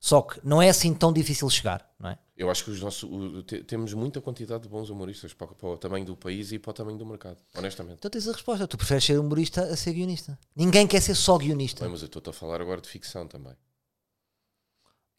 Só 0.00 0.20
que 0.22 0.40
não 0.42 0.60
é 0.60 0.68
assim 0.68 0.92
tão 0.94 1.12
difícil 1.12 1.48
chegar, 1.50 1.88
não 1.98 2.10
é? 2.10 2.18
Eu 2.36 2.50
acho 2.50 2.64
que 2.64 2.70
os 2.70 2.80
nossos, 2.80 3.02
o- 3.04 3.42
te- 3.42 3.62
temos 3.62 3.92
muita 3.94 4.20
quantidade 4.20 4.62
de 4.64 4.68
bons 4.68 4.90
humoristas 4.90 5.32
para, 5.34 5.48
para 5.48 5.68
o 5.68 5.76
tamanho 5.76 6.04
do 6.04 6.16
país 6.16 6.50
e 6.50 6.58
para 6.58 6.70
o 6.70 6.74
tamanho 6.74 6.98
do 6.98 7.06
mercado. 7.06 7.36
Honestamente. 7.54 7.98
Então 7.98 8.10
tens 8.10 8.26
a 8.26 8.32
resposta. 8.32 8.66
Tu 8.66 8.76
preferes 8.76 9.04
ser 9.04 9.18
humorista 9.20 9.62
a 9.62 9.76
ser 9.76 9.92
guionista. 9.92 10.36
Ninguém 10.56 10.86
quer 10.86 11.00
ser 11.00 11.14
só 11.14 11.36
guionista. 11.38 11.84
Bem, 11.84 11.92
mas 11.92 12.00
eu 12.02 12.06
estou 12.06 12.22
a 12.26 12.32
falar 12.32 12.60
agora 12.60 12.80
de 12.80 12.88
ficção 12.88 13.28
também. 13.28 13.52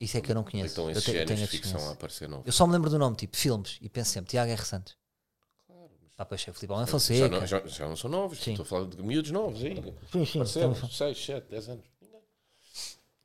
Isso 0.04 0.18
é 0.18 0.22
que 0.22 0.32
eu 0.32 0.36
não 0.36 0.44
conheço. 0.44 0.74
Então 0.74 0.86
eu, 0.86 0.92
esses 0.92 1.04
tenho- 1.06 1.16
eu 1.16 1.20
géneros 1.28 1.36
tenho 1.36 1.50
de 1.50 1.56
a 1.58 1.60
ficção 1.74 1.90
a 1.90 1.94
aparecer 1.94 2.28
não. 2.30 2.44
Eu 2.46 2.52
só 2.52 2.66
me 2.68 2.74
lembro 2.74 2.90
do 2.90 3.00
nome, 3.00 3.16
tipo 3.16 3.36
filmes, 3.38 3.78
e 3.82 3.90
penso 3.90 4.12
sempre 4.12 4.30
Tiago 4.32 4.52
R. 4.52 4.66
Santos. 4.66 4.96
Ah, 6.18 6.26
pois 6.26 6.42
é, 6.48 6.54
Filipe 6.54 6.72
Almeida 6.72 6.86
Já 6.88 6.92
Fonseca. 6.92 7.28
não, 7.40 7.48
já, 7.48 7.66
já 7.66 7.90
não 7.90 7.96
são 7.96 8.10
novos. 8.10 8.40
Sim. 8.40 8.52
Estou 8.52 8.64
a 8.64 8.68
falar 8.68 8.86
de 8.88 9.02
miúdos 9.02 9.32
novos 9.32 9.64
aí. 9.64 9.76
Sim, 10.12 10.26
sim, 10.26 10.42
estamos- 10.44 10.96
6, 10.96 11.26
7, 11.26 11.48
10 11.50 11.70
anos. 11.70 11.86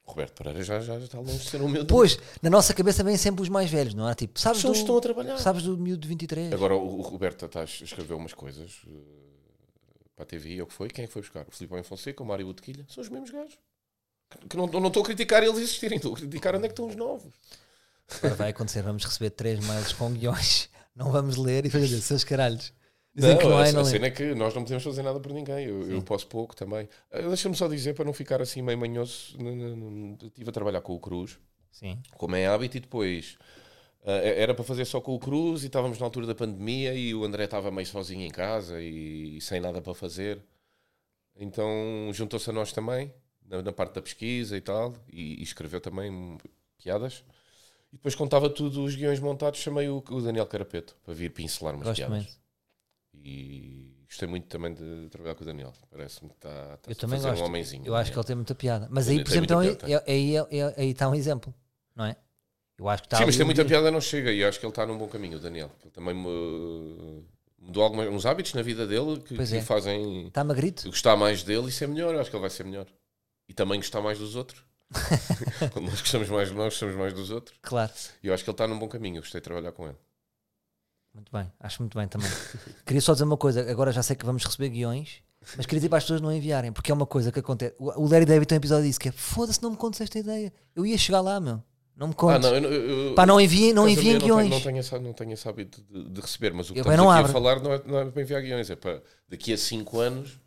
Roberto 0.04 0.32
Pereira 0.42 0.62
já, 0.62 0.80
já 0.80 0.96
está 0.98 1.18
longe 1.18 1.36
de 1.38 1.50
ser 1.50 1.60
um 1.60 1.68
miúdo. 1.68 1.86
Pois, 1.86 2.18
na 2.40 2.48
nossa 2.48 2.72
cabeça 2.72 3.04
vêm 3.04 3.18
sempre 3.18 3.42
os 3.42 3.48
mais 3.50 3.70
velhos, 3.70 3.92
não 3.92 4.08
é? 4.08 4.14
Tipo, 4.14 4.40
sabes 4.40 4.62
São 4.62 4.72
do, 4.72 4.76
estão 4.78 4.96
a 4.96 5.00
trabalhar. 5.02 5.36
sabes 5.36 5.64
do 5.64 5.76
miúdo 5.76 6.00
de 6.00 6.08
23? 6.08 6.50
Agora 6.54 6.74
o, 6.74 6.98
o 6.98 7.02
Roberto 7.02 7.44
está 7.44 7.60
a 7.60 7.64
escrever 7.64 8.14
umas 8.14 8.32
coisas 8.32 8.80
eh, 8.86 8.90
para 10.16 10.22
a 10.22 10.26
TV, 10.26 10.56
é 10.58 10.62
o 10.62 10.66
que 10.66 10.72
foi? 10.72 10.88
Quem 10.88 11.04
é 11.04 11.06
que 11.06 11.12
foi 11.12 11.20
buscar? 11.20 11.46
O 11.46 11.50
Filipe 11.50 11.82
Fonseca, 11.82 12.22
o 12.22 12.26
Mário 12.26 12.46
Botequilha? 12.46 12.86
São 12.88 13.02
os 13.02 13.10
mesmos 13.10 13.28
gajos. 13.30 13.58
Que 14.48 14.56
não, 14.56 14.66
não 14.66 14.88
estou 14.88 15.02
a 15.02 15.06
criticar 15.06 15.42
eles 15.42 15.58
existirem, 15.58 15.96
estou 15.96 16.14
a 16.14 16.16
criticar 16.16 16.54
onde 16.54 16.66
é 16.66 16.68
que 16.68 16.72
estão 16.72 16.86
os 16.86 16.96
novos. 16.96 17.32
Agora 18.18 18.34
vai 18.34 18.50
acontecer, 18.50 18.82
vamos 18.82 19.04
receber 19.04 19.30
três 19.30 19.64
mails 19.66 19.92
com 19.92 20.10
guiões, 20.12 20.68
não 20.94 21.10
vamos 21.10 21.36
ler 21.36 21.66
e 21.66 21.70
fazer 21.70 22.00
seus 22.00 22.24
caralhos. 22.24 22.72
Dizem 23.14 23.36
que 23.36 23.44
não 23.44 23.58
a, 23.58 23.66
é, 23.66 23.70
a 23.70 23.72
não 23.72 23.80
é. 23.80 23.84
cena 23.84 24.06
é 24.06 24.10
que 24.10 24.34
nós 24.34 24.54
não 24.54 24.62
podemos 24.62 24.84
fazer 24.84 25.02
nada 25.02 25.18
por 25.18 25.32
ninguém. 25.32 25.66
Eu, 25.66 25.90
eu 25.90 26.02
posso 26.02 26.26
pouco 26.26 26.54
também. 26.54 26.88
Ah, 27.10 27.22
Deixa-me 27.22 27.56
só 27.56 27.66
dizer, 27.66 27.94
para 27.94 28.04
não 28.04 28.12
ficar 28.12 28.40
assim 28.40 28.62
meio 28.62 28.78
manhoso, 28.78 29.36
estive 30.22 30.50
a 30.50 30.52
trabalhar 30.52 30.80
com 30.82 30.94
o 30.94 31.00
Cruz, 31.00 31.38
Sim. 31.72 31.98
como 32.16 32.36
é 32.36 32.46
hábito, 32.46 32.76
e 32.76 32.80
depois 32.80 33.36
ah, 34.04 34.12
era 34.24 34.54
para 34.54 34.64
fazer 34.64 34.84
só 34.84 35.00
com 35.00 35.14
o 35.14 35.18
Cruz, 35.18 35.64
e 35.64 35.66
estávamos 35.66 35.98
na 35.98 36.06
altura 36.06 36.26
da 36.26 36.34
pandemia, 36.34 36.94
e 36.94 37.14
o 37.14 37.24
André 37.24 37.44
estava 37.44 37.70
meio 37.70 37.86
sozinho 37.86 38.24
em 38.24 38.30
casa 38.30 38.80
e, 38.80 39.40
sem 39.40 39.60
nada 39.60 39.82
para 39.82 39.94
fazer. 39.94 40.40
Então 41.36 41.68
juntou-se 42.12 42.48
a 42.50 42.52
nós 42.52 42.72
também, 42.72 43.12
na, 43.48 43.62
na 43.62 43.72
parte 43.72 43.94
da 43.94 44.02
pesquisa 44.02 44.56
e 44.56 44.60
tal, 44.60 44.94
e, 45.12 45.40
e 45.40 45.42
escreveu 45.42 45.80
também 45.80 46.36
piadas. 46.76 47.24
E 47.92 47.96
depois 47.96 48.14
contava 48.14 48.50
tudo 48.50 48.84
os 48.84 48.94
guiões 48.94 49.18
montados, 49.20 49.60
chamei 49.60 49.88
o, 49.88 50.02
o 50.10 50.20
Daniel 50.20 50.46
Carapeto 50.46 50.96
para 51.04 51.14
vir 51.14 51.30
pincelar 51.32 51.74
umas 51.74 51.86
Gosto 51.88 51.96
piadas. 51.98 52.16
muito. 52.16 52.38
E 53.14 53.94
gostei 54.06 54.28
muito 54.28 54.46
também 54.46 54.74
de 54.74 55.08
trabalhar 55.10 55.34
com 55.34 55.42
o 55.42 55.46
Daniel. 55.46 55.72
Parece-me 55.90 56.28
que 56.30 56.36
está, 56.36 56.74
está 56.74 56.90
Eu 56.90 56.94
também 56.96 57.20
gosto. 57.20 57.42
um 57.42 57.46
homenzinho. 57.46 57.86
Eu 57.86 57.94
acho 57.96 58.12
que 58.12 58.18
ele 58.18 58.26
tem 58.26 58.36
muita 58.36 58.54
piada. 58.54 58.86
Mas 58.90 59.08
aí, 59.08 59.22
por 59.24 59.30
exemplo, 59.30 59.44
então, 59.64 59.88
é- 59.88 60.04
aí, 60.06 60.36
é- 60.36 60.46
é- 60.50 60.74
aí 60.80 60.90
está 60.90 61.08
um 61.08 61.14
exemplo, 61.14 61.52
não 61.96 62.04
é? 62.04 62.16
Eu 62.78 62.88
acho 62.88 63.02
que 63.02 63.06
está 63.06 63.16
Sim, 63.18 63.24
mas 63.26 63.36
tem 63.36 63.44
muita 63.44 63.64
piada, 63.64 63.90
não 63.90 64.00
chega. 64.00 64.30
E 64.32 64.44
acho 64.44 64.60
que 64.60 64.64
ele 64.64 64.70
está 64.70 64.86
num 64.86 64.96
bom 64.96 65.08
caminho, 65.08 65.38
o 65.38 65.40
Daniel. 65.40 65.70
Ele 65.82 65.90
também 65.90 66.14
mu- 66.14 67.24
mudou 67.58 67.82
alguns 67.82 68.06
uns 68.06 68.24
hábitos 68.24 68.54
na 68.54 68.62
vida 68.62 68.86
dele 68.86 69.18
que, 69.20 69.34
que 69.36 69.54
é. 69.56 69.58
o 69.58 69.62
fazem 69.62 70.28
Está 70.28 70.44
magrito. 70.44 70.88
gostar 70.88 71.16
mais 71.16 71.42
dele 71.42 71.68
e 71.68 71.72
ser 71.72 71.88
melhor. 71.88 72.14
Eu 72.14 72.20
acho 72.20 72.30
que 72.30 72.36
ele 72.36 72.40
vai 72.42 72.50
ser 72.50 72.64
melhor. 72.64 72.86
E 73.48 73.54
também 73.54 73.78
gostar 73.80 74.00
mais 74.02 74.18
dos 74.18 74.36
outros. 74.36 74.62
Quando 75.72 75.86
nós 75.86 76.00
gostamos 76.00 76.28
mais 76.28 76.48
de 76.48 76.54
nós, 76.54 76.66
gostamos 76.74 76.96
mais 76.96 77.12
dos 77.12 77.30
outros. 77.30 77.56
Claro. 77.62 77.92
E 78.22 78.28
eu 78.28 78.34
acho 78.34 78.44
que 78.44 78.50
ele 78.50 78.54
está 78.54 78.66
num 78.66 78.78
bom 78.78 78.88
caminho. 78.88 79.16
Eu 79.18 79.22
gostei 79.22 79.40
de 79.40 79.44
trabalhar 79.44 79.72
com 79.72 79.86
ele. 79.86 79.96
Muito 81.14 81.32
bem, 81.32 81.50
acho 81.58 81.82
muito 81.82 81.96
bem 81.98 82.06
também. 82.06 82.30
queria 82.86 83.00
só 83.00 83.12
dizer 83.12 83.24
uma 83.24 83.36
coisa, 83.36 83.68
agora 83.70 83.90
já 83.90 84.02
sei 84.02 84.14
que 84.14 84.24
vamos 84.24 84.44
receber 84.44 84.68
guiões, 84.68 85.20
mas 85.56 85.66
queria 85.66 85.80
dizer 85.80 85.88
para 85.88 85.98
as 85.98 86.04
pessoas 86.04 86.20
não 86.20 86.30
enviarem, 86.32 86.70
porque 86.72 86.92
é 86.92 86.94
uma 86.94 87.06
coisa 87.06 87.32
que 87.32 87.40
acontece. 87.40 87.74
O 87.78 88.06
Larry 88.08 88.24
David 88.24 88.46
tem 88.46 88.56
um 88.56 88.60
episódio 88.60 88.84
disso 88.86 89.00
que 89.00 89.08
é 89.08 89.12
foda-se, 89.12 89.60
não 89.62 89.70
me 89.70 89.76
contes 89.76 90.00
esta 90.00 90.18
ideia. 90.18 90.52
Eu 90.76 90.86
ia 90.86 90.96
chegar 90.96 91.20
lá, 91.20 91.40
meu. 91.40 91.62
Não 91.96 92.06
me 92.08 92.12
Ah, 92.12 92.16
contes. 92.16 92.48
não, 92.48 92.56
eu, 92.56 92.70
eu, 93.08 93.14
Pá, 93.14 93.26
não 93.26 93.40
enviem, 93.40 93.72
não 93.72 93.88
enviem 93.88 94.12
eu 94.14 94.20
não 94.20 94.20
tenho- 94.20 94.34
guiões. 94.36 94.50
Não 94.50 94.60
tenho, 94.60 94.78
esse, 94.78 94.98
não 95.00 95.12
tenho 95.12 95.32
esse 95.32 95.48
hábito 95.48 95.82
de, 95.90 96.08
de 96.08 96.20
receber, 96.20 96.52
mas 96.54 96.70
o 96.70 96.72
que 96.72 96.78
Eu 96.78 96.82
estamos 96.82 97.00
aqui 97.10 97.18
abro. 97.18 97.30
a 97.30 97.32
falar 97.32 97.60
não 97.60 97.72
é, 97.72 97.82
não 97.84 97.98
é 97.98 98.04
para 98.10 98.22
enviar 98.22 98.40
guiões, 98.42 98.70
é 98.70 98.76
para 98.76 99.02
daqui 99.28 99.52
a 99.52 99.58
5 99.58 99.98
anos 99.98 100.38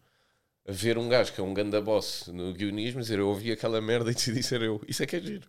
haver 0.71 0.97
um 0.97 1.07
gajo 1.07 1.31
que 1.33 1.39
é 1.39 1.43
um 1.43 1.53
ganda 1.53 1.81
boss 1.81 2.27
no 2.27 2.53
guionismo 2.53 3.01
dizer 3.01 3.19
eu 3.19 3.27
ouvi 3.29 3.51
aquela 3.51 3.79
merda 3.81 4.11
e 4.11 4.13
decidi 4.13 4.41
ser 4.43 4.61
eu. 4.61 4.81
Isso 4.87 5.03
é 5.03 5.05
que 5.05 5.15
é 5.15 5.21
giro. 5.21 5.47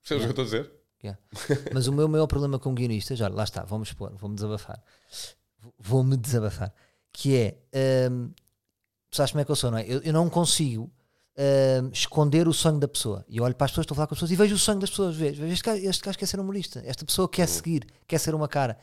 Percebes 0.00 0.24
o 0.24 0.32
que 0.32 0.40
eu 0.40 0.42
estou 0.42 0.42
a 0.42 0.62
dizer? 0.62 0.72
Yeah. 1.02 1.20
Mas 1.72 1.86
o 1.86 1.92
meu 1.92 2.08
maior 2.08 2.26
problema 2.26 2.58
com 2.58 2.74
guionistas, 2.74 3.20
olha, 3.20 3.34
lá 3.34 3.44
está, 3.44 3.62
vamos 3.64 3.88
expor, 3.88 4.12
vou-me 4.16 4.34
desabafar. 4.34 4.82
Vou- 5.60 5.74
Vou-me 5.78 6.16
desabafar. 6.16 6.72
Que 7.12 7.36
é, 7.72 8.08
hum, 8.10 8.30
sabes 9.10 9.32
como 9.32 9.40
é 9.40 9.44
que 9.44 9.50
eu 9.50 9.56
sou, 9.56 9.70
não 9.70 9.78
é? 9.78 9.84
Eu, 9.86 10.00
eu 10.02 10.12
não 10.12 10.28
consigo 10.30 10.90
hum, 11.36 11.90
esconder 11.92 12.46
o 12.48 12.52
sonho 12.52 12.78
da 12.78 12.88
pessoa. 12.88 13.24
E 13.28 13.36
eu 13.38 13.44
olho 13.44 13.54
para 13.54 13.64
as 13.66 13.70
pessoas, 13.70 13.84
estou 13.84 13.94
a 13.94 13.96
falar 13.96 14.06
com 14.08 14.14
as 14.14 14.18
pessoas 14.18 14.30
e 14.32 14.36
vejo 14.36 14.54
o 14.54 14.58
sonho 14.58 14.78
das 14.80 14.90
pessoas. 14.90 15.16
Vejo, 15.16 15.40
vejo 15.42 15.52
este, 15.52 15.64
gajo, 15.64 15.88
este 15.88 16.02
gajo 16.04 16.18
quer 16.18 16.26
ser 16.26 16.40
humorista, 16.40 16.82
esta 16.84 17.04
pessoa 17.04 17.28
quer 17.28 17.46
seguir, 17.48 17.86
quer 18.06 18.18
ser 18.18 18.34
uma 18.34 18.48
cara. 18.48 18.76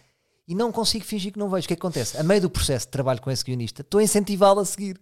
E 0.48 0.54
não 0.56 0.72
consigo 0.72 1.04
fingir 1.06 1.34
que 1.34 1.40
não 1.40 1.50
vejo. 1.50 1.66
O 1.66 1.68
que 1.68 1.74
é 1.74 1.76
que 1.76 1.82
acontece? 1.82 2.18
A 2.18 2.24
meio 2.24 2.42
do 2.42 2.50
processo 2.50 2.86
de 2.86 2.92
trabalho 2.92 3.22
com 3.22 3.32
esse 3.32 3.44
guionista, 3.44 3.82
estou 3.82 4.00
a 4.00 4.04
incentivá-lo 4.04 4.60
a 4.60 4.66
seguir. 4.66 5.00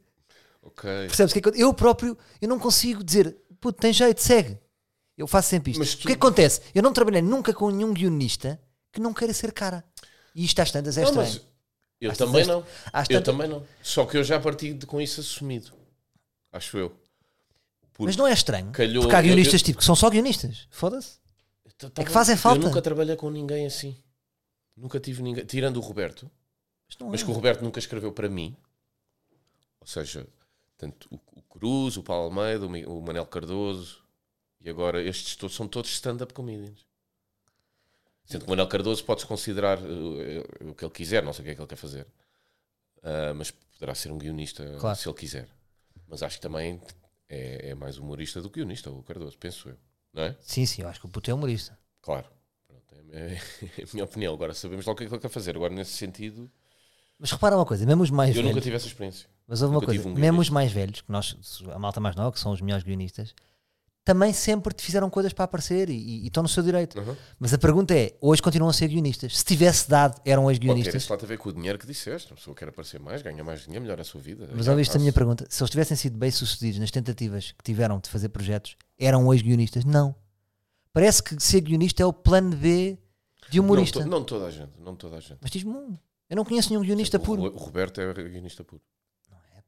Ok. 0.64 0.90
Percebes 1.08 1.32
o 1.32 1.34
que 1.34 1.40
é 1.40 1.42
que 1.52 1.62
eu, 1.62 1.68
eu 1.68 1.74
próprio, 1.74 2.18
eu 2.42 2.48
não 2.48 2.58
consigo 2.58 3.04
dizer, 3.04 3.36
puto, 3.60 3.80
tem 3.80 3.92
jeito, 3.94 4.22
segue. 4.22 4.58
Eu 5.18 5.28
faço 5.28 5.50
sempre 5.50 5.72
isto. 5.72 5.80
Mas 5.80 5.94
O 5.94 5.98
tu- 5.98 6.02
que 6.02 6.08
é 6.08 6.16
que 6.16 6.18
acontece? 6.18 6.62
Eu 6.74 6.82
não 6.82 6.92
trabalhei 6.94 7.22
nunca 7.22 7.54
com 7.54 7.70
nenhum 7.70 7.94
guionista 7.94 8.60
que 8.92 9.00
não 9.00 9.14
queira 9.14 9.34
ser 9.34 9.52
cara. 9.52 9.84
E 10.34 10.44
isto 10.44 10.60
às 10.60 10.72
tantas 10.72 10.98
é 10.98 11.02
Não, 11.04 11.10
estranho. 11.10 11.42
eu 12.02 12.12
Às 12.12 12.18
também 12.18 12.44
tantas- 12.46 12.48
não. 12.48 12.66
às 12.92 13.10
Eu 13.10 13.18
tantas- 13.22 13.24
também 13.36 13.48
não. 13.48 13.68
Só 13.84 14.06
que 14.06 14.18
eu 14.18 14.24
já 14.24 14.40
parti 14.40 14.74
de- 14.74 14.86
com 14.88 15.00
isso 15.00 15.22
assumido. 15.22 15.72
Acho 16.52 16.78
eu. 16.78 16.90
Porque 17.94 18.06
Mas 18.06 18.16
não 18.16 18.26
é 18.26 18.34
estranho. 18.34 18.72
calhou- 18.72 19.04
porque 19.04 19.16
há 19.16 19.22
guionistas 19.22 19.62
eu- 19.62 19.66
tipo 19.66 19.78
que 19.80 19.86
são 19.86 19.96
só 19.96 20.10
guionistas. 20.10 20.68
Foda-se. 20.72 21.20
Tá- 21.78 21.88
É 21.88 21.90
tá 21.90 22.02
que 22.02 22.06
bem. 22.06 22.14
fazem 22.14 22.36
falta. 22.38 22.60
Eu 22.62 22.68
nunca 22.70 22.82
trabalhei 22.82 23.16
com 23.16 23.30
ninguém 23.30 23.66
assim. 23.68 23.96
Nunca 24.76 25.00
tive 25.00 25.22
ninguém. 25.22 25.46
Tirando 25.46 25.78
o 25.78 25.80
Roberto. 25.82 26.30
Mas 26.88 26.98
não 27.00 27.10
Mas 27.10 27.22
é. 27.22 27.26
que 27.26 27.30
o 27.30 27.34
Roberto 27.34 27.62
nunca 27.64 27.78
escreveu 27.80 28.12
para 28.12 28.28
mim. 28.30 28.56
Ou 29.80 29.86
seja, 29.88 30.26
tanto 30.84 31.08
o, 31.12 31.20
o 31.40 31.42
Cruz, 31.44 31.98
o 31.98 32.04
Paulo 32.04 32.26
Almeida, 32.26 32.66
o, 32.66 32.98
o 33.00 33.02
Manel 33.02 33.26
Cardoso 33.26 34.04
e 34.62 34.70
agora 34.70 35.02
estes 35.02 35.36
todos 35.36 35.56
são 35.56 35.68
todos 35.68 35.92
stand-up 35.92 36.34
comedians. 36.34 36.86
Sendo 38.26 38.42
que 38.42 38.48
o 38.48 38.50
Manel 38.52 38.68
Cardoso 38.68 39.04
pode-se 39.04 39.28
considerar 39.28 39.80
eh, 39.80 40.44
o 40.66 40.74
que 40.74 40.86
ele 40.86 40.94
quiser, 40.94 41.24
não 41.24 41.34
sei 41.34 41.42
o 41.42 41.46
que 41.46 41.52
é 41.52 41.56
que 41.56 41.62
ele 41.62 41.68
quer 41.68 41.76
fazer. 41.76 42.08
Ah, 43.02 43.34
mas 43.36 43.52
poderá 43.52 43.94
ser 43.94 44.12
um 44.12 44.18
guionista 44.18 44.78
Claro. 44.80 44.98
se 44.98 45.08
ele 45.08 45.18
quiser. 45.18 45.50
Mas 46.08 46.24
acho 46.24 46.38
que 46.38 46.42
também 46.42 46.82
é, 47.28 47.70
é 47.72 47.76
mais 47.76 47.98
humorista 47.98 48.42
do 48.42 48.50
que 48.50 48.60
guionista, 48.60 48.90
o 48.90 49.04
Cardoso, 49.04 49.38
penso 49.38 49.70
eu. 49.70 49.78
Não 50.14 50.24
é? 50.24 50.36
Sim, 50.42 50.66
sim, 50.66 50.84
eu 50.84 50.88
acho 50.88 51.00
que 51.02 51.06
o 51.06 51.10
puto 51.10 51.30
é 51.30 51.34
humorista. 51.34 51.78
Claro. 52.02 52.28
Pronto, 52.68 52.96
é, 53.12 53.34
é 53.34 53.38
a 53.84 53.88
minha 53.94 54.06
opinião. 54.06 54.34
Agora 54.34 54.54
sabemos 54.54 54.86
logo 54.86 54.96
o 54.96 54.98
que 54.98 55.04
é 55.04 55.08
que 55.08 55.14
ele 55.14 55.22
quer 55.22 55.30
fazer. 55.30 55.56
Agora, 55.56 55.74
nesse 55.74 55.92
sentido, 55.92 56.50
Mas 57.20 57.32
repara 57.32 57.56
uma 57.58 57.66
coisa, 57.66 57.86
mesmo 57.86 58.04
os 58.04 58.10
mais 58.12 58.36
eu 58.36 58.42
nunca 58.42 58.54
velhos. 58.54 58.64
tive 58.64 58.76
essa 58.78 58.88
experiência. 58.88 59.28
Mas 59.48 59.62
houve 59.62 59.74
uma 59.76 59.82
nunca 59.82 59.88
coisa, 59.94 60.08
um 60.10 60.14
mesmo 60.14 60.40
os 60.42 60.50
mais 60.50 60.72
velhos, 60.72 61.02
que 61.02 61.12
nós, 61.12 61.36
a 61.72 61.78
malta 61.80 62.00
mais 62.00 62.16
nova, 62.16 62.32
que 62.32 62.40
são 62.40 62.52
os 62.54 62.62
melhores 62.62 62.84
guionistas, 62.84 63.34
também 64.06 64.34
sempre 64.34 64.74
te 64.74 64.84
fizeram 64.84 65.10
coisas 65.10 65.32
para 65.32 65.46
aparecer 65.46 65.90
e, 65.90 65.94
e- 65.94 66.24
e 66.24 66.28
estão 66.28 66.44
no 66.44 66.50
seu 66.50 66.62
direito. 66.64 67.00
Uhum. 67.00 67.16
Mas 67.40 67.54
a 67.54 67.58
pergunta 67.58 67.94
é: 67.96 68.16
hoje 68.22 68.42
continuam 68.42 68.70
a 68.70 68.74
ser 68.74 68.88
guionistas? 68.90 69.38
Se 69.38 69.46
tivesse 69.46 69.90
dado, 69.90 70.20
eram 70.26 70.46
hoje 70.46 70.60
guionistas. 70.60 71.04
isso 71.04 71.14
lá 71.14 71.20
a 71.22 71.26
ver 71.26 71.38
com 71.38 71.50
o 71.50 71.54
dinheiro 71.54 71.78
que 71.80 71.86
disseste. 71.88 72.34
A 72.34 72.36
pessoa 72.36 72.56
quer 72.56 72.68
aparecer 72.68 73.00
mais, 73.00 73.22
ganha 73.22 73.44
mais 73.44 73.62
dinheiro, 73.62 73.82
melhora 73.84 74.02
a 74.02 74.06
sua 74.06 74.20
vida. 74.20 74.50
Mas 74.54 74.66
Já 74.66 74.72
ouviste 74.72 74.96
a 74.98 75.00
minha 75.00 75.14
pergunta? 75.14 75.46
Se 75.50 75.62
eles 75.64 75.70
tivessem 75.72 75.96
sido 75.96 76.18
bem 76.18 76.32
sucedidos 76.32 76.80
nas 76.80 76.92
tentativas 76.92 77.52
que 77.52 77.64
tiveram 77.64 78.00
de 78.00 78.10
fazer 78.10 78.30
projetos, 78.30 78.76
eram 79.00 79.26
hoje 79.28 79.44
guionistas? 79.44 79.86
Não. 79.86 80.14
Parece 80.92 81.24
que 81.24 81.42
ser 81.42 81.62
guionista 81.62 82.04
é 82.04 82.06
o 82.06 82.14
plano 82.14 82.56
B 82.56 82.98
de 83.50 83.60
humorista. 83.60 84.00
Não, 84.00 84.06
to- 84.06 84.12
não 84.12 84.24
toda 84.24 84.46
a 84.46 84.52
gente. 84.52 84.72
Não 84.80 84.96
toda 84.96 85.18
a 85.18 85.20
gente. 85.20 85.38
Mas 85.42 85.50
diz-me 85.52 85.72
um. 85.72 85.98
Eu 86.30 86.36
não 86.36 86.44
conheço 86.46 86.70
nenhum 86.70 86.84
guionista 86.84 87.18
o, 87.18 87.20
puro. 87.20 87.42
Ro- 87.44 87.54
o 87.54 87.58
Roberto 87.58 88.00
é 88.02 88.14
guionista 88.14 88.64
puro. 88.64 88.82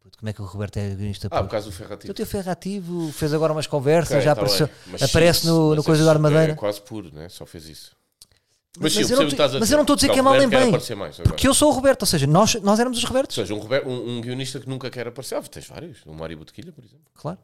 É, 0.06 0.18
como 0.18 0.30
é 0.30 0.34
que 0.34 0.42
o 0.42 0.46
Roberto 0.46 0.78
é 0.78 0.90
guionista 0.96 1.28
Ah, 1.32 1.42
por 1.44 1.50
causa 1.50 1.66
do 1.68 1.72
Ferrativo. 1.72 2.12
O 2.12 2.14
teu 2.14 2.26
ferrativo 2.26 3.12
fez 3.12 3.34
agora 3.34 3.52
umas 3.54 3.68
conversas, 3.68 4.14
Ok, 4.18 4.22
já 4.22 4.36
tá 4.36 4.42
apareceu. 4.42 4.70
Mas 4.88 5.02
aparece 5.04 5.48
no, 5.48 5.70
mas 5.70 5.78
no 5.78 5.84
coisa 5.84 6.02
esse 6.02 6.06
do 6.06 6.10
Armadeira. 6.12 6.54
É 6.54 6.56
quase 6.56 6.82
puro, 6.82 7.12
né? 7.14 7.28
Só 7.30 7.46
fez 7.46 7.68
isso. 7.68 7.96
Mas 8.78 8.92
sim, 8.94 9.02
eu 9.04 9.08
não 9.18 9.26
o 9.26 9.30
te- 9.30 9.38
mas 9.60 9.72
eu 9.72 9.78
não 9.78 9.84
estou 9.84 9.94
a 9.94 9.96
dizer 9.96 10.10
que 10.12 10.20
é 10.20 10.22
o 10.22 10.26
mal 10.26 10.38
nem 10.38 10.50
bem. 10.50 10.70
mais. 10.98 11.18
Porque 11.18 11.48
eu 11.48 11.54
sou 11.54 11.70
o 11.70 11.74
Roberto, 11.74 12.02
ou 12.02 12.06
seja, 12.08 12.28
nós, 12.28 12.56
nós 12.56 12.78
éramos 12.78 12.98
os 12.98 13.04
Ou 13.06 13.10
Robertos. 13.10 13.34
seja, 13.36 13.54
um, 13.54 13.60
Roberto- 13.60 13.88
um- 13.88 14.18
um 14.18 14.22
guionista 14.22 14.60
que 14.60 14.68
nunca 14.68 14.90
quer 14.90 15.08
aparecer. 15.08 15.36
Ah, 15.36 15.42
tens 15.44 15.66
vários. 15.68 16.00
O 16.06 16.14
Mário 16.14 16.38
Botequilha, 16.38 16.74
por 16.74 16.84
exemplo. 16.84 17.06
Claro. 17.14 17.38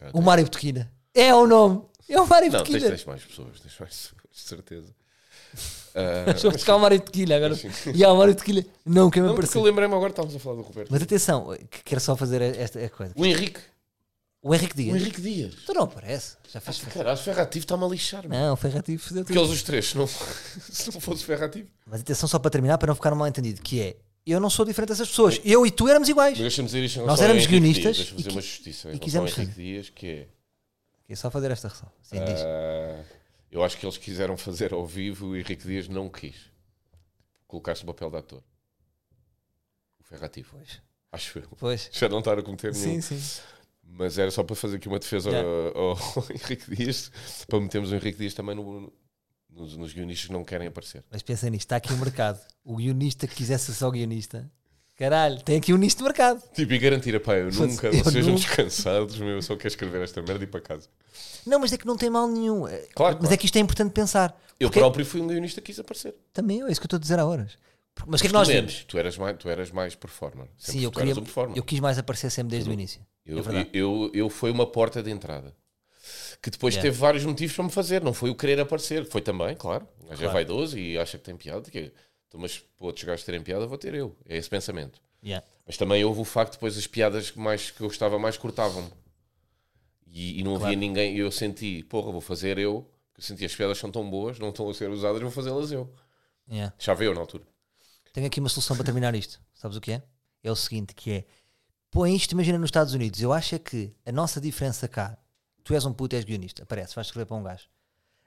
Ah, 0.00 0.10
O 0.12 0.20
Mário 0.20 0.42
Botequina. 0.44 0.90
É 1.14 1.32
o 1.34 1.46
nome. 1.46 1.82
É 2.08 2.20
o 2.20 2.26
Mário 2.26 2.50
Não, 2.50 2.64
tens, 2.64 2.82
tens 2.82 3.04
mais 3.04 3.22
pessoas. 3.24 3.60
Tens 3.60 3.78
mais 3.78 3.92
pessoas, 3.94 4.22
de 4.32 4.40
certeza. 4.40 4.88
Ah, 5.94 6.30
Estou 6.30 6.48
a 6.48 6.52
mas 6.52 6.62
buscar 6.62 6.76
o 6.76 6.80
Mário 6.80 6.98
Botequina 6.98 7.36
agora. 7.36 7.54
E 7.94 8.04
há 8.04 8.12
o 8.12 8.16
Mário 8.16 8.34
Botequilha. 8.34 8.66
Não, 8.84 9.10
quem 9.10 9.22
me 9.22 9.28
Não, 9.28 9.34
porque 9.34 9.56
eu 9.56 9.62
lembrei-me 9.62 9.94
agora, 9.94 10.10
estávamos 10.10 10.34
a 10.34 10.38
falar 10.38 10.56
do 10.56 10.62
Roberto. 10.62 10.88
Mas 10.90 11.02
atenção, 11.02 11.56
que 11.70 11.82
quero 11.84 12.00
só 12.00 12.16
fazer 12.16 12.40
esta 12.42 12.88
coisa. 12.90 13.12
O 13.16 13.24
Henrique. 13.26 13.60
O 14.44 14.52
Henrique 14.54 14.72
O 14.74 14.76
Dias. 14.76 14.96
Henrique 14.96 15.20
Dias. 15.20 15.54
Tu 15.66 15.72
não 15.72 15.82
aparece. 15.82 16.36
Já 16.52 16.60
fez. 16.60 16.78
Caralho, 16.80 17.16
o 17.16 17.22
Ferrativo 17.22 17.62
está-me 17.64 17.84
a 17.84 17.88
lixar. 17.88 18.28
mano. 18.28 18.34
Não, 18.40 18.54
o 18.54 18.56
Ferrativo 18.56 19.06
tudo. 19.08 19.20
Aqueles 19.20 19.50
os 19.50 19.62
três, 19.62 19.90
se 19.90 19.96
não, 19.96 20.06
se 20.08 20.92
não 20.92 21.00
fosse 21.00 21.22
Ferrativo. 21.24 21.68
Mas 21.86 22.00
atenção 22.00 22.28
só 22.28 22.38
para 22.40 22.50
terminar, 22.50 22.76
para 22.78 22.88
não 22.88 22.94
ficar 22.96 23.14
mal 23.14 23.28
entendido, 23.28 23.60
que 23.62 23.80
é, 23.80 23.96
eu 24.26 24.40
não 24.40 24.50
sou 24.50 24.64
diferente 24.64 24.88
dessas 24.88 25.08
pessoas. 25.08 25.40
Eu 25.44 25.64
e 25.64 25.70
tu 25.70 25.86
éramos 25.88 26.08
iguais. 26.08 26.36
Mas 26.40 26.52
dizer 26.54 26.82
isto 26.84 27.02
Nós 27.06 27.20
éramos 27.20 27.46
guionistas. 27.46 27.96
Deixa-me 27.96 28.20
e 28.20 28.22
fazer 28.24 28.28
qui- 28.30 28.34
uma 28.36 28.42
justiça 28.42 28.88
em 28.88 28.90
e 28.90 28.94
relação 28.98 29.20
ao 29.20 29.26
quisemos 29.26 29.38
Henrique 29.38 29.54
Dias, 29.54 29.90
que 29.90 30.06
é... 30.08 30.26
É 31.08 31.14
só 31.14 31.30
fazer 31.30 31.50
esta 31.50 31.68
ressalva. 31.68 31.92
Sim, 32.02 32.16
diz. 32.24 32.40
Eu 33.52 33.62
acho 33.62 33.78
que 33.78 33.86
eles 33.86 33.96
quiseram 33.98 34.36
fazer 34.36 34.72
ao 34.72 34.84
vivo 34.84 35.26
e 35.26 35.30
o 35.30 35.36
Henrique 35.36 35.64
Dias 35.66 35.86
não 35.86 36.08
quis. 36.08 36.50
Colocar-se 37.46 37.84
no 37.86 37.92
papel 37.94 38.10
de 38.10 38.16
ator. 38.16 38.42
O 40.00 40.04
Ferrativo. 40.04 40.48
Pois. 40.56 40.82
Acho 41.12 41.38
eu. 41.38 41.48
Pois. 41.58 41.88
Já 41.92 42.08
não 42.08 42.18
estar 42.20 42.38
a 42.38 42.42
cometer 42.42 42.72
nenhum. 42.72 43.00
Sim, 43.02 43.18
sim. 43.18 43.42
Mas 43.84 44.16
era 44.18 44.30
só 44.30 44.42
para 44.42 44.56
fazer 44.56 44.76
aqui 44.76 44.88
uma 44.88 44.98
defesa 44.98 45.28
Yeah. 45.30 45.78
ao, 45.78 45.88
ao 45.90 45.98
Henrique 46.34 46.74
Dias, 46.74 47.12
para 47.46 47.60
metermos 47.60 47.92
o 47.92 47.94
Henrique 47.94 48.18
Dias 48.18 48.32
também 48.32 48.54
no- 48.54 48.90
nos, 49.50 49.76
nos 49.76 49.92
guionistas 49.92 50.28
que 50.28 50.32
não 50.32 50.44
querem 50.44 50.66
aparecer. 50.66 51.04
Mas 51.10 51.22
pensa 51.22 51.50
nisto, 51.50 51.66
está 51.66 51.76
aqui 51.76 51.92
o 51.92 51.98
mercado. 51.98 52.40
O 52.64 52.76
guionista 52.76 53.26
que 53.28 53.34
quisesse 53.34 53.66
ser 53.66 53.74
só 53.74 53.90
guionista. 53.90 54.50
Caralho, 55.02 55.42
tem 55.42 55.56
aqui 55.56 55.72
um 55.74 55.76
nicho 55.76 55.96
de 55.96 56.02
mercado. 56.04 56.40
Tipo, 56.54 56.72
e 56.74 56.78
garantir, 56.78 57.18
pá, 57.20 57.34
eu 57.34 57.50
nunca, 57.50 57.88
eu 57.88 58.04
vocês 58.04 58.24
nunca. 58.24 58.38
descansados, 58.38 59.18
meu, 59.18 59.30
eu 59.30 59.42
só 59.42 59.56
quero 59.56 59.66
escrever 59.68 60.00
esta 60.00 60.22
merda 60.22 60.44
e 60.44 60.46
ir 60.46 60.46
para 60.46 60.60
casa. 60.60 60.88
Não, 61.44 61.58
mas 61.58 61.72
é 61.72 61.76
que 61.76 61.84
não 61.84 61.96
tem 61.96 62.08
mal 62.08 62.28
nenhum. 62.28 62.68
É- 62.68 62.86
Claro, 62.94 63.14
mas 63.16 63.22
claro. 63.22 63.34
é 63.34 63.36
que 63.36 63.46
isto 63.46 63.56
é 63.56 63.58
importante 63.60 63.90
pensar. 63.92 64.30
Eu 64.60 64.68
Porque- 64.68 64.78
próprio 64.78 65.04
fui 65.04 65.20
um 65.20 65.26
guionista 65.26 65.60
que 65.60 65.66
quis 65.72 65.80
aparecer. 65.80 66.14
Também 66.32 66.60
eu, 66.60 66.68
é 66.68 66.70
isso 66.70 66.80
que 66.80 66.84
eu 66.84 66.86
estou 66.86 66.98
a 66.98 67.00
dizer 67.00 67.18
há 67.18 67.26
horas. 67.26 67.58
Mas 68.06 68.20
o 68.20 68.22
que 68.22 68.28
é 68.28 68.30
que 68.30 68.32
nós 68.32 68.46
menos? 68.46 68.84
Tu 68.86 68.96
eras 68.96 69.18
mais, 69.18 69.36
tu 69.38 69.48
eras 69.48 69.70
mais 69.72 69.94
performer. 69.96 70.46
Sempre 70.56 70.78
Sim, 70.80 70.84
eu, 70.84 70.92
queria, 70.92 71.12
um 71.14 71.16
performer. 71.16 71.58
eu 71.58 71.64
quis 71.64 71.80
mais 71.80 71.98
aparecer 71.98 72.30
sempre 72.30 72.50
desde 72.52 72.70
o 72.70 72.72
início. 72.72 73.00
Eu, 73.26 73.38
é 73.40 73.66
eu, 73.72 74.08
eu, 74.14 74.30
foi 74.30 74.52
uma 74.52 74.66
porta 74.66 75.02
de 75.02 75.10
entrada. 75.10 75.52
Que 76.40 76.48
depois 76.48 76.74
Yeah. 76.74 76.88
teve 76.90 77.00
vários 77.00 77.24
motivos 77.24 77.54
para 77.56 77.64
me 77.64 77.70
fazer. 77.70 78.02
Não 78.04 78.12
foi 78.14 78.30
o 78.30 78.34
querer 78.36 78.60
aparecer. 78.60 79.04
Foi 79.04 79.20
também, 79.20 79.54
claro. 79.56 79.86
Mas 80.02 80.12
é 80.12 80.16
Claro. 80.22 80.32
vaidoso 80.32 80.78
e 80.78 80.96
acha 80.96 81.18
que 81.18 81.24
tem 81.24 81.36
piada. 81.36 81.68
Que 81.70 81.92
Então, 82.32 82.40
mas 82.40 82.58
para 82.78 82.86
outros 82.86 83.04
gajos 83.04 83.26
terem 83.26 83.42
piada, 83.42 83.66
vou 83.66 83.76
ter 83.76 83.92
eu. 83.92 84.16
É 84.26 84.38
esse 84.38 84.48
pensamento. 84.48 85.02
Yeah. 85.22 85.46
Mas 85.66 85.76
também 85.76 86.02
houve 86.02 86.22
o 86.22 86.24
facto 86.24 86.54
depois 86.54 86.78
as 86.78 86.86
piadas 86.86 87.30
que, 87.30 87.38
mais, 87.38 87.70
que 87.70 87.82
eu 87.82 87.88
gostava 87.88 88.18
mais 88.18 88.38
cortavam-me. 88.38 88.90
E, 90.06 90.40
e 90.40 90.42
não 90.42 90.52
Claro. 90.52 90.64
havia 90.64 90.78
ninguém. 90.78 91.14
E 91.14 91.18
eu 91.18 91.30
senti, 91.30 91.82
porra, 91.82 92.10
vou 92.10 92.22
fazer 92.22 92.56
eu. 92.56 92.90
Eu 93.14 93.22
senti 93.22 93.44
as 93.44 93.54
piadas 93.54 93.76
são 93.76 93.92
tão 93.92 94.08
boas, 94.08 94.38
não 94.38 94.48
estão 94.48 94.66
a 94.70 94.72
ser 94.72 94.88
usadas, 94.88 95.20
vou 95.20 95.30
fazê-las 95.30 95.70
eu. 95.70 95.92
Yeah. 96.50 96.74
Deixava 96.78 97.04
eu 97.04 97.12
na 97.14 97.20
altura. 97.20 97.44
Tenho 98.14 98.26
aqui 98.26 98.40
uma 98.40 98.48
solução 98.48 98.76
para 98.76 98.86
terminar 98.86 99.14
isto. 99.14 99.38
Sabes 99.52 99.76
o 99.76 99.80
que 99.82 99.92
é? 99.92 100.02
É 100.42 100.50
o 100.50 100.56
seguinte, 100.56 100.94
que 100.94 101.10
é 101.10 101.24
põe 101.90 102.16
isto, 102.16 102.32
imagina 102.32 102.56
nos 102.56 102.68
Estados 102.68 102.94
Unidos. 102.94 103.20
Eu 103.20 103.30
acho 103.30 103.54
é 103.54 103.58
que 103.58 103.92
a 104.06 104.10
nossa 104.10 104.40
diferença 104.40 104.88
cá, 104.88 105.18
tu 105.62 105.74
és 105.74 105.84
um 105.84 105.92
puto, 105.92 106.16
és 106.16 106.24
guionista, 106.24 106.62
aparece, 106.62 106.94
vais 106.94 107.08
escrever 107.08 107.26
para 107.26 107.36
um 107.36 107.42
gajo. 107.42 107.66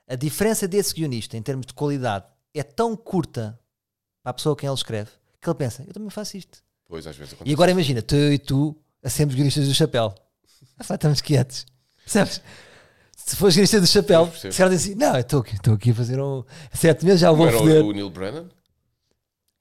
A 0.08 0.14
diferença 0.16 0.68
desse 0.68 0.94
guionista 0.94 1.36
em 1.36 1.42
termos 1.42 1.66
de 1.66 1.74
qualidade 1.74 2.28
é 2.54 2.62
tão 2.62 2.96
curta 2.96 3.60
para 4.26 4.32
a 4.32 4.34
pessoa 4.34 4.54
a 4.54 4.58
quem 4.58 4.66
ele 4.68 4.74
escreve 4.76 5.12
que 5.40 5.48
ele 5.48 5.56
pensa, 5.56 5.84
eu 5.88 5.94
também 5.94 6.10
faço 6.10 6.36
isto. 6.36 6.58
Pois 6.88 7.06
às 7.06 7.16
vezes 7.16 7.34
E 7.34 7.36
acontece. 7.36 7.54
agora 7.54 7.70
imagina, 7.70 8.02
tu 8.02 8.16
e 8.16 8.40
tu 8.40 8.76
a 9.04 9.10
sermos 9.12 9.36
guionistas 9.36 9.68
do 9.68 9.74
chapéu. 9.76 10.16
Ah, 10.80 10.94
estamos 10.96 11.22
quietos. 11.22 11.66
Percebes? 12.04 12.42
Se 13.16 13.36
fores 13.36 13.54
guionista 13.56 13.80
do 13.80 13.86
chapéu, 13.86 14.32
se 14.34 14.60
ela 14.60 14.72
diz 14.72 14.82
assim, 14.82 14.96
não, 14.96 15.14
eu 15.14 15.22
estou 15.22 15.42
aqui, 15.42 15.56
aqui 15.72 15.92
a 15.92 15.94
fazer 15.96 16.20
um 16.20 16.44
sete 16.74 17.06
meses, 17.06 17.20
já 17.22 17.32
o 17.32 17.36
vou 17.36 17.48
era 17.48 17.58
foder. 17.60 17.84
o, 17.84 17.90
o 17.90 17.92
Neil 17.94 18.10
Brennan? 18.10 18.50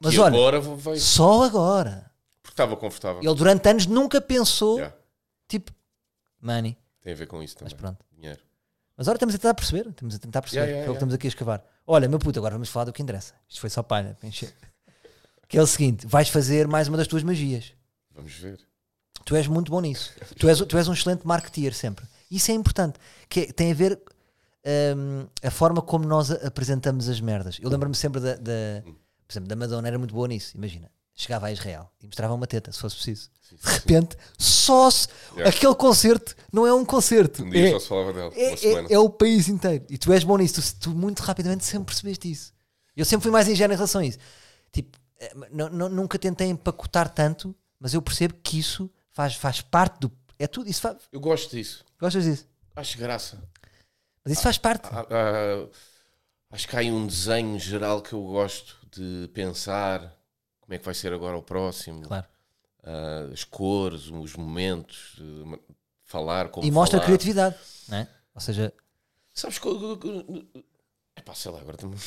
Mas 0.00 0.14
e 0.14 0.18
olha, 0.18 0.34
agora 0.36 0.60
veio. 0.60 0.98
só 0.98 1.42
agora. 1.44 2.10
Porque 2.42 2.54
estava 2.54 2.74
confortável. 2.76 3.22
Ele 3.22 3.34
durante 3.34 3.68
anos 3.68 3.86
nunca 3.86 4.20
pensou, 4.22 4.78
Yeah. 4.78 4.96
tipo, 5.46 5.70
money. 6.40 6.76
Tem 7.02 7.12
a 7.12 7.16
ver 7.16 7.26
com 7.26 7.42
isso 7.42 7.56
Mas 7.60 7.72
também. 7.74 7.82
pronto. 7.94 8.04
Dinheiro. 8.16 8.40
Mas 8.96 9.06
agora 9.08 9.16
estamos 9.16 9.34
a 9.34 9.38
tentar 9.38 9.54
perceber. 9.54 9.88
Estamos 9.88 10.14
a 10.14 10.18
tentar 10.18 10.42
perceber. 10.42 10.62
Yeah, 10.66 10.76
yeah, 10.78 10.86
é 10.86 10.90
o 10.90 10.92
que 10.92 10.96
estamos 10.98 11.14
aqui 11.14 11.26
a 11.26 11.28
escavar. 11.28 11.64
Olha, 11.86 12.08
meu 12.08 12.18
puto, 12.18 12.38
agora 12.38 12.54
vamos 12.54 12.68
falar 12.68 12.84
do 12.86 12.92
que 12.92 13.02
interessa. 13.02 13.34
Isto 13.48 13.60
foi 13.60 13.70
só 13.70 13.82
palha 13.82 14.16
para 14.18 14.28
encher. 14.28 14.52
Que 15.48 15.58
é 15.58 15.62
o 15.62 15.66
seguinte: 15.66 16.06
vais 16.06 16.28
fazer 16.28 16.66
mais 16.68 16.88
uma 16.88 16.96
das 16.96 17.06
tuas 17.06 17.22
magias. 17.22 17.72
Vamos 18.14 18.32
ver. 18.34 18.58
Tu 19.24 19.34
és 19.36 19.46
muito 19.46 19.70
bom 19.70 19.80
nisso. 19.80 20.12
Tu 20.38 20.48
és, 20.48 20.58
tu 20.58 20.76
és 20.78 20.86
um 20.88 20.92
excelente 20.92 21.26
marketeer 21.26 21.72
sempre. 21.74 22.04
Isso 22.30 22.50
é 22.50 22.54
importante. 22.54 22.98
Que 23.28 23.40
é- 23.40 23.52
tem 23.52 23.72
a 23.72 23.74
ver 23.74 24.00
hum, 24.96 25.26
a 25.42 25.50
forma 25.50 25.80
como 25.82 26.04
nós 26.06 26.30
apresentamos 26.30 27.08
as 27.08 27.20
merdas. 27.20 27.58
Eu 27.60 27.68
lembro-me 27.70 27.94
sempre 27.94 28.20
da, 28.20 28.34
da- 28.36 28.82
por 28.84 29.32
exemplo, 29.32 29.48
da 29.48 29.56
Madonna 29.56 29.88
era 29.88 29.98
muito 29.98 30.14
boa 30.14 30.28
nisso. 30.28 30.56
Imagina, 30.56 30.90
chegava 31.14 31.46
a 31.46 31.52
Israel 31.52 31.90
e 32.02 32.06
mostrava 32.06 32.34
uma 32.34 32.46
teta, 32.46 32.72
se 32.72 32.78
fosse 32.78 32.96
preciso. 32.96 33.30
Sim, 33.40 33.56
De 33.56 33.70
repente, 33.72 34.16
só 34.38 34.90
se 34.90 35.06
Yeah. 35.36 35.48
aquele 35.56 35.74
concerto 35.74 36.34
não 36.52 36.66
é 36.66 36.72
um 36.74 36.84
concerto. 36.84 37.44
Um 37.44 37.50
dia 37.50 37.68
é, 37.68 37.70
só 37.72 37.78
se 37.80 37.88
falava 37.88 38.12
dela. 38.12 38.32
é, 38.34 38.52
é- 38.66 38.92
é 38.94 38.98
o 38.98 39.08
país 39.10 39.48
inteiro. 39.48 39.84
E 39.88 39.96
tu 39.98 40.12
és 40.12 40.24
bom 40.24 40.36
nisso. 40.36 40.60
Tu, 40.60 40.80
tu 40.80 40.90
muito 40.90 41.20
rapidamente 41.20 41.64
sempre 41.64 41.86
percebeste 41.86 42.30
isso. 42.30 42.52
Eu 42.96 43.04
sempre 43.04 43.22
fui 43.24 43.32
mais 43.32 43.48
ingênuo 43.48 43.74
em 43.74 43.76
relação 43.76 44.00
a 44.00 44.04
isso. 44.06 44.18
Tipo, 44.72 44.98
eh, 45.20 45.32
nu- 45.50 45.88
nunca 45.88 46.18
tentei 46.18 46.48
empacotar 46.48 47.08
tanto, 47.08 47.54
mas 47.78 47.92
eu 47.94 48.00
percebo 48.02 48.34
que 48.42 48.58
isso 48.58 48.90
faz, 49.12 49.34
faz 49.34 49.60
parte 49.60 50.00
do. 50.00 50.12
É 50.38 50.46
tudo. 50.46 50.68
Isso 50.68 50.80
faz, 50.80 50.96
Eu 51.12 51.20
gosto 51.20 51.50
disso. 51.54 51.84
gostas 52.00 52.24
disso? 52.24 52.46
Acho 52.74 52.98
graça. 52.98 53.38
Mas 54.24 54.32
isso 54.32 54.42
faz 54.42 54.58
parte. 54.58 54.86
Há- 54.90 55.00
há- 55.00 55.66
acho 56.50 56.66
que 56.66 56.74
há 56.76 56.80
aí 56.80 56.90
um 56.90 57.06
desenho 57.06 57.58
geral 57.58 58.00
que 58.02 58.12
eu 58.14 58.22
gosto 58.22 58.76
de 58.90 59.28
pensar 59.34 60.12
como 60.64 60.74
é 60.74 60.78
que 60.78 60.84
vai 60.84 60.94
ser 60.94 61.12
agora 61.12 61.36
o 61.36 61.42
próximo. 61.42 62.02
Claro. 62.02 62.26
Ah, 62.82 63.28
as 63.32 63.44
cores, 63.44 64.10
os 64.10 64.34
momentos, 64.34 65.16
eh, 65.20 65.58
falar, 66.04 66.48
como 66.48 66.66
E 66.66 66.70
mostra 66.70 66.98
falar. 66.98 67.06
criatividade. 67.06 67.56
Não 67.88 67.98
é? 67.98 68.08
Ou 68.34 68.40
seja, 68.40 68.72
Sabes 69.34 69.58
que. 69.58 69.68
É 71.16 71.22
pá, 71.22 71.34
sei 71.34 71.50
lá, 71.50 71.60
agora 71.60 71.76
também. 71.76 71.98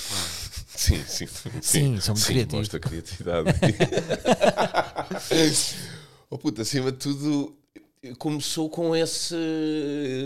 Sim, 0.78 1.03
sim. 1.05 1.28
Sim, 1.62 1.99
são 1.99 2.14
muito 2.14 2.28
criativos. 2.28 2.60
Mostra 2.60 2.80
criatividade. 2.80 3.49
oh 6.30 6.38
puta, 6.38 6.62
acima 6.62 6.91
de 6.91 6.99
tudo, 6.99 7.58
começou 8.20 8.70
com 8.70 8.95
esse. 8.95 9.36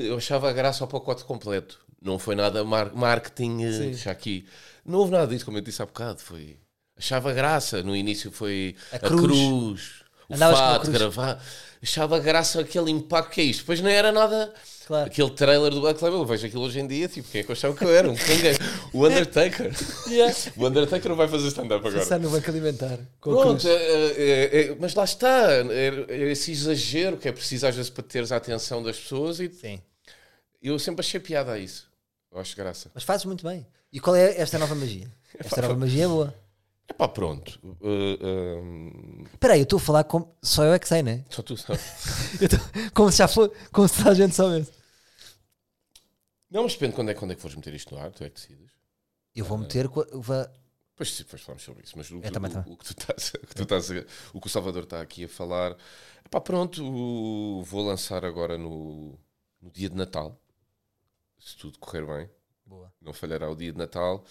Eu 0.04 0.18
achava 0.18 0.52
graça 0.52 0.84
ao 0.84 0.88
pacote 0.88 1.24
completo. 1.24 1.80
Não 2.02 2.20
foi 2.20 2.36
nada 2.36 2.64
mar 2.64 2.94
marketing, 2.94 3.64
eh, 3.64 3.94
Sim. 3.94 4.10
aqui. 4.10 4.46
Não 4.86 5.00
houve 5.00 5.12
nada 5.12 5.28
disso, 5.28 5.46
como 5.46 5.58
eu 5.58 5.62
disse 5.62 5.82
há 5.82 5.86
bocado. 5.86 6.20
Foi. 6.20 6.58
Achava 7.02 7.34
graça. 7.34 7.82
No 7.82 7.96
início 7.96 8.32
foi 8.32 8.76
A 8.92 8.98
a, 8.98 9.00
cruz. 9.00 9.22
cruz, 9.24 9.82
o 10.30 10.36
Andavas 10.36 10.60
fato, 10.60 10.92
gravar. 10.92 11.44
Achava 11.82 12.20
graça 12.20 12.62
aquele 12.62 12.92
impacto 12.92 13.32
que 13.32 13.42
é 13.42 13.44
isto. 13.46 13.62
Depois 13.62 13.82
não 13.82 13.90
era 13.90 14.12
nada. 14.12 14.54
claro. 14.86 15.08
Aquele 15.08 15.32
trailer 15.32 15.72
do 15.72 15.82
Black 15.82 16.00
Label, 16.04 16.20
eu 16.20 16.26
vejo 16.28 16.46
aquilo 16.46 16.62
hoje 16.62 16.80
em 16.80 16.86
dia, 16.86 17.08
tipo, 17.08 17.28
quem 17.32 17.42
é 17.42 17.44
que 17.44 17.50
eu 17.50 17.54
achava 17.54 17.76
que 17.76 17.84
eu 17.84 17.90
era? 17.92 18.08
Um 18.08 18.16
cangueiro. 18.16 18.60
O 18.94 19.04
Undertaker. 19.08 19.72
Yeah. 20.12 20.36
O 20.58 20.68
Undertaker 20.68 21.10
não 21.10 21.16
vai 21.16 21.28
fazer 21.28 21.48
stand-up 21.48 21.88
agora. 21.88 22.04
Pensar 22.04 22.20
no 22.20 22.30
banco 22.30 22.48
alimentar. 22.52 23.00
Pronto, 23.20 23.62
cruz. 23.62 23.66
é, 23.66 23.72
é, 23.72 24.62
é, 24.72 24.76
mas 24.80 24.94
lá 24.94 25.06
está, 25.06 25.52
é, 25.72 26.06
é 26.10 26.32
esse 26.32 26.52
exagero 26.52 27.18
que 27.18 27.28
é 27.28 27.32
preciso 27.32 27.66
às 27.66 27.76
vezes 27.76 27.90
para 27.90 28.04
teres 28.04 28.32
a 28.32 28.36
atenção 28.36 28.84
das 28.84 28.98
pessoas 29.00 29.40
e 29.40 29.50
Sim. 29.50 29.82
eu 30.62 30.78
sempre 30.78 31.00
achei 31.00 31.20
piada 31.20 31.54
a 31.54 31.58
isso. 31.58 31.90
Eu 32.32 32.40
acho 32.40 32.56
graça. 32.56 32.92
Mas 32.94 33.04
fazes 33.04 33.26
muito 33.26 33.44
bem. 33.48 33.66
E 33.92 34.00
qual 34.00 34.16
é 34.16 34.38
esta 34.40 34.60
nova 34.60 34.76
magia? 34.76 35.08
Esta 35.40 35.62
nova 35.62 35.76
magia 35.76 36.04
é 36.04 36.08
boa. 36.08 36.36
É 36.92 36.94
pá, 36.94 37.08
pronto. 37.08 37.58
Uh, 37.64 38.62
um, 38.62 39.24
Espera 39.34 39.54
aí, 39.54 39.62
eu 39.62 39.64
estou 39.64 39.78
a 39.78 39.80
falar 39.80 40.04
como. 40.04 40.36
Só 40.42 40.66
eu 40.66 40.74
é 40.74 40.80
que 40.80 40.86
sei, 40.88 41.02
né? 41.02 41.24
só 41.30 41.42
tu 41.42 41.56
sabes. 41.56 41.82
Tô- 42.52 42.92
Como 42.94 43.10
se 43.10 43.20
já 43.20 43.28
for. 43.30 43.50
Como 43.72 43.88
se 43.88 43.98
toda 43.98 44.10
a 44.12 44.14
gente 44.14 44.36
soubesse. 44.36 44.72
Não, 46.50 46.64
mas 46.64 46.74
depende 46.74 46.94
quando 46.96 47.10
é, 47.12 47.14
quando 47.14 47.32
é 47.32 47.36
que 47.36 47.42
fores 47.42 47.56
meter 47.56 47.74
isto 47.74 47.96
no 47.96 48.02
ar, 48.02 48.12
tu 48.12 48.26
é 48.26 48.30
que 48.30 48.36
decides. 48.42 48.72
Eu 49.34 49.46
vou 49.46 49.58
meter. 49.58 49.88
co- 49.88 50.06
vou- 50.12 50.46
Depois, 50.90 51.14
sim, 51.16 51.24
depois 51.24 51.42
falamos 51.42 51.64
sobre 51.64 51.84
isso, 51.86 51.94
mas 51.96 52.12
o, 52.12 52.18
É, 52.18 52.22
que- 52.24 52.32
também, 52.32 52.52
o- 52.52 52.54
também. 52.54 52.74
o 52.74 52.78
que 52.78 52.84
tu 52.86 52.92
estás, 52.92 53.34
o 53.42 53.48
que 53.48 53.56
tu 53.56 53.64
estás 53.64 53.90
o 54.34 54.42
que 54.42 54.48
o 54.48 54.50
Salvador 54.50 54.84
está 54.84 55.02
aqui 55.02 55.24
a 55.24 55.30
falar, 55.30 55.78
pá, 56.30 56.42
pronto, 56.42 56.84
vou 57.64 57.86
lançar 57.88 58.26
agora 58.26 58.58
no, 58.58 59.18
no 59.62 59.72
dia 59.72 59.90
de 59.90 59.96
Natal, 59.96 60.38
se 61.40 61.56
tudo 61.56 61.80
correr 61.80 62.06
bem, 62.06 62.30
Boa. 62.66 62.92
não 63.02 63.14
falhará 63.14 63.50
o 63.50 63.56
dia 63.56 63.72
de 63.72 63.78
Natal, 63.78 64.26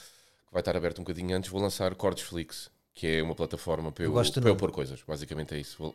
que 0.50 0.54
vai 0.54 0.60
estar 0.60 0.76
aberto 0.76 0.98
um 0.98 1.04
bocadinho 1.04 1.36
antes, 1.36 1.48
vou 1.48 1.62
lançar 1.62 1.94
Cordsflix, 1.94 2.70
que 2.92 3.06
é 3.06 3.22
uma 3.22 3.36
plataforma 3.36 3.92
para 3.92 4.04
Eu 4.04 4.16
eu, 4.16 4.32
para 4.32 4.48
eu 4.50 4.56
pôr 4.56 4.72
coisas, 4.72 5.00
basicamente 5.06 5.54
é 5.54 5.58
isso. 5.58 5.76
Vou, 5.78 5.94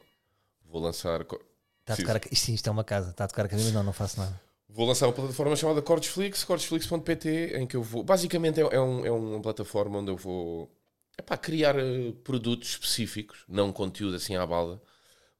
vou 0.72 0.82
lançar. 0.82 1.22
Está 1.22 1.93
a 1.93 1.97
tocar. 1.97 2.22
Isto, 2.32 2.51
isto 2.51 2.68
é 2.68 2.72
uma 2.72 2.84
casa. 2.84 3.10
Está 3.12 3.26
a 3.26 3.28
tocar 3.28 3.45
a 3.45 3.49
mas 3.51 3.72
não, 3.74 3.84
não 3.84 3.93
faço 3.93 4.18
nada. 4.20 4.39
Vou 4.70 4.88
lançar 4.88 5.08
uma 5.08 5.14
plataforma 5.14 5.56
chamada 5.58 5.82
Cordsflix, 5.82 6.43
cordsflix.pt, 6.45 7.57
em 7.57 7.68
que 7.68 7.76
eu 7.76 7.84
vou. 7.84 8.02
Basicamente 8.03 8.60
é, 8.61 8.64
é 8.64 8.80
um- 8.80 9.06
é 9.06 9.11
uma 9.11 9.41
plataforma 9.41 9.99
onde 9.99 10.10
eu 10.11 10.18
vou 10.18 10.72
epá, 11.18 11.38
criar 11.38 11.77
eh, 11.77 12.14
produtos 12.23 12.69
específicos, 12.72 13.44
não 13.48 13.72
conteúdo 13.73 14.15
assim 14.15 14.36
à 14.38 14.45
balda, 14.45 14.82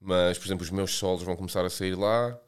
mas, 0.00 0.38
por 0.38 0.46
exemplo, 0.46 0.62
os 0.64 0.70
meus 0.70 0.94
solos 0.94 1.22
vão 1.22 1.36
começar 1.36 1.64
a 1.64 1.70
sair 1.70 1.94
lá. 1.96 2.38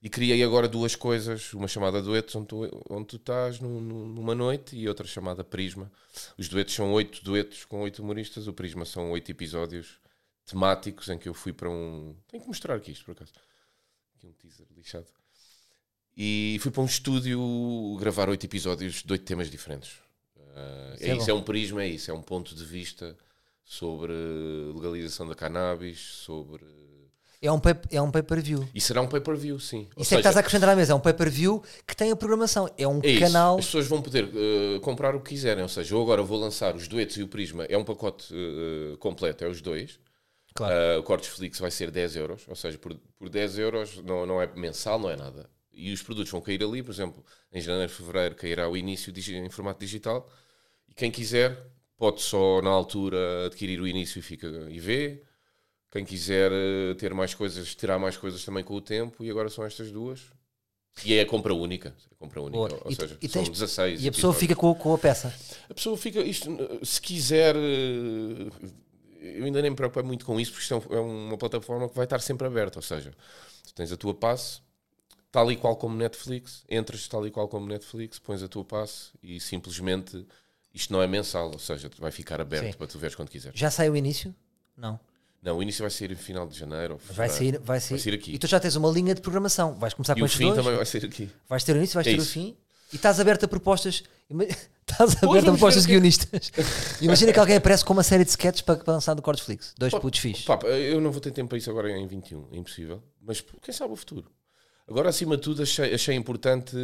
E 0.00 0.08
criei 0.08 0.42
agora 0.44 0.68
duas 0.68 0.94
coisas, 0.94 1.52
uma 1.54 1.66
chamada 1.66 2.00
Duetos, 2.00 2.34
onde 2.36 2.46
tu, 2.46 2.84
onde 2.88 3.06
tu 3.06 3.16
estás 3.16 3.58
num- 3.58 3.80
num- 3.80 4.06
numa 4.06 4.34
noite, 4.34 4.76
e 4.76 4.88
outra 4.88 5.06
chamada 5.06 5.42
Prisma. 5.42 5.90
Os 6.38 6.48
duetos 6.48 6.74
são 6.74 6.92
oito 6.92 7.22
duetos 7.24 7.64
com 7.64 7.80
oito 7.80 8.00
humoristas, 8.00 8.46
o 8.46 8.52
Prisma 8.52 8.84
são 8.84 9.10
oito 9.10 9.28
episódios 9.30 9.98
temáticos 10.46 11.08
em 11.08 11.18
que 11.18 11.28
eu 11.28 11.34
fui 11.34 11.52
para 11.52 11.68
um. 11.68 12.14
Tenho 12.28 12.42
que 12.42 12.48
mostrar 12.48 12.76
aqui 12.76 12.92
isto 12.92 13.04
por 13.04 13.12
acaso. 13.12 13.32
Aqui 14.16 14.26
um 14.28 14.32
teaser 14.32 14.66
lixado. 14.76 15.06
E 16.16 16.58
fui 16.60 16.70
para 16.70 16.82
um 16.82 16.86
estúdio 16.86 17.96
gravar 18.00 18.28
oito 18.28 18.44
episódios 18.46 19.02
de 19.02 19.12
oito 19.12 19.24
temas 19.24 19.50
diferentes. 19.50 19.90
Isso 20.94 21.04
é 21.04 21.08
é 21.10 21.16
isso, 21.16 21.30
é 21.30 21.34
um 21.34 21.42
prisma, 21.42 21.82
é 21.82 21.88
isso, 21.88 22.10
é 22.10 22.14
um 22.14 22.22
ponto 22.22 22.54
de 22.54 22.64
vista 22.64 23.16
sobre 23.64 24.12
legalização 24.74 25.26
da 25.28 25.34
cannabis, 25.34 25.98
sobre. 26.00 26.64
É 27.40 27.52
um, 27.52 27.60
pay, 27.60 27.74
é 27.92 28.02
um 28.02 28.10
pay-per-view. 28.10 28.68
E 28.74 28.80
será 28.80 29.00
um 29.00 29.06
pay-per-view, 29.06 29.60
sim. 29.60 29.88
Ou 29.94 30.02
Isso 30.02 30.12
é 30.12 30.16
que 30.16 30.20
estás 30.20 30.36
a 30.36 30.40
acrescentar 30.40 30.68
à 30.70 30.74
mesa. 30.74 30.92
É 30.92 30.94
um 30.94 31.00
pay-per-view 31.00 31.62
que 31.86 31.94
tem 31.94 32.10
a 32.10 32.16
programação. 32.16 32.68
É 32.76 32.86
um 32.86 33.00
é 33.02 33.18
canal. 33.20 33.58
As 33.58 33.66
pessoas 33.66 33.86
vão 33.86 34.02
poder 34.02 34.24
eh, 34.24 34.80
comprar 34.80 35.14
o 35.14 35.20
que 35.20 35.30
quiserem. 35.30 35.62
Ou 35.62 35.68
seja, 35.68 35.94
eu 35.94 36.02
agora 36.02 36.20
vou 36.20 36.36
lançar 36.36 36.74
os 36.74 36.88
duetos 36.88 37.16
e 37.16 37.22
o 37.22 37.28
prisma. 37.28 37.64
É 37.66 37.78
um 37.78 37.84
pacote 37.84 38.34
eh, 38.34 38.96
completo, 38.96 39.44
é 39.44 39.48
os 39.48 39.60
dois. 39.60 40.00
Claro. 40.58 40.74
Uh, 40.74 40.98
o 40.98 41.02
Cortesflix 41.04 41.60
vai 41.60 41.70
ser 41.70 41.88
10 41.90 42.16
euros, 42.16 42.44
ou 42.48 42.56
seja, 42.56 42.76
por, 42.78 42.92
por 43.16 43.28
10 43.28 43.58
euros 43.60 44.02
não, 44.02 44.26
não 44.26 44.42
é 44.42 44.46
mensal, 44.56 44.98
não 44.98 45.08
é 45.08 45.14
nada. 45.14 45.48
E 45.72 45.92
os 45.92 46.02
produtos 46.02 46.32
vão 46.32 46.40
cair 46.40 46.60
ali, 46.64 46.82
por 46.82 46.90
exemplo, 46.90 47.24
em 47.52 47.60
janeiro, 47.60 47.92
fevereiro 47.92 48.34
cairá 48.34 48.68
o 48.68 48.76
início 48.76 49.12
em 49.16 49.48
formato 49.48 49.78
digital. 49.78 50.28
E 50.88 50.94
quem 50.94 51.12
quiser 51.12 51.56
pode 51.96 52.20
só 52.20 52.60
na 52.60 52.70
altura 52.70 53.46
adquirir 53.46 53.80
o 53.80 53.86
início 53.86 54.18
e, 54.18 54.22
fica, 54.22 54.48
e 54.68 54.80
vê. 54.80 55.22
Quem 55.90 56.04
quiser 56.04 56.50
uh, 56.52 56.94
ter 56.96 57.14
mais 57.14 57.32
coisas, 57.34 57.74
terá 57.74 57.98
mais 57.98 58.16
coisas 58.16 58.44
também 58.44 58.62
com 58.62 58.74
o 58.74 58.80
tempo. 58.80 59.24
E 59.24 59.30
agora 59.30 59.48
são 59.48 59.64
estas 59.64 59.90
duas. 59.90 60.20
E 61.04 61.14
é 61.14 61.20
a 61.22 61.26
compra 61.26 61.54
única. 61.54 61.90
É 62.10 62.14
a 62.14 62.16
compra 62.18 62.40
única. 62.42 62.56
Boa. 62.58 62.80
Ou 62.84 62.90
E- 62.90 62.94
seja, 62.94 63.16
e 63.22 63.28
são 63.28 63.42
tens- 63.44 63.52
16. 63.58 64.02
E 64.04 64.08
a 64.08 64.12
pessoa 64.12 64.32
episódios. 64.32 64.40
fica 64.40 64.54
com, 64.56 64.74
com 64.74 64.94
a 64.94 64.98
peça. 64.98 65.32
A 65.70 65.74
pessoa 65.74 65.96
fica, 65.96 66.20
isto, 66.20 66.50
se 66.84 67.00
quiser, 67.00 67.54
eh, 67.56 68.48
eu 69.20 69.44
ainda 69.44 69.62
nem 69.62 69.70
me 69.70 69.76
preocupo 69.76 70.04
muito 70.06 70.24
com 70.26 70.38
isso, 70.38 70.52
porque 70.52 70.62
isto 70.64 70.74
é 70.92 70.96
é 70.96 71.00
uma 71.00 71.38
plataforma 71.38 71.88
que 71.88 71.94
vai 71.94 72.04
estar 72.04 72.20
sempre 72.20 72.46
aberta. 72.46 72.78
Ou 72.78 72.82
seja, 72.82 73.12
tu 73.64 73.72
tens 73.74 73.90
a 73.92 73.96
tua 73.96 74.12
passe, 74.12 74.60
tal 75.30 75.50
e 75.52 75.56
qual 75.56 75.76
como 75.76 75.96
Netflix, 75.96 76.64
entras 76.68 77.06
tal 77.08 77.26
e 77.26 77.30
qual 77.30 77.48
como 77.48 77.66
Netflix, 77.66 78.18
pões 78.18 78.42
a 78.42 78.48
tua 78.48 78.64
passe 78.64 79.10
e 79.22 79.40
simplesmente 79.40 80.26
Isto 80.74 80.92
não 80.92 81.02
é 81.02 81.06
mensal, 81.08 81.50
ou 81.50 81.58
seja, 81.58 81.90
vai 81.98 82.10
ficar 82.12 82.40
aberto 82.42 82.72
Sim. 82.72 82.78
para 82.78 82.86
tu 82.86 82.98
veres 82.98 83.16
quando 83.16 83.30
quiseres. 83.30 83.58
Já 83.58 83.70
sai 83.70 83.88
o 83.88 83.96
início? 83.96 84.32
Não. 84.76 85.00
Não, 85.42 85.56
o 85.58 85.62
início 85.62 85.82
vai 85.82 85.90
sair 85.90 86.10
em 86.10 86.16
final 86.16 86.46
de 86.48 86.58
janeiro. 86.58 86.98
vai 87.12 87.28
fevereiro. 87.28 87.58
sair, 87.58 87.58
vai 87.64 87.80
sair. 87.80 87.90
Vai 87.90 87.98
sair 88.00 88.14
aqui. 88.14 88.34
E 88.34 88.38
tu 88.38 88.46
já 88.46 88.58
tens 88.58 88.74
uma 88.76 88.90
linha 88.90 89.14
de 89.14 89.20
programação. 89.20 89.74
Vais 89.74 89.94
começar 89.94 90.16
E 90.16 90.20
com 90.20 90.26
o 90.26 90.28
fim 90.28 90.44
dois. 90.46 90.56
também 90.56 90.76
vai 90.76 90.84
ser 90.86 91.04
aqui. 91.04 91.30
Vais 91.48 91.62
ter 91.64 91.74
o 91.74 91.76
início, 91.78 91.94
vais 91.94 92.06
É 92.06 92.10
ter 92.10 92.18
o 92.18 92.22
isso. 92.22 92.32
fim. 92.32 92.56
E 92.92 92.96
estás 92.96 93.20
aberto 93.20 93.44
a 93.44 93.48
propostas. 93.48 94.02
Estás 94.88 95.22
aberto 95.22 95.48
a 95.48 95.52
propostas 95.52 95.84
guionistas. 95.84 96.50
Imagina 97.02 97.30
que 97.32 97.38
alguém 97.38 97.56
aparece 97.56 97.84
com 97.84 97.92
uma 97.92 98.02
série 98.02 98.24
de 98.24 98.30
sketches 98.30 98.62
para, 98.62 98.76
para 98.82 98.94
lançar 98.94 99.12
do 99.14 99.20
Corteflix. 99.20 99.74
Dois 99.76 99.92
Pá, 99.92 100.00
putos 100.00 100.18
fixes. 100.20 100.44
Pá, 100.46 100.58
eu 100.66 100.98
não 101.00 101.12
vou 101.12 101.20
ter 101.20 101.30
tempo 101.30 101.50
para 101.50 101.58
isso 101.58 101.68
agora 101.70 101.90
em 101.90 102.06
21, 102.06 102.48
é 102.52 102.56
impossível. 102.56 103.02
Mas 103.20 103.44
quem 103.62 103.72
sabe 103.74 103.92
o 103.92 103.96
futuro. 103.96 104.30
Agora, 104.88 105.10
acima 105.10 105.36
de 105.36 105.42
tudo, 105.42 105.62
achei, 105.62 105.92
achei 105.94 106.14
importante, 106.16 106.74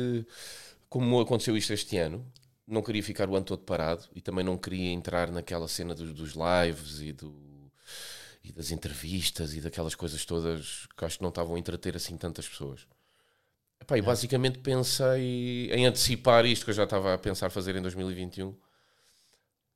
como 0.90 1.18
aconteceu 1.20 1.56
isto 1.56 1.72
este 1.72 1.96
ano, 1.96 2.30
não 2.68 2.82
queria 2.82 3.02
ficar 3.02 3.28
o 3.28 3.36
ano 3.36 3.44
todo 3.46 3.62
parado 3.62 4.04
e 4.14 4.20
também 4.20 4.44
não 4.44 4.58
queria 4.58 4.90
entrar 4.92 5.30
naquela 5.30 5.66
cena 5.66 5.94
dos, 5.94 6.12
dos 6.12 6.32
lives 6.34 7.00
e, 7.00 7.12
do, 7.12 7.30
e 8.44 8.52
das 8.52 8.70
entrevistas 8.70 9.54
e 9.54 9.60
daquelas 9.60 9.94
coisas 9.94 10.24
todas 10.24 10.86
que 10.96 11.04
acho 11.04 11.16
que 11.16 11.22
não 11.22 11.30
estavam 11.30 11.56
a 11.56 11.58
entreter 11.58 11.96
assim 11.96 12.16
tantas 12.18 12.46
pessoas. 12.46 12.86
Epá, 13.80 13.96
e 13.98 14.02
basicamente 14.02 14.58
pensei 14.58 15.70
em 15.72 15.86
antecipar 15.86 16.44
isto 16.46 16.64
que 16.64 16.70
eu 16.70 16.74
já 16.74 16.84
estava 16.84 17.14
a 17.14 17.18
pensar 17.18 17.50
fazer 17.50 17.74
em 17.74 17.82
2021 17.82 18.54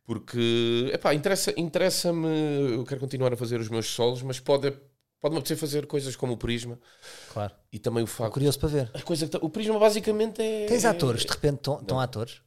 porque 0.04 0.90
epá, 0.92 1.12
interessa- 1.14 1.52
interessa-me, 1.56 2.28
eu 2.72 2.84
quero 2.84 3.00
continuar 3.00 3.32
a 3.32 3.36
fazer 3.36 3.60
os 3.60 3.68
meus 3.68 3.86
solos, 3.88 4.22
mas 4.22 4.40
pode, 4.40 4.70
pode-me 5.20 5.38
apetecer 5.38 5.56
fazer 5.58 5.86
coisas 5.86 6.16
como 6.16 6.32
o 6.32 6.36
Prisma 6.36 6.78
Claro. 7.32 7.54
e 7.70 7.78
também 7.78 8.02
o 8.02 8.06
facto. 8.06 8.32
curioso 8.32 8.58
para 8.58 8.68
ver. 8.70 8.90
A 8.94 9.02
coisa 9.02 9.26
que 9.26 9.32
tá- 9.32 9.38
o 9.42 9.50
Prisma 9.50 9.78
basicamente 9.78 10.40
é. 10.40 10.66
Tens 10.66 10.84
é- 10.84 10.88
atores, 10.88 11.24
de 11.24 11.30
repente 11.30 11.56
estão 11.56 11.80
estão 11.80 11.96
Não. 11.98 12.02
atores. 12.02 12.40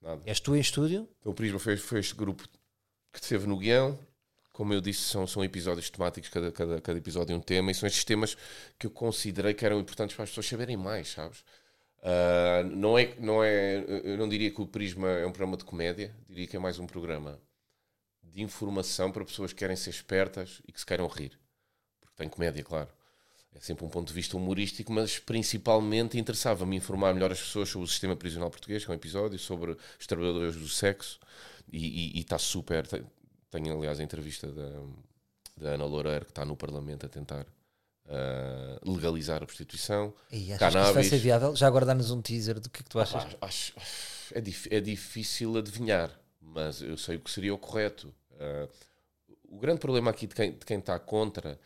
Nada. 0.00 0.22
És 0.24 0.38
tu 0.38 0.54
em 0.54 0.60
estúdio. 0.60 1.08
Então, 1.20 1.32
o 1.32 1.34
Prisma 1.34 1.58
foi, 1.58 1.76
foi 1.76 1.98
este 1.98 2.14
grupo 2.14 2.44
que 3.12 3.18
esteve 3.20 3.46
no 3.48 3.58
guião. 3.58 3.98
Como 4.58 4.74
eu 4.74 4.80
disse, 4.80 5.02
são, 5.02 5.24
são 5.24 5.44
episódios 5.44 5.88
temáticos, 5.88 6.28
cada, 6.28 6.50
cada, 6.50 6.80
cada 6.80 6.98
episódio 6.98 7.32
é 7.32 7.36
um 7.36 7.40
tema, 7.40 7.70
e 7.70 7.74
são 7.76 7.86
estes 7.86 8.02
temas 8.02 8.36
que 8.76 8.88
eu 8.88 8.90
considerei 8.90 9.54
que 9.54 9.64
eram 9.64 9.78
importantes 9.78 10.16
para 10.16 10.24
as 10.24 10.30
pessoas 10.30 10.48
saberem 10.48 10.76
mais, 10.76 11.12
sabes? 11.12 11.44
Ah, 12.02 12.64
não 12.64 12.98
é, 12.98 13.14
não 13.20 13.44
é, 13.44 13.84
eu 14.02 14.18
não 14.18 14.28
diria 14.28 14.50
que 14.50 14.60
o 14.60 14.66
Prisma 14.66 15.10
é 15.10 15.24
um 15.24 15.30
programa 15.30 15.56
de 15.56 15.64
comédia, 15.64 16.12
diria 16.28 16.44
que 16.44 16.56
é 16.56 16.58
mais 16.58 16.76
um 16.80 16.88
programa 16.88 17.40
de 18.20 18.42
informação 18.42 19.12
para 19.12 19.24
pessoas 19.24 19.52
que 19.52 19.60
querem 19.60 19.76
ser 19.76 19.90
espertas 19.90 20.60
e 20.66 20.72
que 20.72 20.80
se 20.80 20.86
queiram 20.86 21.06
rir. 21.06 21.38
Porque 22.00 22.16
tem 22.16 22.28
comédia, 22.28 22.64
claro. 22.64 22.88
É 23.54 23.60
sempre 23.60 23.84
um 23.84 23.88
ponto 23.88 24.08
de 24.08 24.12
vista 24.12 24.36
humorístico, 24.36 24.92
mas 24.92 25.20
principalmente 25.20 26.18
interessava-me 26.18 26.74
informar 26.74 27.14
melhor 27.14 27.30
as 27.30 27.38
pessoas 27.38 27.68
sobre 27.68 27.84
o 27.84 27.88
sistema 27.88 28.16
prisional 28.16 28.50
português, 28.50 28.84
que 28.84 28.90
é 28.90 28.92
um 28.92 28.96
episódio, 28.96 29.38
sobre 29.38 29.76
os 30.00 30.06
trabalhadores 30.08 30.56
do 30.56 30.68
sexo, 30.68 31.20
e 31.72 32.18
está 32.18 32.38
super. 32.38 32.88
Tenho, 33.50 33.76
aliás, 33.76 33.98
a 34.00 34.02
entrevista 34.02 34.46
da, 34.52 34.68
da 35.56 35.70
Ana 35.70 35.84
Loureiro, 35.84 36.24
que 36.24 36.30
está 36.32 36.44
no 36.44 36.56
Parlamento 36.56 37.06
a 37.06 37.08
tentar 37.08 37.46
ah, 38.06 38.78
legalizar 38.84 39.42
a 39.42 39.46
prostituição. 39.46 40.12
E 40.30 40.52
achas 40.52 40.58
que 40.58 40.64
isso 40.66 40.72
vai 40.72 40.82
Cannabis. 40.84 41.08
ser 41.08 41.18
viável? 41.18 41.56
Já 41.56 41.66
agora 41.66 41.86
dá-nos 41.86 42.10
um 42.10 42.20
teaser 42.22 42.60
do 42.60 42.68
que 42.70 42.80
é 42.80 42.82
que 42.82 42.88
tu 42.90 42.98
achas. 43.00 43.24
Pá, 43.34 43.46
acho, 43.46 43.72
é, 44.32 44.40
dif- 44.40 44.68
é 44.70 44.80
difícil 44.80 45.56
adivinhar, 45.56 46.10
mas 46.40 46.82
eu 46.82 46.96
sei 46.96 47.16
o 47.16 47.20
que 47.20 47.30
seria 47.30 47.54
o 47.54 47.58
correto. 47.58 48.14
Ah, 48.38 48.68
o 49.44 49.58
grande 49.58 49.80
problema 49.80 50.10
aqui 50.10 50.26
de 50.26 50.34
quem, 50.34 50.52
de 50.52 50.64
quem 50.66 50.78
está 50.78 50.98
contra 50.98 51.58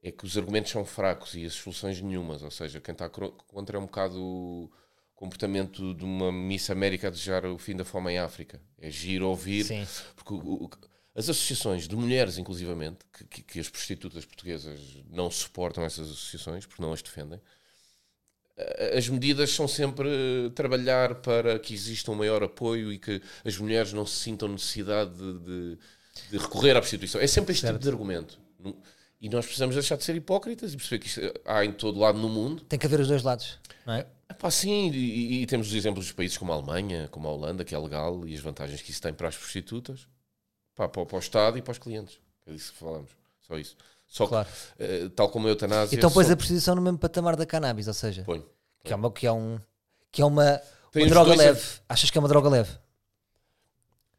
é 0.00 0.12
que 0.12 0.24
os 0.24 0.36
argumentos 0.38 0.70
são 0.70 0.84
fracos 0.84 1.34
e 1.34 1.44
as 1.44 1.54
soluções 1.54 2.00
nenhumas. 2.00 2.42
Ou 2.42 2.50
seja, 2.52 2.80
quem 2.80 2.92
está 2.92 3.08
contra 3.08 3.76
é 3.76 3.80
um 3.80 3.86
bocado 3.86 4.16
o 4.22 4.70
comportamento 5.16 5.92
de 5.94 6.04
uma 6.04 6.30
Miss 6.30 6.70
América 6.70 7.08
a 7.08 7.10
desejar 7.10 7.44
o 7.44 7.58
fim 7.58 7.74
da 7.74 7.84
fome 7.84 8.12
em 8.12 8.18
África. 8.18 8.60
É 8.78 8.88
giro 8.88 9.26
ouvir, 9.26 9.64
Sim. 9.64 9.84
porque 10.14 10.32
o- 10.32 10.64
o- 10.66 10.70
as 11.18 11.28
associações 11.28 11.88
de 11.88 11.96
mulheres, 11.96 12.38
inclusivamente, 12.38 12.98
que, 13.12 13.24
que- 13.24 13.42
que 13.42 13.60
as 13.60 13.68
prostitutas 13.68 14.24
portuguesas 14.24 14.78
não 15.10 15.30
suportam 15.30 15.84
essas 15.84 16.08
associações 16.10 16.64
porque 16.64 16.80
não 16.80 16.92
as 16.92 17.02
defendem, 17.02 17.40
a- 18.56 18.96
as 18.98 19.08
medidas 19.08 19.50
são 19.50 19.66
sempre 19.68 20.08
eh, 20.08 20.50
trabalhar 20.54 21.16
para 21.16 21.58
que 21.58 21.74
exista 21.74 22.10
um 22.10 22.14
maior 22.14 22.42
apoio 22.42 22.92
e 22.92 22.98
que 22.98 23.20
as 23.44 23.56
mulheres 23.58 23.92
não 23.92 24.06
se 24.06 24.16
sintam 24.16 24.48
necessidade 24.48 25.10
de, 25.16 25.38
de- 25.40 25.78
de 26.30 26.38
recorrer 26.38 26.76
à 26.76 26.80
prostituição. 26.80 27.20
É 27.20 27.26
sempre 27.26 27.52
este 27.52 27.66
tipo 27.66 27.78
de 27.78 27.88
argumento. 27.88 28.38
E 29.20 29.28
nós 29.28 29.44
precisamos 29.44 29.74
deixar 29.74 29.96
de 29.96 30.04
ser 30.04 30.14
hipócritas 30.16 30.72
e 30.72 30.76
perceber 30.76 30.98
que 31.00 31.06
isto 31.08 31.20
há 31.44 31.64
em 31.64 31.72
todo 31.72 31.98
lado 31.98 32.18
no 32.18 32.28
mundo. 32.28 32.62
Tem 32.64 32.78
que 32.78 32.86
haver 32.86 33.00
os 33.00 33.08
dois 33.08 33.22
lados, 33.22 33.58
não 33.86 33.94
é? 33.94 34.06
Epá, 34.30 34.50
sim, 34.50 34.90
e, 34.92 35.42
e 35.42 35.46
temos 35.46 35.68
os 35.68 35.74
exemplos 35.74 36.06
dos 36.06 36.12
países 36.12 36.36
como 36.38 36.52
a 36.52 36.54
Alemanha, 36.56 37.08
como 37.10 37.26
a 37.26 37.32
Holanda, 37.32 37.64
que 37.64 37.74
é 37.74 37.78
legal, 37.78 38.26
e 38.26 38.34
as 38.34 38.40
vantagens 38.40 38.80
que 38.82 38.90
isso 38.90 39.00
tem 39.02 39.12
para 39.12 39.26
as 39.28 39.36
prostitutas, 39.36 40.06
para, 40.86 41.04
para 41.06 41.16
o 41.16 41.18
Estado 41.18 41.58
e 41.58 41.62
para 41.62 41.72
os 41.72 41.78
clientes. 41.78 42.20
É 42.46 42.52
disso 42.52 42.72
que 42.72 42.78
falamos. 42.78 43.10
Só 43.46 43.58
isso. 43.58 43.76
Só 44.06 44.24
que, 44.24 44.30
Claro. 44.30 44.48
eh, 44.78 45.08
tal 45.14 45.28
como 45.28 45.46
a 45.46 45.50
eutanásia. 45.50 45.96
Então 45.96 46.10
pões 46.10 46.26
só- 46.28 46.32
a 46.32 46.36
prostituição 46.36 46.74
no 46.76 46.80
mesmo 46.82 46.98
patamar 46.98 47.36
da 47.36 47.44
cannabis, 47.44 47.88
ou 47.88 47.94
seja, 47.94 48.22
Põe. 48.24 48.44
que 48.84 48.92
é 48.92 48.96
uma, 48.96 49.10
que 49.12 49.26
é 49.26 49.32
um, 49.32 49.58
que 50.10 50.22
é 50.22 50.24
uma, 50.24 50.62
uma 50.94 51.06
droga 51.06 51.34
leve. 51.34 51.62
Achas 51.88 52.10
que 52.10 52.16
é 52.16 52.20
uma 52.20 52.28
droga 52.28 52.48
leve? 52.48 52.70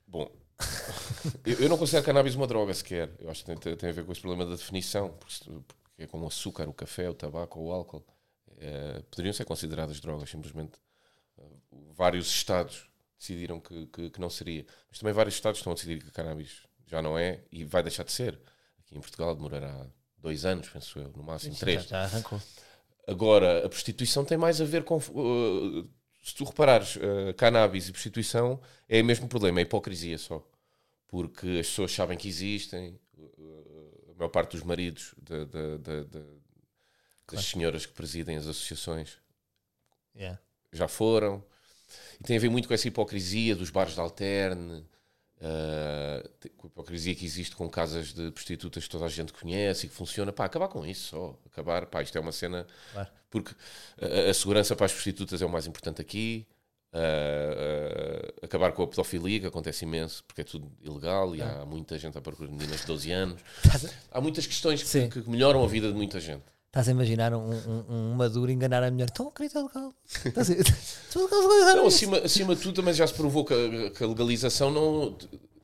Bom, 0.07 0.29
eu, 1.45 1.59
eu 1.61 1.69
não 1.69 1.77
considero 1.77 2.05
cannabis 2.05 2.35
uma 2.35 2.45
droga 2.47 2.73
sequer. 2.73 3.09
Eu 3.19 3.29
acho 3.31 3.43
que 3.45 3.55
tem, 3.55 3.75
tem 3.75 3.89
a 3.89 3.93
ver 3.93 4.05
com 4.05 4.11
esse 4.11 4.21
problema 4.21 4.45
da 4.45 4.55
definição, 4.55 5.09
porque, 5.09 5.33
porque 5.45 6.03
é 6.03 6.07
como 6.07 6.25
o 6.25 6.27
açúcar, 6.27 6.67
o 6.67 6.73
café, 6.73 7.09
o 7.09 7.13
tabaco 7.13 7.59
ou 7.59 7.67
o 7.67 7.71
álcool. 7.73 8.03
eh, 8.57 9.01
poderiam 9.09 9.33
ser 9.33 9.45
consideradas 9.45 9.99
drogas, 9.99 10.29
simplesmente. 10.29 10.73
eh, 11.37 11.43
vários 11.95 12.27
Estados 12.27 12.88
decidiram 13.19 13.59
que, 13.59 13.85
que, 13.87 14.09
que 14.09 14.19
não 14.21 14.29
seria. 14.29 14.65
Mas 14.89 14.99
também 14.99 15.13
vários 15.13 15.35
Estados 15.35 15.59
estão 15.59 15.71
a 15.71 15.75
decidir 15.75 16.01
que 16.01 16.09
a 16.09 16.11
cannabis 16.11 16.63
já 16.87 17.01
não 17.01 17.17
é 17.17 17.43
e 17.51 17.63
vai 17.63 17.83
deixar 17.83 18.03
de 18.03 18.11
ser. 18.11 18.39
Aqui 18.79 18.97
em 18.97 19.01
Portugal 19.01 19.35
demorará 19.35 19.85
dois 20.17 20.45
anos, 20.45 20.67
penso 20.69 20.97
eu, 20.99 21.09
no 21.15 21.21
máximo 21.23 21.55
três. 21.55 21.83
Já, 21.83 21.89
já 21.89 22.03
arrancou. 22.03 22.41
Agora, 23.07 23.65
a 23.65 23.69
prostituição 23.69 24.23
tem 24.25 24.37
mais 24.37 24.61
a 24.61 24.65
ver 24.65 24.83
com. 24.83 24.97
uh, 24.97 25.89
se 26.23 26.35
tu 26.35 26.43
reparares, 26.43 26.95
uh, 26.95 27.33
cannabis 27.37 27.87
e 27.87 27.91
prostituição 27.91 28.59
é 28.87 29.01
o 29.01 29.05
mesmo 29.05 29.27
problema, 29.27 29.59
é 29.59 29.61
a 29.61 29.65
hipocrisia 29.65 30.17
só. 30.17 30.45
Porque 31.07 31.47
as 31.59 31.67
pessoas 31.67 31.91
sabem 31.91 32.17
que 32.17 32.27
existem, 32.27 32.99
uh, 33.17 34.11
a 34.11 34.13
maior 34.15 34.29
parte 34.29 34.51
dos 34.51 34.63
maridos 34.63 35.15
da- 35.17 35.45
da- 35.45 35.77
da- 35.77 36.03
da- 36.03 36.39
das 37.31 37.45
senhoras 37.45 37.85
que 37.85 37.93
presidem 37.93 38.37
as 38.37 38.47
associações 38.47 39.17
Yeah. 40.15 40.39
já 40.73 40.87
foram. 40.87 41.43
E 42.19 42.23
tem 42.23 42.37
a 42.37 42.39
ver 42.39 42.49
muito 42.49 42.67
com 42.67 42.73
essa 42.73 42.87
hipocrisia 42.87 43.55
dos 43.55 43.69
bares 43.69 43.93
de 43.93 43.99
alterne, 43.99 44.85
uh, 45.39 46.49
com 46.57 46.67
a 46.67 46.69
hipocrisia 46.69 47.15
que 47.15 47.25
existe 47.25 47.55
com 47.55 47.69
casas 47.69 48.13
de 48.13 48.31
prostitutas 48.31 48.83
que 48.83 48.89
toda 48.89 49.05
a 49.05 49.09
gente 49.09 49.33
conhece 49.33 49.85
e 49.85 49.89
que 49.89 49.95
funciona. 49.95 50.31
Pá, 50.31 50.45
acabar 50.45 50.67
com 50.67 50.85
isso 50.85 51.09
só. 51.09 51.39
Acabar, 51.51 51.85
pá, 51.85 52.01
isto 52.01 52.17
é 52.17 52.21
uma 52.21 52.31
cena. 52.31 52.65
Claro. 52.93 53.09
Porque 53.29 53.53
a, 54.01 54.29
a 54.29 54.33
segurança 54.33 54.75
para 54.75 54.85
as 54.85 54.91
prostitutas 54.91 55.41
é 55.41 55.45
o 55.45 55.49
mais 55.49 55.67
importante 55.67 56.01
aqui. 56.01 56.47
Uh, 56.91 56.97
uh, 56.97 58.45
acabar 58.45 58.71
com 58.71 58.81
a 58.81 58.87
pedofilia, 58.87 59.39
que 59.39 59.45
acontece 59.45 59.85
imenso, 59.85 60.23
porque 60.23 60.41
é 60.41 60.43
tudo 60.43 60.71
ilegal 60.81 61.35
e 61.35 61.41
há 61.41 61.63
muita 61.63 61.99
gente 61.99 62.17
à 62.17 62.21
procura 62.21 62.49
de 62.49 62.55
meninas 62.55 62.81
de 62.81 62.87
12 62.87 63.11
anos. 63.11 63.41
Há 64.11 64.19
muitas 64.19 64.47
questões 64.47 64.81
que, 64.81 65.07
que 65.07 65.29
melhoram 65.29 65.63
a 65.63 65.67
vida 65.67 65.87
de 65.87 65.93
muita 65.93 66.19
gente. 66.19 66.43
Estás 66.69 66.87
a 66.87 66.91
imaginar 66.91 67.33
um, 67.33 67.49
um, 67.51 67.83
um 67.89 68.13
maduro 68.13 68.51
enganar 68.51 68.83
a 68.83 68.91
mulher? 68.91 69.09
Então, 69.11 69.31
querido, 69.31 69.57
é 69.59 69.61
legal. 69.63 69.93
Não, 71.75 71.87
isso. 71.87 71.95
acima, 71.97 72.17
acima 72.19 72.55
de 72.55 72.61
tudo, 72.61 72.75
também 72.75 72.93
já 72.93 73.07
se 73.07 73.13
provou 73.13 73.43
que 73.43 73.53
a, 73.53 73.89
que 73.89 74.03
a 74.03 74.07
legalização 74.07 74.69
não, 74.69 75.17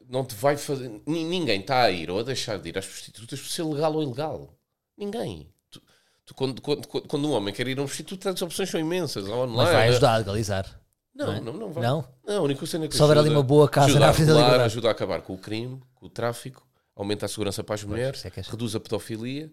não 0.10 0.26
te 0.26 0.34
vai 0.36 0.58
fazer. 0.58 0.90
ni- 1.06 1.24
Ninguém 1.26 1.62
está 1.62 1.84
a 1.84 1.92
ir 1.92 2.10
ou 2.10 2.20
a 2.20 2.24
deixar 2.24 2.58
de 2.58 2.70
ir 2.70 2.78
às 2.78 2.86
prostitutas 2.86 3.40
por 3.40 3.48
ser 3.50 3.64
legal 3.64 3.94
ou 3.94 4.02
ilegal. 4.02 4.50
Ninguém. 4.98 5.48
Tu, 5.70 5.80
tu, 6.26 6.34
quando, 6.34 6.60
quando, 6.62 6.88
quando 6.88 7.28
um 7.28 7.34
homem 7.34 7.54
quer 7.54 7.68
ir 7.68 7.78
a 7.78 7.84
um 7.84 7.86
prostituto, 7.86 8.28
as 8.28 8.42
opções 8.42 8.70
são 8.72 8.80
imensas. 8.80 9.28
Online. 9.28 9.56
Mas 9.58 9.70
vai 9.70 9.90
ajudar 9.90 10.14
a 10.14 10.18
legalizar. 10.18 10.82
Não, 11.14 11.28
não 11.28 11.34
é? 11.34 11.40
não, 11.40 11.54
não 11.54 11.72
vai. 11.72 11.84
Não? 11.84 12.08
Não, 12.26 12.38
a 12.38 12.42
única 12.42 12.66
cena 12.66 12.88
que 12.88 12.96
Se 12.96 13.02
houver 13.02 13.18
ali 13.18 13.30
uma 13.30 13.44
boa 13.44 13.70
casa 13.70 13.86
ajuda 13.88 14.00
na 14.00 14.10
Avenida 14.10 14.34
da 14.34 14.64
ajuda 14.66 14.88
a 14.88 14.92
acabar 14.92 15.22
com 15.22 15.34
o 15.34 15.38
crime, 15.38 15.80
com 15.94 16.08
o 16.08 16.10
tráfico, 16.10 16.66
aumenta 16.96 17.26
a 17.28 17.30
segurança 17.30 17.64
para 17.64 17.76
as 17.76 17.84
mulheres, 17.84 18.26
é 18.26 18.30
é- 18.30 18.42
reduz 18.42 18.76
a 18.76 18.80
pedofilia, 18.80 19.52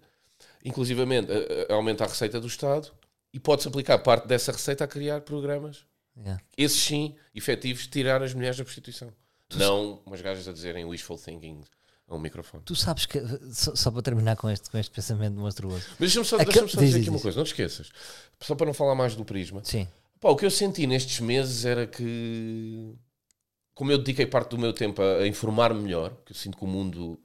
inclusivamente 0.65 1.31
a- 1.33 1.73
a- 1.73 1.75
aumenta 1.77 2.05
a 2.05 2.07
receita 2.07 2.41
do 2.41 2.47
Estado 2.47 2.91
e 3.33 3.41
pode-se 3.41 3.69
aplicar 3.69 3.99
parte 3.99 4.27
dessa 4.29 4.53
receita 4.53 4.85
a 4.85 4.87
criar 4.89 5.21
programas 5.23 5.85
Yeah. 6.15 6.43
esses 6.59 6.79
sim, 6.79 7.15
efetivos, 7.35 7.85
de 7.85 7.89
tirar 7.89 8.23
as 8.23 8.35
mulheres 8.35 8.59
da 8.59 8.65
prostituição. 8.65 9.11
Não 9.55 10.03
umas 10.05 10.21
gajas 10.21 10.47
a 10.47 10.53
dizerem 10.53 10.85
wishful 10.85 11.17
thinking 11.17 11.63
a 12.07 12.15
um 12.15 12.19
microfone. 12.19 12.63
Tu 12.65 12.75
sabes 12.77 13.07
que, 13.07 13.19
só, 13.53 13.75
só 13.75 13.91
para 13.91 14.03
terminar 14.03 14.37
com 14.37 14.51
este, 14.51 14.71
com 14.71 14.77
este 14.77 14.91
pensamento 14.91 15.37
monstruoso. 15.39 15.85
Mas 15.93 15.99
deixa-me 15.99 16.27
só, 16.27 16.37
Aquele- 16.37 16.53
deixa 16.53 16.69
só 16.69 16.79
diz, 16.81 16.89
dizer 16.91 16.99
diz, 16.99 17.03
aqui 17.07 17.09
uma 17.11 17.17
diz. 17.17 17.23
coisa, 17.23 17.37
não 17.39 17.45
te 17.45 17.49
esqueças. 17.49 17.91
Só 18.43 18.55
para 18.55 18.67
não 18.67 18.75
falar 18.75 18.95
mais 18.95 19.15
do 19.15 19.25
prisma. 19.25 19.63
Sim. 19.65 19.89
Pá, 20.21 20.29
o 20.29 20.37
que 20.37 20.45
eu 20.45 20.51
senti 20.51 20.87
nestes 20.87 21.21
meses 21.21 21.65
era 21.65 21.87
que, 21.87 22.95
como 23.75 23.91
eu 23.91 23.97
dediquei 23.97 24.27
parte 24.27 24.51
do 24.51 24.59
meu 24.59 24.75
tempo 24.75 25.01
a, 25.01 25.21
a 25.21 25.27
informar-me 25.27 25.81
melhor, 25.83 26.15
que 26.27 26.33
eu 26.33 26.37
sinto 26.37 26.59
que 26.59 26.65
o 26.65 26.69
mundo, 26.69 27.19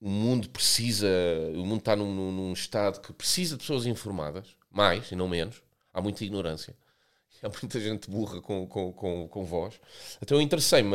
o 0.00 0.08
mundo 0.08 0.48
precisa, 0.50 1.08
o 1.54 1.64
mundo 1.66 1.80
está 1.80 1.96
num, 1.96 2.32
num- 2.32 2.52
estado 2.52 3.00
que 3.00 3.12
precisa 3.12 3.56
de 3.56 3.60
pessoas 3.62 3.86
informadas, 3.86 4.56
mais 4.70 5.10
e 5.10 5.16
não 5.16 5.28
menos. 5.28 5.62
Há 5.92 6.00
muita 6.00 6.24
ignorância. 6.24 6.76
Há 7.42 7.48
muita 7.48 7.80
gente 7.80 8.10
burra 8.10 8.40
com, 8.40 8.66
com, 8.66 8.92
com, 8.92 9.28
com 9.28 9.44
voz. 9.44 9.80
Então 10.22 10.38
eu 10.38 10.42
interessei-me 10.42 10.94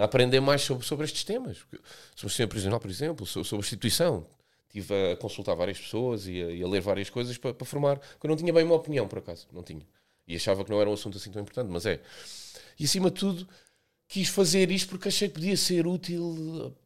a, 0.00 0.04
aprender 0.04 0.40
mais 0.40 0.62
sobre, 0.62 0.86
sobre 0.86 1.04
estes 1.04 1.24
temas. 1.24 1.58
Sobre 2.14 2.26
o 2.26 2.28
sistema 2.28 2.48
prisional, 2.48 2.80
por 2.80 2.90
exemplo, 2.90 3.26
sobre, 3.26 3.56
a 3.56 3.58
instituição. 3.58 4.26
Estive 4.66 5.12
a 5.12 5.16
consultar 5.16 5.54
várias 5.54 5.78
pessoas 5.78 6.26
e 6.26 6.42
a, 6.42 6.50
e 6.50 6.62
a 6.62 6.68
ler 6.68 6.80
várias 6.80 7.08
coisas 7.08 7.36
para, 7.38 7.54
para 7.54 7.66
formar. 7.66 8.00
Eu 8.22 8.28
não 8.28 8.36
tinha 8.36 8.52
bem 8.52 8.64
uma 8.64 8.74
opinião, 8.74 9.08
por 9.08 9.18
acaso. 9.18 9.46
Não 9.52 9.62
tinha. 9.62 9.86
E 10.26 10.36
achava 10.36 10.62
que 10.62 10.70
não 10.70 10.80
era 10.80 10.90
um 10.90 10.92
assunto 10.92 11.16
assim 11.16 11.30
tão 11.30 11.40
importante, 11.40 11.70
mas 11.70 11.86
é. 11.86 12.00
E 12.78 12.84
acima 12.84 13.10
de 13.10 13.18
tudo, 13.18 13.48
quis 14.06 14.28
fazer 14.28 14.70
isto 14.70 14.90
porque 14.90 15.08
achei 15.08 15.28
que 15.28 15.34
podia 15.34 15.56
ser 15.56 15.86
útil 15.86 16.76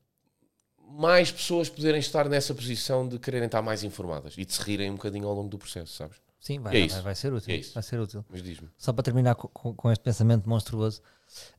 mais 0.99 1.31
pessoas 1.33 1.69
poderem 1.69 2.01
estar 2.01 2.29
nessa 2.29 2.55
posição 2.55 3.09
de 3.09 3.19
quererem 3.19 3.47
estar 3.47 3.63
mais 3.63 3.83
informadas 3.83 4.35
e 4.37 4.45
de 4.45 4.53
se 4.53 4.61
rirem 4.63 4.91
um 4.91 4.95
bocadinho 4.95 5.27
ao 5.27 5.35
longo 5.35 5.49
do 5.49 5.59
processo, 5.59 5.95
sabes? 5.95 6.19
Sim, 6.41 6.57
É 6.57 6.61
vai, 6.61 6.77
isso. 6.79 6.95
vai, 6.97 7.05
vai 7.05 7.15
ser 7.15 7.33
útil. 7.33 7.55
É. 7.55 7.61
Vai 7.73 7.83
ser 7.83 8.01
útil. 8.01 8.25
Mas 8.29 8.43
diz-me. 8.43 8.69
Só 8.77 8.93
para 8.93 9.03
terminar 9.05 9.35
co- 9.37 9.49
co- 9.49 9.75
com, 9.75 9.91
este 9.93 10.03
pensamento 10.03 10.49
monstruoso, 10.49 11.01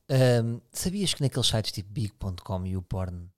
ahm, 0.09 0.59
sabias 0.71 1.13
que 1.13 1.21
naqueles 1.21 1.47
sites 1.47 1.71
tipo 1.71 1.89
big.com 1.91 2.65
e 2.65 2.75
o 2.77 2.81
porn, 2.81 3.29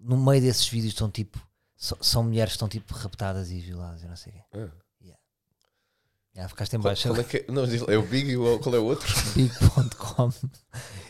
no 0.00 0.16
meio 0.16 0.40
desses 0.40 0.66
vídeos 0.66 0.92
estão 0.94 1.10
tipo, 1.10 1.38
so- 1.76 1.98
são 2.00 2.22
mulheres 2.24 2.52
que 2.52 2.56
estão 2.56 2.68
tipo 2.68 2.92
raptadas 2.94 3.50
e 3.50 3.60
violadas 3.60 4.02
e 4.02 4.06
não 4.08 4.16
sei 4.16 4.32
o 4.32 4.36
quê. 4.36 4.42
Ah. 4.54 4.83
Já 6.36 6.48
ficaste 6.48 6.74
em 6.74 6.78
Qual, 6.80 6.90
baixo. 6.90 7.08
qual 7.08 7.20
é, 7.20 7.24
que 7.24 7.36
é? 7.38 7.44
Não, 7.48 7.62
é 7.64 7.96
o 7.96 8.02
Big 8.02 8.28
e 8.30 8.36
o, 8.36 8.58
qual 8.58 8.74
é 8.74 8.78
o 8.78 8.84
outro? 8.84 9.06
big.com 9.36 10.32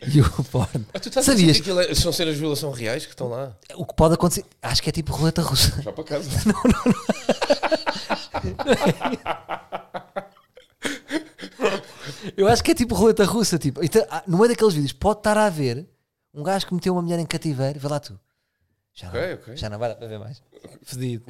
e 0.06 0.20
o 0.20 0.44
porn. 0.44 0.86
Ah, 0.92 1.00
tu 1.00 1.08
estás 1.08 1.24
Sabias? 1.24 1.48
a 1.48 1.52
dizer 1.52 1.54
que 1.54 1.60
aquilo 1.70 1.80
é- 1.80 1.94
são 1.94 2.12
cenas 2.12 2.34
de 2.34 2.40
violação 2.40 2.70
reais 2.70 3.06
que 3.06 3.12
estão 3.12 3.28
lá? 3.28 3.56
O 3.74 3.86
que 3.86 3.94
pode 3.94 4.14
acontecer, 4.14 4.44
acho 4.60 4.82
que 4.82 4.90
é 4.90 4.92
tipo 4.92 5.12
roleta 5.12 5.40
russa. 5.40 5.80
Já 5.80 5.92
para 5.92 6.04
casa. 6.04 6.28
Eu 12.36 12.48
acho 12.48 12.62
que 12.64 12.70
é 12.70 12.74
tipo 12.74 12.94
roleta 12.94 13.24
russa. 13.24 13.58
Tipo, 13.58 13.84
então, 13.84 14.04
no 14.26 14.38
meio 14.38 14.50
daqueles 14.50 14.74
vídeos 14.74 14.92
pode 14.92 15.20
estar 15.20 15.36
a 15.36 15.46
haver 15.46 15.86
um 16.32 16.42
gajo 16.42 16.66
que 16.66 16.74
meteu 16.74 16.92
uma 16.92 17.02
mulher 17.02 17.18
em 17.18 17.26
cativeiro, 17.26 17.78
vê 17.78 17.88
lá 17.88 18.00
tu. 18.00 18.18
Já, 18.92 19.08
Ok, 19.08 19.20
não, 19.28 19.34
ok. 19.34 19.56
já 19.56 19.70
não 19.70 19.78
vai 19.78 19.88
dar 19.88 19.96
para 19.96 20.06
ver 20.06 20.18
mais. 20.18 20.42
Fedido. 20.82 21.24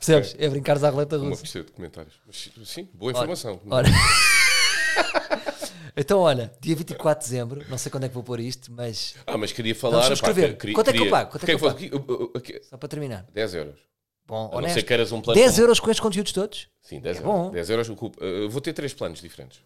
Percebes? 0.00 0.34
É 0.38 0.48
brincares 0.48 0.82
à 0.82 0.88
roleta 0.90 1.16
Uma 1.18 1.28
russa. 1.30 1.42
piscina 1.42 1.64
de 1.64 1.72
comentários. 1.72 2.14
Mas, 2.26 2.50
sim, 2.64 2.88
boa 2.94 3.12
informação. 3.12 3.60
Ora. 3.70 3.86
então, 5.96 6.20
olha, 6.20 6.52
dia 6.60 6.74
24 6.74 7.22
de 7.24 7.30
dezembro, 7.30 7.64
não 7.68 7.78
sei 7.78 7.90
quando 7.92 8.04
é 8.04 8.08
que 8.08 8.14
vou 8.14 8.22
pôr 8.24 8.40
isto, 8.40 8.72
mas 8.72 9.14
Ah, 9.26 9.36
mas 9.36 9.52
queria 9.52 9.74
falar. 9.74 10.02
subscrever. 10.04 10.56
queria- 10.56 10.74
Quanto 10.74 10.88
é 10.88 10.92
que 10.92 10.98
eu 11.00 11.10
pago? 11.10 11.30
Quanto 11.30 11.42
é 11.42 11.46
que 11.46 11.52
é 11.52 11.58
que 11.58 11.64
eu 11.64 11.74
que 11.74 11.86
eu 11.94 11.98
o- 11.98 12.24
o- 12.36 12.64
só 12.64 12.76
para 12.76 12.88
terminar. 12.88 13.26
10 13.32 13.54
euros. 13.54 13.78
Bom, 14.26 14.36
A 14.36 14.42
não 14.42 14.50
ser 14.50 14.56
honesto. 14.58 14.86
que 14.86 14.92
eras 14.94 15.12
um 15.12 15.20
plano. 15.20 15.40
10 15.40 15.54
com- 15.56 15.60
euros 15.60 15.80
com 15.80 15.90
estes 15.90 16.00
conteúdos 16.00 16.32
todos? 16.32 16.68
Sim, 16.80 17.00
10 17.00 17.16
É 17.16 17.20
euros. 17.20 17.32
bom. 17.34 17.50
10 17.50 17.70
euros. 17.70 17.88
eh, 17.88 18.48
vou 18.48 18.60
ter 18.60 18.72
três 18.72 18.94
planos 18.94 19.20
diferentes. 19.20 19.60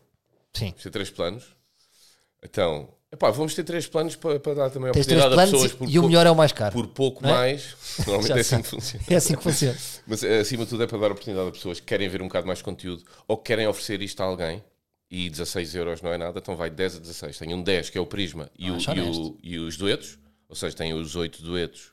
Sim. 0.54 0.68
Vamos 0.70 0.82
ter 0.82 0.90
três 0.90 1.10
planos. 1.10 1.44
Então, 2.42 2.88
epá, 3.14 3.30
vamos 3.30 3.54
ter 3.54 3.64
três 3.64 3.86
planos 3.86 4.14
para, 4.16 4.38
para 4.38 4.54
dar 4.54 4.70
também 4.70 4.88
a 4.88 4.92
oportunidade 4.92 5.32
a 5.34 5.36
pessoas 5.38 5.70
e, 5.72 5.74
por, 5.74 5.88
e 5.88 5.98
o 5.98 6.02
pou- 6.02 6.08
melhor 6.10 6.26
é 6.26 6.30
o 6.30 6.36
mais 6.36 6.52
caro. 6.52 6.72
por 6.72 6.86
pouco 6.88 7.26
é? 7.26 7.30
mais. 7.30 7.74
Normalmente 8.06 8.32
é 8.32 8.40
assim 8.40 8.60
que 8.62 8.68
funciona. 8.68 9.04
É 9.08 9.16
assim 9.16 9.36
que 9.36 9.42
funciona. 9.42 9.78
Mas 10.06 10.22
eh, 10.22 10.40
acima 10.40 10.64
de 10.64 10.70
tudo 10.70 10.82
é 10.82 10.86
para 10.86 10.98
dar 10.98 11.10
oportunidade 11.12 11.48
a 11.48 11.52
pessoas 11.52 11.80
que 11.80 11.86
querem 11.86 12.08
ver 12.08 12.20
um 12.22 12.26
bocado 12.28 12.46
mais 12.46 12.60
conteúdo 12.60 13.02
ou 13.26 13.36
que 13.38 13.44
querem 13.44 13.66
oferecer 13.66 14.02
isto 14.02 14.20
a 14.20 14.24
alguém 14.26 14.62
e 15.10 15.30
16 15.30 15.74
euros 15.74 16.02
não 16.02 16.12
é 16.12 16.18
nada, 16.18 16.38
então 16.38 16.56
vai 16.56 16.68
de 16.70 16.76
10 16.76 16.96
a 16.96 16.98
16. 17.00 17.38
Tem 17.38 17.54
um 17.54 17.62
10 17.62 17.90
que 17.90 17.96
é 17.98 18.00
o 18.00 18.06
Prisma 18.06 18.50
e, 18.58 18.70
o- 18.70 18.76
Acho 18.76 18.90
e 18.92 19.00
o- 19.00 19.38
e 19.42 19.58
os 19.58 19.76
duetos, 19.76 20.18
ou 20.48 20.56
seja, 20.56 20.74
tem 20.76 20.92
os 20.92 21.14
8 21.16 21.42
duetos 21.42 21.92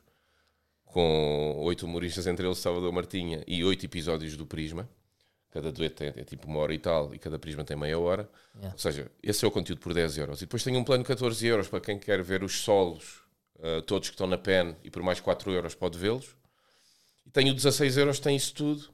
com 0.86 1.56
8 1.60 1.86
humoristas, 1.86 2.28
entre 2.28 2.46
eles 2.46 2.58
Salvador 2.58 2.92
Martinha, 2.92 3.44
e 3.48 3.64
8 3.64 3.86
episódios 3.86 4.36
do 4.36 4.46
Prisma. 4.46 4.90
Cada 5.52 5.72
dueto 5.72 5.98
tem, 5.98 6.08
é 6.08 6.24
tipo 6.24 6.48
uma 6.48 6.60
hora 6.60 6.74
e 6.74 6.80
tal, 6.80 7.14
e 7.14 7.20
cada 7.20 7.38
Prisma 7.38 7.64
tem 7.64 7.76
meia 7.76 8.00
hora. 8.00 8.30
Yeah. 8.56 8.74
Ou 8.74 8.80
seja, 8.80 9.12
esse 9.22 9.44
é 9.44 9.48
o 9.48 9.52
conteúdo 9.52 9.80
por 9.80 9.94
10 9.94 10.18
euros. 10.18 10.42
E 10.42 10.46
depois 10.46 10.64
tem 10.64 10.76
um 10.78 10.84
plano 10.84 11.04
de 11.04 11.08
14 11.08 11.46
euros 11.46 11.68
para 11.68 11.82
quem 11.82 12.00
quer 12.00 12.24
ver 12.24 12.42
os 12.42 12.62
solos, 12.62 13.22
eh, 13.62 13.82
todos 13.82 14.10
que 14.10 14.16
estão 14.16 14.28
na 14.28 14.38
PEN, 14.38 14.76
e 14.84 14.90
por 14.90 15.04
mais 15.04 15.20
4 15.20 15.52
euros 15.52 15.76
pode 15.76 15.98
vê-los. 15.98 16.38
E 17.26 17.30
tem 17.30 17.50
o 17.50 17.54
16 17.54 17.98
euros, 17.98 18.20
tem 18.20 18.36
isso 18.36 18.54
tudo. 18.54 18.90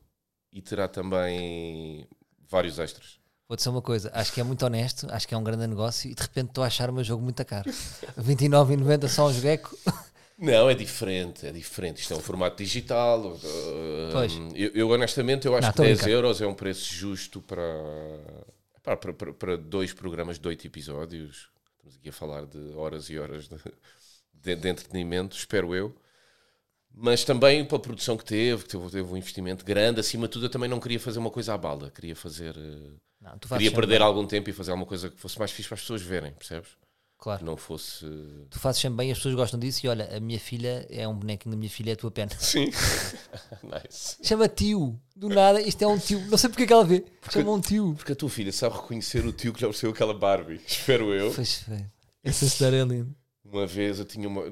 E 0.52 0.60
terá 0.62 0.88
também 0.88 2.08
vários 2.50 2.80
extras. 2.80 3.20
Vou 3.48 3.56
dizer 3.56 3.70
uma 3.70 3.82
coisa, 3.82 4.12
acho 4.14 4.34
que 4.34 4.42
é 4.42 4.44
muito 4.44 4.66
honesto, 4.66 5.08
acho 5.10 5.26
que 5.26 5.34
é 5.34 5.38
um 5.38 5.44
grande 5.44 5.68
negócio 5.68 6.12
e 6.12 6.14
de 6.14 6.22
repente 6.22 6.50
estou 6.50 6.66
a 6.66 6.68
achar 6.68 6.90
o 6.90 6.94
meu 6.94 7.04
jogo 7.04 7.24
muito 7.24 7.46
caro. 7.46 7.70
29,90 8.20 9.08
só 9.08 9.28
um 9.28 9.34
jogueco. 9.34 9.78
Não, 10.38 10.70
é 10.70 10.76
diferente, 10.76 11.48
é 11.48 11.52
diferente. 11.52 12.02
Isto 12.02 12.14
é 12.14 12.18
um 12.18 12.22
formato 12.22 12.58
digital. 12.64 13.34
uh. 13.34 14.52
Eu, 14.56 14.72
eu, 14.74 14.90
honestamente 14.90 15.48
eu 15.48 15.56
acho 15.56 15.68
Não, 15.68 15.72
que 15.72 15.78
tô 15.78 15.84
a 15.84 15.86
10 15.86 15.98
brincar. 15.98 16.12
euros 16.12 16.42
é 16.42 16.48
um 16.48 16.54
preço 16.54 16.94
justo 16.94 17.42
para, 17.42 17.64
para, 18.84 18.98
para, 19.14 19.34
para 19.34 19.58
dois 19.58 19.94
programas 19.94 20.38
de 20.38 20.48
8 20.48 20.68
episódios. 20.68 21.50
Estamos 21.78 21.96
aqui 21.98 22.10
a 22.10 22.14
falar 22.14 22.46
de 22.46 22.74
horas 22.76 23.10
e 23.10 23.18
horas 23.18 23.48
de, 23.48 23.58
de, 24.34 24.56
de 24.56 24.70
entretenimento, 24.70 25.36
espero 25.36 25.74
eu. 25.74 25.96
Mas 26.94 27.24
também 27.24 27.64
para 27.66 27.78
a 27.78 27.80
produção 27.82 28.18
que 28.18 28.26
teve, 28.26 28.64
que 28.64 28.70
teve, 28.70 28.90
teve 28.90 29.12
um 29.12 29.18
investimento 29.18 29.64
grande, 29.64 30.00
acima 30.00 30.28
de 30.28 30.34
tudo, 30.34 30.46
eu 30.46 30.50
também 30.50 30.70
não 30.70 30.80
queria 30.80 31.00
fazer 31.00 31.20
uma 31.20 31.30
coisa 31.32 31.54
à 31.54 31.58
balda. 31.58 31.92
Queria 31.92 32.16
fazer. 32.16 32.56
uh, 32.58 33.00
Não, 33.22 33.32
fazes 33.44 33.50
queria 33.50 33.72
perder 33.72 34.02
algum 34.02 34.26
tempo 34.26 34.50
e 34.50 34.54
fazer 34.54 34.72
alguma 34.72 34.88
coisa 34.88 35.10
que 35.10 35.18
fosse 35.20 35.38
mais 35.38 35.52
fixe 35.52 35.68
para 35.70 35.76
as 35.76 35.82
pessoas 35.82 36.02
verem, 36.02 36.32
percebes? 36.34 36.70
Que 37.18 37.24
Claro. 37.24 37.44
não 37.44 37.58
fosse. 37.58 38.06
Tu 38.50 38.60
fazes 38.60 38.80
sempre 38.82 38.98
bem, 38.98 39.12
as 39.12 39.18
pessoas 39.18 39.34
gostam 39.36 39.60
disso 39.60 39.84
e 39.86 39.90
olha, 39.90 40.16
a 40.16 40.20
minha 40.20 40.40
filha 40.40 40.86
é 40.90 41.08
um 41.08 41.16
bonequinho 41.16 41.52
da 41.56 41.58
minha 41.58 41.70
filha, 41.70 41.90
é 41.90 41.94
a 41.94 41.96
tua 41.98 42.12
pena. 42.12 42.32
Sim. 42.38 42.66
nice. 43.64 44.18
Chama 44.24 44.48
tio, 44.48 45.00
do 45.16 45.28
nada, 45.30 45.60
isto 45.62 45.82
é 45.82 45.88
um 45.88 45.98
tio. 45.98 46.20
Não 46.30 46.38
sei 46.38 46.50
porque 46.50 46.64
é 46.64 46.68
que 46.68 46.74
ela 46.74 46.86
vê, 46.86 47.04
chama 47.32 47.52
um 47.52 47.60
tio. 47.60 47.94
Porque 47.96 48.12
a 48.12 48.16
tua 48.16 48.30
filha 48.30 48.52
sabe 48.52 48.76
reconhecer 48.76 49.26
o 49.26 49.32
tio 49.34 49.52
que 49.54 49.62
lhe 49.62 49.66
ofereceu 49.66 49.90
aquela 49.92 50.14
Barbie. 50.14 50.62
Espero 50.66 51.14
eu. 51.14 51.34
Pois 51.34 51.64
foi. 51.64 51.86
Essa 52.24 52.46
história 52.46 52.78
é 52.78 52.84
linda. 52.84 53.10
Uma 53.44 53.66
vez 53.66 53.98
eu 54.00 54.06
tinha 54.06 54.28
uma. 54.28 54.44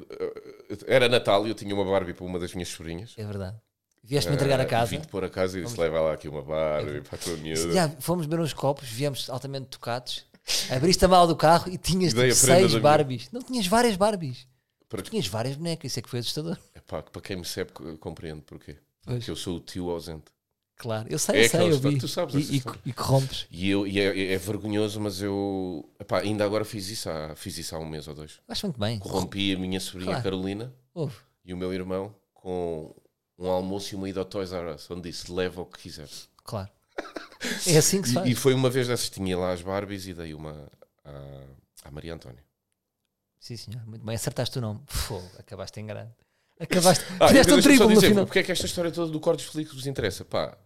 Era 0.88 1.08
Natal 1.10 1.46
e 1.46 1.50
eu 1.50 1.56
tinha 1.56 1.74
uma 1.76 1.84
Barbie 1.86 2.14
para 2.14 2.26
uma 2.26 2.40
das 2.40 2.54
minhas 2.54 2.70
sobrinhas. 2.70 3.14
É 3.18 3.26
verdade. 3.26 3.58
Vieste-me 4.04 4.36
entregar 4.36 4.60
a 4.60 4.64
Ah, 4.64 4.68
casa. 4.68 4.92
Vim-te 4.92 5.08
pôr 5.08 5.24
a 5.24 5.30
casa 5.30 5.60
e 5.60 5.64
disse: 5.64 5.80
leva 5.80 6.00
lá 6.00 6.14
aqui 6.14 6.28
uma 6.30 6.42
Barbie 6.42 7.02
para 7.02 7.16
a 7.16 7.18
tua 7.20 7.36
miúda. 7.38 7.74
Já, 7.74 7.90
fomos 8.00 8.26
beber 8.26 8.42
uns 8.42 8.54
copos, 8.54 8.88
viemos 8.88 9.30
altamente 9.30 9.66
tocados. 9.68 10.26
Abriste 10.70 11.04
a 11.06 11.08
mala 11.08 11.28
do 11.28 11.36
carro 11.36 11.72
e 11.72 11.78
tinhas 11.78 12.14
Dei 12.14 12.30
tipo, 12.30 12.36
seis 12.46 12.76
Barbies. 12.76 13.30
Não 13.32 13.42
tinhas 13.42 13.66
várias 13.68 13.96
Barbies. 13.96 14.48
Para, 14.88 15.02
Tinhas 15.02 15.28
várias 15.28 15.56
bonecas, 15.56 15.92
isso 15.92 16.00
é 16.00 16.02
que 16.04 16.10
foi 16.10 16.20
assustador. 16.20 16.58
epá, 16.76 17.02
para 17.02 17.22
quem 17.22 17.38
me 17.38 17.46
sabe, 17.46 17.72
co- 17.72 17.98
compreende 17.98 18.42
porquê. 18.42 18.78
Pois. 19.04 19.18
Porque 19.18 19.32
eu 19.32 19.36
sou 19.36 19.58
o 19.58 19.60
tio 19.60 19.90
ausente. 19.90 20.26
Claro, 20.78 21.08
eu 21.10 21.18
sei, 21.18 21.38
É 21.42 21.46
eu 21.46 21.50
sei, 21.50 21.72
eu 21.72 21.80
vi. 21.80 21.98
tu 21.98 22.08
sabes 22.08 22.36
e, 22.50 22.58
e, 22.58 22.64
e 22.90 22.94
corrompes. 22.94 23.48
E, 23.50 23.70
eu, 23.70 23.88
e 23.88 24.00
é, 24.00 24.34
é 24.34 24.38
vergonhoso, 24.38 25.00
mas 25.02 25.22
eu. 25.22 25.90
epá, 26.00 26.20
ainda 26.20 26.44
agora 26.46 26.64
fiz 26.66 26.90
isso, 26.90 27.10
há, 27.10 27.34
fiz 27.36 27.58
isso 27.58 27.76
há 27.76 27.80
um 27.80 27.86
mês 27.86 28.08
ou 28.08 28.14
dois. 28.14 28.40
Acho 28.48 28.68
muito 28.68 28.80
bem. 28.80 29.00
Corrompi 29.00 29.56
a 29.56 29.58
minha 29.58 29.80
sobrinha 29.80 30.12
Claro. 30.12 30.24
Carolina 30.24 30.74
Ouve. 30.94 31.16
e 31.44 31.54
o 31.54 31.58
meu 31.58 31.74
irmão 31.74 32.14
com 32.34 32.94
um 33.40 33.48
almoço 33.50 33.94
e 33.94 33.96
uma 33.96 34.08
ida 34.10 34.20
ao 34.20 34.26
Toys 34.26 34.52
R 34.52 34.76
Us, 34.76 34.90
onde 34.92 35.10
disse: 35.10 35.32
leva 35.32 35.62
o 35.62 35.66
que 35.66 35.80
quiser. 35.80 36.10
Claro. 36.44 36.70
É 37.68 37.78
assim 37.78 38.02
que 38.02 38.08
se 38.08 38.14
faz. 38.14 38.28
E, 38.28 38.32
e 38.32 38.36
foi 38.36 38.54
uma 38.54 38.70
vez 38.70 38.88
dessas, 38.88 39.10
tinha 39.10 39.38
lá 39.38 39.52
as 39.52 39.62
Barbies 39.62 40.08
e 40.08 40.14
dei 40.14 40.34
uma 40.34 40.68
à, 41.04 41.42
à 41.84 41.92
Maria 41.92 42.14
Antónia. 42.14 42.44
Sim, 43.40 43.58
senhor. 43.58 43.86
Muito 43.86 44.04
bem. 44.04 44.16
Acertaste 44.16 44.58
o 44.58 44.62
nome. 44.62 44.82
Fogo, 44.88 45.30
acabaste 45.38 45.80
em 45.80 45.86
grande. 45.86 46.12
Acabaste. 46.60 47.06
Ah, 47.20 47.28
Fizeste 47.28 47.54
um 47.54 47.62
triplo 47.62 47.90
no 47.90 48.02
final. 48.02 48.26
Porque 48.26 48.40
é 48.40 48.44
que 48.44 48.52
esta 48.52 48.66
história 48.66 48.92
toda 48.92 49.12
do 49.12 49.20
Cortes 49.20 49.46
Feliz 49.46 49.72
vos 49.72 49.86
interessa? 49.86 50.26
Pá, 50.26 50.58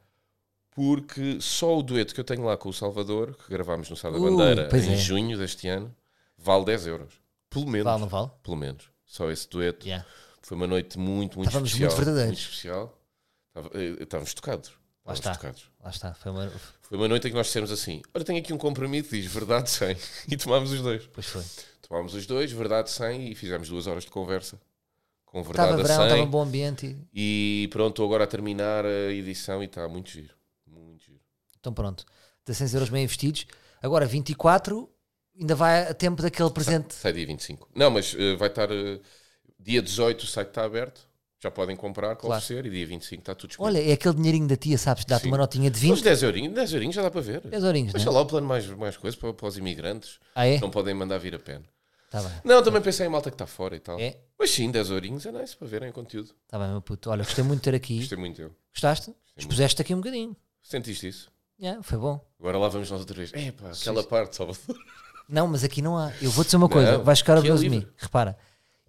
porque 0.71 1.41
só 1.41 1.77
o 1.77 1.83
dueto 1.83 2.13
que 2.13 2.19
eu 2.21 2.23
tenho 2.23 2.43
lá 2.43 2.55
com 2.55 2.69
o 2.69 2.73
Salvador, 2.73 3.35
que 3.35 3.49
gravámos 3.49 3.89
no 3.89 3.97
Sá 3.97 4.09
da 4.09 4.17
Ui, 4.17 4.31
Bandeira 4.31 4.69
em 4.77 4.93
é. 4.93 4.95
junho 4.95 5.37
deste 5.37 5.67
ano, 5.67 5.93
vale 6.37 6.63
10 6.65 6.87
euros. 6.87 7.13
Pelo 7.49 7.67
menos. 7.67 7.83
Vale, 7.83 8.01
não 8.01 8.07
vale? 8.07 8.31
Pelo 8.41 8.55
menos. 8.55 8.89
Só 9.05 9.29
esse 9.29 9.49
dueto. 9.49 9.85
Yeah. 9.85 10.05
Foi 10.41 10.55
uma 10.55 10.67
noite 10.67 10.97
muito, 10.97 11.37
muito 11.37 11.49
Estávamos 11.49 11.71
especial. 11.71 11.89
muito 11.89 12.05
verdadeiros. 12.05 12.39
Muito 12.39 12.49
especial. 12.49 12.97
Eh, 13.73 14.03
Estávamos 14.03 14.33
tocados. 14.33 14.71
Lá 15.09 15.13
está. 15.15 15.35
tocados. 15.35 15.63
Lá 15.83 15.89
está. 15.89 16.13
Foi 16.13 16.31
uma... 16.31 16.49
Foi 16.81 16.97
uma 16.97 17.07
noite 17.07 17.27
em 17.27 17.31
que 17.31 17.35
nós 17.37 17.47
dissemos 17.47 17.71
assim: 17.71 18.01
Olha, 18.13 18.25
tenho 18.25 18.39
aqui 18.39 18.51
um 18.53 18.57
compromisso, 18.57 19.09
diz 19.11 19.25
verdade 19.31 19.69
100. 19.69 19.95
E 20.29 20.37
tomámos 20.37 20.71
os 20.71 20.81
dois. 20.81 21.07
Pois 21.13 21.25
foi. 21.27 21.43
Tomámos 21.87 22.13
os 22.13 22.25
dois, 22.25 22.51
verdade 22.51 22.89
100, 22.89 23.31
e 23.31 23.35
fizemos 23.35 23.69
duas 23.69 23.87
horas 23.87 24.03
de 24.05 24.11
conversa. 24.11 24.59
Com 25.25 25.41
Estava 25.41 25.67
verdade 25.67 25.83
verão, 25.83 26.01
a 26.01 26.05
estava 26.05 26.19
100. 26.21 26.27
um 26.27 26.29
bom 26.29 26.41
ambiente. 26.41 26.97
e- 27.13 27.67
pronto, 27.71 27.89
estou 27.91 28.05
agora 28.05 28.23
a 28.23 28.27
terminar 28.27 28.83
a 28.85 29.11
edição 29.11 29.61
e 29.61 29.67
está 29.67 29.87
muito 29.87 30.09
giro. 30.09 30.33
Muito 30.65 31.03
giro. 31.03 31.19
Então 31.59 31.71
pronto. 31.73 32.03
16 32.45 32.73
euros 32.73 32.89
bem 32.89 33.03
investidos. 33.03 33.45
Agora 33.81 34.05
24, 34.07 34.89
ainda 35.39 35.53
vai 35.55 35.87
a 35.87 35.93
tempo 35.93 36.21
daquele 36.21 36.49
presente. 36.49 36.93
Sai 36.95 37.13
dia 37.13 37.27
25. 37.27 37.69
Não, 37.75 37.91
mas 37.91 38.15
eh, 38.17 38.35
vai 38.35 38.49
estar 38.49 38.71
eh, 38.71 38.99
dia 39.59 39.81
18, 39.81 40.23
o 40.23 40.27
site 40.27 40.47
está 40.49 40.63
aberto. 40.63 41.07
Já 41.41 41.49
podem 41.49 41.75
comprar, 41.75 42.15
Claro. 42.17 42.35
oferecer, 42.41 42.65
e 42.65 42.69
dia 42.69 42.85
25 42.85 43.21
está 43.21 43.33
tudo 43.33 43.49
disponível. 43.51 43.81
Olha, 43.81 43.89
é 43.89 43.93
aquele 43.93 44.15
dinheirinho 44.15 44.47
da 44.47 44.57
tia, 44.57 44.77
sabes? 44.77 45.05
Dá-te 45.05 45.21
Sim. 45.23 45.27
uma 45.29 45.37
notinha 45.37 45.71
de 45.71 45.77
Uns 45.77 45.99
20. 45.99 46.03
10 46.03 46.23
eurinhos, 46.23 46.53
10 46.53 46.73
eurinhos 46.73 46.95
já 46.95 47.01
dá 47.01 47.09
para 47.09 47.21
ver. 47.21 47.39
10 47.41 47.63
eurinhos, 47.63 47.93
Deixa 47.93 48.05
não 48.07 48.11
é? 48.13 48.15
lá 48.15 48.21
o 48.21 48.25
plano 48.25 48.45
mais, 48.47 48.67
mais 48.67 48.97
coisa 48.97 49.15
para, 49.15 49.33
para 49.33 49.47
os 49.47 49.57
imigrantes. 49.57 50.19
Ah, 50.35 50.45
é? 50.45 50.59
Não 50.59 50.69
podem 50.69 50.93
mandar 50.93 51.17
vir 51.17 51.33
a 51.35 51.39
pena. 51.39 51.63
Está 52.05 52.21
bem. 52.21 52.31
Não, 52.43 52.61
também 52.61 52.81
pensei 52.81 53.05
em 53.05 53.09
malta 53.09 53.29
que 53.29 53.35
está 53.35 53.45
fora 53.47 53.75
e 53.75 53.79
tal. 53.79 53.97
É? 53.99 54.17
Mas 54.37 54.49
sim, 54.51 54.69
10 54.69 54.89
eurinhos 54.89 55.25
é 55.25 55.31
nice 55.31 55.55
para 55.55 55.67
verem 55.67 55.89
o 55.91 55.93
conteúdo. 55.93 56.31
Está 56.45 56.59
bem, 56.59 56.67
meu 56.69 56.81
puto. 56.81 57.09
Olha, 57.09 57.23
gostei 57.23 57.43
muito 57.43 57.59
de 57.61 57.63
ter 57.65 57.75
aqui. 57.75 57.99
Gostei 57.99 58.17
muito 58.17 58.41
eu. 58.41 58.51
Gostaste? 58.73 59.07
muito. 59.07 59.19
Expuseste 59.37 59.81
aqui 59.81 59.93
um 59.93 59.97
bocadinho. 59.97 60.35
Sentiste 60.61 61.07
isso? 61.07 61.31
Yeah, 61.61 61.81
foi 61.83 61.97
bom. 61.97 62.19
Agora 62.39 62.57
lá 62.57 62.67
vamos 62.67 62.89
nós 62.91 62.99
outra 62.99 63.15
vez. 63.15 63.31
É 63.33 63.51
pá, 63.51 63.69
aquela 63.71 64.03
parte, 64.03 64.35
Salvador. 64.35 64.75
Não, 65.29 65.47
mas 65.47 65.63
aqui 65.63 65.81
não 65.81 65.97
há. 65.97 66.11
Eu 66.21 66.31
vou 66.31 66.43
dizer 66.43 66.57
uma 66.57 66.67
coisa, 66.67 66.97
Não, 66.97 67.03
vais 67.03 67.19
ficar 67.19 67.35
orgulhoso 67.37 67.63
de 67.63 67.69
mim. 67.69 67.87
Repara, 67.97 68.37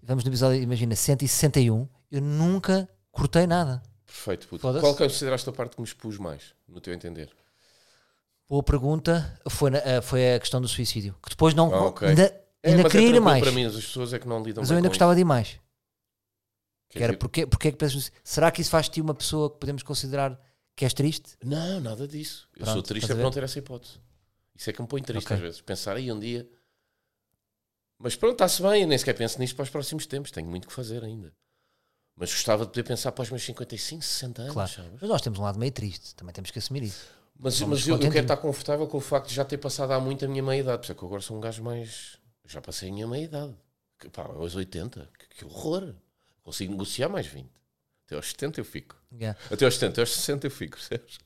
vamos 0.02 0.24
no 0.24 0.30
episódio, 0.30 0.62
imagina, 0.62 0.96
161, 0.96 1.86
eu 2.10 2.20
nunca 2.20 2.88
cortei 3.10 3.46
nada. 3.46 3.82
Perfeito, 4.06 4.48
puto. 4.48 4.62
Qual 4.80 4.94
que 4.96 5.04
consideraste 5.04 5.48
a 5.48 5.52
parte 5.52 5.76
que 5.76 5.80
me 5.82 5.86
expus 5.86 6.18
mais, 6.18 6.54
no 6.68 6.80
teu 6.80 6.92
entender? 6.92 7.30
Boa 8.48 8.62
pergunta, 8.62 9.40
foi, 9.48 9.70
na- 9.70 9.78
eh, 9.78 10.00
foi 10.00 10.34
a 10.34 10.40
questão 10.40 10.60
do 10.60 10.66
suicídio. 10.66 11.16
Que 11.22 11.30
depois 11.30 11.54
não. 11.54 11.72
Ah, 11.72 11.84
ok. 11.86 12.08
Ainda, 12.08 12.22
É, 12.62 12.70
ainda 12.70 12.82
mas 12.82 12.92
queria 12.92 13.06
é 13.08 13.16
ir 13.16 13.20
mais. 13.20 13.40
para 13.42 13.52
mim, 13.52 13.64
as 13.64 13.74
pessoas 13.76 14.12
é 14.12 14.18
que 14.18 14.26
não 14.26 14.42
lidam 14.42 14.62
Mas 14.62 14.70
eu 14.70 14.76
ainda 14.76 14.88
gostava 14.88 15.14
de 15.14 15.20
ir 15.20 15.24
mais. 15.24 15.60
Que 16.88 16.98
Quer 16.98 17.04
era 17.04 17.12
dizer, 17.12 17.18
porque, 17.18 17.46
porque 17.46 17.68
é 17.68 17.70
que 17.70 17.76
pensas? 17.76 18.10
Será 18.24 18.50
que 18.50 18.60
isso 18.60 18.70
faz 18.70 18.86
de 18.86 18.92
ti 18.92 19.00
uma 19.00 19.14
pessoa 19.14 19.48
que 19.52 19.58
podemos 19.60 19.84
considerar 19.84 20.36
que 20.74 20.84
és 20.84 20.92
triste? 20.92 21.36
Não, 21.44 21.80
nada 21.80 22.08
disso. 22.08 22.48
Eu 22.56 22.64
Pronto, 22.64 22.72
sou 22.74 22.82
triste 22.82 23.12
é 23.12 23.14
por 23.14 23.22
não 23.22 23.30
ter 23.30 23.44
essa 23.44 23.58
hipótese. 23.60 24.00
Isso 24.56 24.68
é 24.68 24.72
que 24.72 24.82
me 24.82 24.88
põe 24.88 25.00
triste 25.00 25.26
Ok. 25.26 25.36
às 25.36 25.40
vezes. 25.42 25.60
Pensar 25.60 25.96
aí 25.96 26.10
um 26.10 26.18
dia. 26.18 26.48
Mas 27.96 28.16
pronto, 28.16 28.32
está-se 28.32 28.60
bem. 28.62 28.82
Eu 28.82 28.88
nem 28.88 28.98
sequer 28.98 29.14
penso 29.14 29.38
nisto 29.38 29.54
para 29.54 29.62
os 29.62 29.70
próximos 29.70 30.06
tempos. 30.06 30.32
Tenho 30.32 30.48
muito 30.48 30.66
que 30.66 30.74
fazer 30.74 31.04
ainda. 31.04 31.32
Mas 32.20 32.30
gostava 32.30 32.64
de 32.66 32.70
poder 32.70 32.82
pensar 32.82 33.10
para 33.12 33.22
os 33.22 33.30
meus 33.30 33.42
55, 33.42 34.02
60 34.04 34.42
anos, 34.42 34.52
Claro. 34.52 34.70
sabes? 34.70 34.90
Mas 35.00 35.08
nós 35.08 35.22
temos 35.22 35.38
um 35.38 35.42
lado 35.42 35.58
meio 35.58 35.72
triste, 35.72 36.14
também 36.14 36.34
temos 36.34 36.50
que 36.50 36.58
assumir 36.58 36.82
isso. 36.82 37.06
Mas, 37.38 37.54
Somos 37.54 37.78
mas 37.80 37.88
eu, 37.88 37.94
eu 37.96 38.10
quero 38.12 38.24
estar 38.26 38.36
confortável 38.36 38.86
com 38.86 38.98
o 38.98 39.00
facto 39.00 39.28
de 39.28 39.34
já 39.34 39.42
ter 39.42 39.56
passado 39.56 39.92
há 39.92 39.98
muito 39.98 40.22
a 40.26 40.28
minha 40.28 40.42
meia-idade. 40.42 40.76
Por 40.78 40.82
isso 40.84 40.92
é 40.92 40.94
que 40.94 41.02
eu 41.02 41.06
agora 41.08 41.22
sou 41.22 41.38
um 41.38 41.40
gajo 41.40 41.62
mais. 41.64 42.18
Já 42.46 42.60
passei 42.60 42.90
a 42.90 42.92
minha 42.92 43.06
meia-idade. 43.06 43.54
Pá, 44.12 44.24
aos 44.24 44.54
80. 44.54 45.08
Que, 45.18 45.36
que 45.38 45.44
horror. 45.46 45.94
Consigo 46.42 46.72
negociar 46.72 47.08
mais 47.08 47.26
20. 47.26 47.48
Até 48.10 48.16
aos 48.16 48.26
70 48.30 48.60
eu 48.60 48.64
fico. 48.64 48.96
Yeah. 49.12 49.38
Até 49.48 49.64
aos 49.64 49.74
70, 49.74 49.92
até 49.92 50.00
aos 50.00 50.10
60 50.10 50.46
eu 50.48 50.50
fico, 50.50 50.76
percebes? 50.76 51.18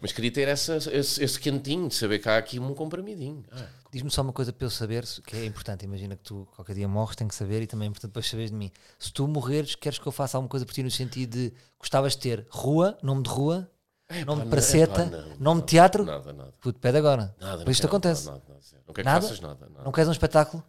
Mas 0.00 0.12
queria 0.12 0.30
ter 0.30 0.46
essa, 0.46 0.76
esse, 0.76 1.22
esse 1.22 1.40
quentinho 1.40 1.88
de 1.88 1.96
saber 1.96 2.20
que 2.20 2.28
há 2.28 2.38
aqui 2.38 2.60
um 2.60 2.72
comprimidinho. 2.74 3.44
Ah, 3.50 3.66
Diz-me 3.90 4.08
só 4.08 4.22
uma 4.22 4.32
coisa 4.32 4.52
para 4.52 4.64
eu 4.64 4.70
saber, 4.70 5.04
que 5.26 5.36
é 5.36 5.44
importante. 5.44 5.84
Imagina 5.84 6.14
que 6.14 6.22
tu 6.22 6.46
qualquer 6.54 6.74
dia 6.74 6.86
morres, 6.86 7.16
tem 7.16 7.26
que 7.26 7.34
saber, 7.34 7.62
e 7.62 7.66
também 7.66 7.86
é 7.86 7.90
importante 7.90 8.10
depois 8.10 8.28
saberes 8.28 8.52
de 8.52 8.56
mim. 8.56 8.70
Se 9.00 9.12
tu 9.12 9.26
morreres, 9.26 9.74
queres 9.74 9.98
que 9.98 10.06
eu 10.06 10.12
faça 10.12 10.36
alguma 10.36 10.48
coisa 10.48 10.64
por 10.64 10.72
ti 10.72 10.80
no 10.84 10.92
sentido 10.92 11.32
de 11.32 11.52
gostavas 11.76 12.12
de 12.12 12.18
ter 12.18 12.46
rua, 12.50 12.96
nome 13.02 13.24
de 13.24 13.30
rua, 13.30 13.68
é, 14.08 14.24
nome 14.24 14.44
de 14.44 14.48
praceta, 14.50 15.02
é, 15.02 15.10
pá, 15.10 15.16
não, 15.16 15.36
nome 15.38 15.60
de 15.62 15.66
teatro? 15.66 16.04
Nada, 16.04 16.32
nada. 16.32 16.52
Puto, 16.60 16.78
pede 16.78 16.98
agora. 16.98 17.34
nada 17.40 17.64
Por 17.64 17.70
isto 17.72 17.84
acontece. 17.84 18.26
Nada, 18.26 18.42
nada, 18.48 18.54
não 18.86 18.94
Nada? 19.04 19.20
que 19.20 19.26
faças 19.26 19.40
nada. 19.40 19.68
Não 19.84 19.90
queres 19.90 20.08
um 20.08 20.12
espetáculo 20.12 20.64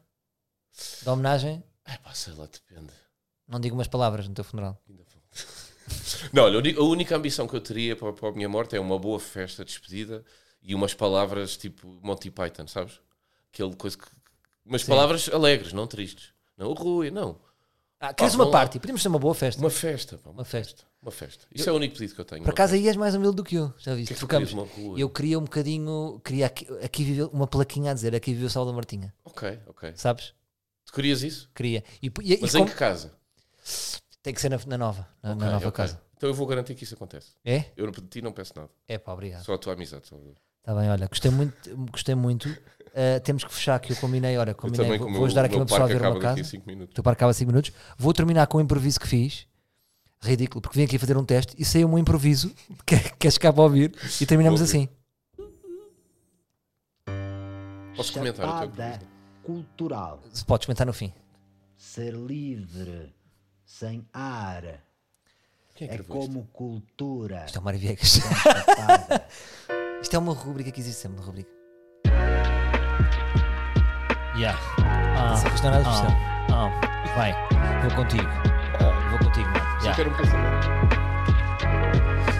de 1.04 1.10
homenagem? 1.10 1.64
É 1.86 1.96
pá, 1.98 2.12
sei 2.14 2.34
lá, 2.34 2.48
depende. 2.48 2.92
Não 3.48 3.60
digo 3.60 3.76
umas 3.76 3.88
palavras 3.88 4.28
no 4.28 4.34
teu 4.34 4.44
funeral. 4.44 4.80
Ainda. 4.90 5.09
Não, 6.34 6.44
olha, 6.44 6.78
a 6.78 6.84
única 6.84 7.16
ambição 7.16 7.48
que 7.48 7.56
eu 7.56 7.62
teria 7.62 7.96
para, 7.96 8.14
para 8.14 8.30
a 8.30 8.32
minha 8.32 8.50
morte 8.50 8.76
é 8.76 8.80
uma 8.80 8.98
boa 9.00 9.20
festa 9.20 9.64
de 9.66 9.72
despedida 9.72 10.24
e 10.62 10.76
umas 10.76 10.94
palavras 10.94 11.58
tipo 11.58 12.00
Monty 12.02 12.30
Python, 12.32 12.68
sabes? 12.68 13.00
Aquele 13.54 13.76
coisa 13.76 13.98
que. 13.98 14.06
Umas 14.66 14.82
Sim. 14.82 14.88
palavras 14.90 15.30
alegres, 15.30 15.74
não 15.74 15.88
tristes. 15.88 16.30
Não, 16.58 16.74
Rui, 16.74 17.10
não. 17.10 17.40
Ah, 18.00 18.14
queres 18.14 18.34
uma 18.36 18.50
party? 18.50 18.80
Podemos 18.80 19.02
ter 19.02 19.10
uma 19.10 19.20
boa 19.20 19.34
festa. 19.36 19.60
Uma 19.62 19.70
festa, 19.70 20.18
pá, 20.18 20.30
uma, 20.30 20.38
Uma 20.40 20.46
festa. 20.46 20.84
Uma 21.02 21.12
festa. 21.12 21.46
Isso 21.54 21.70
é 21.70 21.72
o 21.72 21.76
único 21.76 21.96
pedido 21.96 22.16
que 22.16 22.22
eu 22.22 22.26
tenho. 22.26 22.44
Por 22.44 22.52
acaso 22.52 22.74
aí 22.76 22.88
és 22.88 22.96
mais 22.96 23.16
humilde 23.16 23.36
do 23.38 23.44
que 23.44 23.56
eu, 23.56 23.74
já 23.78 23.94
viste? 23.96 24.14
que 24.14 24.36
é 24.36 24.46
que? 24.46 24.56
Eu 25.02 25.10
queria 25.10 25.38
um 25.40 25.44
bocadinho, 25.44 26.22
queria 26.24 26.46
aqui, 26.46 26.68
aqui 26.84 27.04
viveu 27.04 27.28
uma 27.34 27.48
plaquinha 27.48 27.92
a 27.92 27.94
dizer, 27.94 28.14
aqui 28.16 28.34
viveu 28.34 28.50
Salvador 28.50 28.76
Martinha, 28.76 29.14
Ok, 29.26 29.60
ok. 29.68 29.94
sabes? 29.96 30.34
Tu 30.86 30.94
querias 30.94 31.24
isso? 31.24 31.50
Queria. 31.56 31.84
E, 32.02 32.08
e, 32.22 32.34
e 32.36 32.40
Mas 32.42 32.52
como- 32.52 32.64
em 32.64 32.68
que 32.68 32.76
casa? 32.76 33.14
Tem 34.22 34.34
que 34.34 34.42
ser 34.42 34.50
na, 34.50 34.60
na 34.68 34.78
nova, 34.78 35.08
na, 35.24 35.30
na 35.30 35.36
Ok, 35.36 35.52
nova 35.54 35.68
ok. 35.70 35.72
casa. 35.72 36.02
Então 36.18 36.30
eu 36.30 36.34
vou 36.34 36.46
garantir 36.46 36.76
que 36.76 36.84
isso 36.84 36.94
acontece. 36.96 37.32
É? 37.46 37.66
Eu 37.78 37.90
de 37.90 38.02
ti 38.02 38.22
não 38.22 38.32
peço 38.34 38.54
nada. 38.56 38.70
É 38.88 38.98
pá, 38.98 39.14
obrigado. 39.14 39.44
Só 39.44 39.54
a 39.54 39.58
tua 39.58 39.74
amizade. 39.74 40.08
Salvador. 40.08 40.36
Está 40.60 40.76
bem, 40.76 40.90
olha, 40.90 41.08
gostei 41.08 41.32
muito, 41.32 41.78
gostei 41.92 42.16
muito. 42.16 42.50
Uh, 42.50 43.20
temos 43.24 43.44
que 43.44 43.54
fechar 43.54 43.80
que 43.80 43.94
eu 43.94 43.96
combinei, 43.98 44.38
olha, 44.38 44.54
combinei, 44.54 44.86
também, 44.86 45.00
vou, 45.00 45.12
vou 45.14 45.26
ajudar 45.26 45.46
aqui 45.46 45.56
uma 45.56 45.66
pessoa 45.66 45.84
a 45.84 45.88
ver 45.88 46.02
uma 46.02 46.20
casa. 46.20 46.42
a 46.42 46.44
5 46.44 46.68
minutos. 46.68 46.92
O 46.92 46.96
teu 46.96 47.04
parque 47.04 47.20
acaba 47.20 47.34
5 47.34 47.48
minutos. 47.50 47.72
Vou 47.98 48.14
terminar 48.14 48.48
com 48.48 48.58
o 48.58 48.62
improviso 48.62 49.00
que 49.00 49.08
fiz. 49.08 49.48
Ridículo, 50.22 50.62
porque 50.62 50.78
vim 50.78 50.84
aqui 50.84 50.98
fazer 50.98 51.16
um 51.16 51.24
teste 51.24 51.56
e 51.58 51.64
saiu 51.64 51.88
um 51.88 51.98
improviso 51.98 52.54
que 52.86 52.98
queres 53.18 53.38
cá 53.38 53.54
para 53.54 53.64
ouvir 53.64 53.96
e 54.20 54.26
terminamos 54.26 54.62
assim. 54.62 54.90
Posso 57.96 58.14
comentar 58.14 58.46
o 58.46 58.68
teu 58.68 58.68
improviso? 58.68 59.08
cultural. 59.44 60.22
Podes 60.46 60.66
comentar 60.66 60.86
no 60.86 60.94
fim. 60.94 61.14
Ser 61.78 62.14
livre, 62.14 63.14
sem 63.70 64.04
ar. 64.14 64.64
Quem 65.76 65.88
é 65.88 65.94
É 65.94 65.98
gravou 65.98 66.20
isto? 66.20 66.28
como 66.34 66.46
cultura. 66.48 67.44
Isto 67.46 67.58
é 67.58 67.62
o 67.62 67.64
Mário 67.64 67.80
Viegas. 67.80 68.08
chapada. 68.10 69.26
Isto 70.02 70.16
é 70.16 70.20
uma 70.20 70.34
rubrica 70.34 70.72
que 70.72 70.80
existe 70.82 71.02
sempre, 71.02 71.18
uma 71.20 71.26
rubrica. 71.26 71.50
Yeah. 74.36 74.58
Isto 75.54 75.64
não 75.68 75.74
é 75.74 75.78
nada 75.78 75.90
especial. 75.90 76.12
Ah, 76.52 76.70
ah, 76.72 77.16
vai, 77.16 77.32
vou 77.82 77.92
contigo. 77.96 78.28
Ah, 78.82 79.10
Vou 79.10 79.20
contigo, 79.20 79.48
mano. 79.50 79.60
só 79.80 79.86
Yeah. 79.88 79.96
quero 79.96 80.10
um 80.12 80.18
pensamento. 80.18 80.68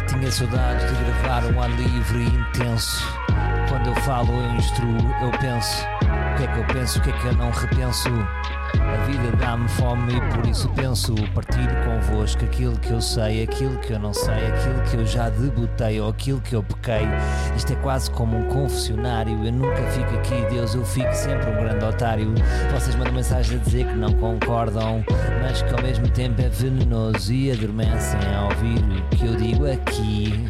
Tinha 0.08 0.32
saudades 0.32 0.88
de 0.98 1.04
gravar 1.04 1.46
um 1.46 1.62
ar 1.62 1.70
livre 1.72 2.20
e 2.24 2.28
intenso. 2.28 3.06
Quando 3.70 3.88
eu 3.88 3.96
falo, 4.04 4.32
eu 4.34 4.56
instruo, 4.56 4.98
eu 5.22 5.32
penso. 5.40 5.84
O 5.84 6.38
que 6.38 6.44
é 6.44 6.48
que 6.54 6.60
eu 6.60 6.68
penso, 6.68 7.00
o 7.00 7.02
que 7.04 7.10
é 7.12 7.14
que 7.20 7.26
eu 7.28 7.34
não 7.34 7.52
repenso? 7.52 8.10
A 8.94 9.06
vida 9.06 9.36
dá-me 9.38 9.68
fome 9.70 10.16
e 10.16 10.22
por 10.36 10.46
isso 10.48 10.70
penso 10.70 11.14
partilho 11.34 11.70
convosco 11.86 12.44
aquilo 12.44 12.78
que 12.80 12.92
eu 12.92 13.02
sei, 13.02 13.44
aquilo 13.44 13.78
que 13.80 13.94
eu 13.94 14.00
não 14.00 14.14
sei, 14.14 14.48
aquilo 14.48 14.82
que 14.90 14.98
eu 14.98 15.06
já 15.06 15.30
debutei 15.30 16.00
ou 16.00 16.10
aquilo 16.10 16.42
que 16.42 16.56
eu 16.56 16.64
pequei. 16.64 17.08
Isto 17.56 17.74
é 17.74 17.76
quase 17.78 18.10
como 18.12 18.38
um 18.38 18.46
confessionário. 18.46 19.46
Eu 19.46 19.52
nunca 19.52 19.82
fico 19.92 20.16
aqui, 20.16 20.54
Deus, 20.54 20.76
eu 20.76 20.86
fico 20.86 21.14
sempre 21.14 21.50
um 21.50 21.56
grande 21.56 21.86
otário. 21.86 22.34
Vocês 22.74 22.96
mandam 22.96 23.14
mensagem 23.14 23.60
a 23.60 23.64
dizer 23.64 23.88
que 23.88 23.96
não 23.96 24.12
concordam, 24.14 25.04
mas 25.42 25.62
que 25.62 25.74
ao 25.74 25.82
mesmo 25.82 26.10
tempo 26.10 26.42
é 26.42 26.50
venenoso 26.50 27.32
e 27.34 27.52
adormecem 27.52 28.20
a 28.36 28.46
ouvir 28.46 28.80
o 28.80 29.16
que 29.16 29.26
eu 29.26 29.36
digo 29.36 29.72
aqui. 29.72 30.48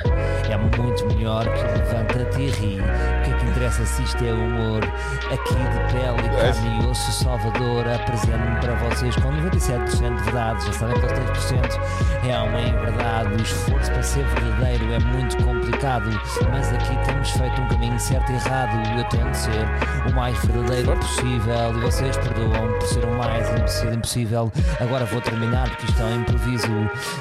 É 0.50 0.58
muito 0.58 1.06
melhor 1.08 1.46
que 1.46 1.62
levanta-te 1.64 2.42
e 2.42 2.50
ri. 2.50 2.80
O 2.80 3.24
que 3.24 3.32
é 3.32 3.38
que 3.38 3.46
interessa 3.46 3.86
se 3.86 4.02
isto 4.04 4.24
é 4.24 4.34
humor? 4.34 4.84
Aqui 5.32 5.54
de 5.54 5.94
pele 5.94 6.26
e 6.26 6.30
carne 6.42 6.84
e 6.84 6.88
osso, 6.88 7.12
Salvador, 7.12 7.88
apresento-me 8.30 8.60
para 8.60 8.74
vocês 8.76 9.16
com 9.16 9.32
97% 9.32 10.18
de 10.18 10.24
verdade. 10.24 10.66
Já 10.66 10.74
sabem 10.74 11.00
que 11.00 11.06
os 11.06 11.12
3% 11.12 12.28
é 12.28 12.38
uma 12.38 12.82
verdade. 12.82 13.34
O 13.34 13.42
esforço 13.42 13.92
para 13.92 14.04
ser 14.04 14.26
verdadeiro 14.26 14.94
é 14.94 15.00
muito 15.00 15.38
complicado, 15.44 16.10
mas 16.52 16.72
aqui 16.74 16.98
temos 17.06 17.30
feito 17.32 17.62
um 17.62 17.68
caminho 17.68 18.00
certo 18.00 18.32
e 18.32 18.36
errado. 18.36 18.98
Eu 18.98 19.04
tento 19.06 19.34
ser 19.34 20.10
o 20.10 20.16
mais 20.16 20.38
verdadeiro 20.46 20.96
possível 20.98 21.78
e 21.78 21.82
vocês 21.82 22.18
perdoam 22.18 22.74
por 22.74 22.88
ser 22.88 23.06
o 23.06 23.18
mais 23.18 23.84
impossível. 23.84 24.52
Agora 24.80 25.06
vou 25.06 25.22
terminar 25.22 25.70
porque 25.70 25.86
isto 25.86 26.02
é 26.02 26.06
um 26.06 26.22
improviso. 26.22 26.68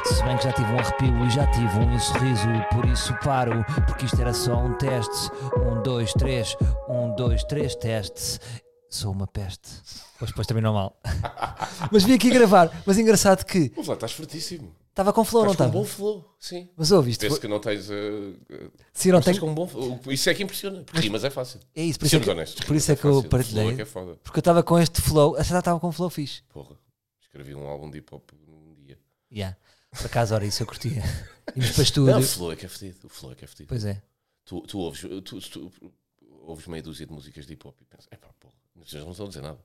Se 0.05 0.23
bem 0.25 0.37
que 0.37 0.45
já 0.45 0.53
tive 0.53 0.73
um 0.73 0.79
arrepio 0.79 1.25
e 1.25 1.31
já 1.31 1.47
tive 1.49 1.79
um 1.79 1.99
sorriso, 1.99 2.49
por 2.73 2.85
isso 2.87 3.15
paro, 3.25 3.65
porque 3.87 4.07
isto 4.07 4.21
era 4.21 4.33
só 4.33 4.59
um 4.59 4.73
teste. 4.75 5.31
Um, 5.57 5.83
dois, 5.83 6.13
três, 6.13 6.57
um, 6.89 7.15
dois, 7.15 7.45
três 7.45 7.75
testes. 7.75 8.41
Sou 8.91 9.13
uma 9.13 9.27
peste. 9.27 9.69
Depois, 10.15 10.31
depois 10.31 10.47
terminou 10.47 10.73
mal. 10.75 11.01
Mas 11.93 12.05
vim 12.05 12.15
aqui 12.15 12.31
gravar. 12.31 12.71
Mas 12.87 12.99
engraçado 12.99 13.45
que 13.45 13.71
Ouve 13.77 13.89
lá, 13.89 13.95
estás 13.95 14.13
fortíssimo. 14.13 14.75
estava 14.89 15.13
com 15.13 15.25
flow, 15.25 15.45
não 15.45 15.53
Estás 15.53 15.71
com 15.71 15.79
um 15.79 15.83
estava? 15.83 16.07
bom 16.07 16.13
flow. 16.23 16.37
Sim. 16.41 16.69
Mas 16.77 16.91
ouviste? 16.91 17.27
Penso 17.27 17.41
que 17.41 17.47
não 17.49 17.61
tens. 17.61 17.91
Uh, 17.91 18.35
Sim, 18.93 19.11
não 19.13 19.19
estás 19.19 19.37
tenho. 19.37 19.41
com 19.47 19.51
um 19.53 19.55
bom 19.55 19.69
flow. 19.69 20.01
Isso 20.09 20.31
é 20.31 20.35
que 20.35 20.43
impressiona. 20.43 20.83
Porque 20.85 21.01
rimas 21.01 21.23
é 21.23 21.31
fácil. 21.31 21.61
É 21.75 21.83
isso, 21.83 21.99
por 21.99 22.07
isso 22.07 22.17
é 22.17 22.21
que, 22.21 22.31
honestos. 22.31 22.65
por 22.65 22.77
isso 22.77 22.93
é 22.93 22.97
que 22.97 23.05
eu 23.05 23.15
fácil. 23.23 23.29
Flow 23.29 23.41
é 23.41 23.45
partilhei. 23.45 23.77
que 23.77 23.83
é 23.83 23.85
foda. 23.85 24.17
Porque 24.23 24.39
eu 24.39 24.41
estava 24.41 24.63
com 24.63 24.79
este 24.79 25.03
flow. 25.03 25.35
Que 25.35 25.43
já 25.45 25.59
estava 25.59 25.79
com 25.79 25.89
um 25.89 25.93
flow 25.93 26.09
fixe. 26.09 26.43
Porra. 26.49 26.77
Escrevi 27.21 27.55
um 27.55 27.67
álbum 27.69 27.91
de 27.91 27.99
hip 27.99 28.15
hop 28.15 28.31
num 28.47 28.75
dia. 28.75 28.99
Yeah. 29.31 29.57
Por 29.91 30.07
acaso, 30.07 30.35
ora, 30.35 30.47
isso 30.47 30.63
eu 30.63 30.67
curtia. 30.67 31.03
Íamos 31.55 31.73
para 31.73 31.83
estúdio. 31.83 32.13
Não, 32.13 32.21
o 32.21 32.23
flow 32.23 32.53
é 32.53 32.57
que 32.57 32.65
é 32.65 32.69
fedido. 32.69 33.07
O 33.07 33.09
flow 33.11 33.33
é 33.33 33.35
que 33.35 33.45
é 33.45 33.49
fedido. 33.49 33.69
Pois 33.69 33.85
é. 33.85 34.03
Tu, 34.47 34.61
tu 34.63 34.79
ouves, 34.79 35.01
tu, 35.25 35.41
tu, 35.41 35.73
ouves 36.47 36.67
meia 36.67 36.83
dúzia 36.83 37.07
de 37.07 37.13
músicas 37.13 37.47
de 37.47 37.53
hip 37.53 37.67
hop 37.69 37.77
e 37.81 37.85
pensas, 37.85 38.09
é 38.11 38.17
pá, 38.17 38.28
porra, 38.28 38.28
vocês 38.85 39.03
não 39.05 39.11
estão 39.13 39.27
a 39.27 39.29
dizer 39.29 39.41
nada. 39.43 39.59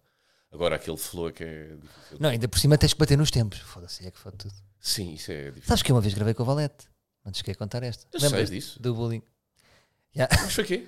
Agora 0.51 0.75
aquele 0.75 0.97
flow 0.97 1.29
é 1.29 1.31
que 1.31 1.43
é 1.43 1.75
difícil. 1.75 2.17
Não, 2.19 2.29
ainda 2.29 2.47
por 2.47 2.59
cima 2.59 2.77
tens 2.77 2.93
que 2.93 2.99
bater 2.99 3.17
nos 3.17 3.31
tempos. 3.31 3.59
Foda-se, 3.59 4.05
é 4.05 4.11
que 4.11 4.19
foda 4.19 4.37
tudo. 4.37 4.53
Sim, 4.79 5.13
isso 5.13 5.31
é 5.31 5.45
difícil. 5.45 5.67
Sabes 5.67 5.81
que 5.81 5.91
eu 5.91 5.95
uma 5.95 6.01
vez 6.01 6.13
gravei 6.13 6.33
com 6.33 6.43
o 6.43 6.45
Valete? 6.45 6.87
Não 7.25 7.31
te 7.31 7.35
esqueci 7.35 7.53
de 7.53 7.57
contar 7.59 7.81
esta. 7.83 8.05
Lembras 8.13 8.49
sei 8.49 8.59
disso. 8.59 8.79
Do 8.81 8.93
bullying. 8.93 9.21
Yeah. 10.15 10.35
Mas 10.43 10.53
foi 10.53 10.63
quê? 10.63 10.87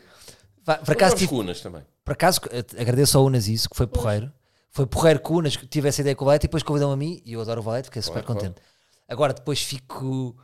Vá, 0.64 0.78
Por 0.78 0.92
acaso, 0.92 1.16
tive- 1.16 1.30
cunas 1.30 1.62
também. 1.62 1.84
por 2.04 2.12
acaso 2.14 2.42
eh, 2.52 2.82
agradeço 2.82 3.18
ao 3.18 3.26
Unas 3.26 3.48
isso, 3.48 3.70
que 3.70 3.76
foi 3.76 3.88
porreiro. 3.88 4.32
Foi 4.70 4.86
porreiro 4.86 5.20
que 5.20 5.32
o 5.32 5.38
Unas 5.38 5.56
que 5.56 5.66
tive 5.66 5.88
essa 5.88 6.02
ideia 6.02 6.16
com 6.16 6.26
o 6.26 6.28
Valete 6.28 6.46
e 6.46 6.48
depois 6.48 6.62
convidou-me 6.64 6.94
a 6.94 6.98
mim 6.98 7.22
e 7.26 7.34
eu 7.34 7.42
adoro 7.42 7.62
o 7.62 7.64
Valete, 7.64 7.86
fiquei 7.86 8.02
super 8.02 8.22
Claro, 8.24 8.40
contente. 8.40 8.62
Agora 9.08 9.34
depois 9.34 9.62
fico. 9.62 10.36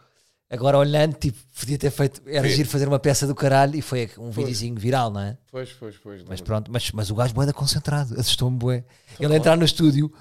Agora 0.52 0.78
olhando, 0.78 1.14
tipo, 1.14 1.40
podia 1.58 1.78
ter 1.78 1.90
feito. 1.90 2.22
Era 2.26 2.46
giro 2.50 2.68
fazer 2.68 2.86
uma 2.86 3.00
peça 3.00 3.26
do 3.26 3.34
caralho 3.34 3.74
e 3.74 3.82
foi 3.82 4.12
um 4.18 4.34
foi. 4.34 4.44
videozinho 4.44 4.78
viral, 4.78 5.10
não 5.10 5.22
é? 5.22 5.38
Pois, 5.50 5.72
pois, 5.72 5.96
pois. 5.98 6.24
Mas 6.28 6.42
pronto, 6.42 6.70
mas, 6.70 6.92
mas 6.92 7.10
o 7.10 7.16
gajo 7.16 7.34
boeda 7.34 7.54
concentrado, 7.54 8.20
assustou-me 8.20 8.58
boé. 8.58 8.84
Então 9.14 9.28
Ele 9.28 9.30
bom. 9.30 9.36
entrar 9.36 9.56
no 9.56 9.64
estúdio, 9.64 10.12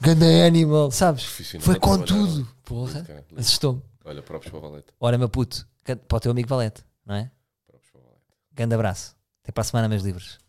ganda 0.00 0.26
animal, 0.44 0.90
sabes? 0.90 1.22
Foi 1.60 1.78
com 1.78 2.00
tudo. 2.00 2.40
Não. 2.40 2.48
Porra, 2.64 3.06
assustou-me. 3.36 3.80
Olha, 4.04 4.20
próprios 4.22 4.50
para 4.50 4.58
o 4.58 4.60
Valete. 4.60 4.92
Olha, 4.98 5.18
meu 5.18 5.28
puto, 5.28 5.64
para 5.84 6.16
o 6.16 6.20
teu 6.20 6.32
amigo 6.32 6.48
Valete, 6.48 6.82
não 7.04 7.14
é? 7.14 7.30
Próprios 7.68 7.92
para 7.92 8.00
o 8.00 8.02
Valete. 8.02 8.24
Grande 8.52 8.74
abraço. 8.74 9.14
Até 9.44 9.52
para 9.52 9.60
a 9.60 9.64
semana, 9.64 9.88
meus 9.88 10.02
livros. 10.02 10.40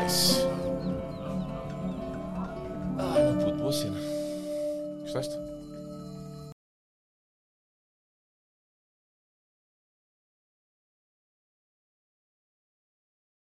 Nice. 0.00 0.42
Ah, 2.98 3.18
meu 3.18 3.44
puto, 3.44 3.56
boa 3.58 3.72
cena. 3.72 4.07
Sest. 5.08 5.47